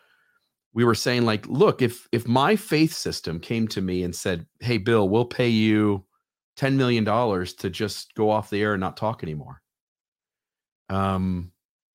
we 0.76 0.84
were 0.84 0.94
saying 0.94 1.26
like, 1.26 1.48
look, 1.48 1.82
if 1.82 2.08
if 2.12 2.28
my 2.28 2.56
faith 2.56 2.94
system 2.94 3.40
came 3.40 3.68
to 3.70 3.82
me 3.82 4.04
and 4.04 4.16
said, 4.16 4.46
"Hey, 4.60 4.78
Bill, 4.78 5.10
we'll 5.10 5.26
pay 5.26 5.50
you 5.50 6.06
ten 6.56 6.78
million 6.78 7.04
dollars 7.04 7.56
to 7.56 7.72
just 7.72 8.14
go 8.14 8.30
off 8.30 8.52
the 8.52 8.62
air 8.62 8.74
and 8.74 8.82
not 8.82 8.96
talk 8.96 9.24
anymore," 9.24 9.64
um, 10.90 11.52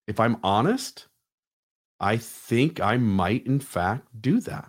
if 0.08 0.18
I'm 0.18 0.38
honest, 0.42 1.06
I 2.00 2.16
think 2.16 2.80
I 2.80 2.96
might 2.96 3.46
in 3.46 3.60
fact 3.60 4.08
do 4.20 4.40
that. 4.40 4.68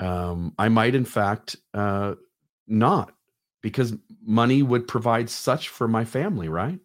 Um, 0.00 0.54
I 0.58 0.68
might 0.68 0.94
in 0.94 1.04
fact 1.04 1.56
uh, 1.72 2.14
not 2.66 3.12
because 3.62 3.94
money 4.22 4.62
would 4.62 4.88
provide 4.88 5.30
such 5.30 5.68
for 5.68 5.88
my 5.88 6.04
family, 6.04 6.48
right? 6.48 6.78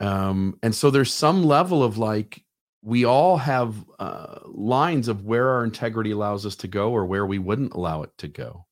Um, 0.00 0.58
and 0.62 0.74
so 0.74 0.90
there's 0.90 1.12
some 1.12 1.44
level 1.44 1.84
of 1.84 1.98
like 1.98 2.42
we 2.82 3.04
all 3.04 3.36
have 3.36 3.76
uh, 4.00 4.40
lines 4.46 5.06
of 5.06 5.24
where 5.24 5.50
our 5.50 5.64
integrity 5.64 6.10
allows 6.10 6.44
us 6.44 6.56
to 6.56 6.68
go 6.68 6.90
or 6.90 7.06
where 7.06 7.24
we 7.24 7.38
wouldn't 7.38 7.74
allow 7.74 8.02
it 8.02 8.10
to 8.18 8.28
go. 8.28 8.66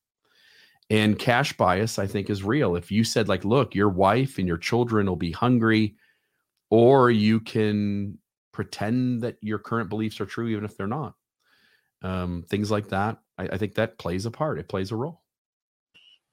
And 0.90 1.16
cash 1.16 1.56
bias, 1.56 2.01
I 2.01 2.09
think, 2.09 2.28
is 2.28 2.42
real. 2.42 2.74
If 2.74 2.90
you 2.90 3.05
said, 3.05 3.28
like, 3.28 3.44
look, 3.44 3.76
your 3.76 3.88
wife 3.88 4.38
and 4.38 4.48
your 4.48 4.59
children 4.59 5.06
will 5.06 5.14
be 5.14 5.30
hungry, 5.30 5.94
or 6.68 7.12
you 7.12 7.38
can 7.38 8.18
pretend 8.52 9.22
that 9.22 9.36
your 9.40 9.60
current 9.60 9.88
beliefs 9.88 10.20
are 10.20 10.26
true, 10.26 10.48
even 10.48 10.64
if 10.64 10.76
they're 10.76 10.88
not. 10.88 11.14
Um, 12.02 12.44
things 12.48 12.70
like 12.70 12.89
that, 12.89 13.18
I, 13.39 13.44
I 13.44 13.59
think 13.59 13.74
that 13.74 13.98
plays 13.98 14.27
a 14.27 14.31
part. 14.31 14.59
It 14.59 14.68
plays 14.68 14.90
a 14.90 14.97
role. 14.97 15.20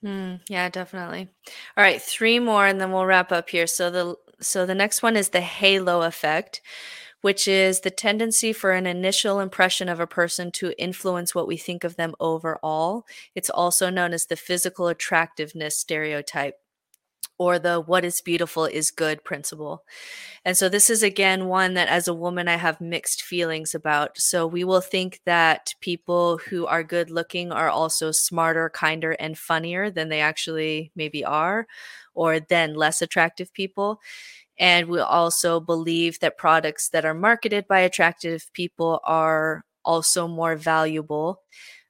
Mm, 0.03 0.41
yeah, 0.47 0.69
definitely. 0.69 1.29
All 1.75 1.83
right, 1.83 2.01
three 2.01 2.39
more 2.39 2.67
and 2.67 2.79
then 2.79 2.91
we'll 2.91 3.05
wrap 3.05 3.31
up 3.31 3.49
here. 3.49 3.67
So 3.67 3.89
the 3.89 4.15
so 4.39 4.65
the 4.65 4.75
next 4.75 5.01
one 5.01 5.17
is 5.17 5.29
the 5.29 5.41
halo 5.41 6.03
effect, 6.03 6.61
which 7.21 7.47
is 7.47 7.81
the 7.81 7.89
tendency 7.89 8.53
for 8.53 8.71
an 8.71 8.85
initial 8.85 9.39
impression 9.39 9.89
of 9.89 9.99
a 9.99 10.05
person 10.05 10.51
to 10.51 10.79
influence 10.79 11.33
what 11.33 11.47
we 11.47 11.57
think 11.57 11.83
of 11.83 11.95
them 11.95 12.13
overall. 12.19 13.05
It's 13.33 13.49
also 13.49 13.89
known 13.89 14.13
as 14.13 14.27
the 14.27 14.35
physical 14.35 14.87
attractiveness 14.87 15.77
stereotype 15.79 16.55
or 17.39 17.59
the 17.59 17.79
what 17.79 18.03
is 18.03 18.21
beautiful 18.21 18.65
is 18.65 18.89
good 18.89 19.23
principle. 19.23 19.83
And 20.45 20.57
so 20.57 20.69
this 20.69 20.89
is 20.89 21.03
again 21.03 21.47
one 21.47 21.75
that 21.75 21.87
as 21.87 22.07
a 22.07 22.13
woman 22.13 22.47
I 22.47 22.55
have 22.57 22.81
mixed 22.81 23.21
feelings 23.21 23.75
about. 23.75 24.17
So 24.17 24.47
we 24.47 24.63
will 24.63 24.81
think 24.81 25.21
that 25.25 25.75
people 25.81 26.39
who 26.49 26.65
are 26.65 26.83
good 26.83 27.11
looking 27.11 27.51
are 27.51 27.69
also 27.69 28.11
smarter, 28.11 28.69
kinder 28.69 29.11
and 29.13 29.37
funnier 29.37 29.91
than 29.91 30.09
they 30.09 30.21
actually 30.21 30.91
maybe 30.95 31.23
are 31.23 31.67
or 32.15 32.39
than 32.39 32.73
less 32.75 33.01
attractive 33.01 33.53
people. 33.53 34.01
And 34.59 34.87
we 34.87 34.99
also 34.99 35.59
believe 35.59 36.19
that 36.19 36.37
products 36.37 36.89
that 36.89 37.05
are 37.05 37.13
marketed 37.13 37.67
by 37.67 37.79
attractive 37.81 38.49
people 38.53 38.99
are 39.03 39.63
also 39.85 40.27
more 40.27 40.55
valuable. 40.55 41.41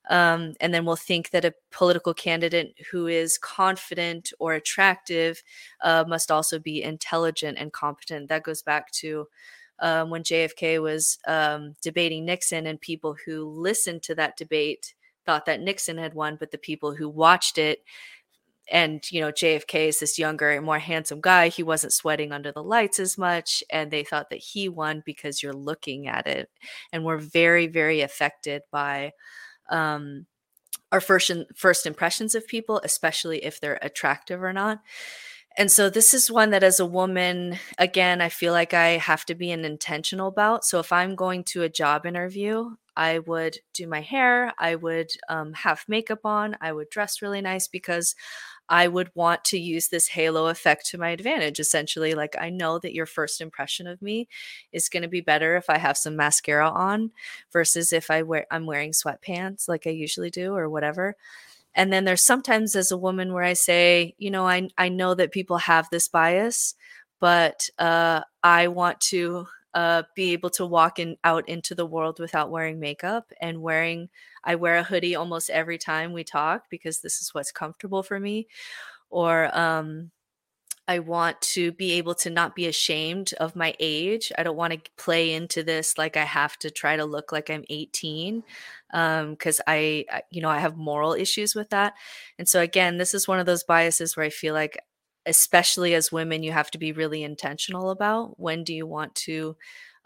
Um, 0.09 0.53
and 0.59 0.73
then 0.73 0.85
we'll 0.85 0.95
think 0.95 1.31
that 1.31 1.45
a 1.45 1.53
political 1.71 2.13
candidate 2.13 2.73
who 2.91 3.07
is 3.07 3.37
confident 3.37 4.31
or 4.39 4.53
attractive 4.53 5.43
uh, 5.81 6.05
must 6.07 6.31
also 6.31 6.59
be 6.59 6.81
intelligent 6.81 7.57
and 7.57 7.73
competent. 7.73 8.29
That 8.29 8.43
goes 8.43 8.61
back 8.61 8.91
to 8.93 9.27
um, 9.79 10.09
when 10.09 10.23
JFK 10.23 10.81
was 10.81 11.17
um, 11.27 11.75
debating 11.81 12.25
Nixon, 12.25 12.65
and 12.65 12.81
people 12.81 13.15
who 13.25 13.45
listened 13.45 14.01
to 14.03 14.15
that 14.15 14.37
debate 14.37 14.95
thought 15.25 15.45
that 15.45 15.61
Nixon 15.61 15.97
had 15.97 16.13
won, 16.13 16.37
but 16.39 16.51
the 16.51 16.57
people 16.57 16.95
who 16.95 17.09
watched 17.09 17.57
it 17.57 17.83
and 18.69 19.09
you 19.11 19.21
know 19.21 19.31
JFK 19.31 19.87
is 19.87 19.99
this 19.99 20.19
younger 20.19 20.49
and 20.49 20.65
more 20.65 20.79
handsome 20.79 21.21
guy. 21.21 21.49
He 21.49 21.63
wasn't 21.63 21.93
sweating 21.93 22.31
under 22.31 22.51
the 22.51 22.63
lights 22.63 22.99
as 22.99 23.17
much, 23.17 23.63
and 23.69 23.91
they 23.91 24.03
thought 24.03 24.29
that 24.29 24.39
he 24.39 24.69
won 24.69 25.03
because 25.05 25.41
you're 25.41 25.53
looking 25.53 26.07
at 26.07 26.27
it, 26.27 26.49
and 26.91 27.03
we're 27.03 27.17
very, 27.17 27.67
very 27.67 28.01
affected 28.01 28.63
by 28.71 29.11
um, 29.69 30.25
our 30.91 31.01
first 31.01 31.29
in, 31.29 31.45
first 31.55 31.85
impressions 31.85 32.35
of 32.35 32.47
people, 32.47 32.81
especially 32.83 33.43
if 33.43 33.59
they're 33.59 33.79
attractive 33.81 34.41
or 34.41 34.53
not. 34.53 34.81
And 35.57 35.71
so 35.71 35.89
this 35.89 36.13
is 36.13 36.29
one 36.29 36.51
that 36.51 36.63
as 36.63 36.79
a 36.79 36.85
woman, 36.85 37.57
again, 37.79 38.21
I 38.21 38.29
feel 38.29 38.53
like 38.53 38.75
I 38.75 38.89
have 38.97 39.25
to 39.25 39.35
be 39.35 39.51
an 39.51 39.65
intentional 39.65 40.27
about. 40.27 40.63
So 40.63 40.79
if 40.79 40.93
I'm 40.93 41.15
going 41.15 41.43
to 41.45 41.63
a 41.63 41.69
job 41.69 42.05
interview, 42.05 42.75
I 42.95 43.19
would 43.19 43.57
do 43.73 43.87
my 43.87 44.01
hair, 44.01 44.53
I 44.59 44.75
would 44.75 45.09
um, 45.29 45.53
have 45.53 45.83
makeup 45.87 46.25
on, 46.25 46.57
I 46.61 46.73
would 46.73 46.89
dress 46.89 47.21
really 47.21 47.41
nice 47.41 47.67
because 47.67 48.15
I 48.69 48.87
would 48.87 49.11
want 49.15 49.43
to 49.45 49.59
use 49.59 49.87
this 49.87 50.07
halo 50.09 50.47
effect 50.47 50.85
to 50.87 50.97
my 50.97 51.09
advantage. 51.09 51.59
Essentially, 51.59 52.13
like 52.15 52.35
I 52.39 52.49
know 52.49 52.79
that 52.79 52.93
your 52.93 53.05
first 53.05 53.41
impression 53.41 53.87
of 53.87 54.01
me 54.01 54.27
is 54.71 54.89
going 54.89 55.03
to 55.03 55.09
be 55.09 55.21
better 55.21 55.55
if 55.55 55.69
I 55.69 55.77
have 55.77 55.97
some 55.97 56.15
mascara 56.15 56.69
on 56.69 57.11
versus 57.53 57.93
if 57.93 58.11
I 58.11 58.23
wear 58.23 58.45
I'm 58.51 58.65
wearing 58.65 58.91
sweatpants 58.91 59.67
like 59.67 59.87
I 59.87 59.91
usually 59.91 60.29
do 60.29 60.53
or 60.55 60.69
whatever. 60.69 61.15
And 61.75 61.93
then 61.93 62.05
there's 62.05 62.23
sometimes 62.23 62.75
as 62.75 62.91
a 62.91 62.97
woman 62.97 63.33
where 63.33 63.43
I 63.43 63.53
say, 63.53 64.15
you 64.17 64.31
know, 64.31 64.47
I 64.47 64.69
I 64.77 64.89
know 64.89 65.13
that 65.15 65.31
people 65.31 65.57
have 65.59 65.87
this 65.91 66.07
bias, 66.07 66.75
but 67.19 67.69
uh, 67.79 68.21
I 68.43 68.67
want 68.67 68.99
to 69.01 69.47
uh, 69.77 70.03
be 70.15 70.33
able 70.33 70.49
to 70.49 70.65
walk 70.65 70.97
in 70.99 71.17
out 71.23 71.47
into 71.47 71.75
the 71.75 71.85
world 71.85 72.19
without 72.19 72.49
wearing 72.49 72.79
makeup 72.79 73.31
and 73.39 73.61
wearing 73.61 74.09
I 74.43 74.55
wear 74.55 74.77
a 74.77 74.83
hoodie 74.83 75.15
almost 75.15 75.51
every 75.51 75.77
time 75.77 76.13
we 76.13 76.23
talk 76.23 76.63
because 76.71 77.01
this 77.01 77.21
is 77.21 77.33
what's 77.35 77.51
comfortable 77.51 78.01
for 78.03 78.19
me 78.19 78.47
or 79.09 79.55
um 79.57 80.11
I 80.87 80.99
want 80.99 81.41
to 81.41 81.73
be 81.73 81.93
able 81.93 82.15
to 82.15 82.29
not 82.29 82.55
be 82.55 82.65
ashamed 82.67 83.33
of 83.41 83.57
my 83.57 83.75
age. 83.79 84.31
I 84.37 84.43
don't 84.43 84.55
want 84.55 84.73
to 84.73 84.91
play 84.97 85.33
into 85.33 85.61
this 85.63 85.97
like 85.97 86.15
I 86.15 86.23
have 86.23 86.57
to 86.59 86.71
try 86.71 86.95
to 86.95 87.05
look 87.05 87.31
like 87.33 87.49
I'm 87.49 87.65
18 87.69 88.43
because 88.91 89.59
um, 89.59 89.63
I, 89.67 90.05
you 90.31 90.41
know, 90.41 90.49
I 90.49 90.59
have 90.59 90.77
moral 90.77 91.13
issues 91.13 91.55
with 91.55 91.69
that. 91.71 91.95
And 92.39 92.47
so, 92.47 92.61
again, 92.61 92.97
this 92.97 93.13
is 93.13 93.27
one 93.27 93.39
of 93.39 93.45
those 93.45 93.65
biases 93.65 94.15
where 94.15 94.25
I 94.25 94.29
feel 94.29 94.53
like 94.53 94.79
especially 95.27 95.93
as 95.93 96.11
women, 96.11 96.41
you 96.41 96.51
have 96.51 96.71
to 96.71 96.77
be 96.77 96.91
really 96.91 97.23
intentional 97.23 97.91
about 97.91 98.39
when 98.39 98.63
do 98.63 98.73
you 98.73 98.87
want 98.87 99.13
to 99.15 99.55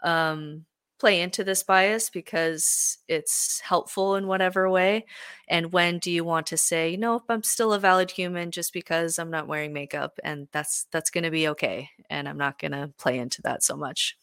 um, 0.02 0.66
play 1.02 1.20
into 1.20 1.42
this 1.42 1.64
bias 1.64 2.10
because 2.10 2.98
it's 3.08 3.58
helpful 3.58 4.14
in 4.14 4.28
whatever 4.28 4.70
way 4.70 5.04
and 5.48 5.72
when 5.72 5.98
do 5.98 6.12
you 6.12 6.22
want 6.22 6.46
to 6.46 6.56
say 6.56 6.96
nope 6.96 7.24
i'm 7.28 7.42
still 7.42 7.72
a 7.72 7.78
valid 7.80 8.08
human 8.08 8.52
just 8.52 8.72
because 8.72 9.18
i'm 9.18 9.28
not 9.28 9.48
wearing 9.48 9.72
makeup 9.72 10.20
and 10.22 10.46
that's 10.52 10.86
that's 10.92 11.10
going 11.10 11.24
to 11.24 11.30
be 11.32 11.48
okay 11.48 11.90
and 12.08 12.28
i'm 12.28 12.38
not 12.38 12.56
going 12.56 12.70
to 12.70 12.88
play 12.98 13.18
into 13.18 13.42
that 13.42 13.64
so 13.64 13.76
much 13.76 14.16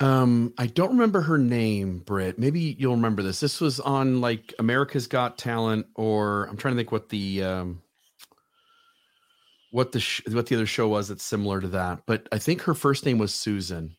um 0.00 0.52
i 0.58 0.66
don't 0.66 0.90
remember 0.90 1.22
her 1.22 1.38
name 1.38 2.00
Britt. 2.00 2.38
maybe 2.38 2.76
you'll 2.78 2.94
remember 2.94 3.22
this 3.22 3.40
this 3.40 3.58
was 3.58 3.80
on 3.80 4.20
like 4.20 4.52
america's 4.58 5.06
got 5.06 5.38
talent 5.38 5.86
or 5.94 6.44
i'm 6.50 6.58
trying 6.58 6.74
to 6.74 6.78
think 6.78 6.92
what 6.92 7.08
the 7.08 7.42
um 7.42 7.80
what 9.70 9.92
the 9.92 10.00
sh- 10.00 10.22
what 10.28 10.46
the 10.46 10.56
other 10.56 10.66
show 10.66 10.88
was 10.88 11.08
that's 11.08 11.24
similar 11.24 11.60
to 11.60 11.68
that. 11.68 12.00
But 12.06 12.28
I 12.32 12.38
think 12.38 12.62
her 12.62 12.74
first 12.74 13.04
name 13.04 13.18
was 13.18 13.34
Susan, 13.34 13.96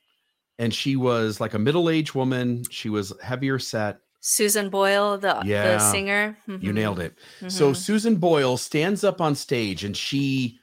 and 0.57 0.73
she 0.73 0.95
was 0.95 1.39
like 1.39 1.53
a 1.53 1.59
middle 1.59 1.89
aged 1.89 2.15
woman. 2.15 2.63
She 2.69 2.89
was 2.89 3.13
heavier 3.21 3.59
set. 3.59 3.99
Susan 4.21 4.69
Boyle, 4.69 5.17
the, 5.17 5.41
yeah, 5.45 5.77
the 5.77 5.79
singer. 5.79 6.37
Mm-hmm. 6.47 6.65
You 6.65 6.73
nailed 6.73 6.99
it. 6.99 7.15
Mm-hmm. 7.37 7.49
So 7.49 7.71
Susan 7.71 8.17
Boyle 8.17 8.57
stands 8.57 9.03
up 9.03 9.21
on 9.21 9.33
stage 9.33 9.85
and 9.85 9.95
she 9.95 10.59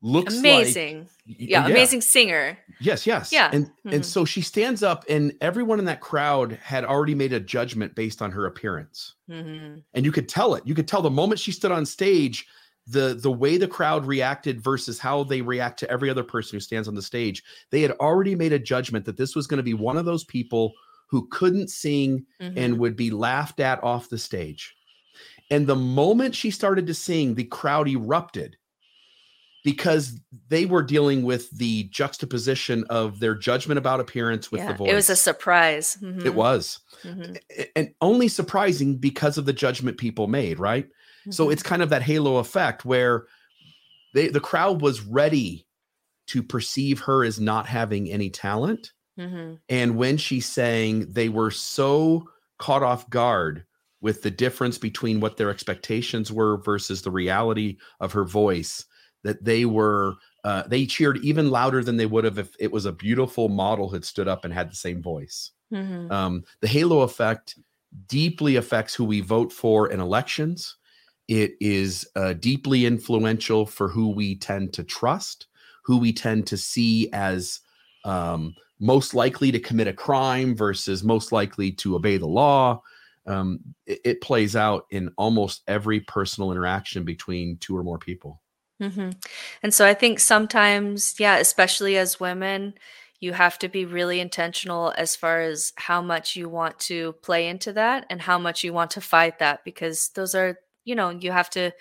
looks 0.00 0.38
amazing. 0.38 0.98
Like, 1.00 1.08
yeah, 1.26 1.66
yeah, 1.66 1.72
amazing 1.72 2.02
singer. 2.02 2.56
Yes, 2.80 3.04
yes. 3.04 3.32
Yeah. 3.32 3.50
And 3.52 3.66
mm-hmm. 3.66 3.94
and 3.94 4.06
so 4.06 4.24
she 4.24 4.42
stands 4.42 4.84
up 4.84 5.04
and 5.08 5.32
everyone 5.40 5.80
in 5.80 5.86
that 5.86 6.00
crowd 6.00 6.52
had 6.62 6.84
already 6.84 7.16
made 7.16 7.32
a 7.32 7.40
judgment 7.40 7.96
based 7.96 8.22
on 8.22 8.30
her 8.30 8.46
appearance. 8.46 9.14
Mm-hmm. 9.28 9.78
And 9.94 10.04
you 10.04 10.12
could 10.12 10.28
tell 10.28 10.54
it. 10.54 10.64
You 10.64 10.76
could 10.76 10.86
tell 10.86 11.02
the 11.02 11.10
moment 11.10 11.40
she 11.40 11.50
stood 11.50 11.72
on 11.72 11.84
stage 11.84 12.46
the 12.86 13.18
the 13.20 13.30
way 13.30 13.56
the 13.56 13.68
crowd 13.68 14.06
reacted 14.06 14.62
versus 14.62 14.98
how 14.98 15.24
they 15.24 15.40
react 15.40 15.78
to 15.78 15.90
every 15.90 16.08
other 16.08 16.22
person 16.22 16.56
who 16.56 16.60
stands 16.60 16.86
on 16.88 16.94
the 16.94 17.02
stage 17.02 17.42
they 17.70 17.82
had 17.82 17.90
already 17.92 18.34
made 18.34 18.52
a 18.52 18.58
judgment 18.58 19.04
that 19.04 19.16
this 19.16 19.34
was 19.34 19.46
going 19.46 19.58
to 19.58 19.62
be 19.62 19.74
one 19.74 19.96
of 19.96 20.04
those 20.04 20.24
people 20.24 20.72
who 21.08 21.26
couldn't 21.28 21.68
sing 21.68 22.24
mm-hmm. 22.40 22.56
and 22.56 22.78
would 22.78 22.96
be 22.96 23.10
laughed 23.10 23.60
at 23.60 23.82
off 23.82 24.08
the 24.08 24.18
stage 24.18 24.76
and 25.50 25.66
the 25.66 25.76
moment 25.76 26.34
she 26.34 26.50
started 26.50 26.86
to 26.86 26.94
sing 26.94 27.34
the 27.34 27.44
crowd 27.44 27.88
erupted 27.88 28.56
because 29.66 30.20
they 30.48 30.64
were 30.64 30.82
dealing 30.82 31.24
with 31.24 31.50
the 31.58 31.88
juxtaposition 31.90 32.84
of 32.88 33.18
their 33.18 33.34
judgment 33.34 33.78
about 33.78 33.98
appearance 33.98 34.52
with 34.52 34.60
yeah, 34.60 34.68
the 34.68 34.74
voice. 34.74 34.92
It 34.92 34.94
was 34.94 35.10
a 35.10 35.16
surprise. 35.16 35.98
Mm-hmm. 36.00 36.24
It 36.24 36.36
was. 36.36 36.78
Mm-hmm. 37.02 37.32
And 37.74 37.92
only 38.00 38.28
surprising 38.28 38.96
because 38.96 39.38
of 39.38 39.44
the 39.44 39.52
judgment 39.52 39.98
people 39.98 40.28
made, 40.28 40.60
right? 40.60 40.86
So 41.30 41.44
mm-hmm. 41.44 41.52
it's 41.52 41.62
kind 41.62 41.82
of 41.82 41.90
that 41.90 42.02
halo 42.02 42.36
effect 42.36 42.84
where 42.84 43.26
they 44.14 44.28
the 44.28 44.40
crowd 44.40 44.80
was 44.80 45.02
ready 45.02 45.66
to 46.28 46.42
perceive 46.42 47.00
her 47.00 47.24
as 47.24 47.40
not 47.40 47.66
having 47.66 48.10
any 48.10 48.30
talent. 48.30 48.92
Mm-hmm. 49.18 49.54
And 49.68 49.96
when 49.96 50.16
she 50.16 50.40
sang, 50.40 51.10
they 51.12 51.28
were 51.28 51.50
so 51.50 52.28
caught 52.58 52.82
off 52.82 53.08
guard 53.10 53.64
with 54.00 54.22
the 54.22 54.30
difference 54.30 54.78
between 54.78 55.20
what 55.20 55.36
their 55.36 55.50
expectations 55.50 56.30
were 56.30 56.58
versus 56.58 57.02
the 57.02 57.10
reality 57.10 57.78
of 58.00 58.12
her 58.12 58.24
voice, 58.24 58.84
that 59.24 59.44
they 59.44 59.64
were 59.64 60.14
uh, 60.44 60.62
they 60.68 60.86
cheered 60.86 61.18
even 61.24 61.50
louder 61.50 61.82
than 61.82 61.96
they 61.96 62.06
would 62.06 62.24
have 62.24 62.38
if 62.38 62.54
it 62.60 62.70
was 62.70 62.84
a 62.84 62.92
beautiful 62.92 63.48
model 63.48 63.90
had 63.90 64.04
stood 64.04 64.28
up 64.28 64.44
and 64.44 64.54
had 64.54 64.70
the 64.70 64.76
same 64.76 65.02
voice. 65.02 65.50
Mm-hmm. 65.72 66.12
Um, 66.12 66.44
the 66.60 66.68
halo 66.68 67.00
effect 67.00 67.58
deeply 68.06 68.56
affects 68.56 68.94
who 68.94 69.04
we 69.04 69.20
vote 69.20 69.52
for 69.52 69.90
in 69.90 69.98
elections. 69.98 70.76
It 71.28 71.56
is 71.60 72.06
uh, 72.14 72.34
deeply 72.34 72.86
influential 72.86 73.66
for 73.66 73.88
who 73.88 74.10
we 74.10 74.36
tend 74.36 74.72
to 74.74 74.84
trust, 74.84 75.46
who 75.82 75.98
we 75.98 76.12
tend 76.12 76.46
to 76.48 76.56
see 76.56 77.10
as 77.12 77.60
um, 78.04 78.54
most 78.78 79.14
likely 79.14 79.50
to 79.52 79.58
commit 79.58 79.88
a 79.88 79.92
crime 79.92 80.54
versus 80.54 81.02
most 81.02 81.32
likely 81.32 81.72
to 81.72 81.96
obey 81.96 82.16
the 82.16 82.26
law. 82.26 82.82
Um, 83.26 83.60
it, 83.86 84.00
it, 84.04 84.20
plays 84.20 84.54
out 84.54 84.86
in 84.90 85.10
almost 85.18 85.62
every 85.66 85.98
personal 85.98 86.52
interaction 86.52 87.04
between 87.04 87.56
two 87.56 87.76
or 87.76 87.82
more 87.82 87.98
people. 87.98 88.40
Mm-hmm. 88.80 89.10
And 89.64 89.74
so 89.74 89.84
I 89.84 89.94
think 89.94 90.20
sometimes, 90.20 91.16
yeah, 91.18 91.38
especially 91.38 91.96
as 91.96 92.20
women, 92.20 92.74
you 93.18 93.32
have 93.32 93.58
to 93.60 93.68
be 93.68 93.84
really 93.84 94.20
intentional 94.20 94.92
as 94.96 95.16
far 95.16 95.40
as 95.40 95.72
how 95.76 96.02
much 96.02 96.36
you 96.36 96.48
want 96.48 96.78
to 96.80 97.14
play 97.14 97.48
into 97.48 97.72
that 97.72 98.06
and 98.10 98.20
how 98.20 98.38
much 98.38 98.62
you 98.62 98.72
want 98.72 98.92
to 98.92 99.00
fight 99.00 99.38
that 99.38 99.64
because 99.64 100.10
those 100.10 100.34
are, 100.34 100.58
you 100.86 100.94
know, 100.96 101.10
you 101.10 101.32
have 101.32 101.50
to 101.50 101.72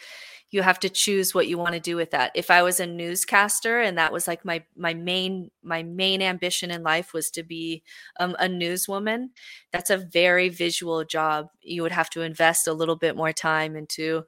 you 0.52 0.62
have 0.62 0.80
to 0.80 0.90
choose 0.90 1.34
what 1.34 1.48
you 1.48 1.58
want 1.58 1.74
to 1.74 1.80
do 1.80 1.96
with 1.98 2.12
that. 2.12 2.32
If 2.36 2.52
I 2.52 2.64
was 2.64 2.80
a 2.80 2.86
newscaster 2.88 3.82
and 3.82 3.98
that 3.98 4.14
was 4.14 4.28
like 4.28 4.46
my 4.46 4.64
my 4.76 4.94
main 4.94 5.52
my 5.64 5.84
main 5.84 6.22
ambition 6.22 6.72
in 6.72 6.84
life 6.84 7.14
was 7.14 7.30
to 7.32 7.44
be 7.44 7.84
um, 8.20 8.36
a 8.40 8.48
newswoman, 8.48 9.30
that's 9.74 9.90
a 9.90 9.98
very 9.98 10.50
visual 10.50 11.04
job. 11.06 11.48
You 11.62 11.82
would 11.84 11.92
have 11.94 12.10
to 12.12 12.22
invest 12.22 12.68
a 12.68 12.74
little 12.74 12.96
bit 12.98 13.16
more 13.18 13.34
time 13.34 13.76
into 13.76 14.24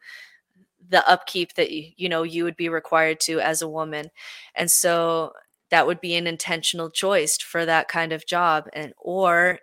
the 0.90 1.08
upkeep 1.10 1.54
that 1.56 1.72
you, 1.72 1.92
you 1.98 2.10
know 2.10 2.24
you 2.24 2.44
would 2.44 2.56
be 2.56 2.70
required 2.70 3.20
to 3.20 3.40
as 3.40 3.62
a 3.62 3.68
woman 3.70 4.10
and 4.56 4.72
so 4.72 5.34
that 5.70 5.86
would 5.86 6.00
be 6.00 6.16
an 6.16 6.28
intentional 6.28 6.90
choice 6.90 7.38
for 7.38 7.66
that 7.66 7.88
kind 7.90 8.14
of 8.14 8.26
job 8.26 8.66
and 8.74 8.94
or 8.98 9.60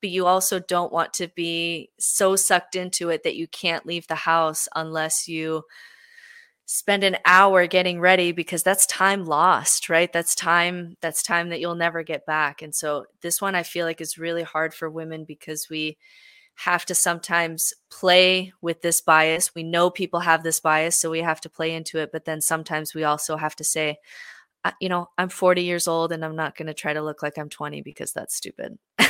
but 0.00 0.10
you 0.10 0.26
also 0.26 0.58
don't 0.58 0.92
want 0.92 1.12
to 1.14 1.28
be 1.28 1.90
so 1.98 2.36
sucked 2.36 2.76
into 2.76 3.08
it 3.10 3.22
that 3.22 3.36
you 3.36 3.46
can't 3.48 3.86
leave 3.86 4.06
the 4.06 4.14
house 4.14 4.68
unless 4.74 5.28
you 5.28 5.62
spend 6.66 7.04
an 7.04 7.16
hour 7.24 7.66
getting 7.66 8.00
ready 8.00 8.32
because 8.32 8.62
that's 8.64 8.86
time 8.86 9.24
lost 9.24 9.88
right 9.88 10.12
that's 10.12 10.34
time 10.34 10.96
that's 11.00 11.22
time 11.22 11.48
that 11.48 11.60
you'll 11.60 11.76
never 11.76 12.02
get 12.02 12.26
back 12.26 12.60
and 12.60 12.74
so 12.74 13.04
this 13.20 13.40
one 13.40 13.54
i 13.54 13.62
feel 13.62 13.86
like 13.86 14.00
is 14.00 14.18
really 14.18 14.42
hard 14.42 14.74
for 14.74 14.90
women 14.90 15.24
because 15.24 15.68
we 15.70 15.96
have 16.56 16.86
to 16.86 16.94
sometimes 16.94 17.74
play 17.90 18.52
with 18.62 18.80
this 18.80 19.00
bias. 19.00 19.54
We 19.54 19.62
know 19.62 19.90
people 19.90 20.20
have 20.20 20.42
this 20.42 20.58
bias, 20.58 20.96
so 20.96 21.10
we 21.10 21.20
have 21.20 21.40
to 21.42 21.50
play 21.50 21.74
into 21.74 21.98
it. 21.98 22.10
But 22.12 22.24
then 22.24 22.40
sometimes 22.40 22.94
we 22.94 23.04
also 23.04 23.36
have 23.36 23.54
to 23.56 23.64
say, 23.64 23.98
you 24.80 24.88
know, 24.88 25.08
I'm 25.18 25.28
40 25.28 25.62
years 25.62 25.86
old 25.86 26.12
and 26.12 26.24
I'm 26.24 26.34
not 26.34 26.56
going 26.56 26.66
to 26.66 26.74
try 26.74 26.92
to 26.92 27.02
look 27.02 27.22
like 27.22 27.38
I'm 27.38 27.48
20 27.48 27.82
because 27.82 28.12
that's 28.12 28.34
stupid. 28.34 28.78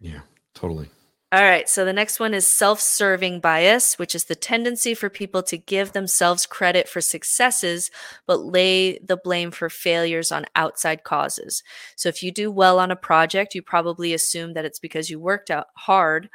yeah, 0.00 0.20
totally. 0.54 0.88
All 1.30 1.42
right. 1.42 1.68
So 1.68 1.84
the 1.84 1.92
next 1.92 2.20
one 2.20 2.32
is 2.32 2.46
self 2.46 2.80
serving 2.80 3.40
bias, 3.40 3.98
which 3.98 4.14
is 4.14 4.24
the 4.24 4.34
tendency 4.34 4.94
for 4.94 5.10
people 5.10 5.42
to 5.42 5.58
give 5.58 5.92
themselves 5.92 6.46
credit 6.46 6.88
for 6.88 7.02
successes, 7.02 7.90
but 8.26 8.40
lay 8.40 8.98
the 9.00 9.18
blame 9.18 9.50
for 9.50 9.68
failures 9.68 10.32
on 10.32 10.46
outside 10.54 11.04
causes. 11.04 11.62
So 11.96 12.08
if 12.08 12.22
you 12.22 12.32
do 12.32 12.50
well 12.50 12.78
on 12.78 12.90
a 12.90 12.96
project, 12.96 13.54
you 13.54 13.60
probably 13.60 14.14
assume 14.14 14.54
that 14.54 14.64
it's 14.64 14.78
because 14.78 15.10
you 15.10 15.20
worked 15.20 15.50
out 15.50 15.66
hard 15.76 16.30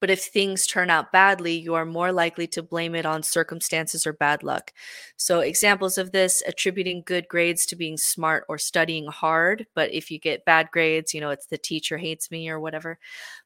but 0.00 0.10
if 0.10 0.22
things 0.24 0.66
turn 0.66 0.90
out 0.90 1.12
badly, 1.12 1.54
you 1.54 1.74
are 1.74 1.84
more 1.84 2.12
likely 2.12 2.46
to 2.48 2.62
blame 2.62 2.94
it 2.94 3.06
on 3.06 3.22
circumstances 3.22 4.06
or 4.06 4.12
bad 4.12 4.42
luck. 4.42 4.72
So, 5.16 5.40
examples 5.40 5.98
of 5.98 6.12
this 6.12 6.42
attributing 6.46 7.02
good 7.06 7.28
grades 7.28 7.66
to 7.66 7.76
being 7.76 7.96
smart 7.96 8.44
or 8.48 8.58
studying 8.58 9.06
hard. 9.08 9.66
But 9.74 9.92
if 9.92 10.10
you 10.10 10.18
get 10.18 10.44
bad 10.44 10.70
grades, 10.72 11.14
you 11.14 11.20
know, 11.20 11.30
it's 11.30 11.46
the 11.46 11.58
teacher 11.58 11.98
hates 11.98 12.30
me 12.30 12.48
or 12.48 12.60
whatever. 12.60 12.98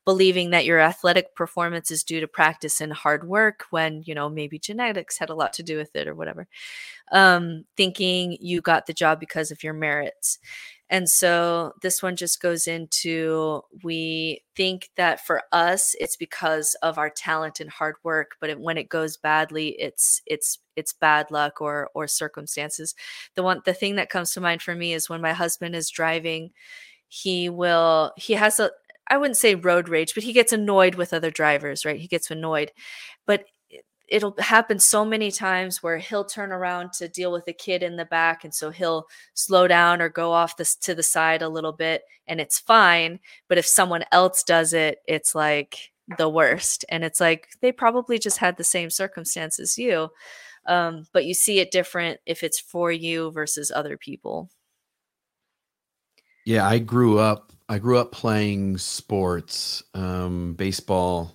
Believing 0.05 0.51
that 0.51 0.65
your 0.66 0.81
athletic 0.81 1.35
performance 1.37 1.91
is 1.91 2.05
due 2.05 2.20
to 2.20 2.29
practice 2.29 2.81
and 2.81 2.93
hard 2.93 3.27
work 3.29 3.66
when, 3.70 4.03
you 4.05 4.15
know, 4.15 4.29
maybe 4.29 4.59
genetics 4.59 5.19
had 5.19 5.31
a 5.31 5.35
lot 5.35 5.53
to 5.55 5.62
do 5.62 5.77
with 5.79 5.95
it 5.97 6.09
or 6.09 6.15
whatever. 6.15 6.49
Um, 7.13 7.65
thinking 7.77 8.39
you 8.41 8.63
got 8.63 8.87
the 8.87 8.95
job 8.95 9.21
because 9.21 9.51
of 9.51 9.63
your 9.63 9.75
merits. 9.75 10.39
And 10.91 11.09
so 11.09 11.73
this 11.83 12.03
one 12.03 12.17
just 12.17 12.41
goes 12.43 12.67
into 12.67 13.63
we 13.83 14.43
think 14.57 14.91
that 14.97 15.25
for 15.27 15.43
us 15.53 15.95
it's 16.01 16.17
because 16.17 16.75
of 16.83 16.99
our 16.99 17.11
talent 17.11 17.61
and 17.61 17.71
hard 17.71 17.97
work, 18.05 18.33
but 18.41 18.51
it, 18.51 18.61
when 18.61 18.77
it 18.79 18.89
goes 18.91 19.17
badly, 19.17 19.71
it's 19.81 20.21
it's 20.27 20.59
it's 20.77 20.93
bad 20.93 21.31
luck 21.31 21.61
or 21.63 21.91
or 21.95 22.07
circumstances. 22.09 22.95
The 23.37 23.43
one 23.43 23.63
the 23.65 23.75
thing 23.75 23.97
that 23.97 24.11
comes 24.11 24.33
to 24.33 24.41
mind 24.43 24.63
for 24.63 24.75
me 24.75 24.93
is 24.93 25.09
when 25.09 25.23
my 25.23 25.33
husband 25.33 25.75
is 25.77 25.91
driving, 25.91 26.51
he 27.09 27.49
will 27.49 28.13
he 28.17 28.35
has 28.35 28.61
a 28.61 28.71
I 29.09 29.17
wouldn't 29.19 29.37
say 29.37 29.55
road 29.55 29.89
rage, 29.89 30.15
but 30.15 30.25
he 30.25 30.33
gets 30.33 30.53
annoyed 30.53 30.95
with 30.95 31.13
other 31.13 31.31
drivers, 31.31 31.85
right? 31.85 32.01
He 32.01 32.09
gets 32.09 32.31
annoyed. 32.31 32.73
But 33.27 33.45
it'll 34.13 34.35
happen 34.39 34.79
so 34.79 35.07
many 35.07 35.31
times 35.31 35.83
where 35.83 35.97
he'll 35.97 36.25
turn 36.25 36.53
around 36.53 36.93
to 36.93 37.09
deal 37.09 37.33
with 37.33 37.49
a 37.49 37.53
kid 37.53 37.83
in 37.83 37.97
the 37.97 38.05
back 38.05 38.45
and 38.45 38.55
so 38.55 38.71
he'll 38.71 39.07
slow 39.33 39.67
down 39.67 40.03
or 40.03 40.11
go 40.11 40.33
off 40.33 40.59
this 40.59 40.77
to 40.77 40.95
the 40.95 41.03
side 41.03 41.41
a 41.41 41.49
little 41.49 41.73
bit 41.73 42.03
and 42.27 42.39
it's 42.39 42.59
fine. 42.59 43.19
But 43.49 43.57
if 43.57 43.67
someone 43.67 44.05
else 44.13 44.43
does 44.43 44.75
it 44.75 44.99
it's 45.07 45.35
like 45.35 45.79
the 46.19 46.29
worst. 46.29 46.85
And 46.91 47.05
it's 47.05 47.21
like 47.21 47.49
they 47.63 47.73
probably 47.73 48.19
just 48.19 48.37
had 48.37 48.59
the 48.59 48.65
same 48.65 48.91
circumstance 48.91 49.59
as 49.59 49.79
you 49.79 50.11
um, 50.67 51.07
but 51.13 51.25
you 51.25 51.35
see 51.35 51.59
it 51.59 51.71
different 51.71 52.21
if 52.27 52.43
it's 52.43 52.61
for 52.61 52.93
you 52.93 53.31
versus 53.33 53.73
other 53.75 53.97
people. 53.97 54.51
Yeah 56.45 56.67
i 56.67 56.79
grew 56.79 57.19
up 57.19 57.53
i 57.69 57.79
grew 57.79 57.99
up 57.99 58.13
playing 58.13 58.77
sports 58.77 59.83
um, 59.95 60.55
baseball 60.55 61.33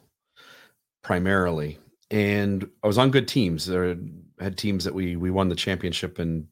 primarily 1.01 1.79
and 2.11 2.69
I 2.83 2.87
was 2.87 2.97
on 2.97 3.11
good 3.11 3.27
teams. 3.27 3.65
There 3.65 3.97
had 4.39 4.57
teams 4.57 4.83
that 4.83 4.93
we 4.93 5.15
we 5.15 5.31
won 5.31 5.49
the 5.49 5.55
championship 5.55 6.19
in 6.19 6.47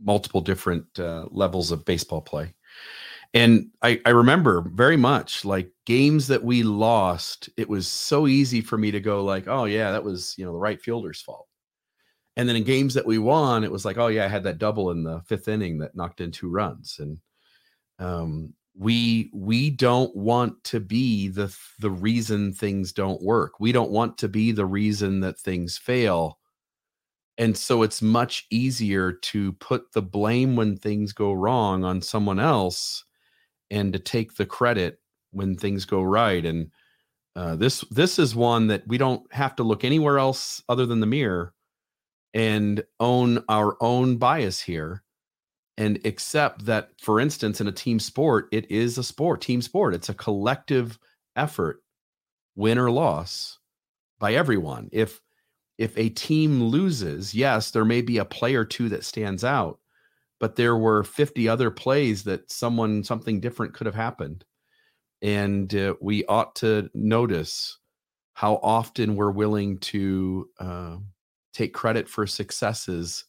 multiple 0.00 0.40
different 0.40 0.86
uh, 0.98 1.26
levels 1.30 1.70
of 1.70 1.84
baseball 1.84 2.20
play. 2.20 2.54
And 3.34 3.70
I, 3.82 4.00
I 4.06 4.10
remember 4.10 4.62
very 4.72 4.96
much 4.96 5.44
like 5.44 5.70
games 5.84 6.26
that 6.28 6.42
we 6.42 6.62
lost. 6.62 7.50
It 7.56 7.68
was 7.68 7.86
so 7.86 8.26
easy 8.26 8.60
for 8.60 8.78
me 8.78 8.90
to 8.90 9.00
go 9.00 9.24
like, 9.24 9.46
oh 9.48 9.64
yeah, 9.64 9.92
that 9.92 10.04
was 10.04 10.34
you 10.38 10.44
know 10.44 10.52
the 10.52 10.58
right 10.58 10.80
fielder's 10.80 11.20
fault. 11.20 11.46
And 12.36 12.48
then 12.48 12.56
in 12.56 12.64
games 12.64 12.94
that 12.94 13.06
we 13.06 13.18
won, 13.18 13.64
it 13.64 13.72
was 13.72 13.84
like, 13.84 13.96
oh 13.98 14.08
yeah, 14.08 14.24
I 14.24 14.28
had 14.28 14.44
that 14.44 14.58
double 14.58 14.90
in 14.90 15.02
the 15.02 15.22
fifth 15.26 15.48
inning 15.48 15.78
that 15.78 15.96
knocked 15.96 16.20
in 16.20 16.30
two 16.30 16.50
runs. 16.50 16.98
And 16.98 17.18
um, 17.98 18.54
we 18.78 19.30
we 19.32 19.70
don't 19.70 20.14
want 20.14 20.62
to 20.64 20.80
be 20.80 21.28
the 21.28 21.56
the 21.78 21.90
reason 21.90 22.52
things 22.52 22.92
don't 22.92 23.22
work. 23.22 23.58
We 23.58 23.72
don't 23.72 23.90
want 23.90 24.18
to 24.18 24.28
be 24.28 24.52
the 24.52 24.66
reason 24.66 25.20
that 25.20 25.38
things 25.38 25.78
fail. 25.78 26.38
And 27.38 27.56
so 27.56 27.82
it's 27.82 28.02
much 28.02 28.46
easier 28.50 29.12
to 29.12 29.52
put 29.54 29.92
the 29.92 30.02
blame 30.02 30.56
when 30.56 30.76
things 30.76 31.12
go 31.12 31.32
wrong 31.32 31.84
on 31.84 32.00
someone 32.02 32.40
else 32.40 33.04
and 33.70 33.92
to 33.92 33.98
take 33.98 34.36
the 34.36 34.46
credit 34.46 35.00
when 35.32 35.56
things 35.56 35.84
go 35.84 36.02
right. 36.02 36.44
And 36.44 36.70
uh, 37.34 37.56
this 37.56 37.82
this 37.90 38.18
is 38.18 38.34
one 38.34 38.66
that 38.68 38.86
we 38.86 38.98
don't 38.98 39.30
have 39.32 39.56
to 39.56 39.62
look 39.62 39.84
anywhere 39.84 40.18
else 40.18 40.62
other 40.68 40.86
than 40.86 41.00
the 41.00 41.06
mirror 41.06 41.54
and 42.34 42.84
own 43.00 43.42
our 43.48 43.76
own 43.80 44.16
bias 44.18 44.60
here 44.60 45.02
and 45.78 46.04
accept 46.04 46.66
that 46.66 46.90
for 47.00 47.20
instance 47.20 47.60
in 47.60 47.68
a 47.68 47.72
team 47.72 47.98
sport 47.98 48.48
it 48.52 48.70
is 48.70 48.98
a 48.98 49.04
sport 49.04 49.40
team 49.40 49.60
sport. 49.62 49.94
It's 49.94 50.08
a 50.08 50.14
collective 50.14 50.98
effort 51.34 51.82
win 52.54 52.78
or 52.78 52.90
loss 52.90 53.58
by 54.18 54.34
everyone. 54.34 54.88
If 54.92 55.20
if 55.78 55.96
a 55.98 56.08
team 56.08 56.62
loses 56.64 57.34
yes 57.34 57.70
there 57.70 57.84
may 57.84 58.00
be 58.00 58.18
a 58.18 58.24
play 58.24 58.54
or 58.54 58.64
two 58.64 58.88
that 58.88 59.04
stands 59.04 59.44
out 59.44 59.78
but 60.38 60.56
there 60.56 60.76
were 60.76 61.02
50 61.02 61.48
other 61.48 61.70
plays 61.70 62.24
that 62.24 62.50
someone 62.50 63.04
something 63.04 63.40
different 63.40 63.74
could 63.74 63.86
have 63.86 63.94
happened. 63.94 64.44
And 65.22 65.74
uh, 65.74 65.94
we 66.00 66.24
ought 66.26 66.54
to 66.56 66.90
notice 66.94 67.78
how 68.34 68.60
often 68.62 69.16
we're 69.16 69.30
willing 69.30 69.78
to 69.78 70.48
uh, 70.60 70.96
take 71.54 71.72
credit 71.72 72.08
for 72.08 72.26
successes 72.26 73.24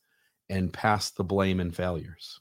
and 0.49 0.71
pass 0.71 1.09
the 1.11 1.23
blame 1.23 1.59
and 1.59 1.75
failures. 1.75 2.39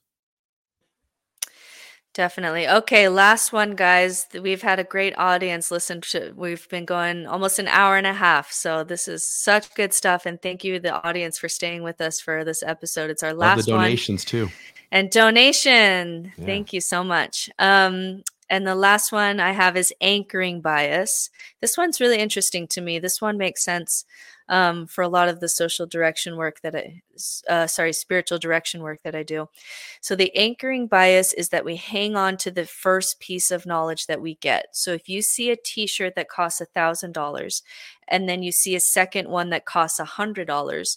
Definitely. 2.16 2.66
Okay, 2.66 3.10
last 3.10 3.52
one, 3.52 3.74
guys. 3.74 4.26
We've 4.40 4.62
had 4.62 4.78
a 4.78 4.84
great 4.84 5.12
audience 5.18 5.70
listen 5.70 6.00
to. 6.00 6.32
We've 6.34 6.66
been 6.70 6.86
going 6.86 7.26
almost 7.26 7.58
an 7.58 7.68
hour 7.68 7.98
and 7.98 8.06
a 8.06 8.14
half, 8.14 8.50
so 8.50 8.84
this 8.84 9.06
is 9.06 9.22
such 9.22 9.74
good 9.74 9.92
stuff. 9.92 10.24
And 10.24 10.40
thank 10.40 10.64
you, 10.64 10.80
the 10.80 10.98
audience, 11.06 11.36
for 11.36 11.50
staying 11.50 11.82
with 11.82 12.00
us 12.00 12.18
for 12.18 12.42
this 12.42 12.62
episode. 12.62 13.10
It's 13.10 13.22
our 13.22 13.34
last 13.34 13.56
Love 13.56 13.66
the 13.66 13.72
donations 13.72 14.24
one. 14.24 14.30
too. 14.30 14.48
And 14.90 15.10
donation. 15.10 16.32
Yeah. 16.38 16.46
Thank 16.46 16.72
you 16.72 16.80
so 16.80 17.04
much. 17.04 17.50
Um, 17.58 18.22
and 18.48 18.66
the 18.66 18.74
last 18.74 19.12
one 19.12 19.38
I 19.38 19.52
have 19.52 19.76
is 19.76 19.92
anchoring 20.00 20.62
bias. 20.62 21.28
This 21.60 21.76
one's 21.76 22.00
really 22.00 22.18
interesting 22.18 22.66
to 22.68 22.80
me. 22.80 22.98
This 22.98 23.20
one 23.20 23.36
makes 23.36 23.62
sense 23.62 24.06
um, 24.48 24.86
for 24.86 25.02
a 25.02 25.08
lot 25.08 25.28
of 25.28 25.40
the 25.40 25.48
social 25.48 25.86
direction 25.86 26.36
work 26.36 26.60
that 26.60 26.74
I, 26.74 27.02
uh, 27.48 27.66
sorry, 27.66 27.92
spiritual 27.92 28.38
direction 28.38 28.82
work 28.82 29.00
that 29.02 29.14
I 29.14 29.22
do. 29.22 29.48
So 30.00 30.14
the 30.14 30.34
anchoring 30.36 30.86
bias 30.86 31.32
is 31.32 31.48
that 31.48 31.64
we 31.64 31.76
hang 31.76 32.16
on 32.16 32.36
to 32.38 32.50
the 32.50 32.66
first 32.66 33.20
piece 33.20 33.50
of 33.50 33.66
knowledge 33.66 34.06
that 34.06 34.20
we 34.20 34.36
get. 34.36 34.66
So 34.72 34.92
if 34.92 35.08
you 35.08 35.22
see 35.22 35.50
a 35.50 35.56
T-shirt 35.56 36.14
that 36.14 36.28
costs 36.28 36.60
a 36.60 36.66
thousand 36.66 37.12
dollars, 37.12 37.62
and 38.08 38.28
then 38.28 38.42
you 38.42 38.52
see 38.52 38.76
a 38.76 38.80
second 38.80 39.28
one 39.28 39.50
that 39.50 39.64
costs 39.64 39.98
a 39.98 40.04
hundred 40.04 40.46
dollars, 40.46 40.96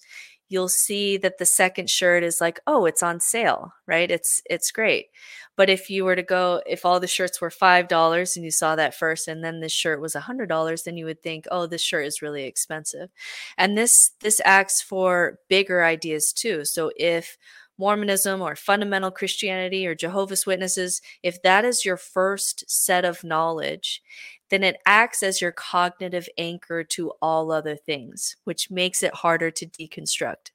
you'll 0.49 0.69
see 0.69 1.17
that 1.17 1.37
the 1.37 1.45
second 1.45 1.89
shirt 1.89 2.23
is 2.23 2.41
like 2.41 2.59
oh 2.67 2.85
it's 2.85 3.03
on 3.03 3.19
sale 3.19 3.73
right? 3.87 4.11
It's 4.11 4.41
it's 4.49 4.71
great. 4.71 5.07
But 5.55 5.69
if 5.69 5.89
you 5.89 6.05
were 6.05 6.15
to 6.15 6.23
go 6.23 6.61
if 6.65 6.85
all 6.85 6.99
the 6.99 7.07
shirts 7.07 7.41
were 7.41 7.49
five 7.49 7.87
dollars 7.87 8.35
and 8.35 8.45
you 8.45 8.51
saw 8.51 8.75
that 8.75 8.95
first 8.95 9.27
and 9.27 9.43
then 9.43 9.59
this 9.61 9.71
shirt 9.71 10.01
was 10.01 10.15
a 10.15 10.19
hundred 10.21 10.49
dollars 10.49 10.83
then 10.83 10.97
you 10.97 11.05
would 11.05 11.21
think 11.23 11.45
oh 11.51 11.65
this 11.67 11.81
shirt 11.81 12.05
is 12.05 12.21
really 12.21 12.43
expensive. 12.43 13.09
And 13.57 13.77
this 13.77 14.11
this 14.21 14.41
acts 14.45 14.81
for 14.81 15.39
bigger 15.49 15.83
ideas 15.83 16.33
too. 16.33 16.65
So 16.65 16.91
if 16.97 17.37
Mormonism 17.79 18.41
or 18.41 18.55
fundamental 18.57 19.09
Christianity 19.09 19.87
or 19.87 19.95
Jehovah's 19.95 20.45
Witnesses, 20.45 21.01
if 21.23 21.41
that 21.43 21.63
is 21.63 21.85
your 21.85 21.95
first 21.97 22.69
set 22.69 23.05
of 23.05 23.23
knowledge, 23.23 24.01
then 24.49 24.63
it 24.63 24.77
acts 24.85 25.23
as 25.23 25.41
your 25.41 25.51
cognitive 25.51 26.27
anchor 26.37 26.83
to 26.83 27.11
all 27.21 27.51
other 27.51 27.75
things, 27.75 28.35
which 28.43 28.71
makes 28.71 29.03
it 29.03 29.13
harder 29.13 29.51
to 29.51 29.65
deconstruct. 29.65 30.51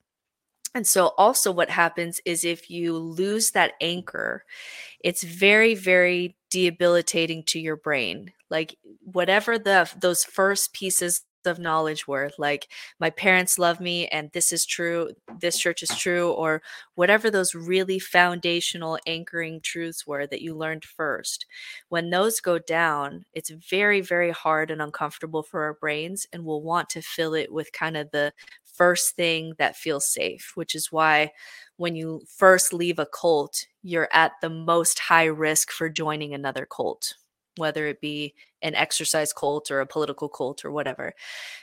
And 0.74 0.86
so, 0.86 1.12
also, 1.16 1.52
what 1.52 1.70
happens 1.70 2.20
is 2.24 2.44
if 2.44 2.68
you 2.68 2.98
lose 2.98 3.52
that 3.52 3.74
anchor, 3.80 4.44
it's 5.00 5.22
very, 5.22 5.76
very 5.76 6.36
debilitating 6.50 7.44
to 7.44 7.60
your 7.60 7.76
brain. 7.76 8.32
Like, 8.50 8.76
whatever 9.00 9.58
the 9.58 9.88
those 10.00 10.24
first 10.24 10.72
pieces 10.72 11.22
of 11.46 11.58
knowledge 11.58 12.06
were 12.06 12.30
like 12.38 12.68
my 13.00 13.10
parents 13.10 13.58
love 13.58 13.80
me 13.80 14.06
and 14.08 14.30
this 14.32 14.52
is 14.52 14.64
true 14.66 15.10
this 15.40 15.58
church 15.58 15.82
is 15.82 15.90
true 15.96 16.32
or 16.32 16.62
whatever 16.94 17.30
those 17.30 17.54
really 17.54 17.98
foundational 17.98 18.98
anchoring 19.06 19.60
truths 19.60 20.06
were 20.06 20.26
that 20.26 20.42
you 20.42 20.54
learned 20.54 20.84
first. 20.84 21.46
When 21.88 22.10
those 22.10 22.40
go 22.40 22.58
down 22.58 23.24
it's 23.32 23.50
very 23.50 24.00
very 24.00 24.30
hard 24.30 24.70
and 24.70 24.82
uncomfortable 24.82 25.42
for 25.42 25.62
our 25.64 25.74
brains 25.74 26.26
and 26.32 26.44
we'll 26.44 26.62
want 26.62 26.88
to 26.90 27.02
fill 27.02 27.34
it 27.34 27.52
with 27.52 27.72
kind 27.72 27.96
of 27.96 28.10
the 28.10 28.32
first 28.64 29.14
thing 29.16 29.54
that 29.58 29.76
feels 29.76 30.06
safe 30.06 30.52
which 30.54 30.74
is 30.74 30.90
why 30.90 31.30
when 31.76 31.94
you 31.96 32.22
first 32.28 32.72
leave 32.72 32.98
a 32.98 33.06
cult 33.06 33.66
you're 33.82 34.08
at 34.12 34.32
the 34.40 34.50
most 34.50 34.98
high 34.98 35.24
risk 35.24 35.70
for 35.70 35.88
joining 35.88 36.34
another 36.34 36.66
cult 36.66 37.14
whether 37.56 37.86
it 37.86 38.00
be 38.00 38.34
an 38.64 38.74
exercise 38.74 39.32
cult 39.32 39.70
or 39.70 39.80
a 39.80 39.86
political 39.86 40.28
cult 40.28 40.64
or 40.64 40.72
whatever 40.72 41.14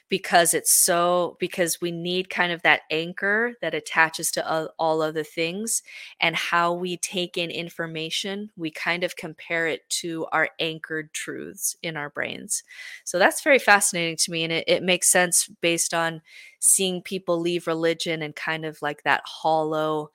because 0.08 0.54
it's 0.54 0.74
so 0.74 1.38
because 1.40 1.80
we 1.82 1.90
need 1.90 2.30
kind 2.30 2.52
of 2.52 2.62
that 2.62 2.82
anchor 2.92 3.54
that 3.62 3.74
attaches 3.74 4.30
to 4.30 4.70
all 4.78 5.02
other 5.02 5.24
things 5.24 5.82
and 6.20 6.36
how 6.36 6.74
we 6.74 6.98
take 6.98 7.38
in 7.38 7.50
information 7.50 8.50
we 8.56 8.70
kind 8.70 9.04
of 9.04 9.16
compare 9.16 9.68
it 9.68 9.90
to 9.90 10.26
our 10.32 10.50
anchored 10.60 11.12
truths 11.14 11.76
in 11.82 11.98
our 11.98 12.10
brains. 12.10 12.64
So 13.04 13.18
that's 13.18 13.42
very 13.42 13.60
fascinating 13.60 14.18
to 14.18 14.32
me 14.32 14.44
and 14.44 14.54
it, 14.54 14.66
it 14.68 14.84
makes 14.84 15.10
sense 15.10 15.50
based 15.62 15.94
on 15.94 16.22
seeing 16.60 17.02
people 17.02 17.40
leave 17.40 17.66
religion 17.66 18.22
and 18.22 18.36
kind 18.36 18.66
of 18.66 18.82
like 18.82 19.04
that 19.04 19.24
hollow 19.26 20.12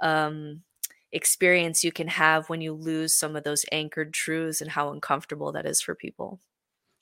um 0.00 0.62
experience 1.12 1.84
you 1.84 1.92
can 1.92 2.08
have 2.08 2.48
when 2.48 2.60
you 2.60 2.72
lose 2.72 3.14
some 3.14 3.36
of 3.36 3.44
those 3.44 3.64
anchored 3.72 4.12
truths 4.12 4.60
and 4.60 4.70
how 4.70 4.92
uncomfortable 4.92 5.52
that 5.52 5.66
is 5.66 5.80
for 5.80 5.94
people. 5.94 6.40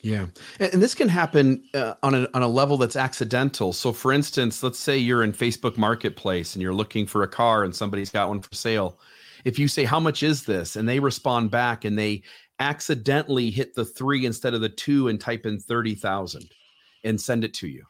Yeah. 0.02 0.26
And, 0.60 0.82
this 0.82 0.94
can 0.94 1.08
happen 1.08 1.64
uh, 1.74 1.94
on, 2.02 2.14
a, 2.14 2.28
on 2.34 2.42
a 2.42 2.48
level 2.48 2.76
that's 2.76 2.96
accidental. 2.96 3.72
So, 3.72 3.92
for 3.92 4.12
instance, 4.12 4.62
let's 4.62 4.78
say 4.78 4.98
you're 4.98 5.24
in 5.24 5.32
Facebook 5.32 5.76
Marketplace 5.76 6.54
and 6.54 6.62
you're 6.62 6.74
looking 6.74 7.06
for 7.06 7.22
a 7.22 7.28
car 7.28 7.64
and 7.64 7.74
somebody's 7.74 8.10
got 8.10 8.28
one 8.28 8.40
for 8.40 8.54
sale. 8.54 9.00
If 9.44 9.58
you 9.58 9.68
say, 9.68 9.84
How 9.84 9.98
much 9.98 10.22
is 10.22 10.44
this? 10.44 10.76
and 10.76 10.88
they 10.88 11.00
respond 11.00 11.50
back 11.50 11.84
and 11.84 11.98
they 11.98 12.22
accidentally 12.58 13.50
hit 13.50 13.74
the 13.74 13.84
three 13.84 14.26
instead 14.26 14.54
of 14.54 14.60
the 14.60 14.68
two 14.68 15.08
and 15.08 15.20
type 15.20 15.46
in 15.46 15.58
30,000 15.58 16.50
and 17.04 17.20
send 17.20 17.44
it 17.44 17.54
to 17.54 17.68
you 17.68 17.84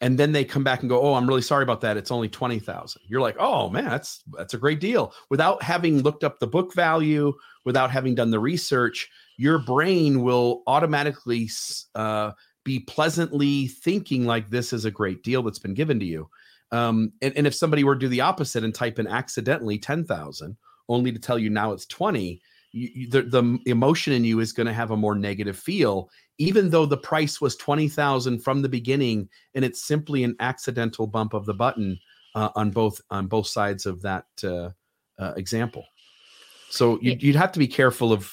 and 0.00 0.18
then 0.18 0.32
they 0.32 0.44
come 0.44 0.62
back 0.62 0.80
and 0.80 0.88
go 0.88 1.00
oh 1.00 1.14
i'm 1.14 1.26
really 1.26 1.42
sorry 1.42 1.62
about 1.62 1.80
that. 1.80 1.96
It's 1.96 2.10
only 2.10 2.28
20000 2.28 3.02
you're 3.06 3.20
like 3.20 3.36
oh 3.38 3.68
man 3.70 3.84
that's 3.86 4.22
that's 4.36 4.54
a 4.54 4.58
great 4.58 4.80
deal. 4.80 5.12
Without 5.30 5.62
having 5.62 6.02
looked 6.02 6.24
up 6.24 6.38
the 6.38 6.46
book 6.46 6.74
value 6.74 7.32
without 7.64 7.90
having 7.90 8.14
done 8.14 8.30
the 8.30 8.40
research 8.40 9.08
your 9.38 9.58
brain 9.58 10.22
will 10.22 10.62
automatically 10.66 11.48
uh, 11.94 12.32
be 12.64 12.80
pleasantly 12.80 13.68
thinking 13.68 14.26
like 14.26 14.50
this 14.50 14.74
is 14.74 14.84
a 14.84 14.90
great 14.90 15.22
deal 15.22 15.42
that's 15.42 15.58
been 15.58 15.72
given 15.72 15.98
to 15.98 16.04
you. 16.04 16.28
Um, 16.70 17.12
and, 17.22 17.34
and 17.34 17.46
if 17.46 17.54
somebody 17.54 17.82
were 17.82 17.94
to 17.94 18.00
do 18.00 18.08
the 18.08 18.20
opposite 18.20 18.62
and 18.62 18.74
type 18.74 18.98
in 18.98 19.06
accidentally 19.06 19.78
10000 19.78 20.54
only 20.90 21.12
to 21.12 21.18
tell 21.18 21.38
you 21.38 21.48
now 21.48 21.72
it's 21.72 21.86
20 21.86 22.42
you, 22.78 23.08
the, 23.08 23.22
the 23.22 23.58
emotion 23.66 24.12
in 24.12 24.24
you 24.24 24.40
is 24.40 24.52
going 24.52 24.66
to 24.66 24.72
have 24.72 24.90
a 24.90 24.96
more 24.96 25.14
negative 25.14 25.58
feel 25.58 26.08
even 26.38 26.70
though 26.70 26.86
the 26.86 26.96
price 26.96 27.40
was 27.40 27.56
20,000 27.56 28.38
from 28.38 28.62
the 28.62 28.68
beginning 28.68 29.28
and 29.54 29.64
it's 29.64 29.84
simply 29.84 30.22
an 30.24 30.36
accidental 30.40 31.06
bump 31.06 31.34
of 31.34 31.46
the 31.46 31.54
button 31.54 31.98
uh, 32.34 32.50
on 32.54 32.70
both 32.70 33.00
on 33.10 33.26
both 33.26 33.46
sides 33.46 33.86
of 33.86 34.00
that 34.02 34.26
uh, 34.44 34.70
uh, 35.18 35.32
example. 35.36 35.84
So 36.70 36.98
you, 37.00 37.16
would 37.28 37.36
have 37.36 37.52
to 37.52 37.58
be 37.58 37.66
careful 37.66 38.12
of 38.12 38.32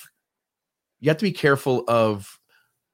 you 0.99 1.09
have 1.09 1.17
to 1.17 1.25
be 1.25 1.31
careful 1.31 1.83
of 1.87 2.39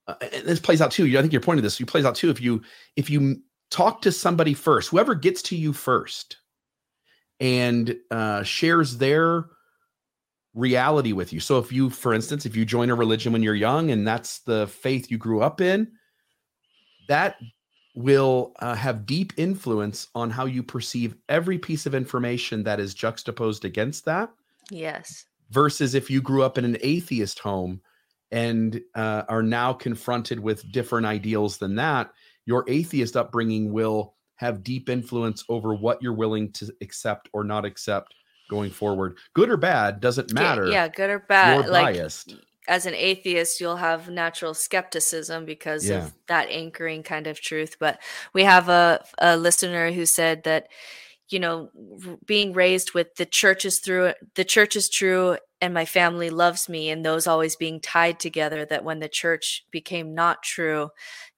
uh, 0.08 0.16
and 0.22 0.46
this 0.46 0.60
plays 0.60 0.82
out 0.82 0.92
too. 0.92 1.06
I 1.18 1.22
think 1.22 1.34
you're 1.34 1.42
pointing 1.42 1.64
this. 1.64 1.80
You 1.80 1.86
plays 1.86 2.06
out 2.06 2.16
too 2.16 2.30
if 2.30 2.40
you 2.40 2.62
if 2.96 3.10
you 3.10 3.42
talk 3.70 4.02
to 4.04 4.12
somebody 4.12 4.54
first, 4.54 4.90
whoever 4.90 5.16
gets 5.16 5.42
to 5.44 5.56
you 5.56 5.74
first, 5.74 6.38
and 7.40 7.96
uh, 8.12 8.44
shares 8.44 8.98
their 8.98 9.46
reality 10.54 11.14
with 11.14 11.32
you. 11.32 11.40
So 11.40 11.60
if 11.60 11.72
you, 11.72 11.90
for 11.90 12.14
instance, 12.14 12.46
if 12.46 12.56
you 12.56 12.66
join 12.66 12.90
a 12.90 12.96
religion 12.96 13.32
when 13.32 13.44
you're 13.44 13.56
young 13.56 13.92
and 13.92 14.08
that's 14.08 14.40
the 14.40 14.68
faith 14.68 15.10
you 15.10 15.18
grew 15.18 15.42
up 15.42 15.62
in, 15.62 15.92
that 17.08 17.38
will 17.96 18.54
uh, 18.60 18.76
have 18.76 19.06
deep 19.06 19.34
influence 19.38 20.08
on 20.16 20.30
how 20.30 20.46
you 20.46 20.64
perceive 20.64 21.16
every 21.28 21.58
piece 21.58 21.86
of 21.86 21.96
information 21.96 22.64
that 22.64 22.80
is 22.80 22.94
juxtaposed 22.94 23.66
against 23.66 24.06
that. 24.06 24.30
Yes. 24.70 25.26
Versus 25.50 25.96
if 25.96 26.10
you 26.10 26.22
grew 26.22 26.44
up 26.44 26.58
in 26.58 26.64
an 26.64 26.78
atheist 26.82 27.40
home 27.40 27.82
and 28.32 28.82
uh, 28.96 29.24
are 29.28 29.44
now 29.44 29.74
confronted 29.74 30.40
with 30.40 30.70
different 30.72 31.06
ideals 31.06 31.58
than 31.58 31.76
that, 31.76 32.12
your 32.46 32.64
atheist 32.70 33.18
upbringing 33.18 33.74
will 33.74 34.16
have 34.36 34.64
deep 34.64 34.90
influence 34.90 35.44
over 35.50 35.76
what 35.76 36.02
you're 36.02 36.14
willing 36.14 36.52
to 36.54 36.74
accept 36.82 37.30
or 37.34 37.44
not 37.44 37.66
accept 37.66 38.16
going 38.52 38.70
forward. 38.70 39.18
Good 39.34 39.50
or 39.50 39.58
bad 39.58 40.02
doesn't 40.02 40.34
matter. 40.34 40.68
Yeah, 40.68 40.90
good 40.90 41.10
or 41.10 41.20
bad. 41.20 41.64
You're 41.64 41.72
like, 41.72 41.96
biased. 41.96 42.36
As 42.68 42.86
an 42.86 42.94
atheist, 42.94 43.62
you'll 43.62 43.78
have 43.78 44.10
natural 44.10 44.54
skepticism 44.54 45.46
because 45.46 45.88
yeah. 45.88 46.06
of 46.06 46.14
that 46.28 46.50
anchoring 46.50 47.02
kind 47.02 47.28
of 47.28 47.40
truth. 47.40 47.78
But 47.80 48.00
we 48.34 48.44
have 48.44 48.68
a, 48.68 49.04
a 49.18 49.38
listener 49.38 49.92
who 49.92 50.06
said 50.06 50.44
that, 50.44 50.68
you 51.32 51.40
know, 51.40 51.70
being 52.26 52.54
raised 52.54 52.94
with 52.94 53.16
the 53.16 53.26
church 53.26 53.66
is 53.66 53.80
through 53.80 54.14
the 54.36 54.44
church 54.44 54.76
is 54.76 54.90
true 54.90 55.38
and 55.62 55.74
my 55.76 55.86
family 55.86 56.32
loves 56.32 56.68
me 56.68 56.90
and 56.90 57.06
those 57.06 57.28
always 57.28 57.56
being 57.56 57.80
tied 57.80 58.20
together 58.20 58.66
that 58.66 58.84
when 58.84 59.00
the 59.00 59.08
church 59.08 59.64
became 59.72 60.16
not 60.16 60.42
true 60.44 60.90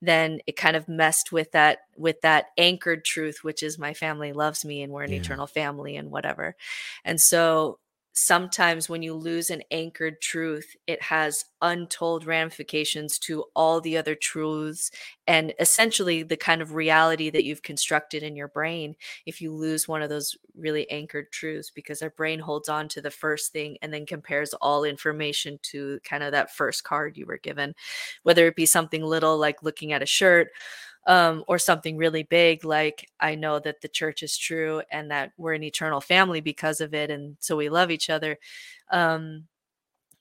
then 0.02 0.40
it 0.48 0.56
kind 0.56 0.76
of 0.76 0.88
messed 0.88 1.32
with 1.32 1.52
that 1.52 1.80
with 1.98 2.22
that 2.22 2.48
anchored 2.58 3.04
truth 3.04 3.40
which 3.44 3.62
is 3.62 3.78
my 3.78 3.94
family 3.94 4.32
loves 4.32 4.64
me 4.64 4.82
and 4.82 4.94
we're 4.94 5.04
an 5.04 5.12
yeah. 5.12 5.20
eternal 5.20 5.46
family 5.48 5.98
and 5.98 6.10
whatever 6.10 6.56
and 7.04 7.20
so 7.20 7.78
sometimes 8.14 8.88
when 8.88 9.02
you 9.02 9.14
lose 9.16 9.50
an 9.50 9.64
anchored 9.72 10.22
truth, 10.22 10.76
it 10.86 11.02
has 11.02 11.46
untold 11.62 12.26
ramifications 12.26 13.18
to 13.18 13.44
all 13.56 13.82
the 13.82 13.98
other 13.98 14.14
truths 14.14 14.92
and 15.26 15.54
essentially 15.60 16.22
the 16.22 16.38
kind 16.38 16.62
of 16.62 16.74
reality 16.74 17.30
that 17.30 17.44
you've 17.44 17.64
constructed 17.64 18.22
in 18.22 18.36
your 18.36 18.50
brain 18.50 18.96
if 19.26 19.42
you 19.42 19.52
lose 19.52 19.88
one 19.88 20.02
of 20.02 20.10
those 20.10 20.36
really 20.56 20.90
anchored 20.92 21.32
truths 21.32 21.72
because 21.72 22.02
our 22.02 22.12
brain 22.12 22.40
holds 22.40 22.70
on 22.70 22.88
to 22.88 23.02
the 23.02 23.10
first 23.10 23.52
thing 23.52 23.78
and 23.82 23.94
then 23.94 24.06
compares 24.06 24.54
all 24.56 24.84
information 24.84 25.58
to 25.64 26.00
kind 26.04 26.22
of 26.22 26.32
that 26.32 26.54
first 26.54 26.84
card 26.84 27.18
you 27.18 27.26
were 27.26 27.40
given. 27.40 27.74
Whether 28.24 28.46
it 28.48 28.56
be 28.56 28.66
something 28.66 29.04
little 29.04 29.38
like 29.38 29.64
looking 29.64 29.92
at 29.92 30.04
a 30.04 30.08
shirt 30.08 30.50
um, 31.06 31.44
or 31.48 31.58
something 31.58 31.98
really 31.98 32.24
big 32.24 32.64
like 32.64 33.10
I 33.20 33.36
know 33.36 33.60
that 33.60 33.82
the 33.82 33.90
church 33.90 34.24
is 34.24 34.38
true 34.38 34.82
and 34.92 35.12
that 35.12 35.32
we're 35.38 35.54
an 35.54 35.64
eternal 35.64 36.02
family 36.02 36.42
because 36.42 36.82
of 36.82 36.94
it, 36.94 37.10
and 37.10 37.38
so 37.40 37.56
we 37.56 37.70
love 37.70 37.92
each 37.92 38.10
other. 38.10 38.38
Um, 38.92 39.46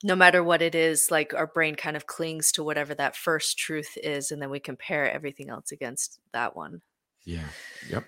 no 0.03 0.15
matter 0.15 0.43
what 0.43 0.61
it 0.61 0.75
is, 0.75 1.09
like 1.09 1.33
our 1.33 1.47
brain 1.47 1.75
kind 1.75 1.95
of 1.95 2.07
clings 2.07 2.51
to 2.51 2.63
whatever 2.63 2.93
that 2.95 3.15
first 3.15 3.57
truth 3.57 3.97
is, 4.03 4.31
and 4.31 4.41
then 4.41 4.49
we 4.49 4.59
compare 4.59 5.09
everything 5.09 5.49
else 5.49 5.71
against 5.71 6.19
that 6.33 6.55
one. 6.55 6.81
Yeah. 7.25 7.47
Yep. 7.89 8.03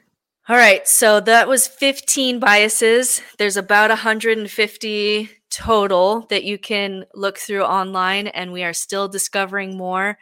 All 0.47 0.57
right, 0.57 0.87
so 0.87 1.19
that 1.21 1.47
was 1.47 1.67
15 1.67 2.39
biases. 2.39 3.19
There's 3.39 3.57
about 3.57 3.89
150 3.89 5.29
total 5.49 6.27
that 6.29 6.43
you 6.43 6.59
can 6.59 7.05
look 7.15 7.39
through 7.39 7.63
online, 7.63 8.27
and 8.27 8.51
we 8.51 8.63
are 8.63 8.73
still 8.73 9.07
discovering 9.07 9.75
more. 9.75 10.19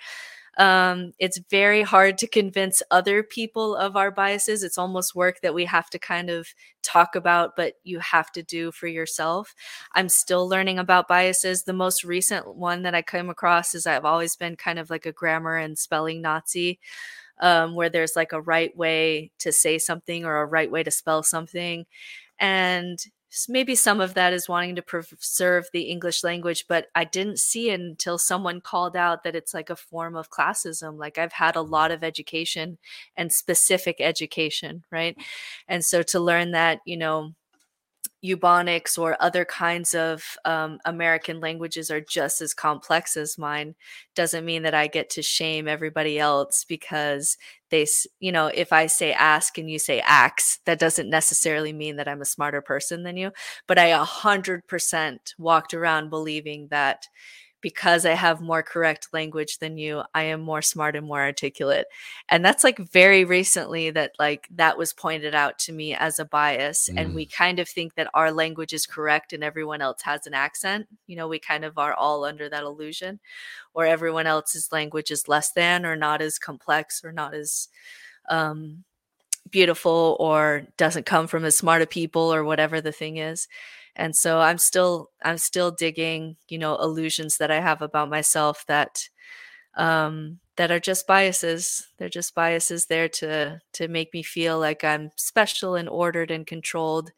Um, 0.58 1.14
it's 1.20 1.40
very 1.50 1.82
hard 1.82 2.18
to 2.20 2.28
convince 2.28 2.84
other 2.92 3.24
people 3.24 3.76
of 3.76 3.96
our 3.96 4.12
biases. 4.12 4.64
It's 4.64 4.78
almost 4.78 5.16
work 5.16 5.42
that 5.42 5.54
we 5.54 5.66
have 5.66 5.90
to 5.92 6.00
kind 6.00 6.30
of 6.30 6.48
talk 6.84 7.16
about, 7.16 7.56
but 7.56 7.74
you 7.84 8.00
have 8.00 8.32
to 8.34 8.44
do 8.44 8.72
for 8.72 8.88
yourself. 8.88 9.56
I'm 9.94 10.10
still 10.10 10.48
learning 10.48 10.78
about 10.80 11.08
biases. 11.08 11.64
The 11.64 11.74
most 11.74 12.04
recent 12.04 12.56
one 12.56 12.84
that 12.84 12.94
I 12.96 13.02
came 13.02 13.30
across 13.30 13.74
is 13.74 13.88
I've 13.88 14.06
always 14.06 14.36
been 14.36 14.56
kind 14.56 14.78
of 14.78 14.90
like 14.90 15.06
a 15.06 15.12
grammar 15.12 15.58
and 15.58 15.78
spelling 15.78 16.22
Nazi. 16.22 16.80
Um, 17.40 17.74
where 17.74 17.90
there's 17.90 18.16
like 18.16 18.32
a 18.32 18.42
right 18.42 18.76
way 18.78 19.32
to 19.40 19.52
say 19.52 19.80
something 19.80 20.24
or 20.24 20.38
a 20.38 20.46
right 20.46 20.70
way 20.70 20.84
to 20.84 20.92
spell 20.92 21.24
something. 21.24 21.86
And 22.40 23.00
maybe 23.48 23.76
some 23.76 24.00
of 24.00 24.14
that 24.14 24.34
is 24.34 24.48
wanting 24.48 24.76
to 24.76 24.82
preserve 24.82 25.68
the 25.74 25.84
English 25.84 26.24
language, 26.24 26.66
but 26.68 26.88
I 26.94 27.04
didn't 27.04 27.40
see 27.40 27.70
until 27.70 28.18
someone 28.18 28.62
called 28.62 28.96
out 28.96 29.24
that 29.24 29.36
it's 29.36 29.54
like 29.54 29.70
a 29.70 29.76
form 29.76 30.16
of 30.16 30.30
classism. 30.30 30.98
Like 30.98 31.18
I've 31.18 31.34
had 31.34 31.56
a 31.56 31.62
lot 31.62 31.92
of 31.92 32.04
education 32.04 32.78
and 33.18 33.32
specific 33.32 33.98
education, 34.00 34.84
right? 34.92 35.18
And 35.68 35.84
so 35.84 36.04
to 36.04 36.20
learn 36.20 36.52
that, 36.52 36.82
you 36.86 36.98
know, 36.98 37.34
Ebonics 38.24 38.98
or 38.98 39.18
other 39.20 39.44
kinds 39.46 39.94
of 39.94 40.38
um, 40.46 40.80
American 40.86 41.40
languages 41.42 41.92
are 41.92 42.00
just 42.02 42.42
as 42.42 42.54
complex 42.54 43.18
as 43.18 43.38
mine 43.38 43.76
doesn't 44.16 44.46
mean 44.46 44.64
that 44.64 44.74
I 44.74 44.88
get 44.88 45.10
to 45.12 45.22
shame 45.22 45.68
everybody 45.68 46.18
else 46.20 46.64
because 46.64 47.38
they, 47.70 47.86
you 48.20 48.32
know, 48.32 48.48
if 48.48 48.72
I 48.72 48.88
say 48.88 49.12
ask 49.14 49.58
and 49.58 49.70
you 49.70 49.80
say 49.80 50.00
axe, 50.02 50.60
that 50.66 50.80
doesn't 50.80 51.10
necessarily 51.10 51.74
mean 51.74 51.98
that 51.98 52.08
I'm 52.08 52.22
a 52.22 52.26
smarter 52.26 52.62
person 52.62 53.04
than 53.04 53.18
you. 53.18 53.32
But 53.68 53.78
I 53.78 53.92
100% 53.92 55.18
walked 55.38 55.74
around 55.74 56.10
believing 56.10 56.68
that 56.70 57.08
because 57.64 58.06
I 58.06 58.12
have 58.12 58.42
more 58.42 58.62
correct 58.62 59.08
language 59.14 59.60
than 59.60 59.78
you, 59.78 60.04
I 60.14 60.24
am 60.24 60.42
more 60.42 60.62
smart 60.62 60.98
and 60.98 61.08
more 61.08 61.22
articulate. 61.22 61.88
And 62.28 62.44
that's 62.44 62.64
like 62.64 62.78
very 62.78 63.24
recently 63.24 63.90
that 63.92 64.12
like 64.20 64.50
that 64.52 64.78
was 64.78 64.92
pointed 64.92 65.34
out 65.34 65.58
to 65.60 65.72
me 65.72 65.96
as 65.96 66.20
a 66.20 66.26
bias. 66.26 66.90
Mm. 66.92 67.00
And 67.00 67.16
we 67.16 67.26
kind 67.26 67.60
of 67.60 67.70
think 67.70 67.96
that 67.96 68.10
our 68.14 68.34
language 68.34 68.74
is 68.74 68.86
correct 68.86 69.32
and 69.32 69.46
everyone 69.46 69.82
else 69.82 70.02
has 70.02 70.28
an 70.28 70.34
accent. 70.34 70.88
You 71.08 71.16
know, 71.16 71.30
we 71.30 71.40
kind 71.40 71.64
of 71.64 71.78
are 71.78 71.94
all 71.94 72.26
under 72.26 72.50
that 72.50 72.64
illusion, 72.64 73.22
or 73.74 73.86
everyone 73.86 74.28
else's 74.28 74.74
language 74.74 75.10
is 75.10 75.30
less 75.30 75.54
than 75.54 75.86
or 75.86 75.96
not 75.96 76.22
as 76.22 76.38
complex 76.38 77.02
or 77.04 77.14
not 77.14 77.34
as 77.34 77.70
um 78.30 78.84
beautiful 79.50 80.18
or 80.20 80.64
doesn't 80.78 81.06
come 81.06 81.28
from 81.28 81.46
as 81.46 81.56
smart 81.56 81.82
a 81.82 81.86
people 81.86 82.34
or 82.34 82.44
whatever 82.44 82.82
the 82.82 82.92
thing 82.92 83.18
is 83.18 83.48
and 83.96 84.16
so 84.16 84.40
i'm 84.40 84.58
still 84.58 85.10
i'm 85.24 85.38
still 85.38 85.72
digging 85.72 86.36
you 86.48 86.58
know 86.58 86.76
illusions 86.78 87.38
that 87.38 87.52
i 87.52 87.60
have 87.60 87.82
about 87.82 88.10
myself 88.10 88.66
that 88.68 89.10
um 89.76 90.40
that 90.56 90.72
are 90.72 90.80
just 90.80 91.08
biases. 91.08 91.88
They're 91.98 92.10
just 92.10 92.36
biases 92.36 92.86
there 92.86 93.10
to 93.10 93.60
to 93.74 93.88
make 93.88 94.14
me 94.14 94.24
feel 94.24 94.60
like 94.60 94.84
i'm 94.84 95.12
special 95.16 95.76
and 95.76 95.90
ordered 95.90 96.32
and 96.32 96.46
controlled 96.46 97.12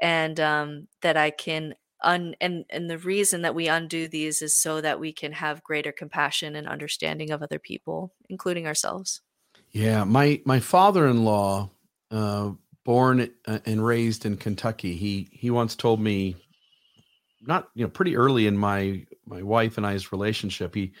and 0.00 0.40
um 0.40 0.88
that 1.00 1.16
i 1.16 1.30
can 1.30 1.74
un 2.02 2.34
and 2.40 2.64
and 2.70 2.90
the 2.90 2.98
reason 2.98 3.42
that 3.42 3.54
we 3.54 3.68
undo 3.68 4.08
these 4.08 4.42
is 4.42 4.60
so 4.60 4.80
that 4.80 4.98
we 4.98 5.12
can 5.12 5.32
have 5.32 5.62
greater 5.62 5.92
compassion 5.92 6.56
and 6.56 6.66
understanding 6.66 7.30
of 7.30 7.42
other 7.42 7.58
people 7.58 8.12
including 8.28 8.66
ourselves. 8.66 9.20
Yeah 9.70 10.04
my 10.04 10.40
my 10.44 10.60
father-in-law 10.60 11.70
uh 12.10 12.50
born 12.84 13.30
uh, 13.46 13.58
and 13.64 13.84
raised 13.84 14.26
in 14.26 14.36
Kentucky. 14.36 14.96
He 14.96 15.28
he 15.32 15.50
once 15.50 15.76
told 15.76 16.00
me, 16.00 16.36
not 17.40 17.68
you 17.74 17.84
know, 17.84 17.90
pretty 17.90 18.16
early 18.16 18.46
in 18.46 18.56
my 18.56 19.04
my 19.26 19.42
wife 19.42 19.76
and 19.76 19.86
I's 19.86 20.12
relationship. 20.12 20.74
He 20.74 20.92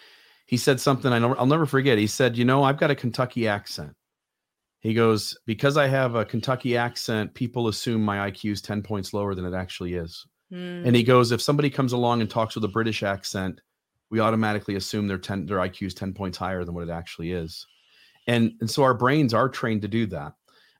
he 0.46 0.56
said 0.56 0.80
something 0.80 1.12
I 1.12 1.18
know 1.18 1.34
I'll 1.34 1.46
never 1.46 1.66
forget. 1.66 1.98
He 1.98 2.06
said, 2.06 2.36
"You 2.36 2.44
know, 2.44 2.62
I've 2.62 2.78
got 2.78 2.90
a 2.90 2.94
Kentucky 2.94 3.48
accent." 3.48 3.94
He 4.80 4.94
goes, 4.94 5.36
"Because 5.46 5.76
I 5.76 5.86
have 5.88 6.14
a 6.14 6.24
Kentucky 6.24 6.76
accent, 6.76 7.34
people 7.34 7.68
assume 7.68 8.02
my 8.02 8.30
IQ 8.30 8.52
is 8.52 8.62
ten 8.62 8.82
points 8.82 9.12
lower 9.12 9.34
than 9.34 9.44
it 9.44 9.54
actually 9.54 9.94
is." 9.94 10.26
Mm. 10.52 10.86
And 10.86 10.96
he 10.96 11.02
goes, 11.02 11.32
"If 11.32 11.42
somebody 11.42 11.70
comes 11.70 11.92
along 11.92 12.20
and 12.20 12.30
talks 12.30 12.54
with 12.54 12.64
a 12.64 12.68
British 12.68 13.02
accent, 13.02 13.60
we 14.10 14.20
automatically 14.20 14.76
assume 14.76 15.08
their 15.08 15.18
ten 15.18 15.46
their 15.46 15.58
IQ 15.58 15.88
is 15.88 15.94
ten 15.94 16.12
points 16.12 16.38
higher 16.38 16.64
than 16.64 16.74
what 16.74 16.88
it 16.88 16.90
actually 16.90 17.32
is." 17.32 17.66
And 18.28 18.52
and 18.60 18.70
so 18.70 18.82
our 18.84 18.94
brains 18.94 19.34
are 19.34 19.48
trained 19.48 19.82
to 19.82 19.88
do 19.88 20.06
that 20.06 20.34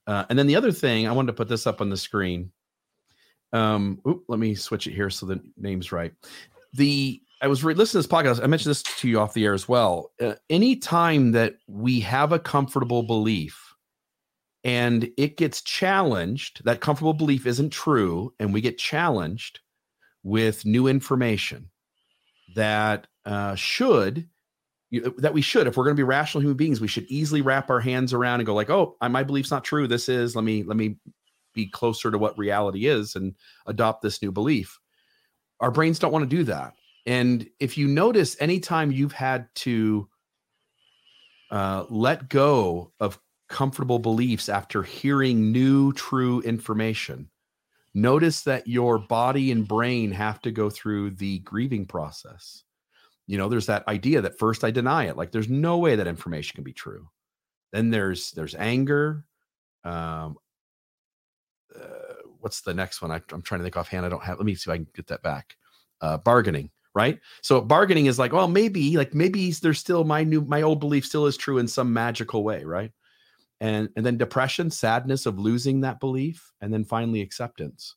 uh, 0.07 0.25
and 0.29 0.39
then 0.39 0.47
the 0.47 0.57
other 0.57 0.73
thing, 0.73 1.07
I 1.07 1.13
wanted 1.13 1.29
to 1.29 1.37
put 1.37 1.49
this 1.49 1.67
up 1.67 1.81
on 1.81 1.91
the 1.91 1.97
screen. 1.97 2.53
Um, 3.53 4.01
oop, 4.07 4.25
let 4.29 4.39
me 4.39 4.55
switch 4.55 4.87
it 4.87 4.95
here 4.95 5.11
so 5.11 5.27
the 5.27 5.41
name's 5.57 5.93
right. 5.93 6.13
The 6.73 7.21
I 7.43 7.49
was 7.49 7.65
re- 7.65 7.75
listening 7.75 8.03
to 8.03 8.09
this 8.09 8.13
podcast. 8.15 8.43
I 8.43 8.47
mentioned 8.47 8.71
this 8.71 8.83
to 8.85 9.09
you 9.09 9.19
off 9.19 9.35
the 9.35 9.45
air 9.45 9.53
as 9.53 9.69
well. 9.69 10.13
Uh, 10.21 10.35
anytime 10.49 11.33
that 11.33 11.57
we 11.67 12.01
have 12.01 12.33
a 12.33 12.39
comfortable 12.39 13.03
belief 13.03 13.75
and 14.63 15.11
it 15.19 15.37
gets 15.37 15.61
challenged, 15.61 16.65
that 16.65 16.81
comfortable 16.81 17.15
belief 17.15 17.47
isn't 17.47 17.71
true, 17.71 18.33
and 18.39 18.55
we 18.55 18.61
get 18.61 18.79
challenged 18.79 19.59
with 20.23 20.65
new 20.65 20.87
information 20.87 21.69
that 22.55 23.09
uh, 23.25 23.57
should 23.57 24.29
that 25.19 25.33
we 25.33 25.41
should 25.41 25.67
if 25.67 25.77
we're 25.77 25.85
going 25.85 25.97
to 25.97 26.01
be 26.01 26.05
rational 26.05 26.43
human 26.43 26.57
beings 26.57 26.81
we 26.81 26.89
should 26.89 27.07
easily 27.09 27.41
wrap 27.41 27.71
our 27.71 27.81
hands 27.81 28.13
around 28.13 28.41
and 28.41 28.47
go 28.47 28.55
like 28.55 28.71
oh 28.71 28.97
my 29.09 29.23
belief's 29.23 29.51
not 29.51 29.65
true. 29.65 29.87
This 29.87 30.09
is 30.09 30.37
let 30.37 30.45
me 30.45 30.63
let 30.63 30.77
me 30.77 30.97
be 31.55 31.67
closer 31.67 32.11
to 32.11 32.19
what 32.19 32.39
reality 32.39 32.87
is 32.87 33.15
and 33.15 33.35
adopt 33.67 34.03
this 34.03 34.23
new 34.23 34.33
belief. 34.33 34.79
Our 35.61 35.71
brains 35.71 35.99
don't 35.99 36.13
want 36.13 36.29
to 36.29 36.37
do 36.37 36.45
that. 36.45 36.75
And 37.07 37.49
if 37.61 37.77
you 37.77 37.89
notice 37.89 38.37
anytime 38.41 38.91
you've 38.91 39.13
had 39.13 39.49
to 39.57 40.09
uh, 41.51 41.85
let 41.91 42.29
go 42.29 42.93
of 43.01 43.19
comfortable 43.49 43.99
beliefs 43.99 44.49
after 44.49 44.83
hearing 44.83 45.53
new 45.53 45.93
true 45.93 46.41
information 46.41 47.29
notice 47.95 48.43
that 48.43 48.67
your 48.67 48.99
body 48.99 49.51
and 49.53 49.69
brain 49.69 50.11
have 50.11 50.41
to 50.41 50.51
go 50.51 50.71
through 50.71 51.11
the 51.11 51.41
grieving 51.41 51.85
process 51.85 52.65
you 53.33 53.39
know 53.39 53.49
there's 53.49 53.65
that 53.65 53.89
idea 53.89 54.21
that 54.21 54.39
first 54.39 54.63
i 54.63 54.71
deny 54.71 55.07
it 55.07 55.17
like 55.17 55.33
there's 55.33 55.49
no 55.49 55.79
way 55.79 55.97
that 55.97 56.07
information 56.07 56.55
can 56.55 56.65
be 56.65 56.75
true. 56.75 57.09
Then 57.73 57.89
there's 57.89 58.31
there's 58.33 58.55
anger 58.55 59.25
um 59.85 60.37
uh, 61.75 62.15
what's 62.41 62.61
the 62.61 62.75
next 62.75 63.01
one? 63.01 63.11
I, 63.11 63.23
am 63.33 63.41
trying 63.41 63.61
to 63.61 63.63
think 63.63 63.79
offhand 63.79 64.05
i 64.05 64.11
don't 64.11 64.23
have 64.23 64.37
let 64.37 64.45
me 64.45 64.55
see 64.55 64.71
if 64.71 64.75
i 64.75 64.77
can 64.77 64.87
get 64.95 65.07
that 65.07 65.23
back. 65.23 65.57
Uh 66.03 66.19
bargaining 66.19 66.71
right? 66.95 67.19
So 67.41 67.63
bargaining 67.63 68.05
is 68.05 68.19
like 68.19 68.35
well 68.35 68.49
maybe 68.49 68.99
like 68.99 69.15
maybe 69.15 69.51
there's 69.53 69.79
still 69.79 70.05
my 70.05 70.25
new 70.25 70.43
my 70.43 70.61
old 70.61 70.79
belief 70.79 71.07
still 71.07 71.25
is 71.25 71.39
true 71.39 71.57
in 71.57 71.67
some 71.67 71.91
magical 71.91 72.45
way 72.45 72.65
right? 72.65 72.93
And 73.63 73.89
and 73.97 74.05
then 74.05 74.19
depression 74.19 74.71
sadness 74.71 75.25
of 75.25 75.39
losing 75.39 75.81
that 75.81 76.01
belief 76.01 76.53
and 76.61 76.71
then 76.71 76.85
finally 76.85 77.23
acceptance 77.23 77.97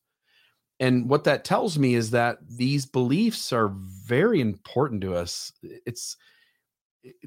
and 0.80 1.10
what 1.10 1.24
that 1.24 1.46
tells 1.46 1.78
me 1.78 1.96
is 1.96 2.12
that 2.12 2.40
these 2.48 2.86
beliefs 2.86 3.54
are 3.54 3.70
very 3.70 4.42
important 4.42 5.02
to 5.02 5.16
us. 5.16 5.52
It's 5.64 6.18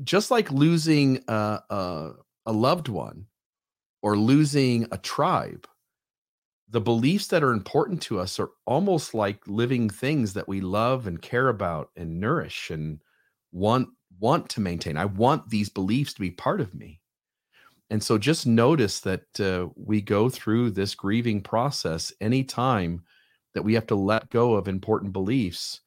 just 0.02 0.30
like 0.30 0.50
losing 0.50 1.22
a, 1.28 1.60
a, 1.70 2.10
a, 2.46 2.52
loved 2.52 2.88
one 2.88 3.26
or 4.02 4.16
losing 4.18 4.86
a 4.92 4.98
tribe 4.98 5.66
the 6.70 6.80
beliefs 6.80 7.28
that 7.28 7.42
are 7.42 7.52
important 7.52 8.02
to 8.02 8.20
us 8.20 8.38
are 8.38 8.50
almost 8.66 9.14
like 9.14 9.46
living 9.46 9.88
things 9.88 10.34
that 10.34 10.48
we 10.48 10.60
love 10.60 11.06
and 11.06 11.22
care 11.22 11.48
about 11.48 11.90
and 11.96 12.20
nourish 12.20 12.70
and 12.70 13.00
want 13.52 13.88
want 14.20 14.48
to 14.50 14.60
maintain. 14.60 14.96
I 14.96 15.04
want 15.04 15.48
these 15.48 15.68
beliefs 15.68 16.12
to 16.14 16.20
be 16.20 16.30
part 16.30 16.60
of 16.60 16.74
me. 16.74 17.00
And 17.88 18.02
so 18.02 18.18
just 18.18 18.46
notice 18.46 19.00
that 19.00 19.40
uh, 19.40 19.68
we 19.76 20.02
go 20.02 20.28
through 20.28 20.72
this 20.72 20.94
grieving 20.94 21.40
process 21.40 22.12
anytime 22.20 23.04
that 23.54 23.62
we 23.62 23.74
have 23.74 23.86
to 23.88 23.94
let 23.94 24.30
go 24.30 24.54
of 24.54 24.68
important 24.68 25.12
beliefs. 25.12 25.80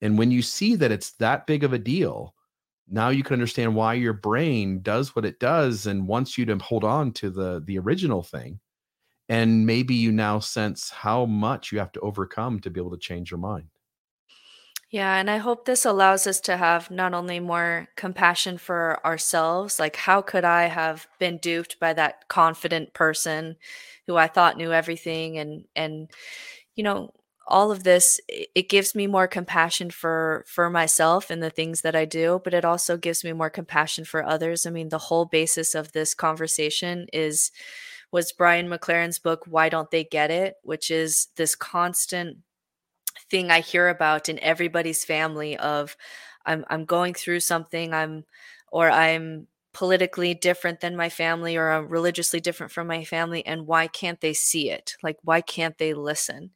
And 0.00 0.18
when 0.18 0.30
you 0.30 0.42
see 0.42 0.74
that 0.76 0.90
it's 0.90 1.12
that 1.12 1.46
big 1.46 1.64
of 1.64 1.72
a 1.72 1.78
deal, 1.78 2.34
now 2.88 3.10
you 3.10 3.22
can 3.22 3.34
understand 3.34 3.74
why 3.74 3.94
your 3.94 4.12
brain 4.12 4.82
does 4.82 5.14
what 5.14 5.24
it 5.24 5.38
does 5.38 5.86
and 5.86 6.08
wants 6.08 6.36
you 6.36 6.44
to 6.46 6.58
hold 6.58 6.84
on 6.84 7.12
to 7.12 7.30
the 7.30 7.62
the 7.64 7.78
original 7.78 8.22
thing. 8.22 8.60
And 9.28 9.66
maybe 9.66 9.94
you 9.94 10.12
now 10.12 10.40
sense 10.40 10.90
how 10.90 11.24
much 11.26 11.72
you 11.72 11.78
have 11.78 11.92
to 11.92 12.00
overcome 12.00 12.60
to 12.60 12.70
be 12.70 12.80
able 12.80 12.90
to 12.90 12.98
change 12.98 13.30
your 13.30 13.38
mind. 13.38 13.68
Yeah, 14.90 15.16
and 15.16 15.30
I 15.30 15.38
hope 15.38 15.64
this 15.64 15.86
allows 15.86 16.26
us 16.26 16.38
to 16.42 16.58
have 16.58 16.90
not 16.90 17.14
only 17.14 17.40
more 17.40 17.88
compassion 17.96 18.58
for 18.58 19.00
ourselves, 19.06 19.80
like 19.80 19.96
how 19.96 20.20
could 20.20 20.44
I 20.44 20.64
have 20.64 21.08
been 21.18 21.38
duped 21.38 21.80
by 21.80 21.94
that 21.94 22.28
confident 22.28 22.92
person 22.92 23.56
who 24.06 24.16
I 24.18 24.26
thought 24.28 24.58
knew 24.58 24.70
everything 24.70 25.38
and 25.38 25.64
and 25.74 26.10
you 26.76 26.82
know, 26.84 27.12
all 27.48 27.72
of 27.72 27.82
this 27.84 28.20
it 28.28 28.68
gives 28.68 28.94
me 28.94 29.06
more 29.06 29.26
compassion 29.26 29.90
for 29.90 30.44
for 30.46 30.70
myself 30.70 31.28
and 31.30 31.42
the 31.42 31.50
things 31.50 31.80
that 31.82 31.96
I 31.96 32.04
do 32.04 32.40
but 32.44 32.54
it 32.54 32.64
also 32.64 32.96
gives 32.96 33.24
me 33.24 33.32
more 33.32 33.50
compassion 33.50 34.04
for 34.04 34.24
others. 34.24 34.64
I 34.64 34.70
mean 34.70 34.88
the 34.90 34.98
whole 34.98 35.24
basis 35.26 35.74
of 35.74 35.92
this 35.92 36.14
conversation 36.14 37.06
is 37.12 37.50
was 38.12 38.32
Brian 38.32 38.68
McLaren's 38.68 39.18
book 39.18 39.42
Why 39.46 39.68
Don't 39.68 39.90
They 39.90 40.04
Get 40.04 40.30
It? 40.30 40.54
which 40.62 40.90
is 40.90 41.28
this 41.36 41.54
constant 41.56 42.38
thing 43.30 43.50
I 43.50 43.60
hear 43.60 43.88
about 43.88 44.28
in 44.28 44.38
everybody's 44.40 45.04
family 45.04 45.56
of 45.56 45.96
I'm 46.46 46.64
I'm 46.70 46.84
going 46.84 47.14
through 47.14 47.40
something 47.40 47.92
I'm 47.92 48.24
or 48.70 48.90
I'm 48.90 49.48
politically 49.72 50.34
different 50.34 50.80
than 50.80 50.96
my 50.96 51.08
family 51.08 51.56
or 51.56 51.70
I'm 51.70 51.88
religiously 51.88 52.40
different 52.40 52.72
from 52.72 52.86
my 52.86 53.04
family 53.04 53.44
and 53.46 53.66
why 53.66 53.86
can't 53.86 54.20
they 54.20 54.32
see 54.34 54.70
it? 54.70 54.96
Like 55.02 55.16
why 55.22 55.40
can't 55.40 55.78
they 55.78 55.94
listen? 55.94 56.50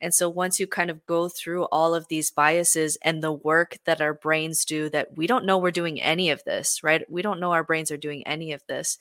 And 0.00 0.14
so 0.14 0.28
once 0.28 0.60
you 0.60 0.66
kind 0.66 0.90
of 0.90 1.04
go 1.06 1.28
through 1.28 1.64
all 1.64 1.94
of 1.94 2.08
these 2.08 2.30
biases 2.30 2.98
and 3.02 3.22
the 3.22 3.32
work 3.32 3.78
that 3.86 4.00
our 4.00 4.14
brains 4.14 4.64
do 4.64 4.90
that 4.90 5.16
we 5.16 5.26
don't 5.26 5.46
know 5.46 5.58
we're 5.58 5.70
doing 5.70 6.00
any 6.00 6.30
of 6.30 6.44
this 6.44 6.82
right? 6.82 7.10
We 7.10 7.22
don't 7.22 7.40
know 7.40 7.52
our 7.52 7.64
brains 7.64 7.90
are 7.90 7.96
doing 7.96 8.26
any 8.26 8.52
of 8.52 8.62
this 8.68 8.98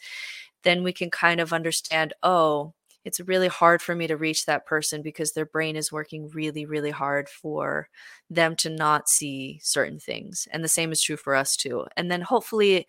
then 0.63 0.83
we 0.83 0.93
can 0.93 1.09
kind 1.09 1.39
of 1.39 1.53
understand 1.53 2.13
oh 2.23 2.73
it's 3.07 3.21
really 3.21 3.47
hard 3.47 3.81
for 3.81 3.95
me 3.95 4.05
to 4.05 4.17
reach 4.17 4.45
that 4.45 4.65
person 4.65 5.01
because 5.01 5.31
their 5.31 5.45
brain 5.45 5.77
is 5.77 5.93
working 5.93 6.27
really, 6.27 6.65
really 6.65 6.91
hard 6.91 7.29
for 7.29 7.87
them 8.29 8.53
to 8.57 8.69
not 8.69 9.07
see 9.07 9.61
certain 9.63 9.97
things. 9.97 10.45
And 10.51 10.61
the 10.61 10.67
same 10.67 10.91
is 10.91 11.01
true 11.01 11.15
for 11.15 11.33
us 11.33 11.55
too. 11.55 11.85
And 11.95 12.11
then 12.11 12.19
hopefully 12.19 12.85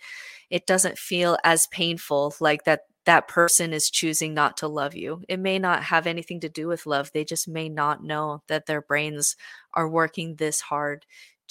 it 0.51 0.66
doesn't 0.66 0.99
feel 0.99 1.39
as 1.45 1.69
painful 1.69 2.35
like 2.40 2.65
that 2.65 2.81
that 3.05 3.28
person 3.28 3.73
is 3.73 3.90
choosing 3.90 4.35
not 4.35 4.57
to 4.57 4.66
love 4.66 4.97
you. 4.97 5.23
It 5.28 5.39
may 5.39 5.61
not 5.61 5.85
have 5.85 6.09
anything 6.09 6.40
to 6.40 6.49
do 6.49 6.66
with 6.66 6.85
love. 6.85 7.12
They 7.12 7.24
just 7.24 7.47
may 7.47 7.69
not 7.69 8.03
know 8.03 8.43
that 8.49 8.66
their 8.66 8.82
brains 8.82 9.36
are 9.73 9.89
working 9.89 10.35
this 10.35 10.61
hard 10.61 11.07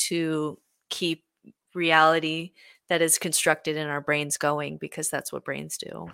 to 0.09 0.59
keep 0.89 1.23
reality 1.73 2.51
that 2.89 3.01
is 3.01 3.17
constructed 3.17 3.77
in 3.77 3.87
our 3.87 4.01
brains 4.01 4.35
going 4.35 4.75
because 4.75 5.09
that's 5.09 5.31
what 5.31 5.45
brains 5.45 5.77
do. 5.77 6.09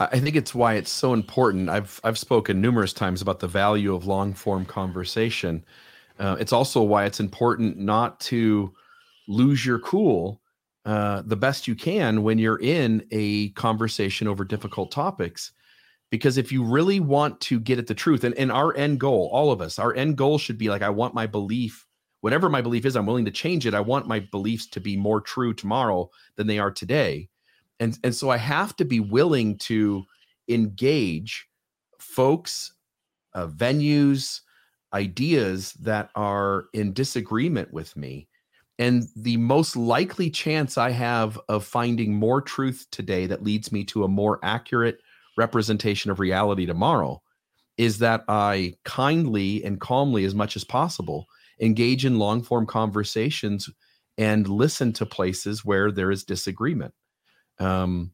I 0.00 0.18
think 0.18 0.34
it's 0.34 0.54
why 0.54 0.74
it's 0.74 0.90
so 0.90 1.12
important. 1.12 1.68
I've 1.68 2.00
I've 2.02 2.18
spoken 2.18 2.60
numerous 2.60 2.94
times 2.94 3.20
about 3.20 3.40
the 3.40 3.46
value 3.46 3.94
of 3.94 4.06
long 4.06 4.32
form 4.32 4.64
conversation. 4.64 5.64
Uh, 6.18 6.36
it's 6.40 6.52
also 6.54 6.82
why 6.82 7.04
it's 7.04 7.20
important 7.20 7.78
not 7.78 8.18
to 8.20 8.72
lose 9.28 9.64
your 9.64 9.78
cool 9.78 10.40
uh, 10.86 11.22
the 11.26 11.36
best 11.36 11.68
you 11.68 11.74
can 11.74 12.22
when 12.22 12.38
you're 12.38 12.60
in 12.60 13.06
a 13.10 13.50
conversation 13.50 14.26
over 14.26 14.44
difficult 14.44 14.90
topics. 14.90 15.52
Because 16.10 16.38
if 16.38 16.50
you 16.50 16.64
really 16.64 16.98
want 16.98 17.40
to 17.42 17.60
get 17.60 17.78
at 17.78 17.86
the 17.86 17.94
truth, 17.94 18.24
and, 18.24 18.34
and 18.34 18.50
our 18.50 18.74
end 18.76 18.98
goal, 18.98 19.28
all 19.32 19.52
of 19.52 19.60
us, 19.60 19.78
our 19.78 19.94
end 19.94 20.16
goal 20.16 20.38
should 20.38 20.58
be 20.58 20.68
like, 20.68 20.82
I 20.82 20.88
want 20.88 21.14
my 21.14 21.26
belief, 21.26 21.86
whatever 22.22 22.48
my 22.48 22.62
belief 22.62 22.84
is, 22.86 22.96
I'm 22.96 23.06
willing 23.06 23.26
to 23.26 23.30
change 23.30 23.66
it. 23.66 23.74
I 23.74 23.80
want 23.80 24.08
my 24.08 24.20
beliefs 24.20 24.66
to 24.68 24.80
be 24.80 24.96
more 24.96 25.20
true 25.20 25.54
tomorrow 25.54 26.10
than 26.36 26.46
they 26.46 26.58
are 26.58 26.70
today 26.72 27.28
and 27.80 27.98
and 28.04 28.14
so 28.14 28.30
i 28.30 28.36
have 28.36 28.76
to 28.76 28.84
be 28.84 29.00
willing 29.00 29.58
to 29.58 30.04
engage 30.48 31.46
folks 31.98 32.72
uh, 33.34 33.46
venues 33.48 34.40
ideas 34.92 35.72
that 35.74 36.10
are 36.14 36.66
in 36.72 36.92
disagreement 36.92 37.72
with 37.72 37.96
me. 37.96 38.28
And 38.78 39.04
the 39.14 39.36
most 39.36 39.76
likely 39.76 40.30
chance 40.30 40.78
i 40.78 40.90
have 40.90 41.38
of 41.48 41.64
finding 41.64 42.14
more 42.14 42.40
truth 42.40 42.86
today 42.90 43.26
that 43.26 43.44
leads 43.44 43.70
me 43.70 43.84
to 43.84 44.04
a 44.04 44.08
more 44.08 44.38
accurate 44.42 45.00
representation 45.36 46.10
of 46.10 46.18
reality 46.18 46.66
tomorrow 46.66 47.22
is 47.76 47.98
that 47.98 48.24
i 48.28 48.74
kindly 48.84 49.62
and 49.64 49.80
calmly 49.80 50.24
as 50.24 50.34
much 50.34 50.56
as 50.56 50.64
possible 50.64 51.26
engage 51.60 52.04
in 52.04 52.18
long 52.18 52.42
form 52.42 52.66
conversations 52.66 53.68
and 54.18 54.48
listen 54.48 54.92
to 54.94 55.06
places 55.06 55.64
where 55.64 55.92
there 55.92 56.10
is 56.10 56.24
disagreement 56.24 56.94
um, 57.60 58.12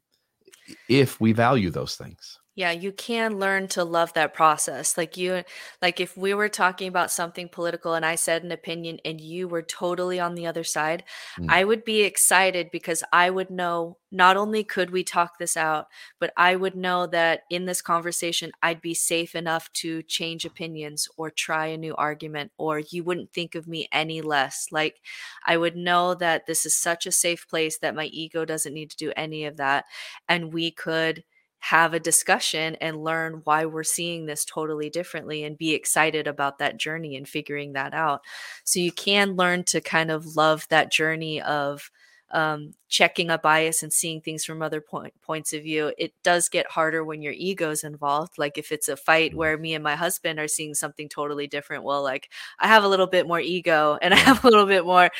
if 0.88 1.20
we 1.20 1.32
value 1.32 1.70
those 1.70 1.96
things. 1.96 2.38
Yeah, 2.58 2.70
you 2.70 2.90
can 2.90 3.38
learn 3.38 3.68
to 3.68 3.84
love 3.84 4.14
that 4.14 4.32
process. 4.32 4.96
Like 4.96 5.18
you 5.18 5.44
like 5.82 6.00
if 6.00 6.16
we 6.16 6.32
were 6.32 6.48
talking 6.48 6.88
about 6.88 7.10
something 7.10 7.50
political 7.50 7.92
and 7.92 8.04
I 8.04 8.14
said 8.14 8.44
an 8.44 8.50
opinion 8.50 8.98
and 9.04 9.20
you 9.20 9.46
were 9.46 9.60
totally 9.60 10.18
on 10.18 10.34
the 10.34 10.46
other 10.46 10.64
side, 10.64 11.04
mm. 11.38 11.44
I 11.50 11.64
would 11.64 11.84
be 11.84 12.00
excited 12.00 12.70
because 12.72 13.04
I 13.12 13.28
would 13.28 13.50
know 13.50 13.98
not 14.10 14.38
only 14.38 14.64
could 14.64 14.88
we 14.90 15.04
talk 15.04 15.36
this 15.38 15.54
out, 15.54 15.88
but 16.18 16.32
I 16.34 16.56
would 16.56 16.74
know 16.74 17.06
that 17.08 17.42
in 17.50 17.66
this 17.66 17.82
conversation 17.82 18.52
I'd 18.62 18.80
be 18.80 18.94
safe 18.94 19.34
enough 19.34 19.70
to 19.74 20.02
change 20.04 20.46
opinions 20.46 21.08
or 21.18 21.30
try 21.30 21.66
a 21.66 21.76
new 21.76 21.94
argument 21.96 22.52
or 22.56 22.78
you 22.78 23.04
wouldn't 23.04 23.34
think 23.34 23.54
of 23.54 23.68
me 23.68 23.86
any 23.92 24.22
less. 24.22 24.68
Like 24.72 25.02
I 25.44 25.58
would 25.58 25.76
know 25.76 26.14
that 26.14 26.46
this 26.46 26.64
is 26.64 26.74
such 26.74 27.04
a 27.04 27.12
safe 27.12 27.46
place 27.48 27.76
that 27.80 27.94
my 27.94 28.06
ego 28.06 28.46
doesn't 28.46 28.72
need 28.72 28.90
to 28.92 28.96
do 28.96 29.12
any 29.14 29.44
of 29.44 29.58
that 29.58 29.84
and 30.26 30.54
we 30.54 30.70
could 30.70 31.22
have 31.66 31.94
a 31.94 32.00
discussion 32.00 32.76
and 32.76 33.02
learn 33.02 33.40
why 33.42 33.64
we're 33.64 33.82
seeing 33.82 34.24
this 34.24 34.44
totally 34.44 34.88
differently 34.88 35.42
and 35.42 35.58
be 35.58 35.74
excited 35.74 36.28
about 36.28 36.58
that 36.58 36.76
journey 36.76 37.16
and 37.16 37.28
figuring 37.28 37.72
that 37.72 37.92
out. 37.92 38.22
So 38.62 38.78
you 38.78 38.92
can 38.92 39.34
learn 39.34 39.64
to 39.64 39.80
kind 39.80 40.12
of 40.12 40.36
love 40.36 40.68
that 40.68 40.92
journey 40.92 41.42
of 41.42 41.90
um, 42.30 42.74
checking 42.88 43.30
a 43.30 43.38
bias 43.38 43.82
and 43.82 43.92
seeing 43.92 44.20
things 44.20 44.44
from 44.44 44.62
other 44.62 44.80
point, 44.80 45.12
points 45.22 45.52
of 45.52 45.64
view. 45.64 45.92
It 45.98 46.12
does 46.22 46.48
get 46.48 46.70
harder 46.70 47.02
when 47.02 47.20
your 47.20 47.32
ego's 47.32 47.82
involved. 47.82 48.38
Like 48.38 48.58
if 48.58 48.70
it's 48.70 48.88
a 48.88 48.96
fight 48.96 49.30
mm-hmm. 49.30 49.38
where 49.38 49.58
me 49.58 49.74
and 49.74 49.82
my 49.82 49.96
husband 49.96 50.38
are 50.38 50.46
seeing 50.46 50.74
something 50.74 51.08
totally 51.08 51.48
different, 51.48 51.82
well, 51.82 52.02
like 52.04 52.30
I 52.60 52.68
have 52.68 52.84
a 52.84 52.88
little 52.88 53.08
bit 53.08 53.26
more 53.26 53.40
ego 53.40 53.98
and 54.02 54.14
I 54.14 54.18
have 54.18 54.44
a 54.44 54.48
little 54.48 54.66
bit 54.66 54.84
more, 54.84 55.10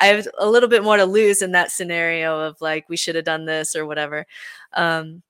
I 0.00 0.06
have 0.06 0.26
a 0.36 0.50
little 0.50 0.68
bit 0.68 0.82
more 0.82 0.96
to 0.96 1.04
lose 1.04 1.42
in 1.42 1.52
that 1.52 1.70
scenario 1.70 2.40
of 2.40 2.60
like 2.60 2.88
we 2.88 2.96
should 2.96 3.14
have 3.14 3.24
done 3.24 3.44
this 3.44 3.76
or 3.76 3.86
whatever. 3.86 4.26
Um, 4.72 5.22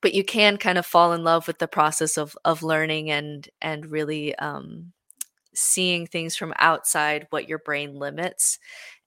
but 0.00 0.14
you 0.14 0.24
can 0.24 0.56
kind 0.56 0.78
of 0.78 0.86
fall 0.86 1.12
in 1.12 1.24
love 1.24 1.46
with 1.46 1.58
the 1.58 1.68
process 1.68 2.16
of 2.16 2.36
of 2.44 2.62
learning 2.62 3.10
and 3.10 3.48
and 3.60 3.86
really 3.90 4.34
um, 4.36 4.92
seeing 5.54 6.06
things 6.06 6.36
from 6.36 6.52
outside 6.58 7.26
what 7.30 7.48
your 7.48 7.58
brain 7.58 7.94
limits 7.94 8.58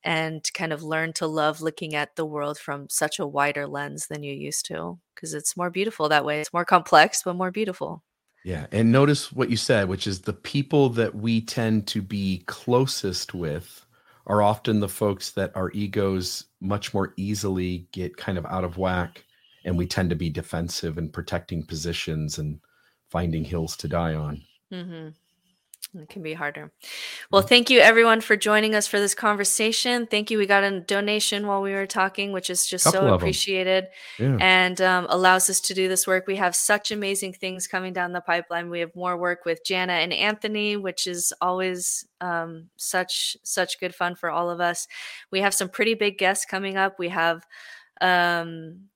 and 0.03 0.45
kind 0.53 0.72
of 0.72 0.81
learn 0.81 1.11
to 1.14 1.27
love 1.27 1.61
looking 1.61 1.93
at 1.93 2.15
the 2.15 2.26
world 2.26 2.57
from 2.57 2.88
such 2.89 3.19
a 3.19 3.27
wider 3.27 3.68
lens 3.68 4.07
than 4.07 4.23
you 4.23 4.34
used 4.34 4.65
to 4.65 4.97
because 5.14 5.34
it's 5.34 5.57
more 5.57 5.69
beautiful 5.69 6.07
that 6.07 6.26
way. 6.26 6.39
It's 6.39 6.53
more 6.53 6.65
complex 6.65 7.23
but 7.23 7.35
more 7.35 7.51
beautiful. 7.51 8.03
Yeah 8.45 8.68
and 8.72 8.91
notice 8.91 9.34
what 9.34 9.49
you 9.49 9.57
said 9.57 9.89
which 9.89 10.07
is 10.07 10.22
the 10.22 10.34
people 10.34 10.89
that 10.91 11.14
we 11.14 11.41
tend 11.41 11.88
to 11.88 12.01
be 12.01 12.43
closest 12.47 13.34
with 13.34 13.85
are 14.27 14.41
often 14.41 14.80
the 14.80 14.88
folks 14.88 15.31
that 15.31 15.51
our 15.56 15.72
egos 15.72 16.45
much 16.61 16.93
more 16.93 17.14
easily 17.18 17.88
get 17.91 18.15
kind 18.15 18.38
of 18.38 18.45
out 18.45 18.64
of 18.64 18.77
whack 18.77 19.26
and 19.70 19.78
we 19.78 19.86
tend 19.86 20.10
to 20.10 20.16
be 20.16 20.32
defensive 20.32 20.98
and 20.98 21.14
protecting 21.14 21.62
positions 21.62 22.40
and 22.40 22.60
finding 23.08 23.44
hills 23.44 23.78
to 23.78 23.88
die 23.88 24.16
on. 24.16 24.41
Mm-hmm. 24.74 25.10
It 26.02 26.10
can 26.10 26.24
be 26.24 26.34
harder. 26.34 26.72
Well, 27.32 27.44
thank 27.44 27.70
you 27.70 27.80
everyone 27.80 28.22
for 28.22 28.36
joining 28.36 28.74
us 28.74 28.88
for 28.88 29.00
this 29.00 29.14
conversation. 29.14 30.08
Thank 30.08 30.32
you. 30.32 30.40
We 30.40 30.48
got 30.48 30.64
a 30.64 30.80
donation 30.80 31.46
while 31.46 31.62
we 31.62 31.74
were 31.74 31.86
talking, 31.86 32.32
which 32.32 32.50
is 32.50 32.66
just 32.66 32.84
Couple 32.86 33.02
so 33.02 33.14
appreciated 33.14 33.90
yeah. 34.18 34.38
and 34.41 34.82
um, 34.82 35.06
allows 35.10 35.52
us 35.52 35.62
to 35.62 35.76
do 35.76 35.88
this 35.88 36.08
work. 36.08 36.26
We 36.26 36.38
have 36.38 36.56
such 36.56 36.91
amazing 36.91 37.34
things 37.34 37.68
coming 37.68 37.94
down 37.94 38.12
the 38.12 38.22
pipeline. 38.22 38.72
We 38.72 38.80
have 38.80 38.96
more 38.96 39.18
work 39.18 39.46
with 39.46 39.64
Jana 39.64 39.94
and 39.94 40.14
Anthony, 40.14 40.78
which 40.78 41.06
is 41.06 41.32
always 41.41 42.08
um, 42.22 42.70
such 42.76 43.38
such 43.44 43.80
good 43.80 43.94
fun 43.94 44.16
for 44.16 44.32
all 44.32 44.50
of 44.50 44.60
us. 44.60 44.88
We 45.32 45.41
have 45.41 45.54
some 45.54 45.70
pretty 45.70 45.94
big 45.94 46.18
guests 46.18 46.46
coming 46.46 46.76
up. 46.76 46.98
We 46.98 47.10
have 47.10 47.46
um, 48.02 48.90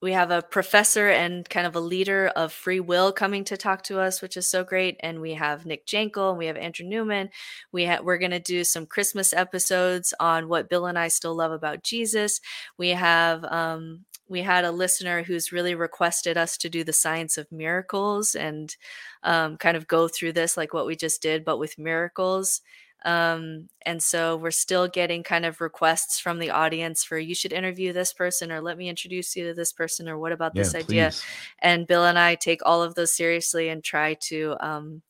we 0.00 0.12
have 0.12 0.30
a 0.30 0.42
professor 0.42 1.08
and 1.08 1.48
kind 1.48 1.66
of 1.66 1.74
a 1.74 1.80
leader 1.80 2.28
of 2.36 2.52
free 2.52 2.80
will 2.80 3.12
coming 3.12 3.44
to 3.44 3.56
talk 3.56 3.82
to 3.84 3.98
us, 4.00 4.22
which 4.22 4.36
is 4.36 4.46
so 4.46 4.62
great. 4.62 4.96
And 5.00 5.20
we 5.20 5.34
have 5.34 5.66
Nick 5.66 5.86
Jankel 5.86 6.30
and 6.30 6.38
we 6.38 6.46
have 6.46 6.56
Andrew 6.56 6.86
Newman. 6.86 7.30
We 7.72 7.86
ha- 7.86 8.00
we're 8.02 8.18
going 8.18 8.30
to 8.30 8.38
do 8.38 8.62
some 8.62 8.86
Christmas 8.86 9.32
episodes 9.32 10.14
on 10.20 10.48
what 10.48 10.70
Bill 10.70 10.86
and 10.86 10.98
I 10.98 11.08
still 11.08 11.34
love 11.34 11.50
about 11.52 11.82
Jesus. 11.82 12.40
We 12.76 12.90
have 12.90 13.44
um, 13.44 14.04
we 14.28 14.42
had 14.42 14.64
a 14.64 14.70
listener 14.70 15.22
who's 15.22 15.52
really 15.52 15.74
requested 15.74 16.36
us 16.36 16.56
to 16.58 16.68
do 16.68 16.84
the 16.84 16.92
science 16.92 17.38
of 17.38 17.50
miracles 17.50 18.34
and 18.34 18.76
um, 19.22 19.56
kind 19.56 19.76
of 19.76 19.88
go 19.88 20.06
through 20.06 20.32
this 20.32 20.56
like 20.56 20.72
what 20.74 20.86
we 20.86 20.94
just 20.96 21.22
did, 21.22 21.44
but 21.44 21.58
with 21.58 21.78
miracles. 21.78 22.60
Um, 23.04 23.68
and 23.86 24.02
so 24.02 24.36
we're 24.36 24.50
still 24.50 24.88
getting 24.88 25.22
kind 25.22 25.44
of 25.44 25.60
requests 25.60 26.18
from 26.18 26.38
the 26.38 26.50
audience 26.50 27.04
for 27.04 27.16
you 27.18 27.34
should 27.34 27.52
interview 27.52 27.92
this 27.92 28.12
person 28.12 28.50
or 28.50 28.60
let 28.60 28.76
me 28.76 28.88
introduce 28.88 29.36
you 29.36 29.46
to 29.46 29.54
this 29.54 29.72
person 29.72 30.08
or 30.08 30.18
what 30.18 30.32
about 30.32 30.52
yeah, 30.54 30.62
this 30.62 30.74
idea? 30.74 31.10
Please. 31.10 31.22
And 31.60 31.86
Bill 31.86 32.04
and 32.04 32.18
I 32.18 32.34
take 32.34 32.60
all 32.66 32.82
of 32.82 32.94
those 32.96 33.12
seriously 33.12 33.68
and 33.68 33.84
try 33.84 34.14
to 34.14 34.56
um, 34.60 35.02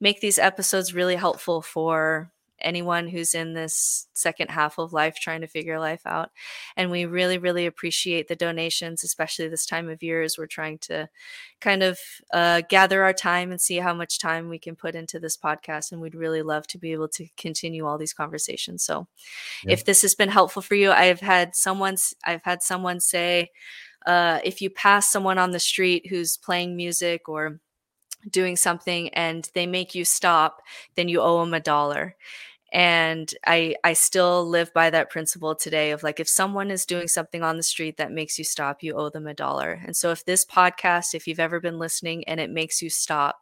make 0.00 0.20
these 0.20 0.38
episodes 0.38 0.94
really 0.94 1.16
helpful 1.16 1.60
for 1.60 2.30
anyone 2.60 3.08
who's 3.08 3.34
in 3.34 3.54
this 3.54 4.08
second 4.12 4.50
half 4.50 4.78
of 4.78 4.92
life 4.92 5.16
trying 5.20 5.40
to 5.42 5.46
figure 5.46 5.78
life 5.78 6.02
out. 6.06 6.30
And 6.76 6.90
we 6.90 7.04
really, 7.04 7.38
really 7.38 7.66
appreciate 7.66 8.28
the 8.28 8.36
donations, 8.36 9.04
especially 9.04 9.48
this 9.48 9.66
time 9.66 9.88
of 9.88 10.02
year 10.02 10.22
as 10.22 10.38
we're 10.38 10.46
trying 10.46 10.78
to 10.78 11.08
kind 11.60 11.82
of 11.82 11.98
uh, 12.32 12.62
gather 12.68 13.02
our 13.02 13.12
time 13.12 13.50
and 13.50 13.60
see 13.60 13.76
how 13.76 13.94
much 13.94 14.18
time 14.18 14.48
we 14.48 14.58
can 14.58 14.76
put 14.76 14.94
into 14.94 15.18
this 15.18 15.36
podcast. 15.36 15.92
And 15.92 16.00
we'd 16.00 16.14
really 16.14 16.42
love 16.42 16.66
to 16.68 16.78
be 16.78 16.92
able 16.92 17.08
to 17.08 17.26
continue 17.36 17.86
all 17.86 17.98
these 17.98 18.14
conversations. 18.14 18.82
So 18.82 19.06
yeah. 19.64 19.72
if 19.72 19.84
this 19.84 20.02
has 20.02 20.14
been 20.14 20.28
helpful 20.28 20.62
for 20.62 20.74
you, 20.74 20.92
I've 20.92 21.20
had 21.20 21.54
someone, 21.54 21.96
I've 22.24 22.44
had 22.44 22.62
someone 22.62 23.00
say, 23.00 23.50
uh, 24.06 24.38
if 24.44 24.62
you 24.62 24.70
pass 24.70 25.10
someone 25.10 25.36
on 25.36 25.50
the 25.50 25.58
street 25.58 26.06
who's 26.06 26.36
playing 26.36 26.76
music 26.76 27.28
or 27.28 27.60
doing 28.28 28.56
something 28.56 29.08
and 29.10 29.50
they 29.54 29.66
make 29.66 29.94
you 29.94 30.04
stop, 30.04 30.62
then 30.94 31.08
you 31.08 31.20
owe 31.20 31.40
them 31.40 31.54
a 31.54 31.60
dollar. 31.60 32.16
And 32.72 33.32
I 33.46 33.76
I 33.84 33.92
still 33.92 34.46
live 34.48 34.72
by 34.74 34.90
that 34.90 35.10
principle 35.10 35.54
today 35.54 35.92
of 35.92 36.02
like 36.02 36.20
if 36.20 36.28
someone 36.28 36.70
is 36.70 36.84
doing 36.84 37.08
something 37.08 37.42
on 37.42 37.56
the 37.56 37.62
street 37.62 37.96
that 37.96 38.12
makes 38.12 38.38
you 38.38 38.44
stop, 38.44 38.82
you 38.82 38.94
owe 38.94 39.08
them 39.08 39.26
a 39.26 39.34
dollar. 39.34 39.80
And 39.84 39.96
so 39.96 40.10
if 40.10 40.24
this 40.24 40.44
podcast, 40.44 41.14
if 41.14 41.26
you've 41.26 41.40
ever 41.40 41.60
been 41.60 41.78
listening 41.78 42.24
and 42.24 42.40
it 42.40 42.50
makes 42.50 42.82
you 42.82 42.90
stop 42.90 43.36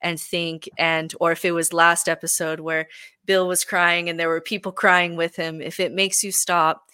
and 0.00 0.20
think 0.20 0.68
and 0.78 1.12
or 1.20 1.32
if 1.32 1.44
it 1.44 1.52
was 1.52 1.72
last 1.72 2.08
episode 2.08 2.60
where 2.60 2.88
Bill 3.24 3.46
was 3.48 3.64
crying 3.64 4.08
and 4.08 4.18
there 4.18 4.28
were 4.28 4.40
people 4.40 4.72
crying 4.72 5.16
with 5.16 5.36
him, 5.36 5.60
if 5.60 5.80
it 5.80 5.92
makes 5.92 6.22
you 6.24 6.32
stop, 6.32 6.84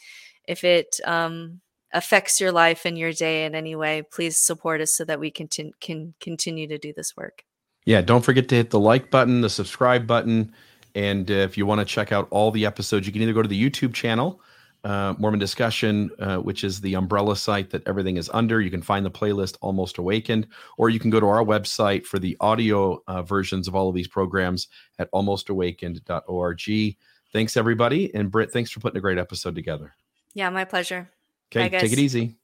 if 0.46 0.64
it 0.64 0.98
um 1.04 1.60
affects 1.92 2.40
your 2.40 2.52
life 2.52 2.84
and 2.84 2.98
your 2.98 3.12
day 3.12 3.44
in 3.44 3.54
any 3.54 3.74
way, 3.74 4.02
please 4.02 4.36
support 4.36 4.80
us 4.80 4.96
so 4.96 5.04
that 5.04 5.20
we 5.20 5.30
can, 5.30 5.48
t- 5.48 5.72
can 5.80 6.14
continue 6.20 6.66
to 6.68 6.78
do 6.78 6.92
this 6.94 7.16
work. 7.16 7.44
Yeah, 7.84 8.02
don't 8.02 8.24
forget 8.24 8.48
to 8.48 8.54
hit 8.54 8.70
the 8.70 8.78
like 8.78 9.10
button, 9.10 9.40
the 9.40 9.48
subscribe 9.48 10.06
button. 10.06 10.52
And 10.94 11.30
uh, 11.30 11.34
if 11.34 11.56
you 11.56 11.64
want 11.64 11.80
to 11.80 11.84
check 11.84 12.12
out 12.12 12.28
all 12.30 12.50
the 12.50 12.66
episodes, 12.66 13.06
you 13.06 13.12
can 13.12 13.22
either 13.22 13.32
go 13.32 13.42
to 13.42 13.48
the 13.48 13.70
YouTube 13.70 13.94
channel, 13.94 14.42
uh, 14.84 15.14
Mormon 15.18 15.40
Discussion, 15.40 16.10
uh, 16.18 16.36
which 16.36 16.64
is 16.64 16.80
the 16.80 16.94
umbrella 16.94 17.36
site 17.36 17.70
that 17.70 17.86
everything 17.86 18.16
is 18.16 18.28
under. 18.32 18.60
You 18.60 18.70
can 18.70 18.82
find 18.82 19.06
the 19.06 19.10
playlist 19.10 19.56
Almost 19.60 19.98
Awakened, 19.98 20.48
or 20.76 20.90
you 20.90 20.98
can 20.98 21.10
go 21.10 21.20
to 21.20 21.26
our 21.26 21.44
website 21.44 22.04
for 22.04 22.18
the 22.18 22.36
audio 22.40 23.02
uh, 23.06 23.22
versions 23.22 23.68
of 23.68 23.74
all 23.74 23.88
of 23.88 23.94
these 23.94 24.08
programs 24.08 24.68
at 24.98 25.10
almostawakened.org. 25.12 26.96
Thanks, 27.32 27.56
everybody. 27.56 28.14
And 28.14 28.30
Britt, 28.30 28.52
thanks 28.52 28.70
for 28.70 28.80
putting 28.80 28.98
a 28.98 29.02
great 29.02 29.18
episode 29.18 29.54
together. 29.54 29.94
Yeah, 30.34 30.50
my 30.50 30.64
pleasure. 30.64 31.10
Okay, 31.50 31.68
Bye, 31.68 31.78
take 31.78 31.92
it 31.92 31.98
easy. 31.98 32.34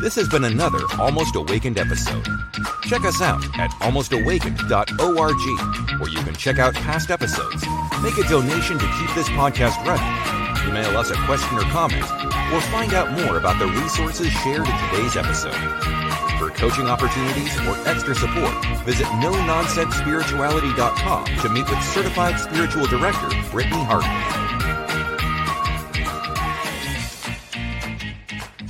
This 0.00 0.14
has 0.14 0.28
been 0.28 0.44
another 0.44 0.78
Almost 0.98 1.34
Awakened 1.34 1.76
episode. 1.76 2.24
Check 2.84 3.04
us 3.04 3.20
out 3.20 3.42
at 3.58 3.70
almostawakened.org, 3.80 6.00
where 6.00 6.08
you 6.08 6.22
can 6.22 6.34
check 6.36 6.58
out 6.58 6.74
past 6.74 7.10
episodes, 7.10 7.64
make 8.02 8.16
a 8.16 8.22
donation 8.28 8.78
to 8.78 8.86
keep 8.98 9.14
this 9.14 9.28
podcast 9.30 9.76
running, 9.84 10.68
email 10.68 10.96
us 10.96 11.10
a 11.10 11.16
question 11.26 11.58
or 11.58 11.62
comment, 11.62 12.02
or 12.54 12.60
find 12.70 12.94
out 12.94 13.10
more 13.20 13.36
about 13.36 13.58
the 13.58 13.66
resources 13.66 14.28
shared 14.30 14.66
in 14.66 14.90
today's 14.90 15.16
episode. 15.16 15.54
For 16.38 16.48
coaching 16.50 16.86
opportunities 16.86 17.54
or 17.66 17.76
extra 17.86 18.14
support, 18.14 18.54
visit 18.86 19.06
no-nonsense 19.20 19.94
spirituality.com 19.96 21.24
to 21.26 21.48
meet 21.50 21.68
with 21.68 21.82
certified 21.82 22.38
spiritual 22.40 22.86
director 22.86 23.28
Brittany 23.50 23.84
Hartley. 23.84 24.69